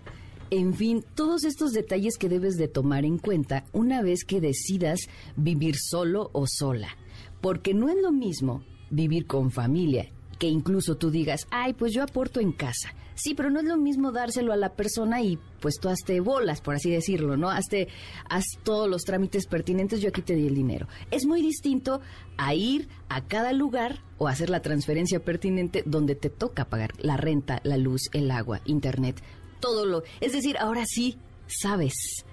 En 0.51 0.75
fin, 0.75 1.05
todos 1.17 1.43
estos 1.43 1.73
detalles 1.73 2.17
que 2.17 2.29
debes 2.29 2.57
de 2.57 2.69
tomar 2.69 3.05
en 3.05 3.19
cuenta 3.19 3.65
una 3.73 4.01
vez 4.01 4.25
que 4.25 4.41
decidas 4.41 5.01
vivir 5.35 5.75
solo 5.77 6.31
o 6.33 6.47
sola. 6.47 6.97
Porque 7.41 7.75
no 7.75 7.89
es 7.89 7.97
lo 8.01 8.13
mismo 8.13 8.63
vivir 8.91 9.27
con 9.27 9.51
familia, 9.51 10.09
que 10.39 10.47
incluso 10.47 10.97
tú 10.97 11.11
digas, 11.11 11.49
ay, 11.51 11.73
pues 11.73 11.93
yo 11.93 12.05
aporto 12.05 12.39
en 12.39 12.53
casa 12.53 12.95
Sí, 13.15 13.35
pero 13.35 13.51
no 13.51 13.61
es 13.61 13.67
lo 13.67 13.77
mismo 13.77 14.11
dárselo 14.13 14.53
a 14.53 14.57
la 14.57 14.75
persona 14.75 15.23
y 15.23 15.39
pues 15.61 15.77
tú 15.81 15.89
hazte 15.89 16.21
bolas, 16.21 16.61
por 16.61 16.75
así 16.75 16.91
decirlo, 16.91 17.37
¿no? 17.37 17.49
Hazte, 17.49 17.89
haz 18.29 18.45
todos 18.65 18.89
los 18.89 19.03
trámites 19.03 19.47
pertinentes, 19.47 20.01
yo 20.01 20.09
aquí 20.09 20.23
te 20.23 20.35
di 20.35 20.47
el 20.47 20.55
dinero. 20.55 20.89
Es 21.11 21.25
muy 21.25 21.41
distinto 21.41 22.01
a 22.37 22.55
ir 22.55 22.89
a 23.09 23.27
cada 23.27 23.53
lugar 23.53 24.01
o 24.19 24.29
hacer 24.29 24.51
la 24.51 24.63
transferencia 24.63 25.25
pertinente 25.25 25.83
donde 25.87 26.17
te 26.17 26.29
toca 26.29 26.65
pagar 26.65 26.91
la 26.99 27.17
renta, 27.17 27.61
la 27.63 27.77
luz, 27.77 28.03
el 28.13 28.31
agua, 28.31 28.61
internet, 28.65 29.23
todo 29.61 29.87
lo... 29.87 30.03
Es 30.21 30.33
decir, 30.33 30.59
ahora 30.59 30.85
sí 30.87 31.17
sabes 31.47 32.25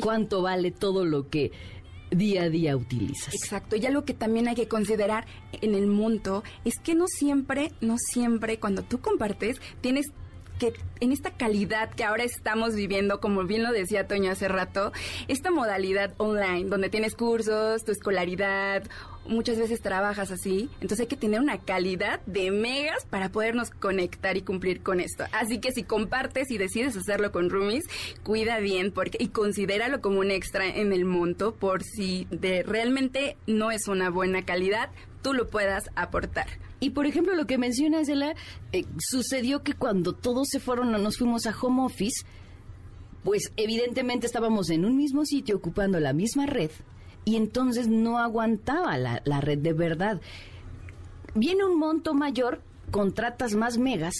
cuánto 0.00 0.42
vale 0.42 0.70
todo 0.70 1.04
lo 1.04 1.28
que 1.28 1.52
día 2.10 2.44
a 2.44 2.48
día 2.48 2.76
utilizas. 2.76 3.34
Exacto, 3.34 3.76
y 3.76 3.86
algo 3.86 4.04
que 4.04 4.14
también 4.14 4.48
hay 4.48 4.54
que 4.54 4.68
considerar 4.68 5.26
en 5.60 5.74
el 5.74 5.86
monto 5.86 6.42
es 6.64 6.74
que 6.82 6.94
no 6.94 7.06
siempre, 7.06 7.72
no 7.80 7.96
siempre 7.98 8.58
cuando 8.58 8.82
tú 8.82 9.00
compartes 9.00 9.60
tienes 9.80 10.06
que 10.58 10.72
en 11.00 11.12
esta 11.12 11.32
calidad 11.32 11.90
que 11.90 12.04
ahora 12.04 12.24
estamos 12.24 12.74
viviendo, 12.74 13.20
como 13.20 13.44
bien 13.44 13.62
lo 13.62 13.72
decía 13.72 14.06
Toño 14.06 14.30
hace 14.30 14.48
rato, 14.48 14.92
esta 15.28 15.50
modalidad 15.50 16.14
online, 16.16 16.64
donde 16.70 16.88
tienes 16.88 17.14
cursos, 17.14 17.84
tu 17.84 17.92
escolaridad, 17.92 18.84
muchas 19.28 19.58
veces 19.58 19.80
trabajas 19.80 20.30
así, 20.30 20.68
entonces 20.80 21.00
hay 21.00 21.06
que 21.06 21.16
tener 21.16 21.40
una 21.40 21.58
calidad 21.58 22.20
de 22.26 22.50
megas 22.50 23.04
para 23.06 23.30
podernos 23.30 23.70
conectar 23.70 24.36
y 24.36 24.42
cumplir 24.42 24.82
con 24.82 25.00
esto. 25.00 25.24
Así 25.32 25.58
que 25.58 25.72
si 25.72 25.82
compartes 25.82 26.50
y 26.50 26.58
decides 26.58 26.96
hacerlo 26.96 27.32
con 27.32 27.50
roomies, 27.50 27.84
cuida 28.22 28.58
bien 28.58 28.92
porque 28.92 29.18
y 29.20 29.28
considéralo 29.28 30.00
como 30.00 30.20
un 30.20 30.30
extra 30.30 30.66
en 30.66 30.92
el 30.92 31.04
monto 31.04 31.54
por 31.54 31.82
si 31.82 32.26
de 32.30 32.62
realmente 32.62 33.36
no 33.46 33.70
es 33.70 33.88
una 33.88 34.10
buena 34.10 34.44
calidad, 34.44 34.90
tú 35.22 35.32
lo 35.32 35.48
puedas 35.48 35.90
aportar. 35.96 36.46
Y 36.78 36.90
por 36.90 37.06
ejemplo, 37.06 37.34
lo 37.34 37.46
que 37.46 37.58
menciona 37.58 38.02
Ela, 38.02 38.34
eh, 38.72 38.84
sucedió 38.98 39.62
que 39.62 39.72
cuando 39.72 40.12
todos 40.12 40.48
se 40.50 40.60
fueron 40.60 40.94
o 40.94 40.98
nos 40.98 41.16
fuimos 41.16 41.46
a 41.46 41.56
home 41.58 41.82
office, 41.82 42.24
pues 43.24 43.50
evidentemente 43.56 44.26
estábamos 44.26 44.70
en 44.70 44.84
un 44.84 44.96
mismo 44.96 45.24
sitio 45.24 45.56
ocupando 45.56 45.98
la 45.98 46.12
misma 46.12 46.46
red 46.46 46.70
y 47.26 47.34
entonces 47.34 47.88
no 47.88 48.18
aguantaba 48.18 48.96
la, 48.96 49.20
la 49.24 49.42
red 49.42 49.58
de 49.58 49.72
verdad. 49.74 50.20
viene 51.34 51.64
un 51.64 51.76
monto 51.78 52.14
mayor, 52.14 52.62
contratas 52.90 53.54
más 53.54 53.76
megas 53.76 54.14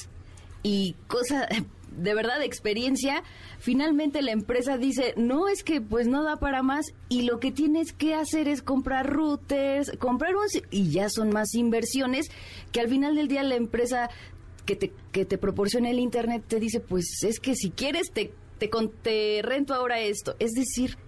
y 0.65 0.97
cosa 1.07 1.49
de 1.97 2.15
verdad 2.15 2.41
de 2.41 2.45
experiencia, 2.45 3.23
finalmente 3.59 4.20
la 4.23 4.33
empresa 4.33 4.77
dice, 4.77 5.15
no 5.16 5.49
es 5.49 5.62
que 5.62 5.81
pues 5.81 6.09
no 6.09 6.24
da 6.24 6.37
para 6.37 6.62
más 6.62 6.85
y 7.09 7.23
lo 7.23 7.39
que 7.39 7.53
tienes 7.53 7.93
que 7.93 8.15
hacer 8.15 8.49
es 8.49 8.61
comprar 8.61 9.09
routers, 9.09 9.93
comprar 9.99 10.35
un... 10.35 10.43
y 10.70 10.91
ya 10.91 11.09
son 11.09 11.31
más 11.31 11.55
inversiones 11.55 12.27
que 12.73 12.81
al 12.81 12.89
final 12.89 13.15
del 13.15 13.28
día 13.28 13.45
la 13.45 13.55
empresa 13.55 14.11
que 14.66 14.74
te, 14.74 14.93
que 15.12 15.24
te 15.24 15.39
proporciona 15.39 15.91
el 15.91 16.01
internet 16.01 16.43
te 16.47 16.59
dice, 16.59 16.81
pues 16.81 17.23
es 17.23 17.39
que 17.39 17.55
si 17.55 17.70
quieres 17.70 18.11
te, 18.12 18.33
te, 18.59 18.69
te 19.03 19.41
rento 19.43 19.74
ahora 19.74 20.01
esto. 20.01 20.35
Es 20.41 20.51
decir, 20.51 20.99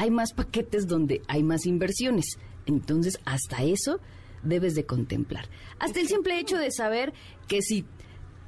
hay 0.00 0.10
más 0.10 0.32
paquetes 0.32 0.86
donde 0.86 1.20
hay 1.28 1.42
más 1.42 1.66
inversiones. 1.66 2.38
Entonces, 2.64 3.18
hasta 3.26 3.62
eso 3.64 4.00
debes 4.42 4.74
de 4.74 4.86
contemplar. 4.86 5.44
Hasta 5.78 6.00
el 6.00 6.08
simple 6.08 6.38
hecho 6.38 6.56
de 6.56 6.70
saber 6.70 7.12
que 7.46 7.60
si 7.60 7.84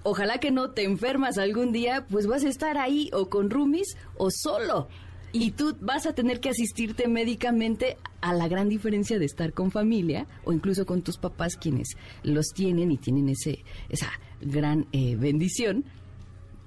ojalá 0.03 0.39
que 0.39 0.51
no 0.51 0.70
te 0.70 0.85
enfermas 0.85 1.37
algún 1.37 1.70
día, 1.70 2.07
pues 2.09 2.27
vas 2.27 2.43
a 2.45 2.49
estar 2.49 2.79
ahí 2.79 3.11
o 3.12 3.29
con 3.29 3.51
roomies 3.51 3.99
o 4.16 4.31
solo. 4.31 4.89
Y 5.31 5.51
tú 5.51 5.77
vas 5.79 6.07
a 6.07 6.15
tener 6.15 6.41
que 6.41 6.49
asistirte 6.49 7.07
médicamente 7.07 7.99
a 8.23 8.33
la 8.33 8.49
gran 8.49 8.70
diferencia 8.70 9.19
de 9.19 9.27
estar 9.27 9.53
con 9.53 9.70
familia 9.70 10.27
o 10.45 10.55
incluso 10.55 10.87
con 10.87 11.03
tus 11.03 11.19
papás 11.19 11.57
quienes 11.57 11.99
los 12.23 12.47
tienen 12.55 12.91
y 12.91 12.97
tienen 12.97 13.29
ese 13.29 13.62
esa 13.91 14.09
gran 14.41 14.87
eh, 14.93 15.16
bendición 15.16 15.85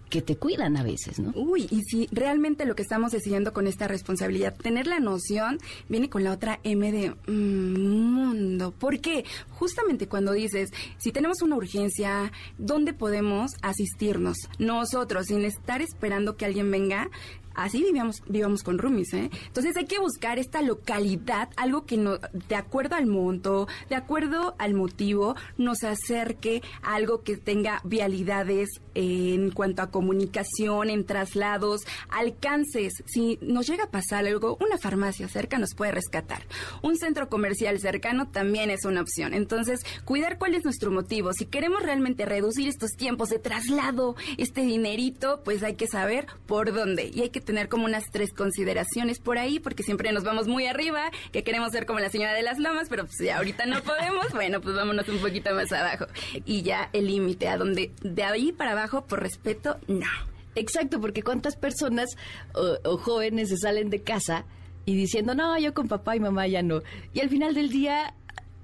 que 0.10 0.22
te 0.22 0.38
cuidan 0.38 0.78
a 0.78 0.84
veces, 0.84 1.20
¿no? 1.20 1.32
Uy, 1.36 1.68
y 1.72 1.82
si 1.84 2.08
realmente 2.12 2.66
lo 2.66 2.76
que 2.76 2.84
estamos 2.84 3.12
decidiendo 3.12 3.54
con 3.54 3.68
esta 3.68 3.88
responsabilidad, 3.88 4.56
tener 4.56 4.88
la 4.88 5.00
noción, 5.00 5.60
viene 5.90 6.10
con 6.10 6.24
la 6.24 6.32
otra 6.32 6.60
M 6.64 6.92
de 6.92 7.16
mm, 7.32 8.14
mundo. 8.14 8.72
¿Por 8.72 9.00
qué? 9.00 9.26
Justamente 9.50 10.08
cuando 10.08 10.32
dices, 10.32 10.72
si 10.98 11.12
tenemos 11.12 11.42
una 11.42 11.56
urgencia, 11.56 12.32
¿dónde 12.58 12.94
podemos 12.94 13.52
asistirnos? 13.62 14.38
Nosotros, 14.60 15.26
sin 15.28 15.44
estar 15.44 15.82
esperando 15.82 16.38
que 16.38 16.46
alguien 16.46 16.72
venga, 16.72 17.10
así 17.56 17.84
vivíamos, 17.84 18.22
vivíamos 18.28 18.64
con 18.64 18.78
roomies, 18.78 19.14
¿eh? 19.14 19.30
Entonces 19.48 19.76
hay 19.78 19.86
que 19.86 20.00
buscar 20.00 20.40
esta 20.40 20.62
localidad, 20.62 21.50
algo 21.56 21.86
que 21.86 21.98
no, 21.98 22.18
de 22.18 22.56
acuerdo 22.56 22.96
al 22.96 23.06
monto, 23.06 23.68
de 23.90 23.96
acuerdo 23.96 24.56
al 24.58 24.74
motivo, 24.74 25.36
nos 25.58 25.84
acerque 25.84 26.62
a 26.82 26.96
algo 26.96 27.24
que 27.24 27.38
tenga 27.38 27.82
vialidades 27.84 28.70
en 28.94 29.52
cuanto 29.52 29.82
a 29.82 29.92
comunicación, 29.92 30.90
en 30.90 31.06
traslados, 31.06 31.82
alcances. 32.10 33.04
Si 33.06 33.38
nos 33.42 33.68
llega 33.68 33.86
a 33.86 33.92
pasar 33.92 34.26
algo, 34.26 34.58
una 34.62 34.78
farmacia 34.78 35.28
cerca 35.28 35.58
nos 35.58 35.76
puede 35.76 35.92
rescatar. 35.92 36.44
Un 36.82 36.98
centro 36.98 37.30
comercial 37.30 37.80
cercano 37.80 38.28
también 38.30 38.70
es 38.70 38.86
una 38.86 39.02
opción. 39.02 39.34
Entonces, 39.34 39.82
cuidar 40.06 40.38
cuál 40.38 40.56
es 40.56 40.64
nuestro 40.64 40.92
motivo. 40.92 41.34
Si 41.34 41.46
queremos 41.46 41.84
realmente 41.84 42.26
reducir 42.26 42.68
estos 42.68 42.92
tiempos 42.92 43.30
de 43.30 43.40
traslado, 43.40 44.16
este 44.38 44.62
dinerito, 44.62 45.42
pues 45.44 45.64
hay 45.64 45.76
que 45.76 45.88
saber 45.88 46.28
por 46.46 46.74
dónde. 46.74 47.12
Y 47.14 47.22
hay 47.22 47.30
que 47.30 47.42
tener 47.46 47.70
como 47.70 47.86
unas 47.86 48.04
tres 48.12 48.34
consideraciones 48.34 49.20
por 49.20 49.38
ahí, 49.38 49.60
porque 49.60 49.84
siempre 49.84 50.12
nos 50.12 50.24
vamos 50.24 50.48
muy 50.48 50.66
arriba, 50.66 51.12
que 51.32 51.44
queremos 51.44 51.72
ser 51.72 51.86
como 51.86 52.00
la 52.00 52.10
señora 52.10 52.34
de 52.34 52.44
las 52.44 52.60
lomas, 52.60 52.88
pero 52.90 53.06
pues 53.06 53.18
ya 53.24 53.38
ahorita 53.38 53.66
no 53.66 53.82
podemos. 53.82 54.26
Bueno, 54.36 54.60
pues 54.60 54.76
vámonos 54.76 55.08
un 55.08 55.20
poquito 55.20 55.54
más 55.56 55.72
abajo. 55.72 56.08
Y 56.46 56.62
ya 56.62 56.90
el 56.92 57.08
límite, 57.08 57.48
a 57.48 57.58
donde 57.58 57.92
de 58.02 58.24
ahí 58.24 58.52
para 58.52 58.74
abajo, 58.74 59.06
por 59.06 59.22
respeto, 59.22 59.78
no. 59.88 60.08
Exacto, 60.56 61.00
porque 61.00 61.24
cuántas 61.24 61.56
personas 61.56 62.10
o, 62.54 62.78
o 62.84 62.98
jóvenes 62.98 63.50
se 63.50 63.58
salen 63.58 63.90
de 63.90 64.02
casa 64.02 64.46
y 64.86 64.96
diciendo, 64.96 65.36
no, 65.36 65.58
yo 65.58 65.74
con 65.74 65.88
papá 65.88 66.16
y 66.16 66.20
mamá 66.20 66.48
ya 66.48 66.62
no. 66.62 66.82
Y 67.14 67.20
al 67.22 67.30
final 67.30 67.54
del 67.54 67.70
día, 67.70 68.14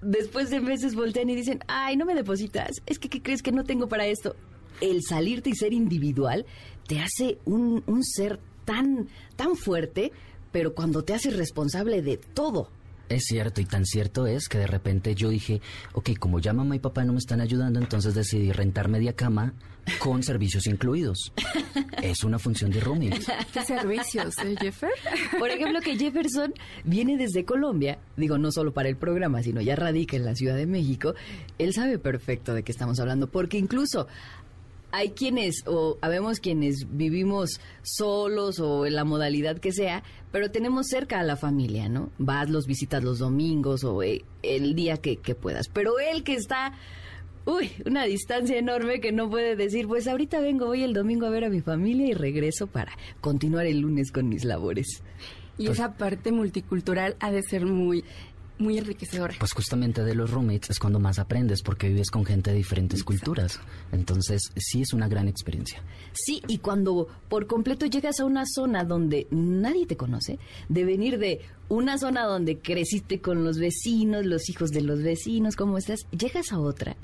después 0.02 0.50
de 0.50 0.62
meses 0.62 0.96
voltean 0.96 1.30
y 1.30 1.36
dicen, 1.36 1.60
ay, 1.68 1.98
no 1.98 2.06
me 2.06 2.16
depositas, 2.16 2.82
es 2.86 3.00
que 3.00 3.10
¿qué 3.10 3.22
crees 3.22 3.42
que 3.42 3.52
no 3.52 3.64
tengo 3.64 3.88
para 3.88 4.06
esto? 4.06 4.36
El 4.80 5.02
salirte 5.04 5.50
y 5.50 5.56
ser 5.56 5.74
individual 5.74 6.46
te 6.88 7.00
hace 7.00 7.38
un, 7.46 7.84
un 7.86 8.04
ser 8.04 8.40
tan, 8.72 9.10
tan 9.36 9.58
fuerte, 9.58 10.14
pero 10.54 10.74
cuando 10.74 11.04
te 11.04 11.14
haces 11.14 11.36
responsable 11.36 12.02
de 12.02 12.16
todo. 12.16 12.70
Es 13.10 13.24
cierto, 13.26 13.60
y 13.60 13.66
tan 13.66 13.86
cierto 13.86 14.26
es 14.26 14.48
que 14.48 14.58
de 14.58 14.68
repente 14.68 15.14
yo 15.14 15.28
dije, 15.28 15.60
ok, 15.92 16.12
como 16.18 16.40
ya 16.40 16.54
mamá 16.54 16.78
y 16.78 16.80
papá 16.80 17.04
no 17.04 17.12
me 17.12 17.20
están 17.20 17.42
ayudando, 17.42 17.78
entonces 17.78 18.16
decidí 18.16 18.54
rentar 18.54 18.88
media 18.88 19.14
cama 19.14 19.54
con 20.00 20.24
servicios 20.24 20.66
incluidos. 20.68 21.34
Es 22.02 22.24
una 22.24 22.40
función 22.40 22.72
de 22.72 22.80
rooming. 22.80 23.12
¿Qué 23.52 23.66
servicios, 23.66 24.38
eh, 24.38 24.56
Jeffer? 24.58 24.92
Por 25.40 25.50
ejemplo, 25.50 25.82
que 25.82 25.98
Jefferson 25.98 26.54
viene 26.86 27.18
desde 27.18 27.44
Colombia, 27.44 28.00
digo, 28.16 28.38
no 28.38 28.54
solo 28.54 28.72
para 28.72 28.88
el 28.88 28.96
programa, 28.96 29.44
sino 29.44 29.60
ya 29.60 29.76
radica 29.76 30.16
en 30.16 30.24
la 30.24 30.34
Ciudad 30.34 30.56
de 30.56 30.66
México. 30.66 31.14
Él 31.58 31.74
sabe 31.74 32.00
perfecto 32.00 32.54
de 32.54 32.64
qué 32.64 32.72
estamos 32.72 32.98
hablando, 33.02 33.30
porque 33.30 33.58
incluso 33.58 34.08
hay 34.92 35.10
quienes, 35.10 35.64
o 35.66 35.98
habemos 36.02 36.40
quienes 36.40 36.86
vivimos 36.90 37.60
solos 37.82 38.60
o 38.60 38.86
en 38.86 38.96
la 38.96 39.04
modalidad 39.04 39.58
que 39.60 39.72
sea, 39.72 40.04
pero 40.32 40.52
tenemos 40.52 40.88
cerca 40.88 41.20
a 41.20 41.24
la 41.24 41.36
familia, 41.36 41.90
¿no? 41.90 42.12
Vas, 42.18 42.50
los 42.50 42.68
visitas 42.68 43.04
los 43.04 43.20
domingos 43.20 43.84
o 43.84 44.04
eh, 44.04 44.24
el 44.44 44.76
día 44.76 44.98
que, 44.98 45.18
puedas. 45.36 45.68
Pero 45.68 46.00
él 46.00 46.24
que 46.24 46.36
está, 46.36 46.74
uy, 47.46 47.72
una 47.86 48.06
distancia 48.06 48.58
enorme 48.58 49.00
que 49.00 49.12
no 49.12 49.30
puede 49.30 49.56
decir, 49.56 49.88
pues 49.88 50.08
ahorita 50.08 50.40
vengo, 50.40 50.68
voy 50.68 50.84
el 50.84 50.94
domingo 50.94 51.26
a 51.26 51.30
ver 51.30 51.46
a 51.46 51.50
mi 51.50 51.62
familia 51.62 52.08
y 52.08 52.14
regreso 52.14 52.68
para 52.68 52.92
continuar 53.20 53.66
el 53.66 53.80
lunes 53.80 54.12
con 54.12 54.30
mis 54.30 54.46
labores. 54.46 55.04
Y 55.58 55.68
esa 55.68 55.94
parte 55.94 56.32
multicultural 56.32 57.16
ha 57.20 57.32
de 57.32 57.44
ser 57.44 57.66
muy, 57.66 58.04
muy 58.62 58.78
enriquecedora. 58.78 59.36
Pues 59.40 59.54
justamente 59.54 60.04
de 60.04 60.16
los 60.16 60.32
roommates 60.32 60.72
es 60.72 60.80
cuando 60.80 61.00
más 61.00 61.20
aprendes 61.20 61.62
porque 61.62 61.90
vives 61.90 62.10
con 62.12 62.26
gente 62.26 62.52
de 62.52 62.58
diferentes 62.58 63.04
culturas. 63.04 63.60
Entonces 63.92 64.52
sí 64.56 64.82
es 64.82 64.94
una 64.94 65.08
gran 65.08 65.28
experiencia. 65.28 65.82
Sí, 66.14 66.42
y 66.48 66.60
cuando 66.60 67.08
por 67.30 67.48
completo 67.48 67.86
llegas 67.86 68.20
a 68.20 68.26
una 68.26 68.46
zona 68.46 68.84
donde 68.84 69.28
nadie 69.32 69.86
te 69.86 69.98
conoce, 69.98 70.40
de 70.70 70.86
venir 70.86 71.18
de 71.18 71.42
una 71.68 71.98
zona 71.98 72.26
donde 72.26 72.60
creciste 72.60 73.22
con 73.22 73.44
los 73.44 73.58
vecinos, 73.58 74.26
los 74.26 74.50
hijos 74.50 74.72
de 74.72 74.82
los 74.82 75.02
vecinos, 75.02 75.56
¿cómo 75.56 75.78
estás? 75.78 76.02
Llegas 76.12 76.52
a 76.52 76.60
otra 76.60 76.96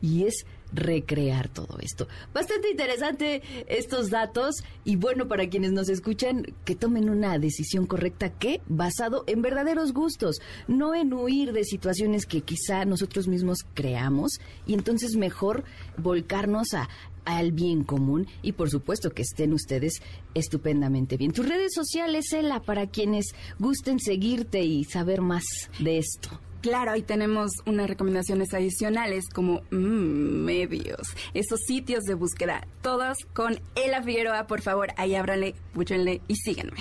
y 0.00 0.24
es 0.24 0.44
recrear 0.74 1.48
todo 1.48 1.78
esto. 1.80 2.08
Bastante 2.32 2.70
interesante 2.70 3.42
estos 3.68 4.10
datos 4.10 4.56
y 4.84 4.96
bueno, 4.96 5.28
para 5.28 5.48
quienes 5.48 5.72
nos 5.72 5.88
escuchan, 5.88 6.54
que 6.64 6.74
tomen 6.74 7.08
una 7.08 7.38
decisión 7.38 7.86
correcta 7.86 8.30
que 8.30 8.60
basado 8.66 9.24
en 9.26 9.42
verdaderos 9.42 9.92
gustos, 9.92 10.40
no 10.68 10.94
en 10.94 11.12
huir 11.12 11.52
de 11.52 11.64
situaciones 11.64 12.26
que 12.26 12.42
quizá 12.42 12.84
nosotros 12.84 13.28
mismos 13.28 13.58
creamos 13.74 14.40
y 14.66 14.74
entonces 14.74 15.16
mejor 15.16 15.64
volcarnos 15.96 16.74
a 16.74 16.88
al 17.24 17.52
bien 17.52 17.84
común 17.84 18.26
y 18.42 18.52
por 18.52 18.70
supuesto 18.70 19.10
que 19.10 19.22
estén 19.22 19.52
ustedes 19.54 20.02
estupendamente 20.34 21.16
bien. 21.16 21.32
Tus 21.32 21.48
redes 21.48 21.72
sociales, 21.74 22.32
Ela, 22.32 22.60
para 22.60 22.86
quienes 22.86 23.34
gusten 23.58 23.98
seguirte 23.98 24.62
y 24.62 24.84
saber 24.84 25.20
más 25.20 25.44
de 25.78 25.98
esto. 25.98 26.38
Claro, 26.64 26.92
ahí 26.92 27.02
tenemos 27.02 27.50
unas 27.66 27.90
recomendaciones 27.90 28.54
adicionales 28.54 29.28
como 29.28 29.60
mm, 29.70 30.44
medios, 30.46 31.14
esos 31.34 31.60
sitios 31.66 32.04
de 32.04 32.14
búsqueda, 32.14 32.66
todos 32.80 33.18
con 33.34 33.60
Ela 33.74 34.02
Figueroa, 34.02 34.46
por 34.46 34.62
favor, 34.62 34.88
ahí 34.96 35.14
ábranle, 35.14 35.54
búchenle 35.74 36.22
y 36.26 36.36
síganme. 36.36 36.80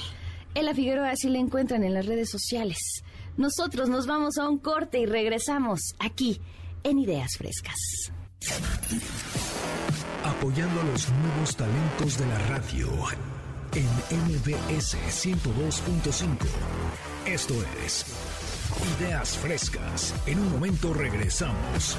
Ela 0.56 0.74
Figueroa, 0.74 1.10
así 1.10 1.28
la 1.28 1.40
encuentran 1.40 1.84
en 1.84 1.94
las 1.94 2.06
redes 2.06 2.30
sociales. 2.30 2.78
Nosotros 3.36 3.90
nos 3.90 4.08
vamos 4.08 4.38
a 4.38 4.48
un 4.48 4.58
corte 4.58 5.00
y 5.00 5.06
regresamos 5.06 5.82
aquí 6.00 6.40
en 6.86 7.00
Ideas 7.00 7.32
Frescas. 7.38 7.76
Apoyando 10.24 10.80
a 10.80 10.84
los 10.86 11.10
nuevos 11.10 11.58
talentos 11.58 12.18
de 12.20 12.26
la 12.26 12.40
radio 12.48 12.88
en 13.74 13.86
MBS 14.30 14.96
102.5. 15.10 16.38
Esto 17.26 17.56
es 17.86 18.06
Ideas 18.82 19.38
Frescas. 19.38 20.16
En 20.26 20.40
un 20.40 20.52
momento 20.52 20.92
regresamos. 20.94 21.98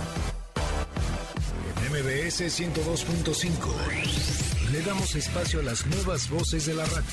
MBS 1.90 2.42
102.5. 2.42 4.72
Le 4.72 4.82
damos 4.82 5.14
espacio 5.14 5.60
a 5.60 5.62
las 5.62 5.86
nuevas 5.86 6.28
voces 6.28 6.66
de 6.66 6.74
la 6.74 6.84
radio. 6.84 7.04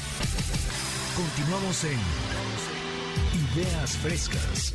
Continuamos 1.16 1.84
en 1.84 2.00
Ideas 3.54 3.92
Frescas. 3.98 4.74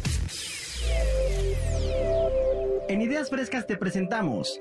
En 2.89 3.03
Ideas 3.03 3.29
Frescas 3.29 3.67
te 3.67 3.77
presentamos 3.77 4.61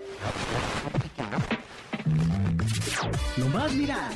Lo 3.38 3.48
más 3.50 3.76
viral. 3.76 4.16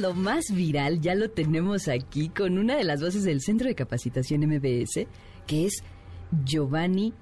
Lo 0.00 0.14
más 0.14 0.52
viral 0.52 1.00
ya 1.00 1.16
lo 1.16 1.30
tenemos 1.30 1.88
aquí 1.88 2.28
con 2.28 2.56
una 2.56 2.76
de 2.76 2.84
las 2.84 3.02
voces 3.02 3.24
del 3.24 3.40
Centro 3.40 3.66
de 3.66 3.74
Capacitación 3.74 4.42
MBS, 4.42 5.08
que 5.46 5.66
es 5.66 5.82
Giovanni 6.44 7.12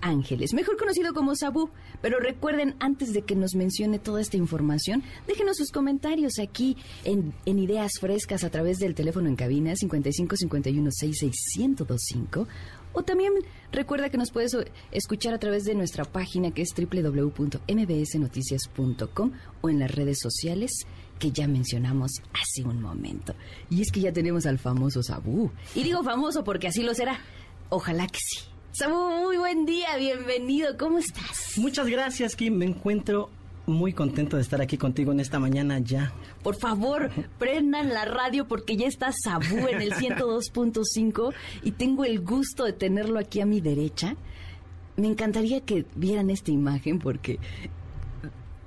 Ángeles, 0.00 0.54
mejor 0.54 0.78
conocido 0.78 1.12
como 1.12 1.36
Sabu. 1.36 1.68
Pero 2.00 2.18
recuerden, 2.18 2.74
antes 2.80 3.12
de 3.12 3.20
que 3.20 3.36
nos 3.36 3.54
mencione 3.54 3.98
toda 3.98 4.22
esta 4.22 4.38
información, 4.38 5.02
déjenos 5.26 5.58
sus 5.58 5.70
comentarios 5.70 6.38
aquí 6.38 6.78
en, 7.04 7.34
Ideas 7.44 7.92
Frescas 8.00 8.44
a 8.44 8.50
través 8.50 8.78
del 8.78 8.94
teléfono 8.94 9.28
en 9.28 9.36
cabina 9.36 9.76
55 9.76 10.36
51 10.36 10.90
66 10.90 11.34
1025 11.58 12.48
o 12.92 13.02
también 13.02 13.32
recuerda 13.70 14.08
que 14.08 14.16
nos 14.16 14.32
puedes 14.32 14.56
escuchar 14.90 15.34
a 15.34 15.38
través 15.38 15.64
de 15.64 15.74
nuestra 15.74 16.04
página 16.04 16.50
que 16.50 16.62
es 16.62 16.70
www.mbsnoticias.com 16.74 19.32
o 19.60 19.68
en 19.68 19.78
las 19.78 19.94
redes 19.94 20.18
sociales 20.20 20.86
que 21.20 21.30
ya 21.30 21.46
mencionamos 21.46 22.20
hace 22.32 22.64
un 22.64 22.80
momento. 22.80 23.34
Y 23.68 23.82
es 23.82 23.92
que 23.92 24.00
ya 24.00 24.12
tenemos 24.12 24.46
al 24.46 24.58
famoso 24.58 25.02
Sabu. 25.02 25.50
Y 25.76 25.84
digo 25.84 26.02
famoso 26.02 26.42
porque 26.42 26.66
así 26.66 26.82
lo 26.82 26.94
será. 26.94 27.20
Ojalá 27.68 28.08
que 28.08 28.18
sí. 28.18 28.40
Sabu, 28.72 29.26
muy 29.26 29.36
buen 29.36 29.66
día, 29.66 29.96
bienvenido. 29.98 30.76
¿Cómo 30.78 30.98
estás? 30.98 31.52
Muchas 31.58 31.86
gracias, 31.88 32.34
Kim. 32.34 32.54
Me 32.56 32.64
encuentro 32.64 33.30
muy 33.66 33.92
contento 33.92 34.36
de 34.36 34.42
estar 34.42 34.62
aquí 34.62 34.78
contigo 34.78 35.12
en 35.12 35.20
esta 35.20 35.38
mañana 35.38 35.78
ya. 35.78 36.12
Por 36.42 36.56
favor, 36.56 37.10
prendan 37.38 37.90
la 37.90 38.06
radio 38.06 38.48
porque 38.48 38.76
ya 38.76 38.86
está 38.86 39.12
Sabu 39.12 39.68
en 39.68 39.82
el 39.82 39.92
102.5 39.92 41.34
y 41.62 41.72
tengo 41.72 42.04
el 42.04 42.20
gusto 42.20 42.64
de 42.64 42.72
tenerlo 42.72 43.18
aquí 43.18 43.40
a 43.40 43.46
mi 43.46 43.60
derecha. 43.60 44.16
Me 44.96 45.06
encantaría 45.06 45.60
que 45.60 45.84
vieran 45.94 46.30
esta 46.30 46.50
imagen 46.50 46.98
porque 46.98 47.38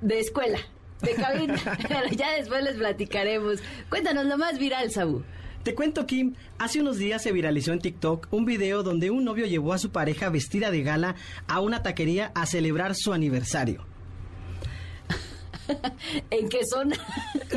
de 0.00 0.20
escuela, 0.20 0.58
de 1.02 1.14
cabina, 1.14 1.54
pero 1.88 2.08
ya 2.10 2.32
después 2.32 2.62
les 2.64 2.76
platicaremos. 2.76 3.60
Cuéntanos 3.88 4.26
lo 4.26 4.38
más 4.38 4.58
viral, 4.58 4.90
Sabu. 4.90 5.22
Te 5.62 5.74
cuento, 5.74 6.06
Kim, 6.06 6.34
hace 6.58 6.80
unos 6.80 6.98
días 6.98 7.22
se 7.22 7.32
viralizó 7.32 7.72
en 7.72 7.78
TikTok 7.78 8.28
un 8.30 8.44
video 8.44 8.82
donde 8.82 9.10
un 9.10 9.24
novio 9.24 9.46
llevó 9.46 9.72
a 9.72 9.78
su 9.78 9.90
pareja 9.90 10.28
vestida 10.28 10.70
de 10.70 10.82
gala 10.82 11.14
a 11.48 11.60
una 11.60 11.82
taquería 11.82 12.32
a 12.34 12.44
celebrar 12.44 12.94
su 12.94 13.14
aniversario. 13.14 13.93
¿En 16.30 16.48
qué 16.48 16.60
zona? 16.64 16.96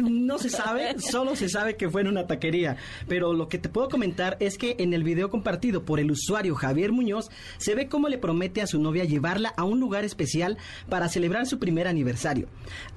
No 0.02 0.38
se 0.38 0.50
sabe, 0.50 1.00
solo 1.00 1.36
se 1.36 1.50
sabe 1.50 1.76
que 1.76 1.90
fue 1.90 2.02
en 2.02 2.08
una 2.08 2.28
taquería. 2.28 2.78
Pero 3.08 3.34
lo 3.34 3.48
que 3.48 3.58
te 3.58 3.70
puedo 3.70 3.90
comentar 3.90 4.38
es 4.40 4.58
que 4.58 4.76
en 4.80 4.94
el 4.94 5.04
video 5.04 5.30
compartido 5.30 5.84
por 5.84 6.00
el 6.00 6.12
usuario 6.12 6.56
Javier 6.56 6.92
Muñoz, 6.92 7.30
se 7.58 7.76
ve 7.76 7.88
cómo 7.88 8.10
le 8.10 8.18
promete 8.18 8.62
a 8.62 8.68
su 8.68 8.80
novia 8.80 9.04
llevarla 9.04 9.54
a 9.58 9.64
un 9.64 9.80
lugar 9.80 10.06
especial 10.06 10.58
para 10.90 11.10
celebrar 11.10 11.46
su 11.46 11.60
primer 11.60 11.88
aniversario. 11.88 12.48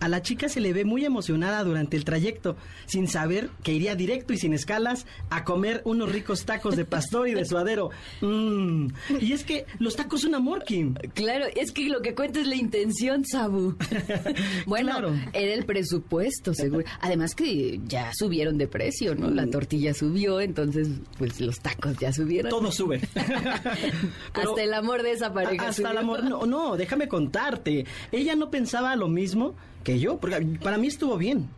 A 0.01 0.09
la 0.09 0.23
chica 0.23 0.49
se 0.49 0.61
le 0.61 0.73
ve 0.73 0.85
muy 0.85 1.05
emocionada 1.05 1.63
durante 1.65 1.97
el 1.97 2.05
trayecto, 2.05 2.57
sin 2.87 3.09
saber 3.09 3.51
que 3.63 3.73
iría 3.73 3.95
directo 3.95 4.33
y 4.33 4.39
sin 4.39 4.53
escalas 4.53 5.07
a 5.31 5.45
comer 5.45 5.83
unos 5.85 6.11
ricos 6.11 6.45
tacos 6.45 6.77
de 6.77 6.85
pastor 6.85 7.29
y 7.29 7.35
de 7.35 7.45
suadero. 7.45 7.91
Mm. 8.21 8.89
Y 9.21 9.33
es 9.33 9.45
que 9.45 9.67
los 9.79 9.97
tacos 9.97 10.23
son 10.23 10.35
amor, 10.35 10.65
Kim. 10.65 10.95
Claro, 11.15 11.47
es 11.55 11.73
que 11.73 11.89
lo 11.89 12.03
que 12.03 12.15
cuenta 12.15 12.41
es 12.41 12.47
la 12.47 12.57
intención, 12.57 13.25
Sabu. 13.25 13.77
bueno, 14.67 15.00
era 15.33 15.55
el 15.55 15.65
presupuesto, 15.65 16.55
seguro. 16.55 16.85
Además 17.01 17.35
que 17.35 17.81
ya 17.87 18.13
subieron 18.15 18.59
de 18.59 18.67
precio, 18.67 19.15
¿no? 19.15 19.31
La 19.31 19.47
tortilla 19.47 19.95
subió, 19.95 20.41
entonces 20.41 20.89
pues 21.19 21.41
los 21.41 21.61
tacos 21.61 21.97
ya 21.99 22.13
subieron. 22.13 22.51
Todo 22.51 22.71
sube. 22.73 23.01
hasta 24.35 24.63
el 24.63 24.75
amor 24.75 25.03
de 25.03 25.13
esa 25.13 25.33
pareja. 25.33 25.69
Hasta 25.69 25.91
el 25.91 25.99
amor, 25.99 26.25
no, 26.25 26.47
no, 26.47 26.77
déjame 26.77 27.09
contarte. 27.09 27.87
Ella 28.13 28.35
no 28.37 28.51
pensaba 28.51 28.97
lo 28.97 29.09
mismo 29.09 29.55
que 29.85 29.99
yo, 29.99 30.19
porque 30.19 30.59
para 30.63 30.79
mí 30.79 30.89
estuvo 30.89 31.17
bien. 31.17 31.49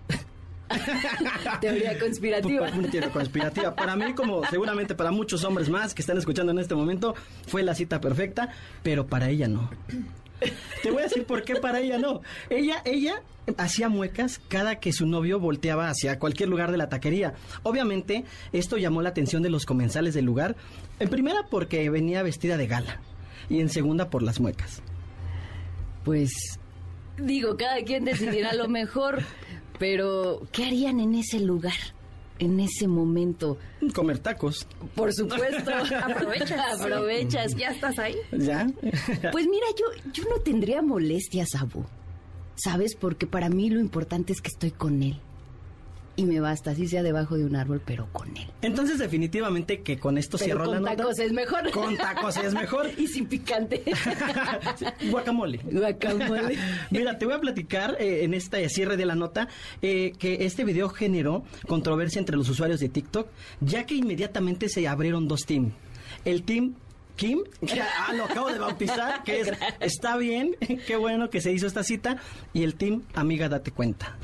Teoría 1.60 1.98
conspirativa. 1.98 2.70
Una 2.74 2.90
teoría 2.90 3.10
conspirativa. 3.10 3.74
Para 3.74 3.96
mí, 3.96 4.14
como 4.14 4.44
seguramente 4.46 4.94
para 4.94 5.10
muchos 5.10 5.44
hombres 5.44 5.68
más 5.68 5.94
que 5.94 6.02
están 6.02 6.18
escuchando 6.18 6.52
en 6.52 6.58
este 6.58 6.74
momento, 6.74 7.14
fue 7.46 7.62
la 7.62 7.74
cita 7.74 8.00
perfecta, 8.00 8.50
pero 8.82 9.06
para 9.06 9.28
ella 9.28 9.48
no. 9.48 9.70
Te 10.82 10.90
voy 10.90 11.00
a 11.00 11.04
decir 11.04 11.24
por 11.24 11.44
qué 11.44 11.56
para 11.56 11.80
ella 11.80 11.98
no. 11.98 12.22
Ella, 12.50 12.82
ella 12.84 13.22
hacía 13.56 13.88
muecas 13.88 14.40
cada 14.48 14.80
que 14.80 14.92
su 14.92 15.06
novio 15.06 15.40
volteaba 15.40 15.88
hacia 15.88 16.18
cualquier 16.18 16.48
lugar 16.48 16.70
de 16.70 16.78
la 16.78 16.88
taquería. 16.88 17.34
Obviamente, 17.62 18.24
esto 18.52 18.76
llamó 18.76 19.02
la 19.02 19.10
atención 19.10 19.42
de 19.42 19.50
los 19.50 19.66
comensales 19.66 20.14
del 20.14 20.24
lugar. 20.24 20.56
En 20.98 21.08
primera, 21.08 21.46
porque 21.50 21.88
venía 21.90 22.22
vestida 22.22 22.56
de 22.56 22.66
gala. 22.66 23.00
Y 23.48 23.60
en 23.60 23.68
segunda, 23.68 24.10
por 24.10 24.22
las 24.22 24.40
muecas. 24.40 24.82
Pues, 26.04 26.58
digo, 27.16 27.56
cada 27.56 27.82
quien 27.82 28.04
decidirá 28.04 28.54
lo 28.54 28.68
mejor. 28.68 29.22
Pero, 29.78 30.46
¿qué 30.52 30.66
harían 30.66 31.00
en 31.00 31.14
ese 31.14 31.40
lugar? 31.40 31.72
En 32.38 32.60
ese 32.60 32.88
momento? 32.88 33.58
Comer 33.94 34.18
tacos. 34.18 34.66
Por 34.94 35.12
supuesto. 35.12 35.70
Aprovechas. 36.02 36.80
Aprovechas. 36.80 37.54
¿Ya 37.56 37.68
estás 37.68 37.98
ahí? 37.98 38.16
¿Ya? 38.32 38.66
pues 39.32 39.46
mira, 39.46 39.66
yo, 39.78 40.10
yo 40.12 40.24
no 40.28 40.40
tendría 40.42 40.82
molestias, 40.82 41.54
Abu. 41.54 41.84
¿Sabes? 42.54 42.94
Porque 42.94 43.26
para 43.26 43.48
mí 43.48 43.70
lo 43.70 43.80
importante 43.80 44.32
es 44.32 44.40
que 44.40 44.48
estoy 44.48 44.70
con 44.70 45.02
él 45.02 45.20
y 46.14 46.24
me 46.24 46.40
basta, 46.40 46.72
así 46.72 46.88
sea 46.88 47.02
debajo 47.02 47.36
de 47.36 47.44
un 47.44 47.56
árbol, 47.56 47.80
pero 47.84 48.06
con 48.12 48.36
él. 48.36 48.46
Entonces, 48.60 48.98
definitivamente 48.98 49.80
que 49.80 49.98
con 49.98 50.18
esto 50.18 50.36
cierro 50.36 50.66
la 50.66 50.78
nota. 50.80 50.90
Con 50.90 50.96
tacos 50.98 51.18
es 51.18 51.32
mejor. 51.32 51.70
Con 51.70 51.96
tacos 51.96 52.36
es 52.36 52.54
mejor. 52.54 52.90
y 52.98 53.06
sin 53.06 53.26
picante. 53.26 53.82
guacamole. 55.10 55.60
Guacamole. 55.64 56.58
Mira, 56.90 57.18
te 57.18 57.24
voy 57.24 57.34
a 57.34 57.40
platicar 57.40 57.96
eh, 57.98 58.24
en 58.24 58.34
este 58.34 58.68
cierre 58.68 58.96
de 58.96 59.06
la 59.06 59.14
nota 59.14 59.48
eh, 59.80 60.12
que 60.18 60.44
este 60.44 60.64
video 60.64 60.88
generó 60.90 61.44
controversia 61.66 62.18
entre 62.18 62.36
los 62.36 62.48
usuarios 62.48 62.80
de 62.80 62.88
TikTok, 62.88 63.28
ya 63.60 63.86
que 63.86 63.94
inmediatamente 63.94 64.68
se 64.68 64.86
abrieron 64.86 65.28
dos 65.28 65.46
teams. 65.46 65.72
El 66.24 66.42
team 66.42 66.74
Kim, 67.16 67.40
que 67.66 67.80
ah, 67.80 68.12
lo 68.14 68.24
acabo 68.24 68.50
de 68.50 68.58
bautizar, 68.58 69.22
que 69.22 69.42
es, 69.42 69.52
está 69.80 70.16
bien, 70.16 70.56
qué 70.86 70.96
bueno 70.96 71.28
que 71.28 71.42
se 71.42 71.52
hizo 71.52 71.66
esta 71.66 71.84
cita, 71.84 72.16
y 72.54 72.62
el 72.62 72.74
team 72.74 73.02
Amiga 73.14 73.50
Date 73.50 73.70
Cuenta 73.70 74.16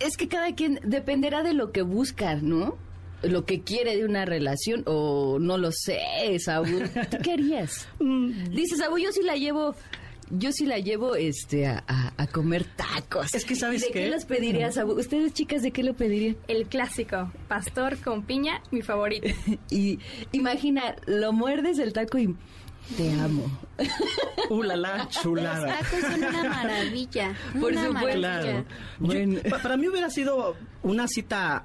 es 0.00 0.16
que 0.16 0.28
cada 0.28 0.54
quien 0.54 0.80
dependerá 0.82 1.42
de 1.42 1.54
lo 1.54 1.72
que 1.72 1.82
busca, 1.82 2.36
¿no? 2.36 2.76
Lo 3.22 3.46
que 3.46 3.62
quiere 3.62 3.96
de 3.96 4.04
una 4.04 4.24
relación, 4.24 4.82
o 4.86 5.38
no 5.40 5.56
lo 5.56 5.72
sé, 5.72 6.38
Saúl. 6.38 6.90
¿Tú 7.10 7.16
qué 7.22 7.32
harías? 7.32 7.88
Mm. 8.00 8.50
Dices, 8.50 8.78
Saúl, 8.78 9.00
yo 9.00 9.12
sí 9.12 9.22
la 9.22 9.36
llevo 9.36 9.74
yo 10.30 10.52
sí 10.52 10.66
la 10.66 10.78
llevo 10.78 11.16
este 11.16 11.66
a, 11.66 12.26
comer 12.32 12.64
tacos. 12.64 13.34
Es 13.34 13.44
que 13.44 13.54
sabes 13.54 13.82
¿De 13.82 13.88
qué, 13.88 14.08
las 14.08 14.24
pedirías? 14.24 14.76
Ustedes 14.76 15.32
chicas, 15.32 15.62
¿de 15.62 15.70
qué 15.70 15.82
lo 15.82 15.94
pedirían? 15.94 16.36
El 16.48 16.66
clásico, 16.66 17.30
pastor 17.48 17.98
con 17.98 18.24
piña, 18.24 18.62
mi 18.70 18.82
favorito. 18.82 19.28
y 19.70 19.98
imagina, 20.32 20.96
lo 21.06 21.32
muerdes 21.32 21.78
el 21.78 21.92
taco 21.92 22.18
y 22.18 22.34
te 22.96 23.12
amo. 23.12 23.44
Uh, 24.50 24.62
la, 24.62 24.76
la 24.76 25.08
chulada. 25.08 25.66
Los 25.66 25.78
tacos 25.78 26.00
son 26.00 26.24
una 26.24 26.44
maravilla. 26.44 27.34
Por 27.60 27.74
supuesto. 27.74 28.64
Bueno. 28.98 29.40
para 29.62 29.76
mí 29.76 29.88
hubiera 29.88 30.10
sido 30.10 30.54
una 30.82 31.08
cita 31.08 31.64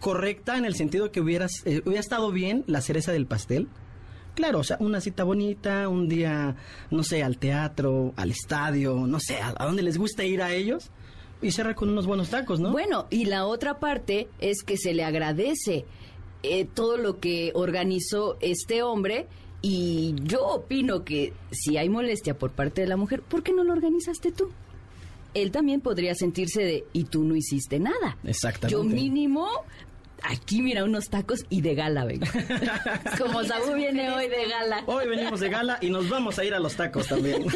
correcta 0.00 0.56
en 0.56 0.64
el 0.64 0.74
sentido 0.74 1.12
que 1.12 1.20
hubieras, 1.20 1.62
eh, 1.64 1.82
hubiera 1.84 2.00
estado 2.00 2.32
bien 2.32 2.64
la 2.66 2.80
cereza 2.80 3.12
del 3.12 3.26
pastel. 3.26 3.68
Claro, 4.34 4.58
o 4.58 4.64
sea, 4.64 4.76
una 4.80 5.00
cita 5.00 5.24
bonita, 5.24 5.88
un 5.88 6.08
día, 6.08 6.56
no 6.90 7.02
sé, 7.02 7.22
al 7.22 7.38
teatro, 7.38 8.12
al 8.16 8.30
estadio, 8.30 9.06
no 9.06 9.18
sé, 9.18 9.38
a, 9.40 9.52
donde 9.64 9.82
les 9.82 9.96
gusta 9.96 10.24
ir 10.24 10.42
a 10.42 10.52
ellos 10.52 10.90
y 11.40 11.52
cerrar 11.52 11.74
con 11.74 11.88
unos 11.88 12.06
buenos 12.06 12.28
tacos, 12.28 12.60
¿no? 12.60 12.70
Bueno, 12.70 13.06
y 13.10 13.24
la 13.24 13.46
otra 13.46 13.78
parte 13.78 14.28
es 14.38 14.62
que 14.62 14.76
se 14.76 14.92
le 14.92 15.04
agradece 15.04 15.86
eh, 16.42 16.66
todo 16.66 16.98
lo 16.98 17.18
que 17.18 17.50
organizó 17.54 18.36
este 18.40 18.82
hombre 18.82 19.26
y 19.62 20.14
yo 20.24 20.46
opino 20.46 21.04
que 21.04 21.32
si 21.50 21.76
hay 21.76 21.88
molestia 21.88 22.38
por 22.38 22.52
parte 22.52 22.82
de 22.82 22.86
la 22.86 22.96
mujer, 22.96 23.22
¿por 23.22 23.42
qué 23.42 23.52
no 23.52 23.64
lo 23.64 23.72
organizaste 23.72 24.32
tú? 24.32 24.50
Él 25.34 25.50
también 25.50 25.80
podría 25.80 26.14
sentirse 26.14 26.62
de, 26.62 26.84
y 26.92 27.04
tú 27.04 27.24
no 27.24 27.36
hiciste 27.36 27.78
nada. 27.78 28.16
Exactamente. 28.24 28.72
Yo 28.72 28.84
mínimo 28.84 29.48
aquí 30.22 30.62
mira 30.62 30.84
unos 30.84 31.08
tacos 31.08 31.44
y 31.48 31.60
de 31.60 31.74
gala 31.74 32.04
vengo. 32.04 32.26
Como 33.18 33.44
Sabu 33.44 33.74
viene 33.74 34.10
hoy 34.10 34.28
de 34.28 34.48
gala. 34.48 34.82
Hoy 34.86 35.08
venimos 35.08 35.40
de 35.40 35.48
gala 35.48 35.78
y 35.80 35.90
nos 35.90 36.08
vamos 36.08 36.38
a 36.38 36.44
ir 36.44 36.54
a 36.54 36.58
los 36.58 36.76
tacos 36.76 37.08
también. 37.08 37.46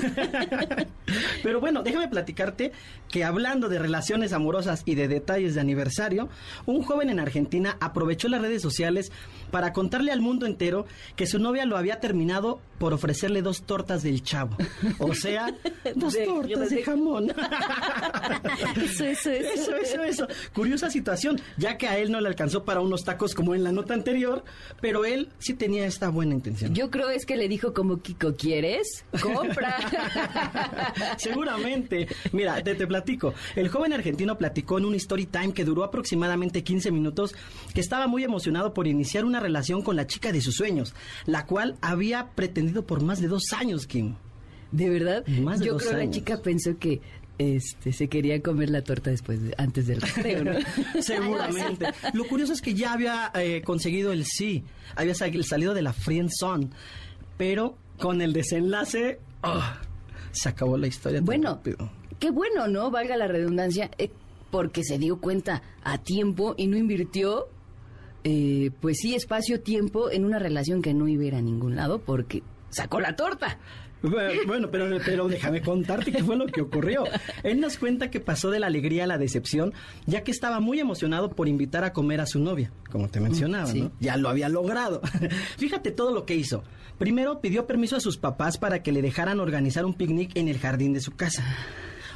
Pero 1.42 1.60
bueno, 1.60 1.82
déjame 1.82 2.08
platicarte 2.08 2.72
que 3.08 3.24
hablando 3.24 3.68
de 3.68 3.78
relaciones 3.78 4.32
amorosas 4.32 4.82
y 4.84 4.94
de 4.94 5.08
detalles 5.08 5.54
de 5.54 5.60
aniversario, 5.60 6.28
un 6.66 6.82
joven 6.82 7.10
en 7.10 7.20
Argentina 7.20 7.76
aprovechó 7.80 8.28
las 8.28 8.40
redes 8.40 8.62
sociales 8.62 9.10
para 9.50 9.72
contarle 9.72 10.12
al 10.12 10.20
mundo 10.20 10.46
entero 10.46 10.86
que 11.16 11.26
su 11.26 11.38
novia 11.38 11.64
lo 11.64 11.76
había 11.76 12.00
terminado 12.00 12.60
por 12.78 12.94
ofrecerle 12.94 13.42
dos 13.42 13.62
tortas 13.62 14.02
del 14.02 14.22
chavo. 14.22 14.56
O 14.98 15.14
sea, 15.14 15.54
dos 15.96 16.16
tortas 16.24 16.70
de, 16.70 16.82
jamón. 16.82 17.30
eso, 18.82 19.04
eso, 19.04 19.30
eso. 19.30 19.52
Eso, 19.52 19.76
eso, 19.76 20.02
eso. 20.02 20.28
Curiosa 20.54 20.90
situación, 20.90 21.40
ya 21.58 21.76
que 21.76 21.88
a 21.88 21.98
él 21.98 22.10
no 22.10 22.20
le 22.20 22.28
alcanzó 22.28 22.64
para 22.64 22.80
unos 22.80 23.04
tacos 23.04 23.34
como 23.34 23.54
en 23.54 23.64
la 23.64 23.72
nota 23.72 23.94
anterior, 23.94 24.44
pero 24.80 25.04
él 25.04 25.28
sí 25.38 25.54
tenía 25.54 25.86
esta 25.86 26.08
buena 26.08 26.34
intención. 26.34 26.74
Yo 26.74 26.90
creo 26.90 27.10
es 27.10 27.26
que 27.26 27.36
le 27.36 27.48
dijo 27.48 27.74
como 27.74 28.00
Kiko, 28.00 28.34
¿quieres? 28.34 29.04
Compra. 29.20 29.76
Seguramente. 31.18 32.08
Mira, 32.32 32.62
te, 32.62 32.74
te 32.74 32.86
platico. 32.86 33.34
El 33.56 33.68
joven 33.68 33.92
argentino 33.92 34.38
platicó 34.38 34.78
en 34.78 34.86
un 34.86 34.94
story 34.94 35.26
time 35.26 35.52
que 35.52 35.64
duró 35.64 35.84
aproximadamente 35.84 36.62
15 36.62 36.90
minutos 36.90 37.34
que 37.74 37.80
estaba 37.80 38.06
muy 38.06 38.24
emocionado 38.24 38.72
por 38.72 38.86
iniciar 38.86 39.24
una 39.24 39.39
una 39.40 39.46
relación 39.46 39.82
con 39.82 39.96
la 39.96 40.06
chica 40.06 40.32
de 40.32 40.40
sus 40.42 40.54
sueños, 40.56 40.94
la 41.26 41.46
cual 41.46 41.76
había 41.80 42.28
pretendido 42.34 42.86
por 42.86 43.02
más 43.02 43.20
de 43.20 43.28
dos 43.28 43.52
años, 43.56 43.86
Kim. 43.86 44.14
¿De 44.70 44.88
verdad? 44.90 45.26
Más 45.26 45.58
de 45.60 45.66
Yo 45.66 45.72
dos 45.72 45.82
creo 45.82 45.98
que 45.98 46.04
la 46.06 46.10
chica 46.12 46.42
pensó 46.42 46.78
que 46.78 47.00
este 47.38 47.92
se 47.94 48.08
quería 48.08 48.40
comer 48.42 48.68
la 48.68 48.82
torta 48.82 49.08
después 49.10 49.42
de- 49.42 49.54
antes 49.56 49.86
del 49.86 50.00
recreo, 50.02 50.44
¿no? 50.44 50.52
Seguramente. 51.02 51.86
Lo 52.12 52.24
curioso 52.26 52.52
es 52.52 52.60
que 52.60 52.74
ya 52.74 52.92
había 52.92 53.32
eh, 53.34 53.62
conseguido 53.64 54.12
el 54.12 54.26
sí, 54.26 54.62
había 54.94 55.14
sal- 55.14 55.42
salido 55.44 55.72
de 55.74 55.82
la 55.82 55.94
friend 55.94 56.28
zone, 56.38 56.68
pero 57.38 57.76
con 57.98 58.20
el 58.20 58.32
desenlace 58.34 59.18
ah, 59.42 59.80
se 60.32 60.48
acabó 60.50 60.76
la 60.76 60.86
historia. 60.86 61.20
Bueno. 61.22 61.60
Qué 62.18 62.30
bueno, 62.30 62.68
¿no? 62.68 62.90
Valga 62.90 63.16
la 63.16 63.26
redundancia, 63.26 63.90
eh, 63.96 64.10
porque 64.50 64.84
se 64.84 64.98
dio 64.98 65.18
cuenta 65.18 65.62
a 65.82 65.96
tiempo 65.96 66.54
y 66.58 66.66
no 66.66 66.76
invirtió, 66.76 67.48
eh, 68.24 68.70
pues 68.80 68.98
sí, 68.98 69.14
espacio-tiempo 69.14 70.10
en 70.10 70.24
una 70.24 70.38
relación 70.38 70.82
que 70.82 70.94
no 70.94 71.08
iba 71.08 71.22
a 71.22 71.26
ir 71.26 71.34
a 71.34 71.40
ningún 71.42 71.76
lado 71.76 72.00
porque 72.00 72.42
sacó 72.70 73.00
la 73.00 73.16
torta. 73.16 73.58
Bueno, 74.02 74.70
pero, 74.70 74.86
pero 75.04 75.28
déjame 75.28 75.60
contarte 75.60 76.10
qué 76.10 76.24
fue 76.24 76.34
lo 76.34 76.46
que 76.46 76.62
ocurrió. 76.62 77.04
Él 77.42 77.60
nos 77.60 77.76
cuenta 77.76 78.10
que 78.10 78.18
pasó 78.18 78.50
de 78.50 78.58
la 78.58 78.66
alegría 78.68 79.04
a 79.04 79.06
la 79.06 79.18
decepción, 79.18 79.74
ya 80.06 80.22
que 80.24 80.30
estaba 80.30 80.58
muy 80.58 80.80
emocionado 80.80 81.30
por 81.32 81.48
invitar 81.48 81.84
a 81.84 81.92
comer 81.92 82.22
a 82.22 82.26
su 82.26 82.38
novia, 82.40 82.72
como 82.90 83.08
te 83.08 83.20
mencionaba, 83.20 83.66
Sí. 83.66 83.82
¿no? 83.82 83.92
Ya 84.00 84.16
lo 84.16 84.30
había 84.30 84.48
logrado. 84.48 85.02
Fíjate 85.58 85.90
todo 85.90 86.14
lo 86.14 86.24
que 86.24 86.34
hizo. 86.34 86.64
Primero 86.98 87.42
pidió 87.42 87.66
permiso 87.66 87.96
a 87.96 88.00
sus 88.00 88.16
papás 88.16 88.56
para 88.56 88.82
que 88.82 88.90
le 88.92 89.02
dejaran 89.02 89.38
organizar 89.38 89.84
un 89.84 89.92
picnic 89.92 90.34
en 90.34 90.48
el 90.48 90.58
jardín 90.58 90.94
de 90.94 91.00
su 91.00 91.12
casa. 91.12 91.44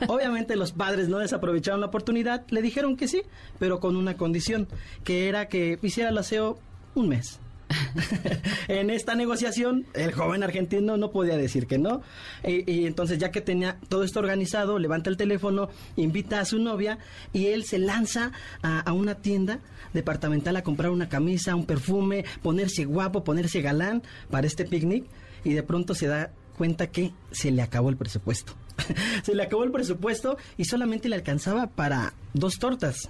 Obviamente 0.09 0.57
los 0.57 0.73
padres 0.73 1.09
no 1.09 1.19
desaprovecharon 1.19 1.81
la 1.81 1.87
oportunidad, 1.87 2.45
le 2.51 2.63
dijeron 2.63 2.97
que 2.97 3.09
sí, 3.09 3.23
pero 3.59 3.81
con 3.81 3.97
una 3.97 4.17
condición, 4.17 4.69
que 5.05 5.29
era 5.29 5.49
que 5.49 5.79
hiciera 5.83 6.11
el 6.11 6.19
aseo 6.19 6.59
un 6.95 7.09
mes. 7.09 7.41
en 8.69 8.91
esta 8.91 9.15
negociación, 9.15 9.87
el 9.95 10.13
joven 10.13 10.43
argentino 10.43 10.97
no 10.97 11.11
podía 11.11 11.37
decir 11.37 11.67
que 11.67 11.79
no. 11.79 12.03
Y, 12.45 12.87
entonces, 12.87 13.19
ya 13.19 13.31
que 13.31 13.41
tenía 13.41 13.79
todo 13.89 14.05
esto 14.05 14.21
organizado, 14.21 14.79
levanta 14.79 15.11
el 15.11 15.17
teléfono, 15.17 15.69
invita 15.97 16.41
a 16.41 16.45
su 16.45 16.59
novia 16.59 16.99
y 17.33 17.47
él 17.47 17.65
se 17.65 17.79
lanza 17.79 18.33
a 18.63 18.93
una 18.93 19.17
tienda 19.17 19.61
departamental 19.93 20.57
a 20.57 20.63
comprar 20.63 20.91
una 20.91 21.09
camisa, 21.09 21.55
un 21.55 21.67
perfume, 21.67 22.25
ponerse 22.43 22.85
guapo, 22.85 23.25
ponerse 23.25 23.63
galán 23.63 24.03
para 24.31 24.47
este 24.47 24.65
picnic. 24.65 25.05
Y 25.45 25.53
de 25.53 25.63
pronto 25.63 25.95
se 25.95 26.07
da 26.07 26.33
cuenta 26.57 26.87
que 26.89 27.13
se 27.33 27.51
le 27.51 27.63
acabó 27.63 27.91
el 27.91 27.97
presupuesto. 27.97 28.55
se 29.23 29.35
le 29.35 29.43
acabó 29.43 29.65
el 29.65 29.73
presupuesto 29.73 30.37
y 30.57 30.65
solamente 30.65 31.09
le 31.09 31.17
alcanzaba 31.17 31.67
para 31.67 32.15
dos 32.33 32.59
tortas. 32.59 33.09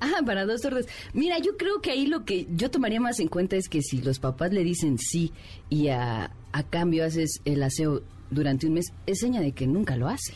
Ah, 0.00 0.22
para 0.24 0.46
dos 0.46 0.62
tortas. 0.62 0.86
Mira, 1.12 1.38
yo 1.38 1.56
creo 1.56 1.80
que 1.80 1.90
ahí 1.90 2.06
lo 2.06 2.24
que 2.24 2.46
yo 2.50 2.70
tomaría 2.70 3.00
más 3.00 3.20
en 3.20 3.28
cuenta 3.28 3.56
es 3.56 3.68
que 3.68 3.82
si 3.82 4.00
los 4.00 4.18
papás 4.18 4.52
le 4.52 4.64
dicen 4.64 4.98
sí 4.98 5.32
y 5.68 5.88
a, 5.88 6.32
a 6.52 6.62
cambio 6.64 7.04
haces 7.04 7.40
el 7.44 7.62
aseo 7.62 8.02
durante 8.30 8.66
un 8.66 8.74
mes, 8.74 8.86
es 9.06 9.18
seña 9.20 9.40
de 9.40 9.52
que 9.52 9.66
nunca 9.66 9.96
lo 9.96 10.08
hace. 10.08 10.34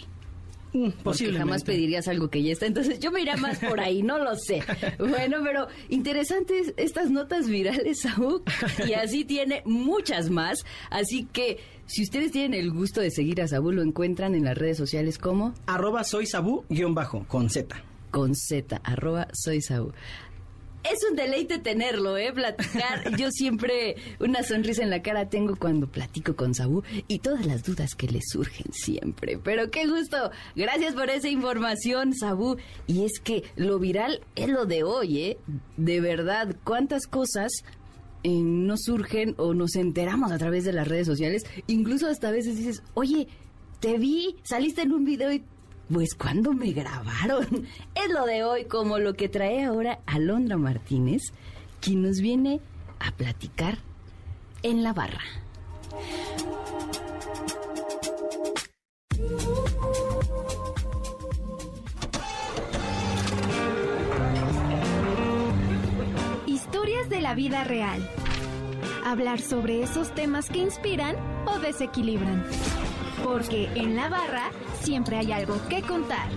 Porque 0.75 1.03
posiblemente. 1.05 1.39
jamás 1.39 1.63
pedirías 1.63 2.09
algo 2.09 2.29
que 2.29 2.43
ya 2.43 2.53
está. 2.53 2.67
Entonces 2.67 2.99
yo 2.99 3.13
me 3.13 3.21
iría 3.21 3.37
más 3.37 3.59
por 3.61 3.79
ahí, 3.79 4.03
no 4.03 4.19
lo 4.19 4.35
sé. 4.37 4.63
Bueno, 4.99 5.39
pero 5.45 5.69
interesantes 5.89 6.75
estas 6.77 7.11
notas 7.11 7.49
virales, 7.49 8.01
Saúl. 8.01 8.43
Y 8.87 8.95
así 8.95 9.25
tiene 9.25 9.63
muchas 9.65 10.31
más. 10.31 10.65
Así 10.91 11.29
que 11.33 11.59
si 11.87 12.03
ustedes 12.03 12.33
tienen 12.33 12.55
el 12.55 12.73
gusto 12.73 13.01
de 13.01 13.11
seguir 13.11 13.41
a 13.41 13.47
Saúl, 13.47 13.77
lo 13.77 13.83
encuentran 13.83 14.35
en 14.35 14.45
las 14.45 14.59
redes 14.59 14.77
sociales 14.77 15.19
como... 15.19 15.55
Arroba 15.67 16.03
soy 16.03 16.27
Sabu 16.27 16.65
guion 16.69 16.95
bajo, 16.95 17.25
con 17.29 17.51
Z. 17.51 17.77
Con 18.11 18.35
Z, 18.35 18.81
arroba 18.85 19.29
soy 19.33 19.61
Saúl. 19.61 19.95
Es 20.91 21.01
un 21.09 21.17
deleite 21.17 21.59
tenerlo, 21.59 22.19
¿eh? 22.19 22.33
Platicar. 22.33 23.17
Yo 23.17 23.31
siempre 23.31 23.97
una 24.21 24.43
sonrisa 24.43 24.83
en 24.83 24.91
la 24.91 25.03
cara 25.03 25.31
tengo 25.31 25.57
cuando 25.57 25.91
platico 25.91 26.37
con 26.37 26.55
Saúl 26.55 26.85
y 27.09 27.21
todas 27.21 27.47
las 27.47 27.65
dudas 27.65 27.95
que 27.95 28.07
le 28.07 28.21
surgen 28.23 28.73
siempre. 28.73 29.39
Pero 29.39 29.71
qué 29.71 29.87
gusto. 29.87 30.31
Gracias 30.55 30.95
por 30.95 31.09
esa 31.09 31.29
información, 31.29 32.15
Saúl. 32.15 32.59
Y 32.87 33.05
es 33.05 33.19
que 33.19 33.45
lo 33.57 33.79
viral 33.79 34.21
es 34.37 34.49
lo 34.49 34.67
de 34.67 34.85
hoy, 34.85 35.21
¿eh? 35.21 35.39
De 35.79 36.01
verdad, 36.01 36.55
cuántas 36.65 37.07
cosas 37.07 37.51
eh, 38.23 38.41
nos 38.43 38.83
surgen 38.83 39.35
o 39.39 39.55
nos 39.55 39.77
enteramos 39.77 40.33
a 40.33 40.39
través 40.39 40.65
de 40.65 40.75
las 40.75 40.87
redes 40.87 41.07
sociales. 41.07 41.45
Incluso 41.67 42.09
hasta 42.09 42.29
a 42.29 42.33
veces 42.33 42.59
dices, 42.59 42.83
oye, 42.93 43.27
te 43.81 43.99
vi, 43.99 44.37
saliste 44.43 44.83
en 44.83 44.93
un 44.93 45.05
video 45.05 45.33
y 45.33 45.43
pues 45.93 46.15
cuando 46.15 46.53
me 46.53 46.73
grabaron. 46.73 47.47
Es 47.95 48.11
lo 48.11 48.27
de 48.27 48.45
hoy, 48.45 48.65
como 48.65 48.99
lo 48.99 49.15
que 49.15 49.29
trae 49.29 49.65
ahora 49.65 50.01
Alondra 50.07 50.57
Martínez, 50.57 51.23
quien 51.81 52.03
nos 52.03 52.21
viene 52.21 52.61
a 52.99 53.11
platicar 53.13 53.79
en 54.63 54.83
la 54.83 54.93
barra. 54.93 55.23
Historias 66.47 67.09
de 67.09 67.21
la 67.21 67.35
vida 67.35 67.65
real. 67.65 68.09
Hablar 69.05 69.41
sobre 69.41 69.83
esos 69.83 70.15
temas 70.15 70.49
que 70.49 70.59
inspiran 70.59 71.17
o 71.47 71.59
desequilibran. 71.59 72.45
Porque 73.25 73.71
en 73.75 73.97
la 73.97 74.11
barra 74.11 74.51
siempre 74.83 75.17
hay 75.17 75.33
algo 75.33 75.59
que 75.69 75.81
contar. 75.81 76.29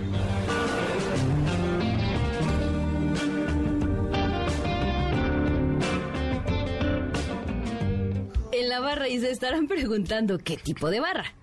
En 8.52 8.68
la 8.70 8.80
barra 8.80 9.08
y 9.08 9.20
se 9.20 9.30
estarán 9.30 9.68
preguntando 9.68 10.38
qué 10.38 10.56
tipo 10.56 10.88
de 10.88 11.00
barra. 11.00 11.34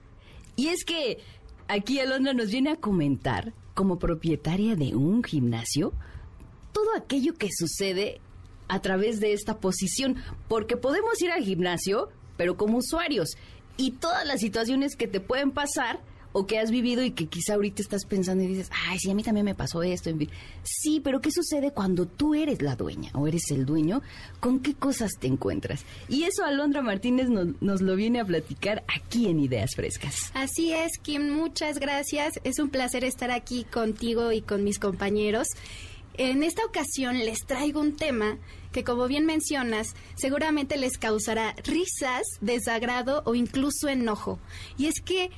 Y 0.55 0.69
es 0.69 0.83
que 0.83 1.19
aquí 1.67 1.99
Alondra 1.99 2.33
nos 2.33 2.49
viene 2.49 2.71
a 2.71 2.77
comentar, 2.77 3.53
como 3.75 3.99
propietaria 3.99 4.75
de 4.75 4.95
un 4.95 5.23
gimnasio, 5.23 5.93
todo 6.73 6.95
aquello 6.97 7.35
que 7.35 7.49
sucede 7.55 8.19
a 8.67 8.81
través 8.81 9.19
de 9.19 9.33
esta 9.33 9.59
posición. 9.59 10.15
Porque 10.47 10.75
podemos 10.75 11.21
ir 11.21 11.31
al 11.31 11.43
gimnasio, 11.43 12.09
pero 12.35 12.57
como 12.57 12.79
usuarios. 12.79 13.35
Y 13.77 13.91
todas 13.91 14.25
las 14.25 14.39
situaciones 14.39 14.95
que 14.95 15.07
te 15.07 15.19
pueden 15.19 15.51
pasar 15.51 15.99
o 16.37 16.45
que 16.45 16.59
has 16.59 16.69
vivido 16.69 17.01
y 17.01 17.11
que 17.11 17.27
quizá 17.27 17.53
ahorita 17.53 17.81
estás 17.81 18.03
pensando 18.03 18.43
y 18.43 18.47
dices, 18.47 18.69
ay, 18.89 18.99
sí, 18.99 19.09
a 19.09 19.15
mí 19.15 19.23
también 19.23 19.45
me 19.45 19.55
pasó 19.55 19.81
esto. 19.83 20.09
en. 20.09 20.27
Sí, 20.63 20.99
pero 21.01 21.21
¿qué 21.21 21.31
sucede 21.31 21.71
cuando 21.71 22.07
tú 22.07 22.35
eres 22.35 22.61
la 22.61 22.75
dueña 22.75 23.09
o 23.13 23.25
eres 23.25 23.51
el 23.51 23.65
dueño? 23.65 24.01
¿Con 24.41 24.59
qué 24.59 24.73
cosas 24.73 25.11
te 25.17 25.27
encuentras? 25.27 25.85
Y 26.09 26.23
eso 26.23 26.43
Alondra 26.43 26.81
Martínez 26.81 27.29
nos, 27.29 27.61
nos 27.61 27.81
lo 27.81 27.95
viene 27.95 28.19
a 28.19 28.25
platicar 28.25 28.83
aquí 28.93 29.27
en 29.29 29.39
Ideas 29.39 29.75
Frescas. 29.77 30.31
Así 30.33 30.73
es, 30.73 30.97
Kim, 31.01 31.31
muchas 31.31 31.79
gracias. 31.79 32.33
Es 32.43 32.59
un 32.59 32.69
placer 32.69 33.05
estar 33.05 33.31
aquí 33.31 33.63
contigo 33.63 34.33
y 34.33 34.41
con 34.41 34.65
mis 34.65 34.77
compañeros. 34.77 35.47
En 36.17 36.43
esta 36.43 36.65
ocasión 36.65 37.17
les 37.19 37.45
traigo 37.45 37.79
un 37.79 37.95
tema 37.95 38.37
que, 38.75 38.83
como 38.83 39.07
bien 39.07 39.25
mencionas, 39.25 39.95
seguramente 40.15 40.75
les 40.75 40.97
causará 40.97 41.55
risas, 41.63 42.23
desagrado 42.41 43.23
o 43.25 43.33
incluso 43.33 43.87
enojo. 43.87 44.37
Y 44.77 44.87
es 44.87 44.99
que, 44.99 45.31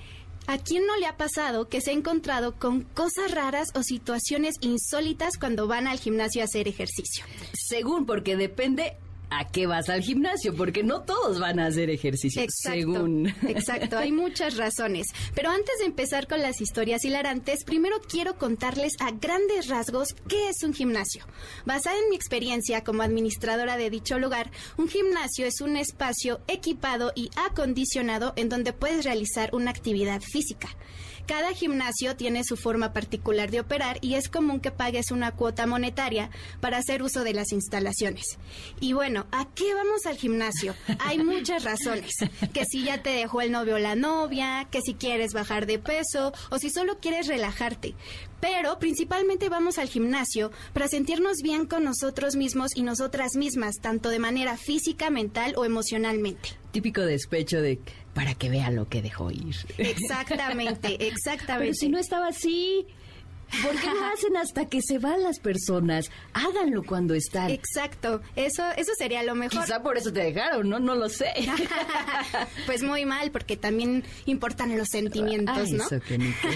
¿a 0.47 0.57
quién 0.57 0.87
no 0.87 0.97
le 0.97 1.05
ha 1.05 1.17
pasado 1.17 1.69
que 1.69 1.79
se 1.79 1.91
ha 1.91 1.93
encontrado 1.93 2.55
con 2.57 2.81
cosas 2.81 3.29
raras 3.29 3.69
o 3.75 3.83
situaciones 3.83 4.55
insólitas 4.61 5.37
cuando 5.37 5.67
van 5.67 5.85
al 5.85 5.99
gimnasio 5.99 6.41
a 6.41 6.45
hacer 6.45 6.67
ejercicio? 6.67 7.25
Según, 7.53 8.07
porque 8.07 8.35
depende 8.37 8.97
a 9.29 9.47
qué 9.47 9.67
vas 9.67 9.89
al 9.89 10.01
gimnasio, 10.01 10.55
porque 10.55 10.83
no 10.83 11.01
todos 11.01 11.39
van 11.39 11.59
a 11.59 11.67
hacer 11.67 11.89
ejercicio. 11.89 12.41
Exacto, 12.41 12.77
Según. 12.77 13.27
exacto, 13.47 13.97
hay 13.97 14.11
muchas 14.11 14.57
razones. 14.57 15.07
Pero 15.35 15.49
antes 15.49 15.79
de 15.79 15.85
empezar 15.85 16.27
con 16.27 16.41
las 16.41 16.61
historias 16.61 17.03
hilarantes, 17.05 17.63
primero 17.63 17.97
quiero 18.01 18.37
contarles 18.37 18.93
a 18.99 19.11
grandes 19.11 19.67
rasgos 19.67 20.15
qué 20.27 20.49
es 20.49 20.63
un 20.63 20.73
gimnasio. 20.73 21.25
Basada 21.65 21.97
en 21.97 22.09
mi 22.09 22.15
experiencia 22.15 22.83
como 22.83 23.03
administradora 23.03 23.77
de 23.77 23.89
dicho 23.89 24.19
lugar, 24.19 24.51
un 24.77 24.87
gimnasio 24.87 25.45
es 25.45 25.61
un 25.61 25.77
espacio 25.77 26.39
equipado 26.47 27.11
y 27.15 27.29
acondicionado 27.35 28.33
en 28.35 28.49
donde 28.49 28.73
puedes 28.73 29.03
realizar 29.05 29.49
una 29.53 29.71
actividad 29.71 30.21
física. 30.21 30.69
Cada 31.27 31.53
gimnasio 31.53 32.15
tiene 32.15 32.45
su 32.45 32.55
forma 32.55 32.93
particular 32.93 33.51
de 33.51 33.59
operar 33.59 33.99
y 34.01 34.13
es 34.13 34.29
común 34.29 34.61
que 34.61 34.71
pagues 34.71 35.11
una 35.11 35.33
cuota 35.33 35.67
monetaria 35.67 36.29
para 36.61 36.77
hacer 36.77 37.03
uso 37.03 37.25
de 37.25 37.33
las 37.33 37.51
instalaciones. 37.51 38.39
Y 38.79 38.93
bueno, 38.93 39.27
¿a 39.33 39.45
qué 39.53 39.73
vamos 39.73 40.05
al 40.05 40.15
gimnasio? 40.15 40.73
Hay 40.99 41.17
muchas 41.17 41.65
razones. 41.65 42.15
Que 42.53 42.63
si 42.63 42.85
ya 42.85 43.03
te 43.03 43.09
dejó 43.09 43.41
el 43.41 43.51
novio 43.51 43.75
o 43.75 43.79
la 43.79 43.95
novia, 43.95 44.69
que 44.71 44.81
si 44.81 44.93
quieres 44.93 45.33
bajar 45.33 45.65
de 45.65 45.79
peso 45.79 46.31
o 46.49 46.59
si 46.59 46.69
solo 46.69 46.99
quieres 46.99 47.27
relajarte. 47.27 47.93
Pero 48.39 48.79
principalmente 48.79 49.49
vamos 49.49 49.79
al 49.79 49.89
gimnasio 49.89 50.51
para 50.73 50.87
sentirnos 50.87 51.37
bien 51.43 51.65
con 51.65 51.83
nosotros 51.83 52.35
mismos 52.35 52.71
y 52.75 52.83
nosotras 52.83 53.35
mismas, 53.35 53.75
tanto 53.81 54.09
de 54.09 54.19
manera 54.19 54.55
física, 54.55 55.09
mental 55.09 55.55
o 55.57 55.65
emocionalmente. 55.65 56.51
Típico 56.71 57.01
despecho 57.01 57.61
de 57.61 57.79
para 58.17 58.33
que 58.33 58.49
vea 58.49 58.71
lo 58.71 58.89
que 58.89 59.03
dejó 59.03 59.29
ir. 59.29 59.55
Exactamente, 59.77 61.07
exactamente. 61.07 61.57
Pero 61.59 61.73
si 61.75 61.87
no 61.87 61.99
estaba 61.99 62.29
así. 62.29 62.87
¿Por 63.63 63.79
qué 63.79 63.87
lo 63.87 64.05
hacen 64.05 64.37
hasta 64.37 64.65
que 64.65 64.81
se 64.81 64.99
van 64.99 65.23
las 65.23 65.39
personas? 65.39 66.09
Háganlo 66.33 66.83
cuando 66.83 67.13
están. 67.13 67.49
Exacto, 67.49 68.21
eso, 68.35 68.63
eso 68.75 68.91
sería 68.97 69.23
lo 69.23 69.35
mejor. 69.35 69.63
Quizá 69.63 69.81
por 69.81 69.97
eso 69.97 70.11
te 70.11 70.21
dejaron, 70.21 70.69
¿no? 70.69 70.79
No 70.79 70.95
lo 70.95 71.09
sé. 71.09 71.31
pues 72.65 72.83
muy 72.83 73.05
mal, 73.05 73.31
porque 73.31 73.57
también 73.57 74.03
importan 74.25 74.77
los 74.77 74.89
sentimientos, 74.89 75.69
¿no? 75.71 75.83
eso 75.85 75.99
que 76.01 76.17
ni 76.17 76.31
qué. 76.33 76.49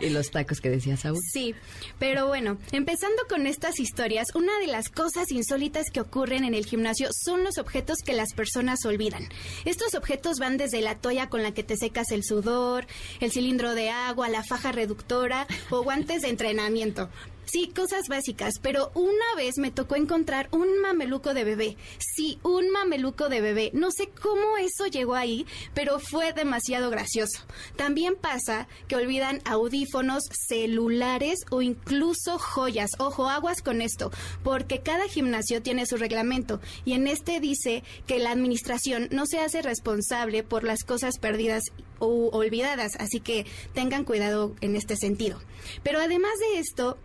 Y 0.06 0.10
los 0.10 0.30
tacos 0.30 0.60
que 0.60 0.70
decía 0.70 0.96
Saúl. 0.96 1.18
Sí, 1.32 1.54
pero 1.98 2.26
bueno, 2.26 2.58
empezando 2.72 3.22
con 3.28 3.46
estas 3.46 3.78
historias, 3.80 4.28
una 4.34 4.58
de 4.60 4.68
las 4.68 4.88
cosas 4.88 5.30
insólitas 5.30 5.90
que 5.90 6.00
ocurren 6.00 6.44
en 6.44 6.54
el 6.54 6.64
gimnasio 6.64 7.08
son 7.12 7.44
los 7.44 7.58
objetos 7.58 7.98
que 8.04 8.12
las 8.12 8.32
personas 8.32 8.84
olvidan. 8.84 9.28
Estos 9.64 9.94
objetos 9.94 10.38
van 10.38 10.56
desde 10.56 10.80
la 10.80 10.96
toalla 10.96 11.28
con 11.28 11.42
la 11.42 11.52
que 11.52 11.62
te 11.62 11.76
secas 11.76 12.10
el 12.10 12.24
sudor, 12.24 12.86
el 13.20 13.32
cilindro 13.32 13.74
de 13.74 13.90
agua, 13.90 14.28
la 14.28 14.44
faja 14.44 14.72
reductora 14.72 15.46
o 15.70 15.82
guantes 15.82 16.22
de 16.22 16.28
entrenamiento. 16.38 17.08
Sí, 17.50 17.72
cosas 17.74 18.08
básicas, 18.10 18.54
pero 18.60 18.90
una 18.94 19.34
vez 19.34 19.56
me 19.56 19.70
tocó 19.70 19.96
encontrar 19.96 20.50
un 20.52 20.82
mameluco 20.82 21.32
de 21.32 21.44
bebé. 21.44 21.78
Sí, 21.98 22.38
un 22.42 22.70
mameluco 22.70 23.30
de 23.30 23.40
bebé. 23.40 23.70
No 23.72 23.90
sé 23.90 24.10
cómo 24.20 24.58
eso 24.58 24.86
llegó 24.86 25.14
ahí, 25.14 25.46
pero 25.72 25.98
fue 25.98 26.34
demasiado 26.34 26.90
gracioso. 26.90 27.40
También 27.74 28.16
pasa 28.16 28.68
que 28.86 28.96
olvidan 28.96 29.40
audífonos, 29.46 30.24
celulares 30.30 31.38
o 31.50 31.62
incluso 31.62 32.38
joyas. 32.38 32.90
Ojo, 32.98 33.30
aguas 33.30 33.62
con 33.62 33.80
esto, 33.80 34.12
porque 34.44 34.80
cada 34.80 35.08
gimnasio 35.08 35.62
tiene 35.62 35.86
su 35.86 35.96
reglamento 35.96 36.60
y 36.84 36.92
en 36.92 37.06
este 37.06 37.40
dice 37.40 37.82
que 38.06 38.18
la 38.18 38.30
administración 38.30 39.08
no 39.10 39.24
se 39.24 39.40
hace 39.40 39.62
responsable 39.62 40.42
por 40.42 40.64
las 40.64 40.84
cosas 40.84 41.18
perdidas 41.18 41.62
o 41.98 42.30
olvidadas, 42.30 42.96
así 42.98 43.20
que 43.20 43.46
tengan 43.74 44.04
cuidado 44.04 44.54
en 44.60 44.76
este 44.76 44.96
sentido. 44.96 45.40
Pero 45.82 46.00
además 46.00 46.32
de 46.38 46.60
esto, 46.60 46.98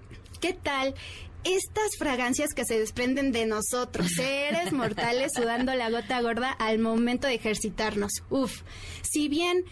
¿Qué 0.43 0.51
tal 0.51 0.93
estas 1.45 1.95
fragancias 1.97 2.53
que 2.53 2.65
se 2.65 2.77
desprenden 2.77 3.31
de 3.31 3.45
nosotros, 3.45 4.07
seres 4.17 4.73
mortales 4.73 5.31
sudando 5.33 5.73
la 5.73 5.89
gota 5.89 6.19
gorda 6.19 6.51
al 6.51 6.79
momento 6.79 7.27
de 7.27 7.35
ejercitarnos? 7.35 8.11
Uf, 8.29 8.63
si 9.09 9.29
bien 9.29 9.63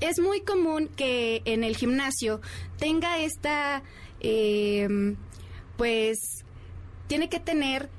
es 0.00 0.20
muy 0.20 0.42
común 0.42 0.86
que 0.94 1.42
en 1.44 1.64
el 1.64 1.76
gimnasio 1.76 2.40
tenga 2.78 3.18
esta, 3.18 3.82
eh, 4.20 5.16
pues, 5.76 6.44
tiene 7.08 7.28
que 7.28 7.40
tener 7.40 7.90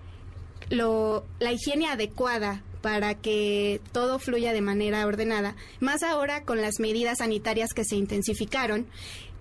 lo, 0.70 1.26
la 1.40 1.52
higiene 1.52 1.90
adecuada 1.90 2.64
para 2.82 3.16
que 3.16 3.82
todo 3.92 4.20
fluya 4.20 4.54
de 4.54 4.62
manera 4.62 5.06
ordenada, 5.06 5.56
más 5.80 6.04
ahora 6.04 6.44
con 6.44 6.62
las 6.62 6.80
medidas 6.80 7.20
sanitarias 7.20 7.74
que 7.74 7.86
se 7.86 7.96
intensificaron 7.96 8.88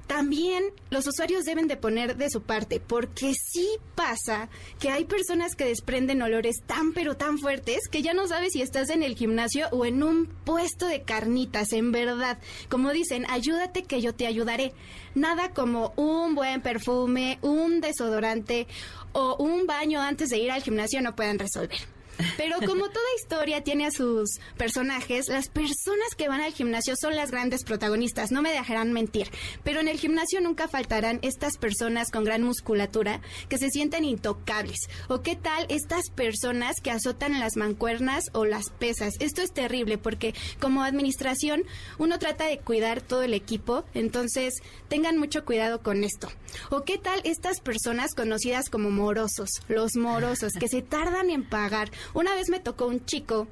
también 0.09 0.65
los 0.89 1.06
usuarios 1.06 1.44
deben 1.44 1.69
de 1.69 1.77
poner 1.77 2.16
de 2.16 2.31
su 2.31 2.40
parte, 2.40 2.81
porque 2.81 3.35
sí 3.35 3.69
pasa 3.94 4.48
que 4.81 4.89
hay 4.89 5.05
personas 5.05 5.55
que 5.55 5.66
desprenden 5.66 6.23
olores 6.23 6.62
tan 6.66 6.94
pero 6.94 7.16
tan 7.16 7.39
fuertes 7.39 7.89
que 7.90 8.01
ya 8.01 8.15
no 8.15 8.27
sabes 8.27 8.55
si 8.55 8.62
estás 8.62 8.89
en 8.89 9.02
el 9.02 9.15
gimnasio 9.15 9.69
o 9.70 9.85
en 9.85 10.02
un 10.02 10.27
puesto 10.27 10.86
de 10.86 11.02
carnitas, 11.02 11.73
en 11.73 11.93
verdad. 11.93 12.39
Como 12.70 12.90
dicen, 12.93 13.27
ayúdate 13.28 13.82
que 13.82 14.01
yo 14.01 14.15
te 14.15 14.27
ayudaré. 14.27 14.73
Nada 15.15 15.52
como 15.52 15.93
un 15.97 16.35
buen 16.35 16.62
perfume, 16.62 17.39
un 17.43 17.82
desodorante 17.82 18.66
o 19.12 19.36
un 19.36 19.66
baño 19.66 20.01
antes 20.01 20.31
de 20.31 20.39
ir 20.39 20.51
al 20.51 20.62
gimnasio 20.62 21.02
no 21.02 21.15
puedan 21.15 21.39
resolver. 21.39 21.98
Pero 22.36 22.57
como 22.59 22.89
toda 22.89 23.05
historia 23.20 23.62
tiene 23.62 23.86
a 23.86 23.90
sus 23.90 24.40
personajes, 24.57 25.28
las 25.28 25.49
personas 25.49 26.15
que 26.16 26.28
van 26.28 26.40
al 26.40 26.53
gimnasio 26.53 26.95
son 27.01 27.16
las 27.16 27.31
grandes 27.31 27.65
protagonistas, 27.65 28.31
no 28.32 28.43
me 28.43 28.53
dejarán 28.53 28.93
mentir. 28.93 29.31
Pero 29.65 29.81
en 29.81 29.89
el 29.89 29.99
gimnasio 29.99 30.40
nunca 30.40 30.69
faltarán 30.69 31.20
estas 31.23 31.57
personas 31.59 32.11
con 32.11 32.24
gran 32.24 32.43
musculatura 32.43 33.20
que 33.49 33.59
se 33.59 33.70
sienten 33.70 34.05
intocables. 34.05 34.89
¿O 35.09 35.23
qué 35.23 35.36
tal 35.36 35.66
estas 35.69 36.11
personas 36.11 36.77
que 36.82 36.90
azotan 36.90 37.39
las 37.39 37.57
mancuernas 37.57 38.24
o 38.32 38.45
las 38.45 38.70
pesas? 38.70 39.15
Esto 39.20 39.43
es 39.43 39.53
terrible 39.53 39.99
porque 39.99 40.35
como 40.61 40.82
administración 40.82 41.65
uno 41.99 42.19
trata 42.19 42.47
de 42.47 42.59
cuidar 42.59 43.01
todo 43.01 43.23
el 43.23 43.35
equipo, 43.35 43.85
entonces 43.95 44.55
tengan 44.89 45.19
mucho 45.19 45.45
cuidado 45.45 45.82
con 45.82 46.05
esto. 46.05 46.28
¿O 46.70 46.82
qué 46.85 46.99
tal 46.99 47.20
estas 47.24 47.61
personas 47.61 48.15
conocidas 48.15 48.70
como 48.70 48.90
morosos? 48.90 49.51
Los 49.69 49.97
morosos 49.97 50.53
que 50.55 50.69
se 50.69 50.82
tardan 50.82 51.31
en 51.31 51.45
pagar 51.45 51.90
una 52.15 52.35
vez 52.35 52.49
me 52.49 52.61
tocó 52.61 52.87
un 52.87 53.05
chico 53.05 53.49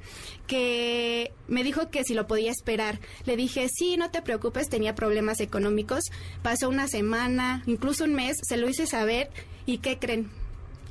que 0.47 1.33
me 1.49 1.65
dijo 1.65 1.91
que 1.91 2.05
si 2.05 2.15
lo 2.15 2.27
podía 2.27 2.51
esperar. 2.51 3.01
Le 3.24 3.37
dije, 3.37 3.69
sí, 3.69 3.97
no 3.97 4.11
te 4.11 4.23
preocupes, 4.23 4.69
tenía 4.69 4.95
problemas 4.95 5.41
económicos. 5.41 6.05
Pasó 6.43 6.69
una 6.69 6.89
semana, 6.89 7.62
incluso 7.66 8.05
un 8.05 8.15
mes, 8.15 8.37
se 8.43 8.57
lo 8.57 8.69
hice 8.69 8.87
saber. 8.87 9.31
¿Y 9.66 9.78
qué 9.78 9.99
creen? 9.99 10.31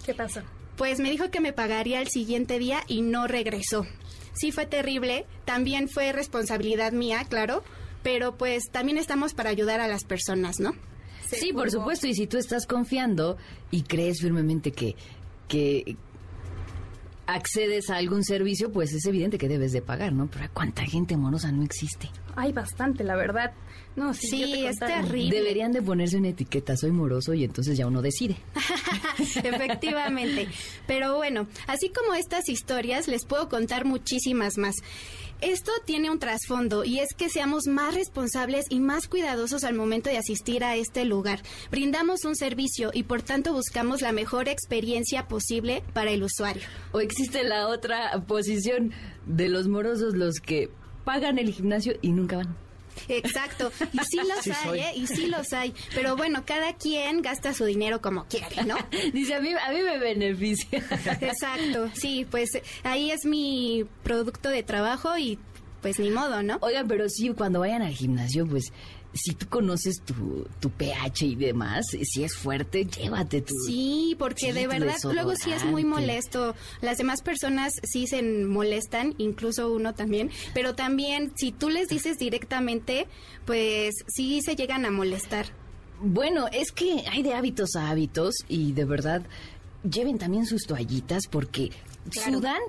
¿Qué 0.06 0.14
pasó? 0.14 0.42
Pues 0.78 1.00
me 1.00 1.10
dijo 1.10 1.32
que 1.32 1.40
me 1.40 1.54
pagaría 1.54 2.02
el 2.02 2.10
siguiente 2.10 2.60
día 2.60 2.84
y 2.88 3.02
no 3.02 3.28
regresó. 3.28 3.86
Sí 4.34 4.52
fue 4.52 4.66
terrible, 4.66 5.26
también 5.46 5.88
fue 5.88 6.12
responsabilidad 6.12 6.92
mía, 6.92 7.26
claro, 7.30 7.64
pero 8.04 8.38
pues 8.38 8.70
también 8.72 8.98
estamos 8.98 9.34
para 9.34 9.50
ayudar 9.50 9.80
a 9.80 9.88
las 9.88 10.04
personas, 10.04 10.60
¿no? 10.60 10.74
Sí, 11.32 11.54
por 11.54 11.72
supuesto, 11.72 12.08
y 12.08 12.14
si 12.14 12.28
tú 12.28 12.38
estás 12.38 12.68
confiando 12.68 13.38
y 13.72 13.82
crees 13.84 14.22
firmemente 14.22 14.72
que, 14.72 14.96
que, 15.48 15.98
accedes 17.28 17.90
a 17.90 17.98
algún 17.98 18.24
servicio, 18.24 18.72
pues 18.72 18.94
es 18.94 19.06
evidente 19.06 19.38
que 19.38 19.48
debes 19.48 19.72
de 19.72 19.82
pagar, 19.82 20.14
¿no? 20.14 20.28
Pero 20.28 20.46
¿cuánta 20.54 20.84
gente 20.84 21.18
morosa 21.18 21.52
no 21.52 21.64
existe? 21.64 22.10
Hay 22.36 22.52
bastante, 22.54 23.04
la 23.04 23.16
verdad. 23.16 23.52
No, 23.96 24.14
sí, 24.14 24.28
sí 24.28 24.66
es 24.66 24.78
terrible. 24.78 25.38
Deberían 25.38 25.72
de 25.72 25.82
ponerse 25.82 26.18
una 26.18 26.30
etiqueta, 26.30 26.76
soy 26.76 26.92
moroso, 26.92 27.34
y 27.34 27.44
entonces 27.44 27.78
ya 27.78 27.88
uno 27.88 28.02
decide. 28.02 28.36
Efectivamente. 29.44 30.48
Pero 30.86 31.16
bueno, 31.16 31.48
así 31.68 31.90
como 31.90 32.14
estas 32.14 32.50
historias, 32.50 33.08
les 33.08 33.26
puedo 33.26 33.48
contar 33.48 33.86
muchísimas 33.86 34.58
más. 34.58 34.76
Esto 35.42 35.72
tiene 35.86 36.10
un 36.10 36.18
trasfondo 36.18 36.86
y 36.86 37.00
es 37.00 37.10
que 37.14 37.30
seamos 37.30 37.68
más 37.68 37.94
responsables 37.94 38.66
y 38.70 38.80
más 38.80 39.08
cuidadosos 39.08 39.66
al 39.66 39.76
momento 39.76 40.10
de 40.10 40.18
asistir 40.18 40.64
a 40.64 40.76
este 40.76 41.04
lugar. 41.04 41.42
Brindamos 41.70 42.24
un 42.24 42.36
servicio 42.36 42.92
y 42.94 43.04
por 43.04 43.22
tanto 43.22 43.52
buscamos 43.52 44.02
la 44.02 44.14
mejor 44.14 44.48
experiencia 44.48 45.28
posible 45.28 45.84
para 45.94 46.12
el 46.12 46.24
usuario. 46.24 46.64
O 46.94 47.02
existe 47.02 47.44
la 47.44 47.68
otra 47.68 48.24
posición 48.26 48.94
de 49.26 49.50
los 49.50 49.68
morosos, 49.68 50.16
los 50.16 50.40
que 50.40 50.70
pagan 51.04 51.38
el 51.38 51.52
gimnasio 51.52 51.96
y 52.02 52.12
nunca 52.12 52.38
van. 52.38 52.65
Exacto, 53.08 53.72
y 53.94 54.00
sí 54.00 54.18
los 54.18 54.40
Sí 54.42 54.52
hay. 54.52 54.80
¿eh? 54.80 54.92
Y 54.96 55.08
sí 55.08 55.28
los 55.28 55.54
hay. 55.54 55.74
Pero 55.94 56.16
bueno, 56.16 56.44
cada 56.46 56.74
quien 56.74 57.22
gasta 57.22 57.54
su 57.54 57.66
dinero 57.66 58.02
como 58.02 58.26
quiere, 58.26 58.64
¿no? 58.66 58.78
Dice, 59.14 59.36
a 59.36 59.42
mí, 59.42 59.50
a 59.54 59.72
mí 59.72 59.82
me 59.82 59.98
beneficia. 59.98 60.80
Exacto, 61.22 61.90
sí, 61.94 62.26
pues 62.30 62.50
ahí 62.84 63.12
es 63.12 63.26
mi 63.26 63.86
producto 64.04 64.50
de 64.50 64.64
trabajo 64.64 65.18
y 65.18 65.40
pues 65.82 66.00
ni 66.00 66.10
modo, 66.10 66.42
¿no? 66.42 66.58
Oigan, 66.62 66.88
pero 66.88 67.08
sí, 67.10 67.30
cuando 67.38 67.60
vayan 67.60 67.84
al 67.84 67.94
gimnasio, 67.94 68.48
pues 68.48 68.74
si 69.16 69.34
tú 69.34 69.48
conoces 69.48 70.02
tu, 70.02 70.46
tu 70.60 70.70
pH 70.70 71.26
y 71.26 71.36
demás, 71.36 71.86
si 72.04 72.24
es 72.24 72.36
fuerte, 72.36 72.86
llévate 72.86 73.42
tu... 73.42 73.54
Sí, 73.66 74.16
porque 74.20 74.52
de 74.54 74.68
verdad 74.68 74.98
luego 75.12 75.36
sí 75.36 75.52
es 75.54 75.64
muy 75.64 75.86
molesto. 75.86 76.54
Las 76.82 76.98
demás 76.98 77.22
personas 77.22 77.72
sí 77.84 78.08
se 78.08 78.22
molestan, 78.22 79.16
incluso 79.18 79.72
uno 79.74 79.96
también, 79.96 80.30
pero 80.54 80.76
también 80.76 81.32
si 81.36 81.52
tú 81.54 81.70
les 81.70 81.88
dices 81.88 82.18
directamente, 82.18 83.08
pues 83.46 83.96
sí 84.08 84.42
se 84.42 84.56
llegan 84.58 84.86
a 84.86 84.92
molestar. 84.92 85.46
Bueno, 86.02 86.48
es 86.52 86.74
que 86.74 87.06
hay 87.10 87.24
de 87.24 87.34
hábitos 87.34 87.76
a 87.78 87.90
hábitos 87.90 88.36
y 88.50 88.74
de 88.74 88.84
verdad 88.84 89.22
lleven 89.90 90.18
también 90.18 90.46
sus 90.46 90.64
toallitas 90.68 91.24
porque 91.32 91.72
Claro. 92.10 92.34
sudan 92.34 92.62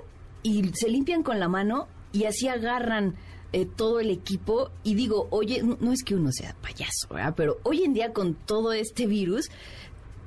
y 0.43 0.71
se 0.73 0.87
limpian 0.87 1.23
con 1.23 1.39
la 1.39 1.49
mano 1.49 1.87
y 2.13 2.23
así 2.23 2.47
agarran 2.47 3.15
eh, 3.53 3.65
todo 3.65 3.99
el 3.99 4.09
equipo 4.09 4.71
y 4.83 4.95
digo, 4.95 5.27
oye, 5.31 5.63
no, 5.63 5.93
es 5.93 6.03
que 6.03 6.15
uno 6.15 6.31
sea 6.31 6.55
payaso, 6.61 7.07
¿verdad? 7.09 7.33
pero 7.35 7.59
hoy 7.63 7.83
en 7.83 7.93
día 7.93 8.13
con 8.13 8.33
todo 8.33 8.73
este 8.73 9.07
virus, 9.07 9.49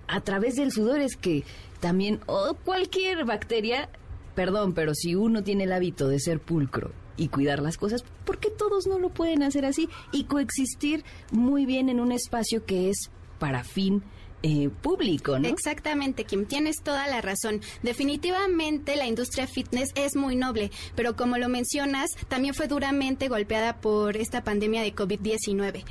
a 0.08 0.20
través 0.22 0.56
del 0.56 0.72
sudor 0.72 1.00
es 1.00 1.16
que 1.16 1.44
también, 1.80 2.20
o 2.26 2.54
cualquier 2.64 3.24
bacteria, 3.24 3.88
perdón, 4.34 4.72
pero 4.72 4.94
si 4.94 5.14
uno 5.14 5.42
tiene 5.42 5.64
el 5.64 5.72
hábito 5.72 6.08
de 6.08 6.18
ser 6.18 6.40
pulcro 6.40 6.92
y 7.16 7.28
cuidar 7.28 7.60
las 7.60 7.76
cosas, 7.76 8.04
¿por 8.24 8.38
qué 8.38 8.50
todos 8.50 8.86
no 8.86 8.98
lo 8.98 9.10
pueden 9.10 9.42
hacer 9.42 9.64
así 9.64 9.88
y 10.12 10.24
coexistir 10.24 11.04
muy 11.30 11.66
bien 11.66 11.88
en 11.88 12.00
un 12.00 12.12
espacio 12.12 12.64
que 12.64 12.90
es 12.90 13.10
para 13.38 13.64
fin 13.64 14.02
eh, 14.42 14.70
público, 14.80 15.38
¿no? 15.38 15.48
Exactamente, 15.48 16.24
Kim, 16.24 16.46
tienes 16.46 16.76
toda 16.82 17.06
la 17.06 17.20
razón. 17.20 17.60
Definitivamente 17.82 18.96
la 18.96 19.06
industria 19.06 19.46
fitness 19.46 19.90
es 19.94 20.16
muy 20.16 20.36
noble, 20.36 20.70
pero 20.94 21.14
como 21.14 21.36
lo 21.36 21.48
mencionas, 21.48 22.10
también 22.28 22.54
fue 22.54 22.66
duramente 22.66 23.28
golpeada 23.28 23.80
por 23.80 24.16
esta 24.16 24.42
pandemia 24.42 24.82
de 24.82 24.94
COVID-19. 24.94 25.84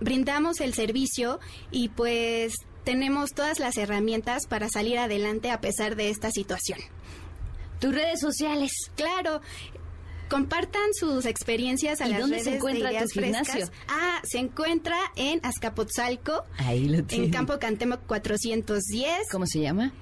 Brindamos 0.00 0.60
el 0.60 0.74
servicio 0.74 1.40
y 1.70 1.88
pues 1.88 2.54
tenemos 2.84 3.30
todas 3.30 3.58
las 3.58 3.76
herramientas 3.76 4.46
para 4.46 4.68
salir 4.68 4.98
adelante 4.98 5.50
a 5.50 5.60
pesar 5.60 5.96
de 5.96 6.10
esta 6.10 6.30
situación. 6.30 6.78
Tus 7.80 7.94
redes 7.94 8.20
sociales. 8.20 8.70
Claro. 8.96 9.40
Compartan 10.32 10.92
sus 10.94 11.26
experiencias 11.26 12.00
a 12.00 12.06
¿Y 12.08 12.10
las 12.10 12.20
dónde 12.20 12.36
redes 12.36 12.48
se 12.48 12.56
encuentra 12.56 12.88
de 12.90 12.94
tu 12.96 12.98
Ideas 12.98 13.12
Frescas. 13.12 13.46
gimnasio? 13.54 13.74
Ah, 13.88 14.20
se 14.24 14.38
encuentra 14.38 14.96
en 15.16 15.40
Azcapotzalco, 15.44 16.44
Ahí 16.58 16.88
lo 16.88 17.04
tiene. 17.04 17.26
en 17.26 17.30
Campo 17.30 17.58
Cantemo 17.58 17.98
410. 18.06 19.28
¿Cómo 19.30 19.46
se 19.46 19.60
llama? 19.60 19.92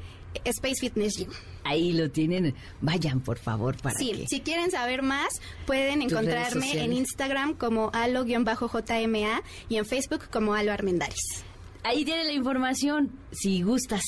Space 0.45 0.77
Fitness 0.81 1.17
Gym. 1.19 1.29
Ahí 1.65 1.93
lo 1.93 2.11
tienen. 2.11 2.55
Vayan, 2.81 3.21
por 3.21 3.39
favor, 3.39 3.77
para 3.77 3.99
Sí, 3.99 4.13
que... 4.13 4.29
si 4.29 4.41
quieren 4.41 4.71
saber 4.71 5.03
más, 5.03 5.29
pueden 5.67 6.03
encontrarme 6.03 6.85
en. 6.85 6.93
Instagram 6.93 7.55
como 7.55 7.91
alo-jma 7.93 9.43
y 9.69 9.77
en 9.77 9.85
Facebook 9.87 10.29
como 10.31 10.55
alo 10.55 10.73
armendaris. 10.73 11.45
Ahí 11.83 12.05
tienen 12.05 12.27
la 12.29 12.33
información. 12.33 13.11
Si 13.33 13.63
gustas 13.63 14.03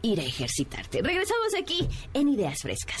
ir 0.00 0.18
a 0.20 0.24
ejercitarte. 0.24 1.02
Regresamos 1.02 1.54
aquí 1.60 1.86
en 2.14 2.28
Ideas 2.28 2.60
Frescas. 2.62 3.00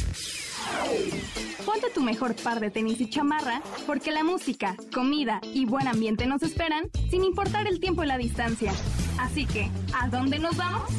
Ponte 1.65 1.89
tu 1.93 2.01
mejor 2.01 2.35
par 2.35 2.59
de 2.59 2.71
tenis 2.71 2.99
y 3.01 3.09
chamarra, 3.09 3.61
porque 3.85 4.11
la 4.11 4.23
música, 4.23 4.75
comida 4.93 5.39
y 5.53 5.65
buen 5.65 5.87
ambiente 5.87 6.25
nos 6.25 6.41
esperan, 6.43 6.89
sin 7.09 7.23
importar 7.23 7.67
el 7.67 7.79
tiempo 7.79 8.03
y 8.03 8.07
la 8.07 8.17
distancia. 8.17 8.73
Así 9.19 9.45
que, 9.45 9.69
¿a 9.93 10.07
dónde 10.09 10.39
nos 10.39 10.57
vamos? 10.57 10.89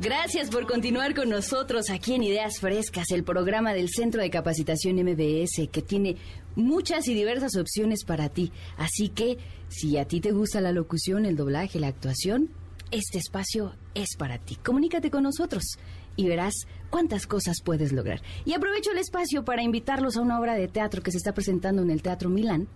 Gracias 0.00 0.48
por 0.48 0.66
continuar 0.66 1.12
con 1.14 1.28
nosotros 1.28 1.90
aquí 1.90 2.14
en 2.14 2.22
Ideas 2.22 2.60
Frescas, 2.60 3.10
el 3.10 3.24
programa 3.24 3.74
del 3.74 3.88
Centro 3.88 4.22
de 4.22 4.30
Capacitación 4.30 4.94
MBS 4.94 5.68
que 5.72 5.82
tiene 5.82 6.16
muchas 6.54 7.08
y 7.08 7.14
diversas 7.14 7.56
opciones 7.56 8.04
para 8.04 8.28
ti. 8.28 8.52
Así 8.76 9.08
que, 9.08 9.38
si 9.68 9.98
a 9.98 10.06
ti 10.06 10.20
te 10.20 10.30
gusta 10.30 10.60
la 10.60 10.70
locución, 10.70 11.26
el 11.26 11.36
doblaje, 11.36 11.80
la 11.80 11.88
actuación, 11.88 12.48
este 12.92 13.18
espacio 13.18 13.74
es 13.94 14.16
para 14.16 14.38
ti. 14.38 14.56
Comunícate 14.56 15.10
con 15.10 15.24
nosotros 15.24 15.78
y 16.18 16.26
verás 16.26 16.66
cuántas 16.90 17.26
cosas 17.26 17.62
puedes 17.64 17.92
lograr. 17.92 18.20
Y 18.44 18.52
aprovecho 18.52 18.90
el 18.90 18.98
espacio 18.98 19.44
para 19.44 19.62
invitarlos 19.62 20.16
a 20.16 20.20
una 20.20 20.38
obra 20.38 20.54
de 20.54 20.66
teatro 20.66 21.00
que 21.00 21.12
se 21.12 21.16
está 21.16 21.32
presentando 21.32 21.80
en 21.80 21.90
el 21.90 22.02
Teatro 22.02 22.28
Milán, 22.28 22.66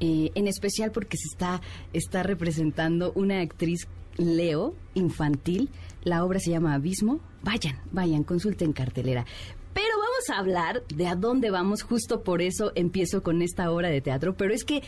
eh, 0.00 0.32
en 0.34 0.48
especial 0.48 0.90
porque 0.90 1.16
se 1.16 1.28
está, 1.32 1.62
está 1.92 2.24
representando 2.24 3.12
una 3.14 3.40
actriz 3.40 3.86
Leo, 4.16 4.74
infantil. 4.94 5.70
La 6.02 6.24
obra 6.24 6.40
se 6.40 6.50
llama 6.50 6.74
Abismo. 6.74 7.20
Vayan, 7.44 7.78
vayan, 7.92 8.24
consulten 8.24 8.72
cartelera. 8.72 9.24
Pero 9.72 9.96
vamos 9.96 10.28
a 10.30 10.38
hablar 10.38 10.82
de 10.88 11.06
a 11.06 11.14
dónde 11.14 11.50
vamos, 11.50 11.82
justo 11.82 12.22
por 12.22 12.42
eso 12.42 12.72
empiezo 12.74 13.22
con 13.22 13.42
esta 13.42 13.70
obra 13.70 13.90
de 13.90 14.00
teatro. 14.00 14.36
Pero 14.36 14.52
es 14.52 14.64
que 14.64 14.82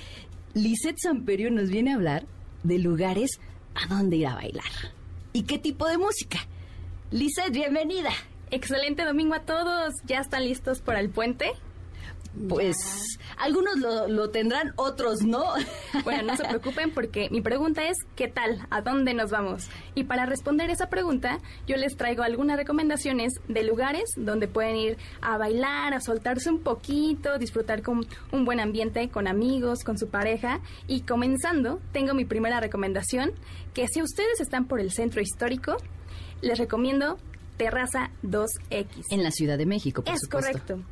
Lisette 0.52 0.98
Samperio 0.98 1.50
nos 1.52 1.70
viene 1.70 1.92
a 1.92 1.94
hablar 1.94 2.26
de 2.64 2.80
lugares 2.80 3.38
a 3.74 3.86
dónde 3.86 4.16
ir 4.16 4.26
a 4.26 4.34
bailar. 4.34 4.64
¿Y 5.32 5.44
qué 5.44 5.58
tipo 5.58 5.86
de 5.86 5.96
música? 5.96 6.40
Lisette, 7.14 7.52
bienvenida. 7.52 8.10
Excelente 8.50 9.04
domingo 9.04 9.36
a 9.36 9.42
todos. 9.42 9.94
¿Ya 10.04 10.18
están 10.18 10.44
listos 10.46 10.80
para 10.80 10.98
el 10.98 11.10
puente? 11.10 11.52
Pues 12.48 12.76
algunos 13.38 13.76
lo, 13.76 14.08
lo 14.08 14.30
tendrán, 14.30 14.72
otros 14.74 15.22
no. 15.22 15.44
Bueno, 16.02 16.24
no 16.24 16.36
se 16.36 16.42
preocupen 16.42 16.90
porque 16.90 17.28
mi 17.30 17.40
pregunta 17.40 17.86
es 17.86 17.96
¿qué 18.16 18.26
tal? 18.26 18.66
¿A 18.68 18.80
dónde 18.80 19.14
nos 19.14 19.30
vamos? 19.30 19.68
Y 19.94 20.02
para 20.02 20.26
responder 20.26 20.70
esa 20.70 20.88
pregunta, 20.88 21.38
yo 21.68 21.76
les 21.76 21.96
traigo 21.96 22.24
algunas 22.24 22.56
recomendaciones 22.56 23.34
de 23.46 23.62
lugares 23.62 24.10
donde 24.16 24.48
pueden 24.48 24.74
ir 24.74 24.98
a 25.20 25.38
bailar, 25.38 25.94
a 25.94 26.00
soltarse 26.00 26.50
un 26.50 26.64
poquito, 26.64 27.38
disfrutar 27.38 27.82
con 27.82 28.04
un 28.32 28.44
buen 28.44 28.58
ambiente, 28.58 29.08
con 29.08 29.28
amigos, 29.28 29.84
con 29.84 29.98
su 29.98 30.08
pareja. 30.08 30.58
Y 30.88 31.02
comenzando, 31.02 31.80
tengo 31.92 32.12
mi 32.12 32.24
primera 32.24 32.58
recomendación, 32.58 33.30
que 33.72 33.86
si 33.86 34.02
ustedes 34.02 34.40
están 34.40 34.64
por 34.66 34.80
el 34.80 34.90
centro 34.90 35.22
histórico, 35.22 35.76
les 36.42 36.58
recomiendo 36.58 37.18
Terraza 37.56 38.10
2X. 38.22 39.04
En 39.10 39.22
la 39.22 39.30
Ciudad 39.30 39.58
de 39.58 39.66
México, 39.66 40.02
por 40.02 40.14
Es 40.14 40.20
supuesto. 40.20 40.52
correcto. 40.52 40.82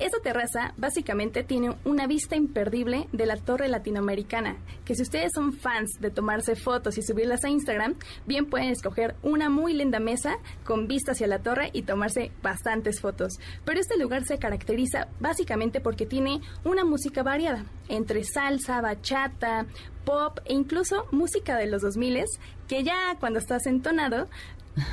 Esta 0.00 0.18
terraza 0.18 0.74
básicamente 0.76 1.44
tiene 1.44 1.76
una 1.84 2.08
vista 2.08 2.34
imperdible 2.34 3.06
de 3.12 3.26
la 3.26 3.36
torre 3.36 3.68
latinoamericana, 3.68 4.56
que 4.84 4.96
si 4.96 5.02
ustedes 5.02 5.30
son 5.32 5.52
fans 5.52 5.88
de 6.00 6.10
tomarse 6.10 6.56
fotos 6.56 6.98
y 6.98 7.02
subirlas 7.02 7.44
a 7.44 7.48
Instagram, 7.48 7.94
bien 8.26 8.46
pueden 8.46 8.70
escoger 8.70 9.14
una 9.22 9.48
muy 9.50 9.72
linda 9.72 10.00
mesa 10.00 10.38
con 10.64 10.88
vista 10.88 11.12
hacia 11.12 11.28
la 11.28 11.38
torre 11.38 11.70
y 11.72 11.82
tomarse 11.82 12.32
bastantes 12.42 13.00
fotos. 13.00 13.34
Pero 13.64 13.78
este 13.78 13.96
lugar 13.96 14.24
se 14.24 14.38
caracteriza 14.38 15.06
básicamente 15.20 15.80
porque 15.80 16.06
tiene 16.06 16.40
una 16.64 16.84
música 16.84 17.22
variada, 17.22 17.64
entre 17.88 18.24
salsa, 18.24 18.80
bachata, 18.80 19.66
pop 20.04 20.40
e 20.44 20.54
incluso 20.54 21.06
música 21.12 21.56
de 21.56 21.66
los 21.68 21.82
2000 21.82 22.24
que 22.68 22.82
ya 22.82 23.16
cuando 23.20 23.38
estás 23.38 23.66
entonado 23.66 24.26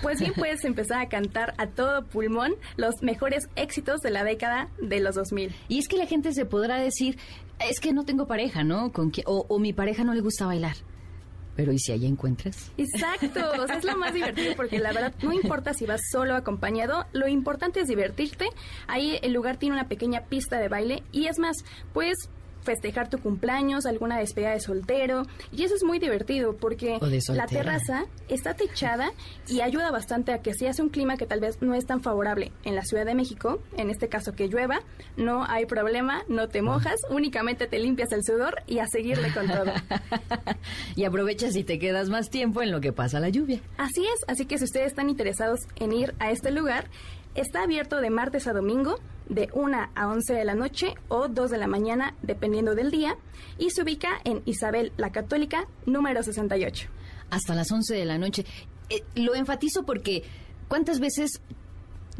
pues 0.01 0.19
bien, 0.19 0.33
puedes 0.35 0.63
empezar 0.65 1.01
a 1.01 1.09
cantar 1.09 1.53
a 1.57 1.67
todo 1.67 2.05
pulmón 2.05 2.53
los 2.77 3.01
mejores 3.01 3.47
éxitos 3.55 4.01
de 4.01 4.11
la 4.11 4.23
década 4.23 4.69
de 4.81 4.99
los 4.99 5.15
2000. 5.15 5.53
Y 5.67 5.79
es 5.79 5.87
que 5.87 5.97
la 5.97 6.05
gente 6.05 6.33
se 6.33 6.45
podrá 6.45 6.77
decir, 6.77 7.17
es 7.69 7.79
que 7.79 7.93
no 7.93 8.03
tengo 8.03 8.27
pareja, 8.27 8.63
¿no? 8.63 8.91
¿Con 8.91 9.09
quién- 9.11 9.25
o, 9.27 9.45
o 9.49 9.59
mi 9.59 9.73
pareja 9.73 10.03
no 10.03 10.13
le 10.13 10.21
gusta 10.21 10.45
bailar. 10.45 10.75
Pero 11.55 11.73
¿y 11.73 11.79
si 11.79 11.91
allá 11.91 12.07
encuentras? 12.07 12.71
Exacto, 12.77 13.41
o 13.61 13.67
sea, 13.67 13.77
es 13.77 13.83
lo 13.83 13.97
más 13.97 14.13
divertido 14.13 14.55
porque 14.55 14.79
la 14.79 14.93
verdad 14.93 15.13
no 15.21 15.33
importa 15.33 15.73
si 15.73 15.85
vas 15.85 15.99
solo 16.09 16.33
o 16.33 16.37
acompañado, 16.37 17.05
lo 17.11 17.27
importante 17.27 17.81
es 17.81 17.87
divertirte. 17.89 18.47
Ahí 18.87 19.19
el 19.21 19.33
lugar 19.33 19.57
tiene 19.57 19.75
una 19.75 19.89
pequeña 19.89 20.21
pista 20.25 20.59
de 20.59 20.69
baile 20.69 21.03
y 21.11 21.27
es 21.27 21.39
más, 21.39 21.57
puedes 21.93 22.29
festejar 22.63 23.09
tu 23.09 23.17
cumpleaños, 23.19 23.85
alguna 23.85 24.17
despedida 24.17 24.51
de 24.51 24.59
soltero 24.59 25.23
y 25.51 25.63
eso 25.63 25.75
es 25.75 25.83
muy 25.83 25.99
divertido 25.99 26.55
porque 26.55 26.97
la 27.33 27.45
terraza 27.47 28.05
está 28.29 28.53
techada 28.53 29.11
y 29.47 29.61
ayuda 29.61 29.91
bastante 29.91 30.33
a 30.33 30.39
que 30.39 30.53
si 30.53 30.67
hace 30.67 30.81
un 30.81 30.89
clima 30.89 31.17
que 31.17 31.25
tal 31.25 31.39
vez 31.39 31.61
no 31.61 31.73
es 31.75 31.85
tan 31.85 32.01
favorable 32.01 32.51
en 32.63 32.75
la 32.75 32.83
Ciudad 32.83 33.05
de 33.05 33.15
México, 33.15 33.61
en 33.77 33.89
este 33.89 34.07
caso 34.07 34.33
que 34.33 34.47
llueva, 34.47 34.81
no 35.17 35.45
hay 35.45 35.65
problema, 35.65 36.23
no 36.27 36.47
te 36.47 36.61
mojas, 36.61 36.95
únicamente 37.09 37.67
te 37.67 37.79
limpias 37.79 38.11
el 38.11 38.23
sudor 38.23 38.63
y 38.67 38.79
a 38.79 38.87
seguirle 38.87 39.33
con 39.33 39.47
todo. 39.47 39.71
Y 40.95 41.05
aprovechas 41.05 41.55
y 41.55 41.63
te 41.63 41.79
quedas 41.79 42.09
más 42.09 42.29
tiempo 42.29 42.61
en 42.61 42.71
lo 42.71 42.81
que 42.81 42.93
pasa 42.93 43.19
la 43.19 43.29
lluvia. 43.29 43.61
Así 43.77 44.03
es, 44.03 44.23
así 44.27 44.45
que 44.45 44.57
si 44.57 44.65
ustedes 44.65 44.87
están 44.87 45.09
interesados 45.09 45.61
en 45.75 45.93
ir 45.93 46.13
a 46.19 46.31
este 46.31 46.51
lugar, 46.51 46.89
está 47.35 47.63
abierto 47.63 48.01
de 48.01 48.09
martes 48.09 48.47
a 48.47 48.53
domingo, 48.53 48.99
de 49.29 49.49
1 49.53 49.89
a 49.95 50.07
11 50.07 50.33
de 50.33 50.45
la 50.45 50.55
noche 50.55 50.95
o 51.07 51.27
2 51.27 51.51
de 51.51 51.57
la 51.57 51.67
mañana, 51.67 52.15
dependiendo 52.21 52.75
del 52.75 52.91
día, 52.91 53.17
y 53.57 53.69
se 53.69 53.81
ubica 53.81 54.09
en 54.23 54.41
Isabel 54.45 54.91
la 54.97 55.11
Católica, 55.11 55.67
número 55.85 56.21
68. 56.21 56.89
Hasta 57.29 57.55
las 57.55 57.71
11 57.71 57.95
de 57.95 58.05
la 58.05 58.17
noche. 58.17 58.45
Eh, 58.89 59.03
lo 59.15 59.35
enfatizo 59.35 59.83
porque 59.83 60.23
¿cuántas 60.67 60.99
veces 60.99 61.41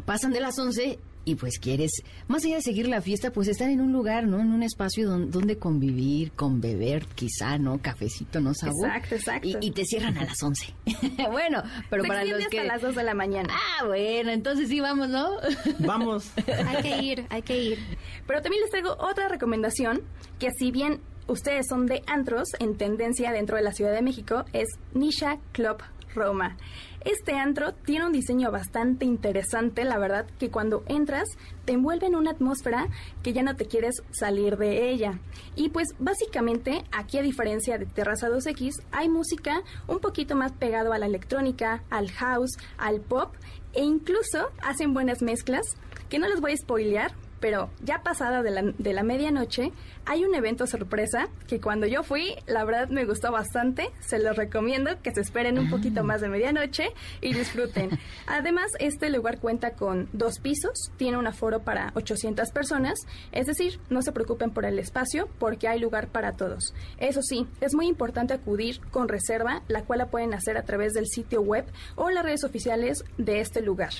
pasan 0.06 0.32
de 0.32 0.40
las 0.40 0.58
11 0.58 0.98
y 1.24 1.36
pues 1.36 1.58
quieres, 1.58 1.90
más 2.28 2.44
allá 2.44 2.56
de 2.56 2.62
seguir 2.62 2.88
la 2.88 3.00
fiesta, 3.00 3.30
pues 3.32 3.48
estar 3.48 3.68
en 3.70 3.80
un 3.80 3.92
lugar, 3.92 4.26
¿no? 4.26 4.40
En 4.40 4.52
un 4.52 4.62
espacio 4.62 5.08
don- 5.08 5.30
donde 5.30 5.56
convivir, 5.56 6.32
con 6.32 6.60
beber, 6.60 7.06
quizá, 7.14 7.58
¿no? 7.58 7.78
Cafecito, 7.80 8.40
¿no? 8.40 8.54
Sabor. 8.54 8.86
Exacto, 8.88 9.14
exacto. 9.14 9.48
Y, 9.48 9.56
y 9.60 9.70
te 9.70 9.84
cierran 9.84 10.18
a 10.18 10.24
las 10.24 10.42
11. 10.42 10.74
bueno, 11.30 11.62
pero 11.90 12.02
Se 12.02 12.08
para 12.08 12.24
los 12.24 12.46
que... 12.48 12.58
hasta 12.60 12.72
las 12.72 12.82
2 12.82 12.94
de 12.96 13.02
la 13.04 13.14
mañana. 13.14 13.52
Ah, 13.52 13.86
bueno, 13.86 14.30
entonces 14.32 14.68
sí 14.68 14.80
vamos, 14.80 15.08
¿no? 15.08 15.28
Vamos. 15.78 16.30
Hay 16.66 16.82
que 16.82 16.98
ir, 17.04 17.26
hay 17.30 17.42
que 17.42 17.58
ir. 17.62 17.78
Pero 18.26 18.42
también 18.42 18.62
les 18.62 18.70
traigo 18.70 18.96
otra 18.98 19.28
recomendación, 19.28 20.02
que 20.38 20.50
si 20.58 20.70
bien 20.72 21.00
ustedes 21.28 21.66
son 21.68 21.86
de 21.86 22.02
antros 22.06 22.48
en 22.58 22.76
tendencia 22.76 23.30
dentro 23.32 23.56
de 23.56 23.62
la 23.62 23.72
Ciudad 23.72 23.92
de 23.92 24.02
México, 24.02 24.44
es 24.52 24.68
Nisha 24.94 25.38
Club 25.52 25.76
Roma. 26.14 26.56
Este 27.04 27.32
antro 27.32 27.74
tiene 27.74 28.06
un 28.06 28.12
diseño 28.12 28.52
bastante 28.52 29.04
interesante, 29.04 29.84
la 29.84 29.98
verdad, 29.98 30.26
que 30.38 30.50
cuando 30.50 30.84
entras 30.86 31.28
te 31.64 31.72
envuelve 31.72 32.06
en 32.06 32.14
una 32.14 32.30
atmósfera 32.30 32.86
que 33.22 33.32
ya 33.32 33.42
no 33.42 33.56
te 33.56 33.66
quieres 33.66 34.02
salir 34.12 34.56
de 34.56 34.90
ella. 34.90 35.18
Y 35.56 35.70
pues 35.70 35.88
básicamente 35.98 36.84
aquí 36.92 37.18
a 37.18 37.22
diferencia 37.22 37.76
de 37.78 37.86
Terraza 37.86 38.28
2X 38.28 38.82
hay 38.92 39.08
música 39.08 39.62
un 39.88 39.98
poquito 39.98 40.36
más 40.36 40.52
pegado 40.52 40.92
a 40.92 40.98
la 40.98 41.06
electrónica, 41.06 41.82
al 41.90 42.10
house, 42.12 42.56
al 42.78 43.00
pop 43.00 43.34
e 43.72 43.82
incluso 43.82 44.50
hacen 44.62 44.94
buenas 44.94 45.22
mezclas 45.22 45.76
que 46.08 46.18
no 46.18 46.28
les 46.28 46.40
voy 46.40 46.52
a 46.52 46.56
spoilear, 46.56 47.12
pero 47.42 47.70
ya 47.82 48.02
pasada 48.04 48.42
de 48.42 48.52
la, 48.52 48.62
de 48.62 48.92
la 48.94 49.02
medianoche 49.02 49.72
hay 50.06 50.24
un 50.24 50.34
evento 50.34 50.66
sorpresa 50.66 51.28
que 51.48 51.60
cuando 51.60 51.86
yo 51.86 52.04
fui, 52.04 52.36
la 52.46 52.64
verdad 52.64 52.88
me 52.88 53.04
gustó 53.04 53.32
bastante. 53.32 53.90
Se 54.00 54.20
los 54.20 54.36
recomiendo 54.36 54.90
que 55.02 55.12
se 55.12 55.20
esperen 55.20 55.58
un 55.58 55.68
poquito 55.68 56.04
más 56.04 56.20
de 56.20 56.28
medianoche 56.28 56.90
y 57.20 57.34
disfruten. 57.34 57.98
Además, 58.26 58.70
este 58.78 59.10
lugar 59.10 59.40
cuenta 59.40 59.72
con 59.72 60.08
dos 60.12 60.38
pisos, 60.38 60.92
tiene 60.96 61.18
un 61.18 61.26
aforo 61.26 61.60
para 61.64 61.90
800 61.94 62.50
personas, 62.52 63.00
es 63.32 63.46
decir, 63.46 63.80
no 63.90 64.02
se 64.02 64.12
preocupen 64.12 64.50
por 64.50 64.64
el 64.64 64.78
espacio 64.78 65.28
porque 65.40 65.66
hay 65.66 65.80
lugar 65.80 66.08
para 66.08 66.32
todos. 66.32 66.74
Eso 66.98 67.22
sí, 67.22 67.48
es 67.60 67.74
muy 67.74 67.88
importante 67.88 68.34
acudir 68.34 68.80
con 68.92 69.08
reserva, 69.08 69.62
la 69.66 69.82
cual 69.82 69.98
la 69.98 70.10
pueden 70.10 70.32
hacer 70.32 70.56
a 70.56 70.62
través 70.62 70.92
del 70.92 71.08
sitio 71.08 71.42
web 71.42 71.64
o 71.96 72.10
las 72.10 72.24
redes 72.24 72.44
oficiales 72.44 73.04
de 73.18 73.40
este 73.40 73.62
lugar. 73.62 73.90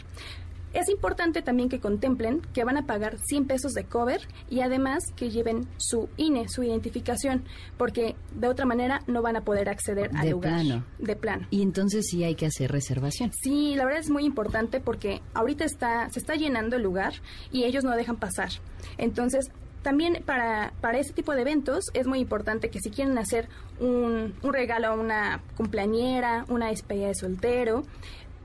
Es 0.72 0.88
importante 0.88 1.42
también 1.42 1.68
que 1.68 1.80
contemplen 1.80 2.40
que 2.54 2.64
van 2.64 2.76
a 2.76 2.86
pagar 2.86 3.18
100 3.18 3.46
pesos 3.46 3.72
de 3.72 3.84
cover 3.84 4.20
y 4.48 4.60
además 4.60 5.04
que 5.16 5.30
lleven 5.30 5.66
su 5.76 6.08
INE, 6.16 6.48
su 6.48 6.62
identificación, 6.62 7.44
porque 7.76 8.16
de 8.34 8.48
otra 8.48 8.64
manera 8.64 9.02
no 9.06 9.22
van 9.22 9.36
a 9.36 9.42
poder 9.42 9.68
acceder 9.68 10.10
al 10.14 10.24
De 10.24 10.30
lugar. 10.30 10.52
plano. 10.54 10.84
De 10.98 11.16
plano. 11.16 11.46
Y 11.50 11.62
entonces 11.62 12.06
sí 12.08 12.24
hay 12.24 12.34
que 12.34 12.46
hacer 12.46 12.72
reservación. 12.72 13.30
Sí, 13.42 13.74
la 13.74 13.84
verdad 13.84 14.00
es 14.00 14.10
muy 14.10 14.24
importante 14.24 14.80
porque 14.80 15.20
ahorita 15.34 15.64
está, 15.64 16.08
se 16.10 16.18
está 16.18 16.34
llenando 16.34 16.76
el 16.76 16.82
lugar 16.82 17.14
y 17.50 17.64
ellos 17.64 17.84
no 17.84 17.94
dejan 17.96 18.16
pasar. 18.16 18.50
Entonces, 18.98 19.50
también 19.82 20.22
para, 20.24 20.72
para 20.80 20.98
este 20.98 21.12
tipo 21.12 21.32
de 21.34 21.40
eventos 21.42 21.86
es 21.92 22.06
muy 22.06 22.20
importante 22.20 22.70
que 22.70 22.78
si 22.80 22.90
quieren 22.90 23.18
hacer 23.18 23.48
un, 23.80 24.32
un 24.42 24.52
regalo 24.52 24.86
a 24.86 24.94
una 24.94 25.42
cumpleañera, 25.56 26.44
una 26.48 26.68
despedida 26.68 27.08
de 27.08 27.14
soltero, 27.16 27.82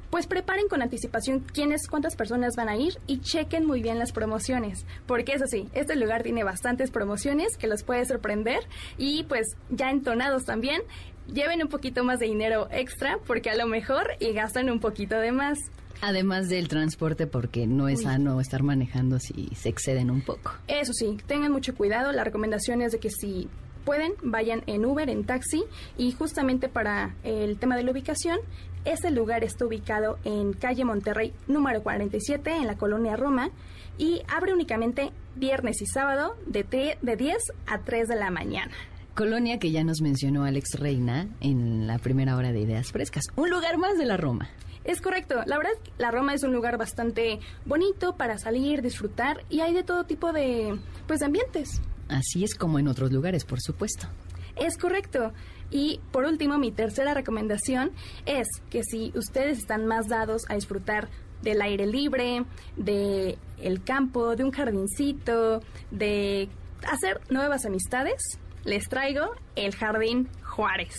pues 0.10 0.28
preparen 0.28 0.68
con 0.68 0.82
anticipación 0.82 1.40
quiénes, 1.40 1.88
cuántas 1.88 2.16
personas 2.16 2.56
van 2.56 2.70
a 2.70 2.78
ir 2.78 2.98
y 3.08 3.20
chequen 3.20 3.66
muy 3.66 3.82
bien 3.82 4.00
las 4.00 4.12
promociones. 4.12 4.86
Porque 5.06 5.34
eso 5.34 5.46
sí, 5.48 5.68
este 5.74 5.96
lugar 5.96 6.24
tiene 6.24 6.44
bastantes 6.44 6.92
promociones 6.92 7.58
que 7.58 7.68
los 7.68 7.84
puede 7.84 8.06
sorprender 8.06 8.60
y 8.98 9.24
pues 9.24 9.56
ya 9.70 9.90
entonados 9.90 10.46
también, 10.46 10.82
lleven 11.32 11.62
un 11.62 11.70
poquito 11.70 12.04
más 12.04 12.20
de 12.20 12.28
dinero 12.28 12.68
extra 12.72 13.20
porque 13.26 13.50
a 13.50 13.56
lo 13.56 13.68
mejor 13.68 14.12
y 14.20 14.34
gastan 14.34 14.70
un 14.70 14.80
poquito 14.80 15.20
de 15.20 15.32
más. 15.32 15.58
Además 16.02 16.48
del 16.48 16.68
transporte, 16.68 17.26
porque 17.26 17.66
no 17.66 17.88
es 17.88 18.00
Uy. 18.00 18.06
sano 18.06 18.40
estar 18.40 18.62
manejando 18.62 19.20
si 19.20 19.50
se 19.56 19.70
exceden 19.70 20.12
un 20.12 20.22
poco. 20.22 20.54
Eso 20.68 20.94
sí, 20.94 21.18
tengan 21.26 21.52
mucho 21.52 21.74
cuidado. 21.76 22.12
La 22.12 22.24
recomendación 22.24 22.84
es 22.84 22.92
de 22.92 23.00
que 23.00 23.10
si 23.10 23.50
pueden, 23.84 24.14
vayan 24.22 24.62
en 24.68 24.86
Uber, 24.86 25.10
en 25.10 25.24
taxi. 25.26 25.64
Y 25.98 26.12
justamente 26.12 26.70
para 26.70 27.16
el 27.24 27.58
tema 27.58 27.76
de 27.78 27.84
la 27.84 27.92
ubicación, 27.92 28.38
este 28.88 29.12
lugar 29.12 29.44
está 29.44 29.66
ubicado 29.66 30.18
en 30.24 30.54
calle 30.54 30.86
Monterrey 30.86 31.34
número 31.48 31.84
47, 31.84 32.56
en 32.56 32.68
la 32.68 32.78
colonia 32.78 33.16
Roma. 33.16 33.50
Y 33.98 34.22
abre 34.28 34.54
únicamente 34.54 35.12
viernes 35.36 35.82
y 35.82 35.86
sábado 35.88 36.36
de, 36.46 36.98
de 37.02 37.16
10 37.16 37.38
a 37.66 37.80
3 37.80 38.08
de 38.08 38.16
la 38.16 38.30
mañana. 38.30 38.72
Colonia 39.16 39.58
que 39.58 39.72
ya 39.72 39.84
nos 39.84 40.02
mencionó 40.02 40.46
Alex 40.46 40.80
Reina 40.80 41.28
en 41.42 41.88
la 41.88 41.98
primera 41.98 42.36
hora 42.38 42.52
de 42.52 42.60
Ideas 42.60 42.92
Frescas. 42.92 43.26
Un 43.36 43.50
lugar 43.50 43.78
más 43.78 43.98
de 43.98 44.06
la 44.06 44.16
Roma. 44.16 44.50
Es 44.84 45.02
correcto. 45.02 45.42
La 45.48 45.58
verdad, 45.58 45.74
la 45.98 46.12
Roma 46.12 46.34
es 46.34 46.44
un 46.44 46.54
lugar 46.54 46.78
bastante 46.78 47.40
bonito 47.66 48.16
para 48.16 48.38
salir, 48.38 48.82
disfrutar 48.82 49.44
y 49.50 49.60
hay 49.60 49.74
de 49.74 49.84
todo 49.84 50.06
tipo 50.06 50.32
de, 50.32 50.80
pues, 51.08 51.20
de 51.20 51.26
ambientes. 51.26 51.82
Así 52.08 52.44
es 52.44 52.56
como 52.56 52.80
en 52.80 52.88
otros 52.88 53.12
lugares, 53.12 53.44
por 53.44 53.60
supuesto. 53.60 54.08
Es 54.56 54.78
correcto. 54.78 55.34
Y 55.70 56.00
por 56.12 56.26
último, 56.26 56.58
mi 56.58 56.72
tercera 56.72 57.14
recomendación 57.14 57.92
es 58.26 58.48
que 58.70 58.84
si 58.84 59.12
ustedes 59.16 59.60
están 59.60 59.86
más 59.86 60.08
dados 60.08 60.44
a 60.50 60.56
disfrutar 60.56 61.10
del 61.42 61.62
aire 61.62 61.86
libre, 61.86 62.46
de 62.76 63.38
el 63.60 63.84
campo, 63.84 64.36
de 64.36 64.44
un 64.44 64.52
jardincito, 64.52 65.62
de 65.92 66.50
hacer 66.84 67.22
nuevas 67.30 67.66
amistades, 67.66 68.40
les 68.64 68.90
traigo 68.90 69.32
el 69.56 69.74
Jardín 69.76 70.28
Juárez. 70.44 70.96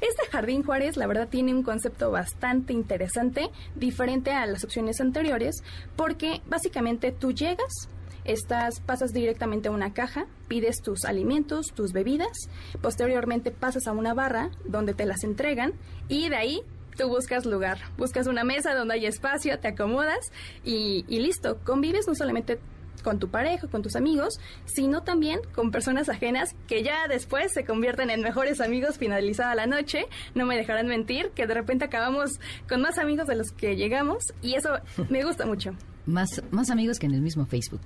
Este 0.00 0.26
Jardín 0.30 0.64
Juárez, 0.64 0.96
la 0.96 1.06
verdad, 1.06 1.28
tiene 1.28 1.54
un 1.54 1.62
concepto 1.62 2.10
bastante 2.10 2.72
interesante, 2.72 3.48
diferente 3.76 4.32
a 4.32 4.46
las 4.46 4.64
opciones 4.64 5.00
anteriores, 5.00 5.62
porque 5.94 6.40
básicamente 6.46 7.12
tú 7.12 7.32
llegas, 7.32 7.88
Estás, 8.24 8.80
pasas 8.80 9.12
directamente 9.12 9.68
a 9.68 9.72
una 9.72 9.92
caja, 9.92 10.26
pides 10.48 10.82
tus 10.82 11.04
alimentos, 11.04 11.72
tus 11.74 11.92
bebidas, 11.92 12.48
posteriormente 12.80 13.50
pasas 13.50 13.86
a 13.86 13.92
una 13.92 14.14
barra 14.14 14.50
donde 14.64 14.94
te 14.94 15.06
las 15.06 15.24
entregan 15.24 15.72
y 16.08 16.28
de 16.28 16.36
ahí 16.36 16.62
tú 16.96 17.08
buscas 17.08 17.46
lugar, 17.46 17.78
buscas 17.96 18.26
una 18.26 18.44
mesa 18.44 18.74
donde 18.74 18.94
hay 18.94 19.06
espacio, 19.06 19.58
te 19.58 19.68
acomodas 19.68 20.30
y, 20.64 21.04
y 21.08 21.20
listo, 21.20 21.58
convives 21.64 22.06
no 22.06 22.14
solamente 22.14 22.58
con 23.02 23.18
tu 23.18 23.28
pareja, 23.28 23.66
con 23.66 23.82
tus 23.82 23.96
amigos, 23.96 24.40
sino 24.64 25.02
también 25.02 25.40
con 25.54 25.70
personas 25.70 26.08
ajenas 26.08 26.54
que 26.66 26.82
ya 26.82 27.08
después 27.08 27.52
se 27.52 27.64
convierten 27.64 28.10
en 28.10 28.22
mejores 28.22 28.60
amigos 28.60 28.98
finalizada 28.98 29.54
la 29.54 29.66
noche. 29.66 30.06
No 30.34 30.46
me 30.46 30.56
dejarán 30.56 30.86
mentir 30.86 31.30
que 31.30 31.46
de 31.46 31.54
repente 31.54 31.84
acabamos 31.84 32.40
con 32.68 32.80
más 32.80 32.98
amigos 32.98 33.26
de 33.26 33.36
los 33.36 33.52
que 33.52 33.76
llegamos 33.76 34.32
y 34.40 34.54
eso 34.54 34.78
me 35.10 35.24
gusta 35.24 35.46
mucho. 35.46 35.72
Más, 36.04 36.42
más 36.50 36.70
amigos 36.70 36.98
que 36.98 37.06
en 37.06 37.14
el 37.14 37.20
mismo 37.22 37.46
Facebook. 37.46 37.80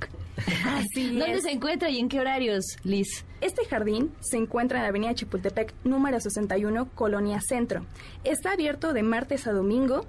Así 0.64 1.08
¿Dónde 1.18 1.34
es. 1.36 1.42
se 1.42 1.50
encuentra 1.50 1.90
y 1.90 1.98
en 1.98 2.08
qué 2.08 2.18
horarios, 2.20 2.64
Liz? 2.82 3.24
Este 3.42 3.64
jardín 3.66 4.10
se 4.20 4.38
encuentra 4.38 4.78
en 4.78 4.84
la 4.84 4.88
avenida 4.88 5.14
Chapultepec, 5.14 5.74
número 5.84 6.18
61, 6.20 6.88
Colonia 6.94 7.40
Centro. 7.46 7.84
Está 8.24 8.52
abierto 8.52 8.92
de 8.94 9.02
martes 9.02 9.46
a 9.46 9.52
domingo 9.52 10.06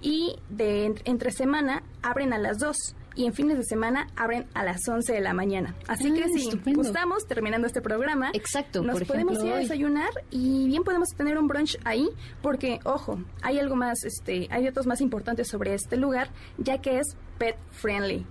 y 0.00 0.36
de 0.50 0.84
en- 0.86 0.94
entre 1.04 1.32
semana 1.32 1.82
abren 2.02 2.32
a 2.32 2.38
las 2.38 2.58
2 2.58 2.76
y 3.18 3.26
en 3.26 3.34
fines 3.34 3.58
de 3.58 3.64
semana 3.64 4.06
abren 4.16 4.46
a 4.54 4.62
las 4.62 4.88
11 4.88 5.12
de 5.12 5.20
la 5.20 5.34
mañana. 5.34 5.74
Así 5.88 6.08
Ah, 6.10 6.14
que 6.14 6.28
si 6.28 6.48
estupendo. 6.48 6.78
gustamos, 6.82 7.26
terminando 7.26 7.66
este 7.66 7.82
programa, 7.82 8.30
Exacto, 8.32 8.82
nos 8.82 8.98
por 8.98 9.06
podemos 9.08 9.32
ejemplo, 9.34 9.46
ir 9.48 9.52
a 9.52 9.56
hoy. 9.56 9.62
desayunar 9.64 10.10
y 10.30 10.66
bien 10.68 10.84
podemos 10.84 11.08
tener 11.10 11.36
un 11.36 11.48
brunch 11.48 11.76
ahí, 11.84 12.08
porque, 12.40 12.78
ojo, 12.84 13.18
hay 13.42 13.58
algo 13.58 13.74
más, 13.76 14.04
este, 14.04 14.46
hay 14.50 14.64
datos 14.64 14.86
más 14.86 15.00
importantes 15.00 15.48
sobre 15.48 15.74
este 15.74 15.96
lugar, 15.96 16.30
ya 16.58 16.78
que 16.78 17.00
es 17.00 17.16
pet 17.38 17.56
friendly. 17.72 18.24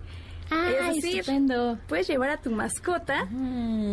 Ah, 0.49 0.71
es 0.89 0.95
decir, 0.95 1.19
estupendo. 1.19 1.77
puedes 1.89 2.07
llevar 2.07 2.29
a 2.29 2.37
tu 2.37 2.49
mascota, 2.51 3.27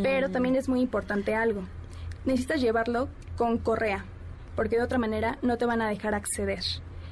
pero 0.05 0.31
también 0.31 0.55
es 0.55 0.69
muy 0.69 0.81
importante 0.81 1.35
algo. 1.35 1.65
Necesitas 2.25 2.61
llevarlo 2.61 3.09
con 3.37 3.59
correa, 3.59 4.05
porque 4.55 4.77
de 4.77 4.83
otra 4.85 4.99
manera 4.99 5.39
no 5.43 5.59
te 5.59 5.67
van 5.67 5.83
a 5.83 5.89
dejar 5.89 6.15
acceder. 6.15 6.61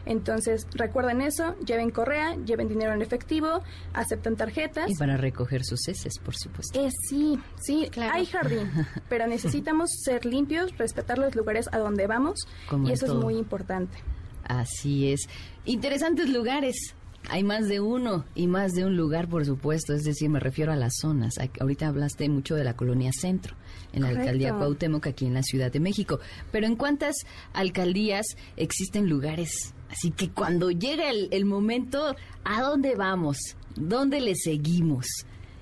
Entonces, 0.06 0.66
recuerden 0.74 1.20
eso, 1.20 1.56
lleven 1.64 1.90
correa, 1.90 2.36
lleven 2.44 2.68
dinero 2.68 2.92
en 2.92 3.02
efectivo, 3.02 3.62
aceptan 3.92 4.36
tarjetas. 4.36 4.90
Y 4.90 4.94
para 4.96 5.16
recoger 5.16 5.64
sus 5.64 5.86
heces, 5.88 6.18
por 6.18 6.34
supuesto. 6.36 6.80
Eh, 6.80 6.88
sí, 7.08 7.38
sí, 7.60 7.88
hay 7.96 8.26
jardín, 8.26 8.70
pero 9.08 9.26
necesitamos 9.26 9.90
ser 10.04 10.24
limpios, 10.26 10.76
respetar 10.78 11.18
los 11.18 11.34
lugares 11.36 11.68
a 11.72 11.78
donde 11.78 12.06
vamos 12.06 12.46
Como 12.68 12.88
y 12.88 12.92
eso 12.92 13.06
todo. 13.06 13.18
es 13.18 13.24
muy 13.24 13.36
importante. 13.36 13.98
Así 14.44 15.12
es. 15.12 15.28
Interesantes 15.64 16.28
lugares. 16.28 16.94
Hay 17.30 17.44
más 17.44 17.68
de 17.68 17.78
uno 17.78 18.24
y 18.34 18.48
más 18.48 18.72
de 18.72 18.84
un 18.84 18.96
lugar, 18.96 19.28
por 19.28 19.46
supuesto. 19.46 19.94
Es 19.94 20.02
decir, 20.02 20.28
me 20.28 20.40
refiero 20.40 20.72
a 20.72 20.76
las 20.76 20.94
zonas. 21.00 21.34
Ahorita 21.60 21.86
hablaste 21.86 22.28
mucho 22.28 22.56
de 22.56 22.64
la 22.64 22.74
colonia 22.74 23.12
centro, 23.12 23.54
en 23.92 24.00
la 24.02 24.08
Correcto. 24.08 24.22
alcaldía 24.22 24.54
Cuauhtémoc, 24.56 25.06
aquí 25.06 25.26
en 25.26 25.34
la 25.34 25.44
Ciudad 25.44 25.70
de 25.70 25.78
México. 25.78 26.18
Pero 26.50 26.66
¿en 26.66 26.74
cuántas 26.74 27.14
alcaldías 27.52 28.26
existen 28.56 29.08
lugares? 29.08 29.72
Así 29.92 30.10
que 30.10 30.30
cuando 30.30 30.70
llega 30.70 31.10
el, 31.10 31.44
momento, 31.44 32.16
¿a 32.44 32.62
dónde 32.62 32.94
vamos? 32.96 33.36
¿Dónde 33.76 34.22
le 34.22 34.34
seguimos? 34.34 35.06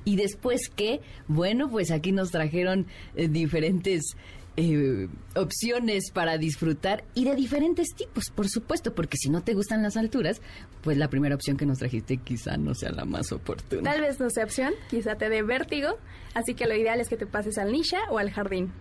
Y 0.05 0.15
después 0.15 0.70
qué? 0.74 1.01
Bueno, 1.27 1.69
pues 1.69 1.90
aquí 1.90 2.12
nos 2.12 2.31
trajeron 2.31 2.86
eh, 3.16 3.27
diferentes 3.27 4.15
eh, 4.57 5.09
opciones 5.35 6.12
para 6.12 6.39
disfrutar 6.39 7.02
y 7.15 7.24
de 7.24 7.35
diferentes 7.35 7.89
tipos, 7.97 8.31
por 8.31 8.48
supuesto, 8.48 8.94
porque 8.94 9.16
si 9.16 9.31
no 9.31 9.43
te 9.43 9.55
gustan 9.55 9.82
las 9.82 9.97
alturas, 9.97 10.40
pues 10.82 10.97
la 10.97 11.09
primera 11.09 11.35
opción 11.35 11.57
que 11.57 11.66
nos 11.66 11.78
trajiste 11.78 12.19
quizá 12.19 12.57
no 12.57 12.74
sea 12.74 12.90
la 12.93 13.05
más 13.05 13.32
oportuna. 13.32 13.90
Tal 13.90 14.01
vez 14.01 14.20
no 14.20 14.31
sea 14.31 14.44
opción, 14.44 14.74
quizá 14.90 15.16
te 15.16 15.28
dé 15.28 15.43
vértigo, 15.43 15.98
así 16.35 16.55
que 16.55 16.66
lo 16.66 16.77
ideal 16.77 17.01
es 17.01 17.09
que 17.09 17.16
te 17.16 17.27
pases 17.27 17.59
al 17.59 17.73
Nisha 17.73 17.98
o 18.11 18.19
al 18.19 18.31
jardín. 18.31 18.73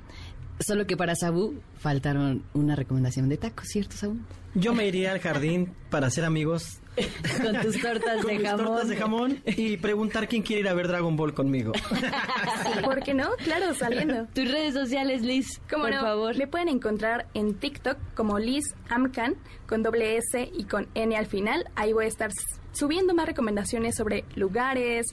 Solo 0.60 0.86
que 0.86 0.98
para 0.98 1.16
Sabu 1.16 1.56
faltaron 1.78 2.44
una 2.54 2.76
recomendación 2.76 3.30
de 3.30 3.38
tacos, 3.38 3.68
¿cierto, 3.70 3.96
Sabu? 3.96 4.18
Yo 4.56 4.74
me 4.74 4.88
iría 4.88 5.12
al 5.14 5.20
jardín 5.20 5.74
para 5.90 6.08
hacer 6.08 6.26
amigos. 6.26 6.80
Con 7.42 7.62
tus 7.62 7.80
tortas 7.82 8.18
Con 8.18 8.28
de 8.28 8.40
mis 8.40 8.48
jamón. 8.50 8.66
tortas 8.66 8.90
de 8.90 8.98
jamón 8.98 9.42
y 9.46 9.78
preguntar 9.78 10.28
quién 10.28 10.42
quiere 10.44 10.62
ir 10.62 10.68
a 10.68 10.74
ver 10.74 10.90
Dragon 10.90 11.16
Ball 11.16 11.34
conmigo. 11.34 11.72
¿Por 12.84 13.02
qué 13.04 13.14
no? 13.14 13.30
Claro, 13.44 13.74
saliendo. 13.74 14.26
Tus 14.34 14.52
redes 14.52 14.74
sociales, 14.74 15.22
Liz, 15.22 15.48
¿Cómo 15.70 15.84
por 15.86 15.94
no? 15.94 16.02
favor. 16.02 16.38
Me 16.38 16.48
pueden 16.48 16.68
encontrar 16.68 17.28
en 17.34 17.54
TikTok 17.54 17.98
como 18.16 18.38
Liz 18.38 18.66
Amcan 18.90 19.36
con 19.66 19.82
doble 19.82 20.18
S 20.18 20.50
y 20.54 20.66
con 20.66 20.88
N 20.94 21.16
al 21.16 21.28
final. 21.28 21.70
Ahí 21.76 21.94
voy 21.94 22.06
a 22.06 22.10
estar 22.10 22.32
subiendo 22.74 23.14
más 23.14 23.28
recomendaciones 23.28 23.96
sobre 23.96 24.26
lugares, 24.36 25.06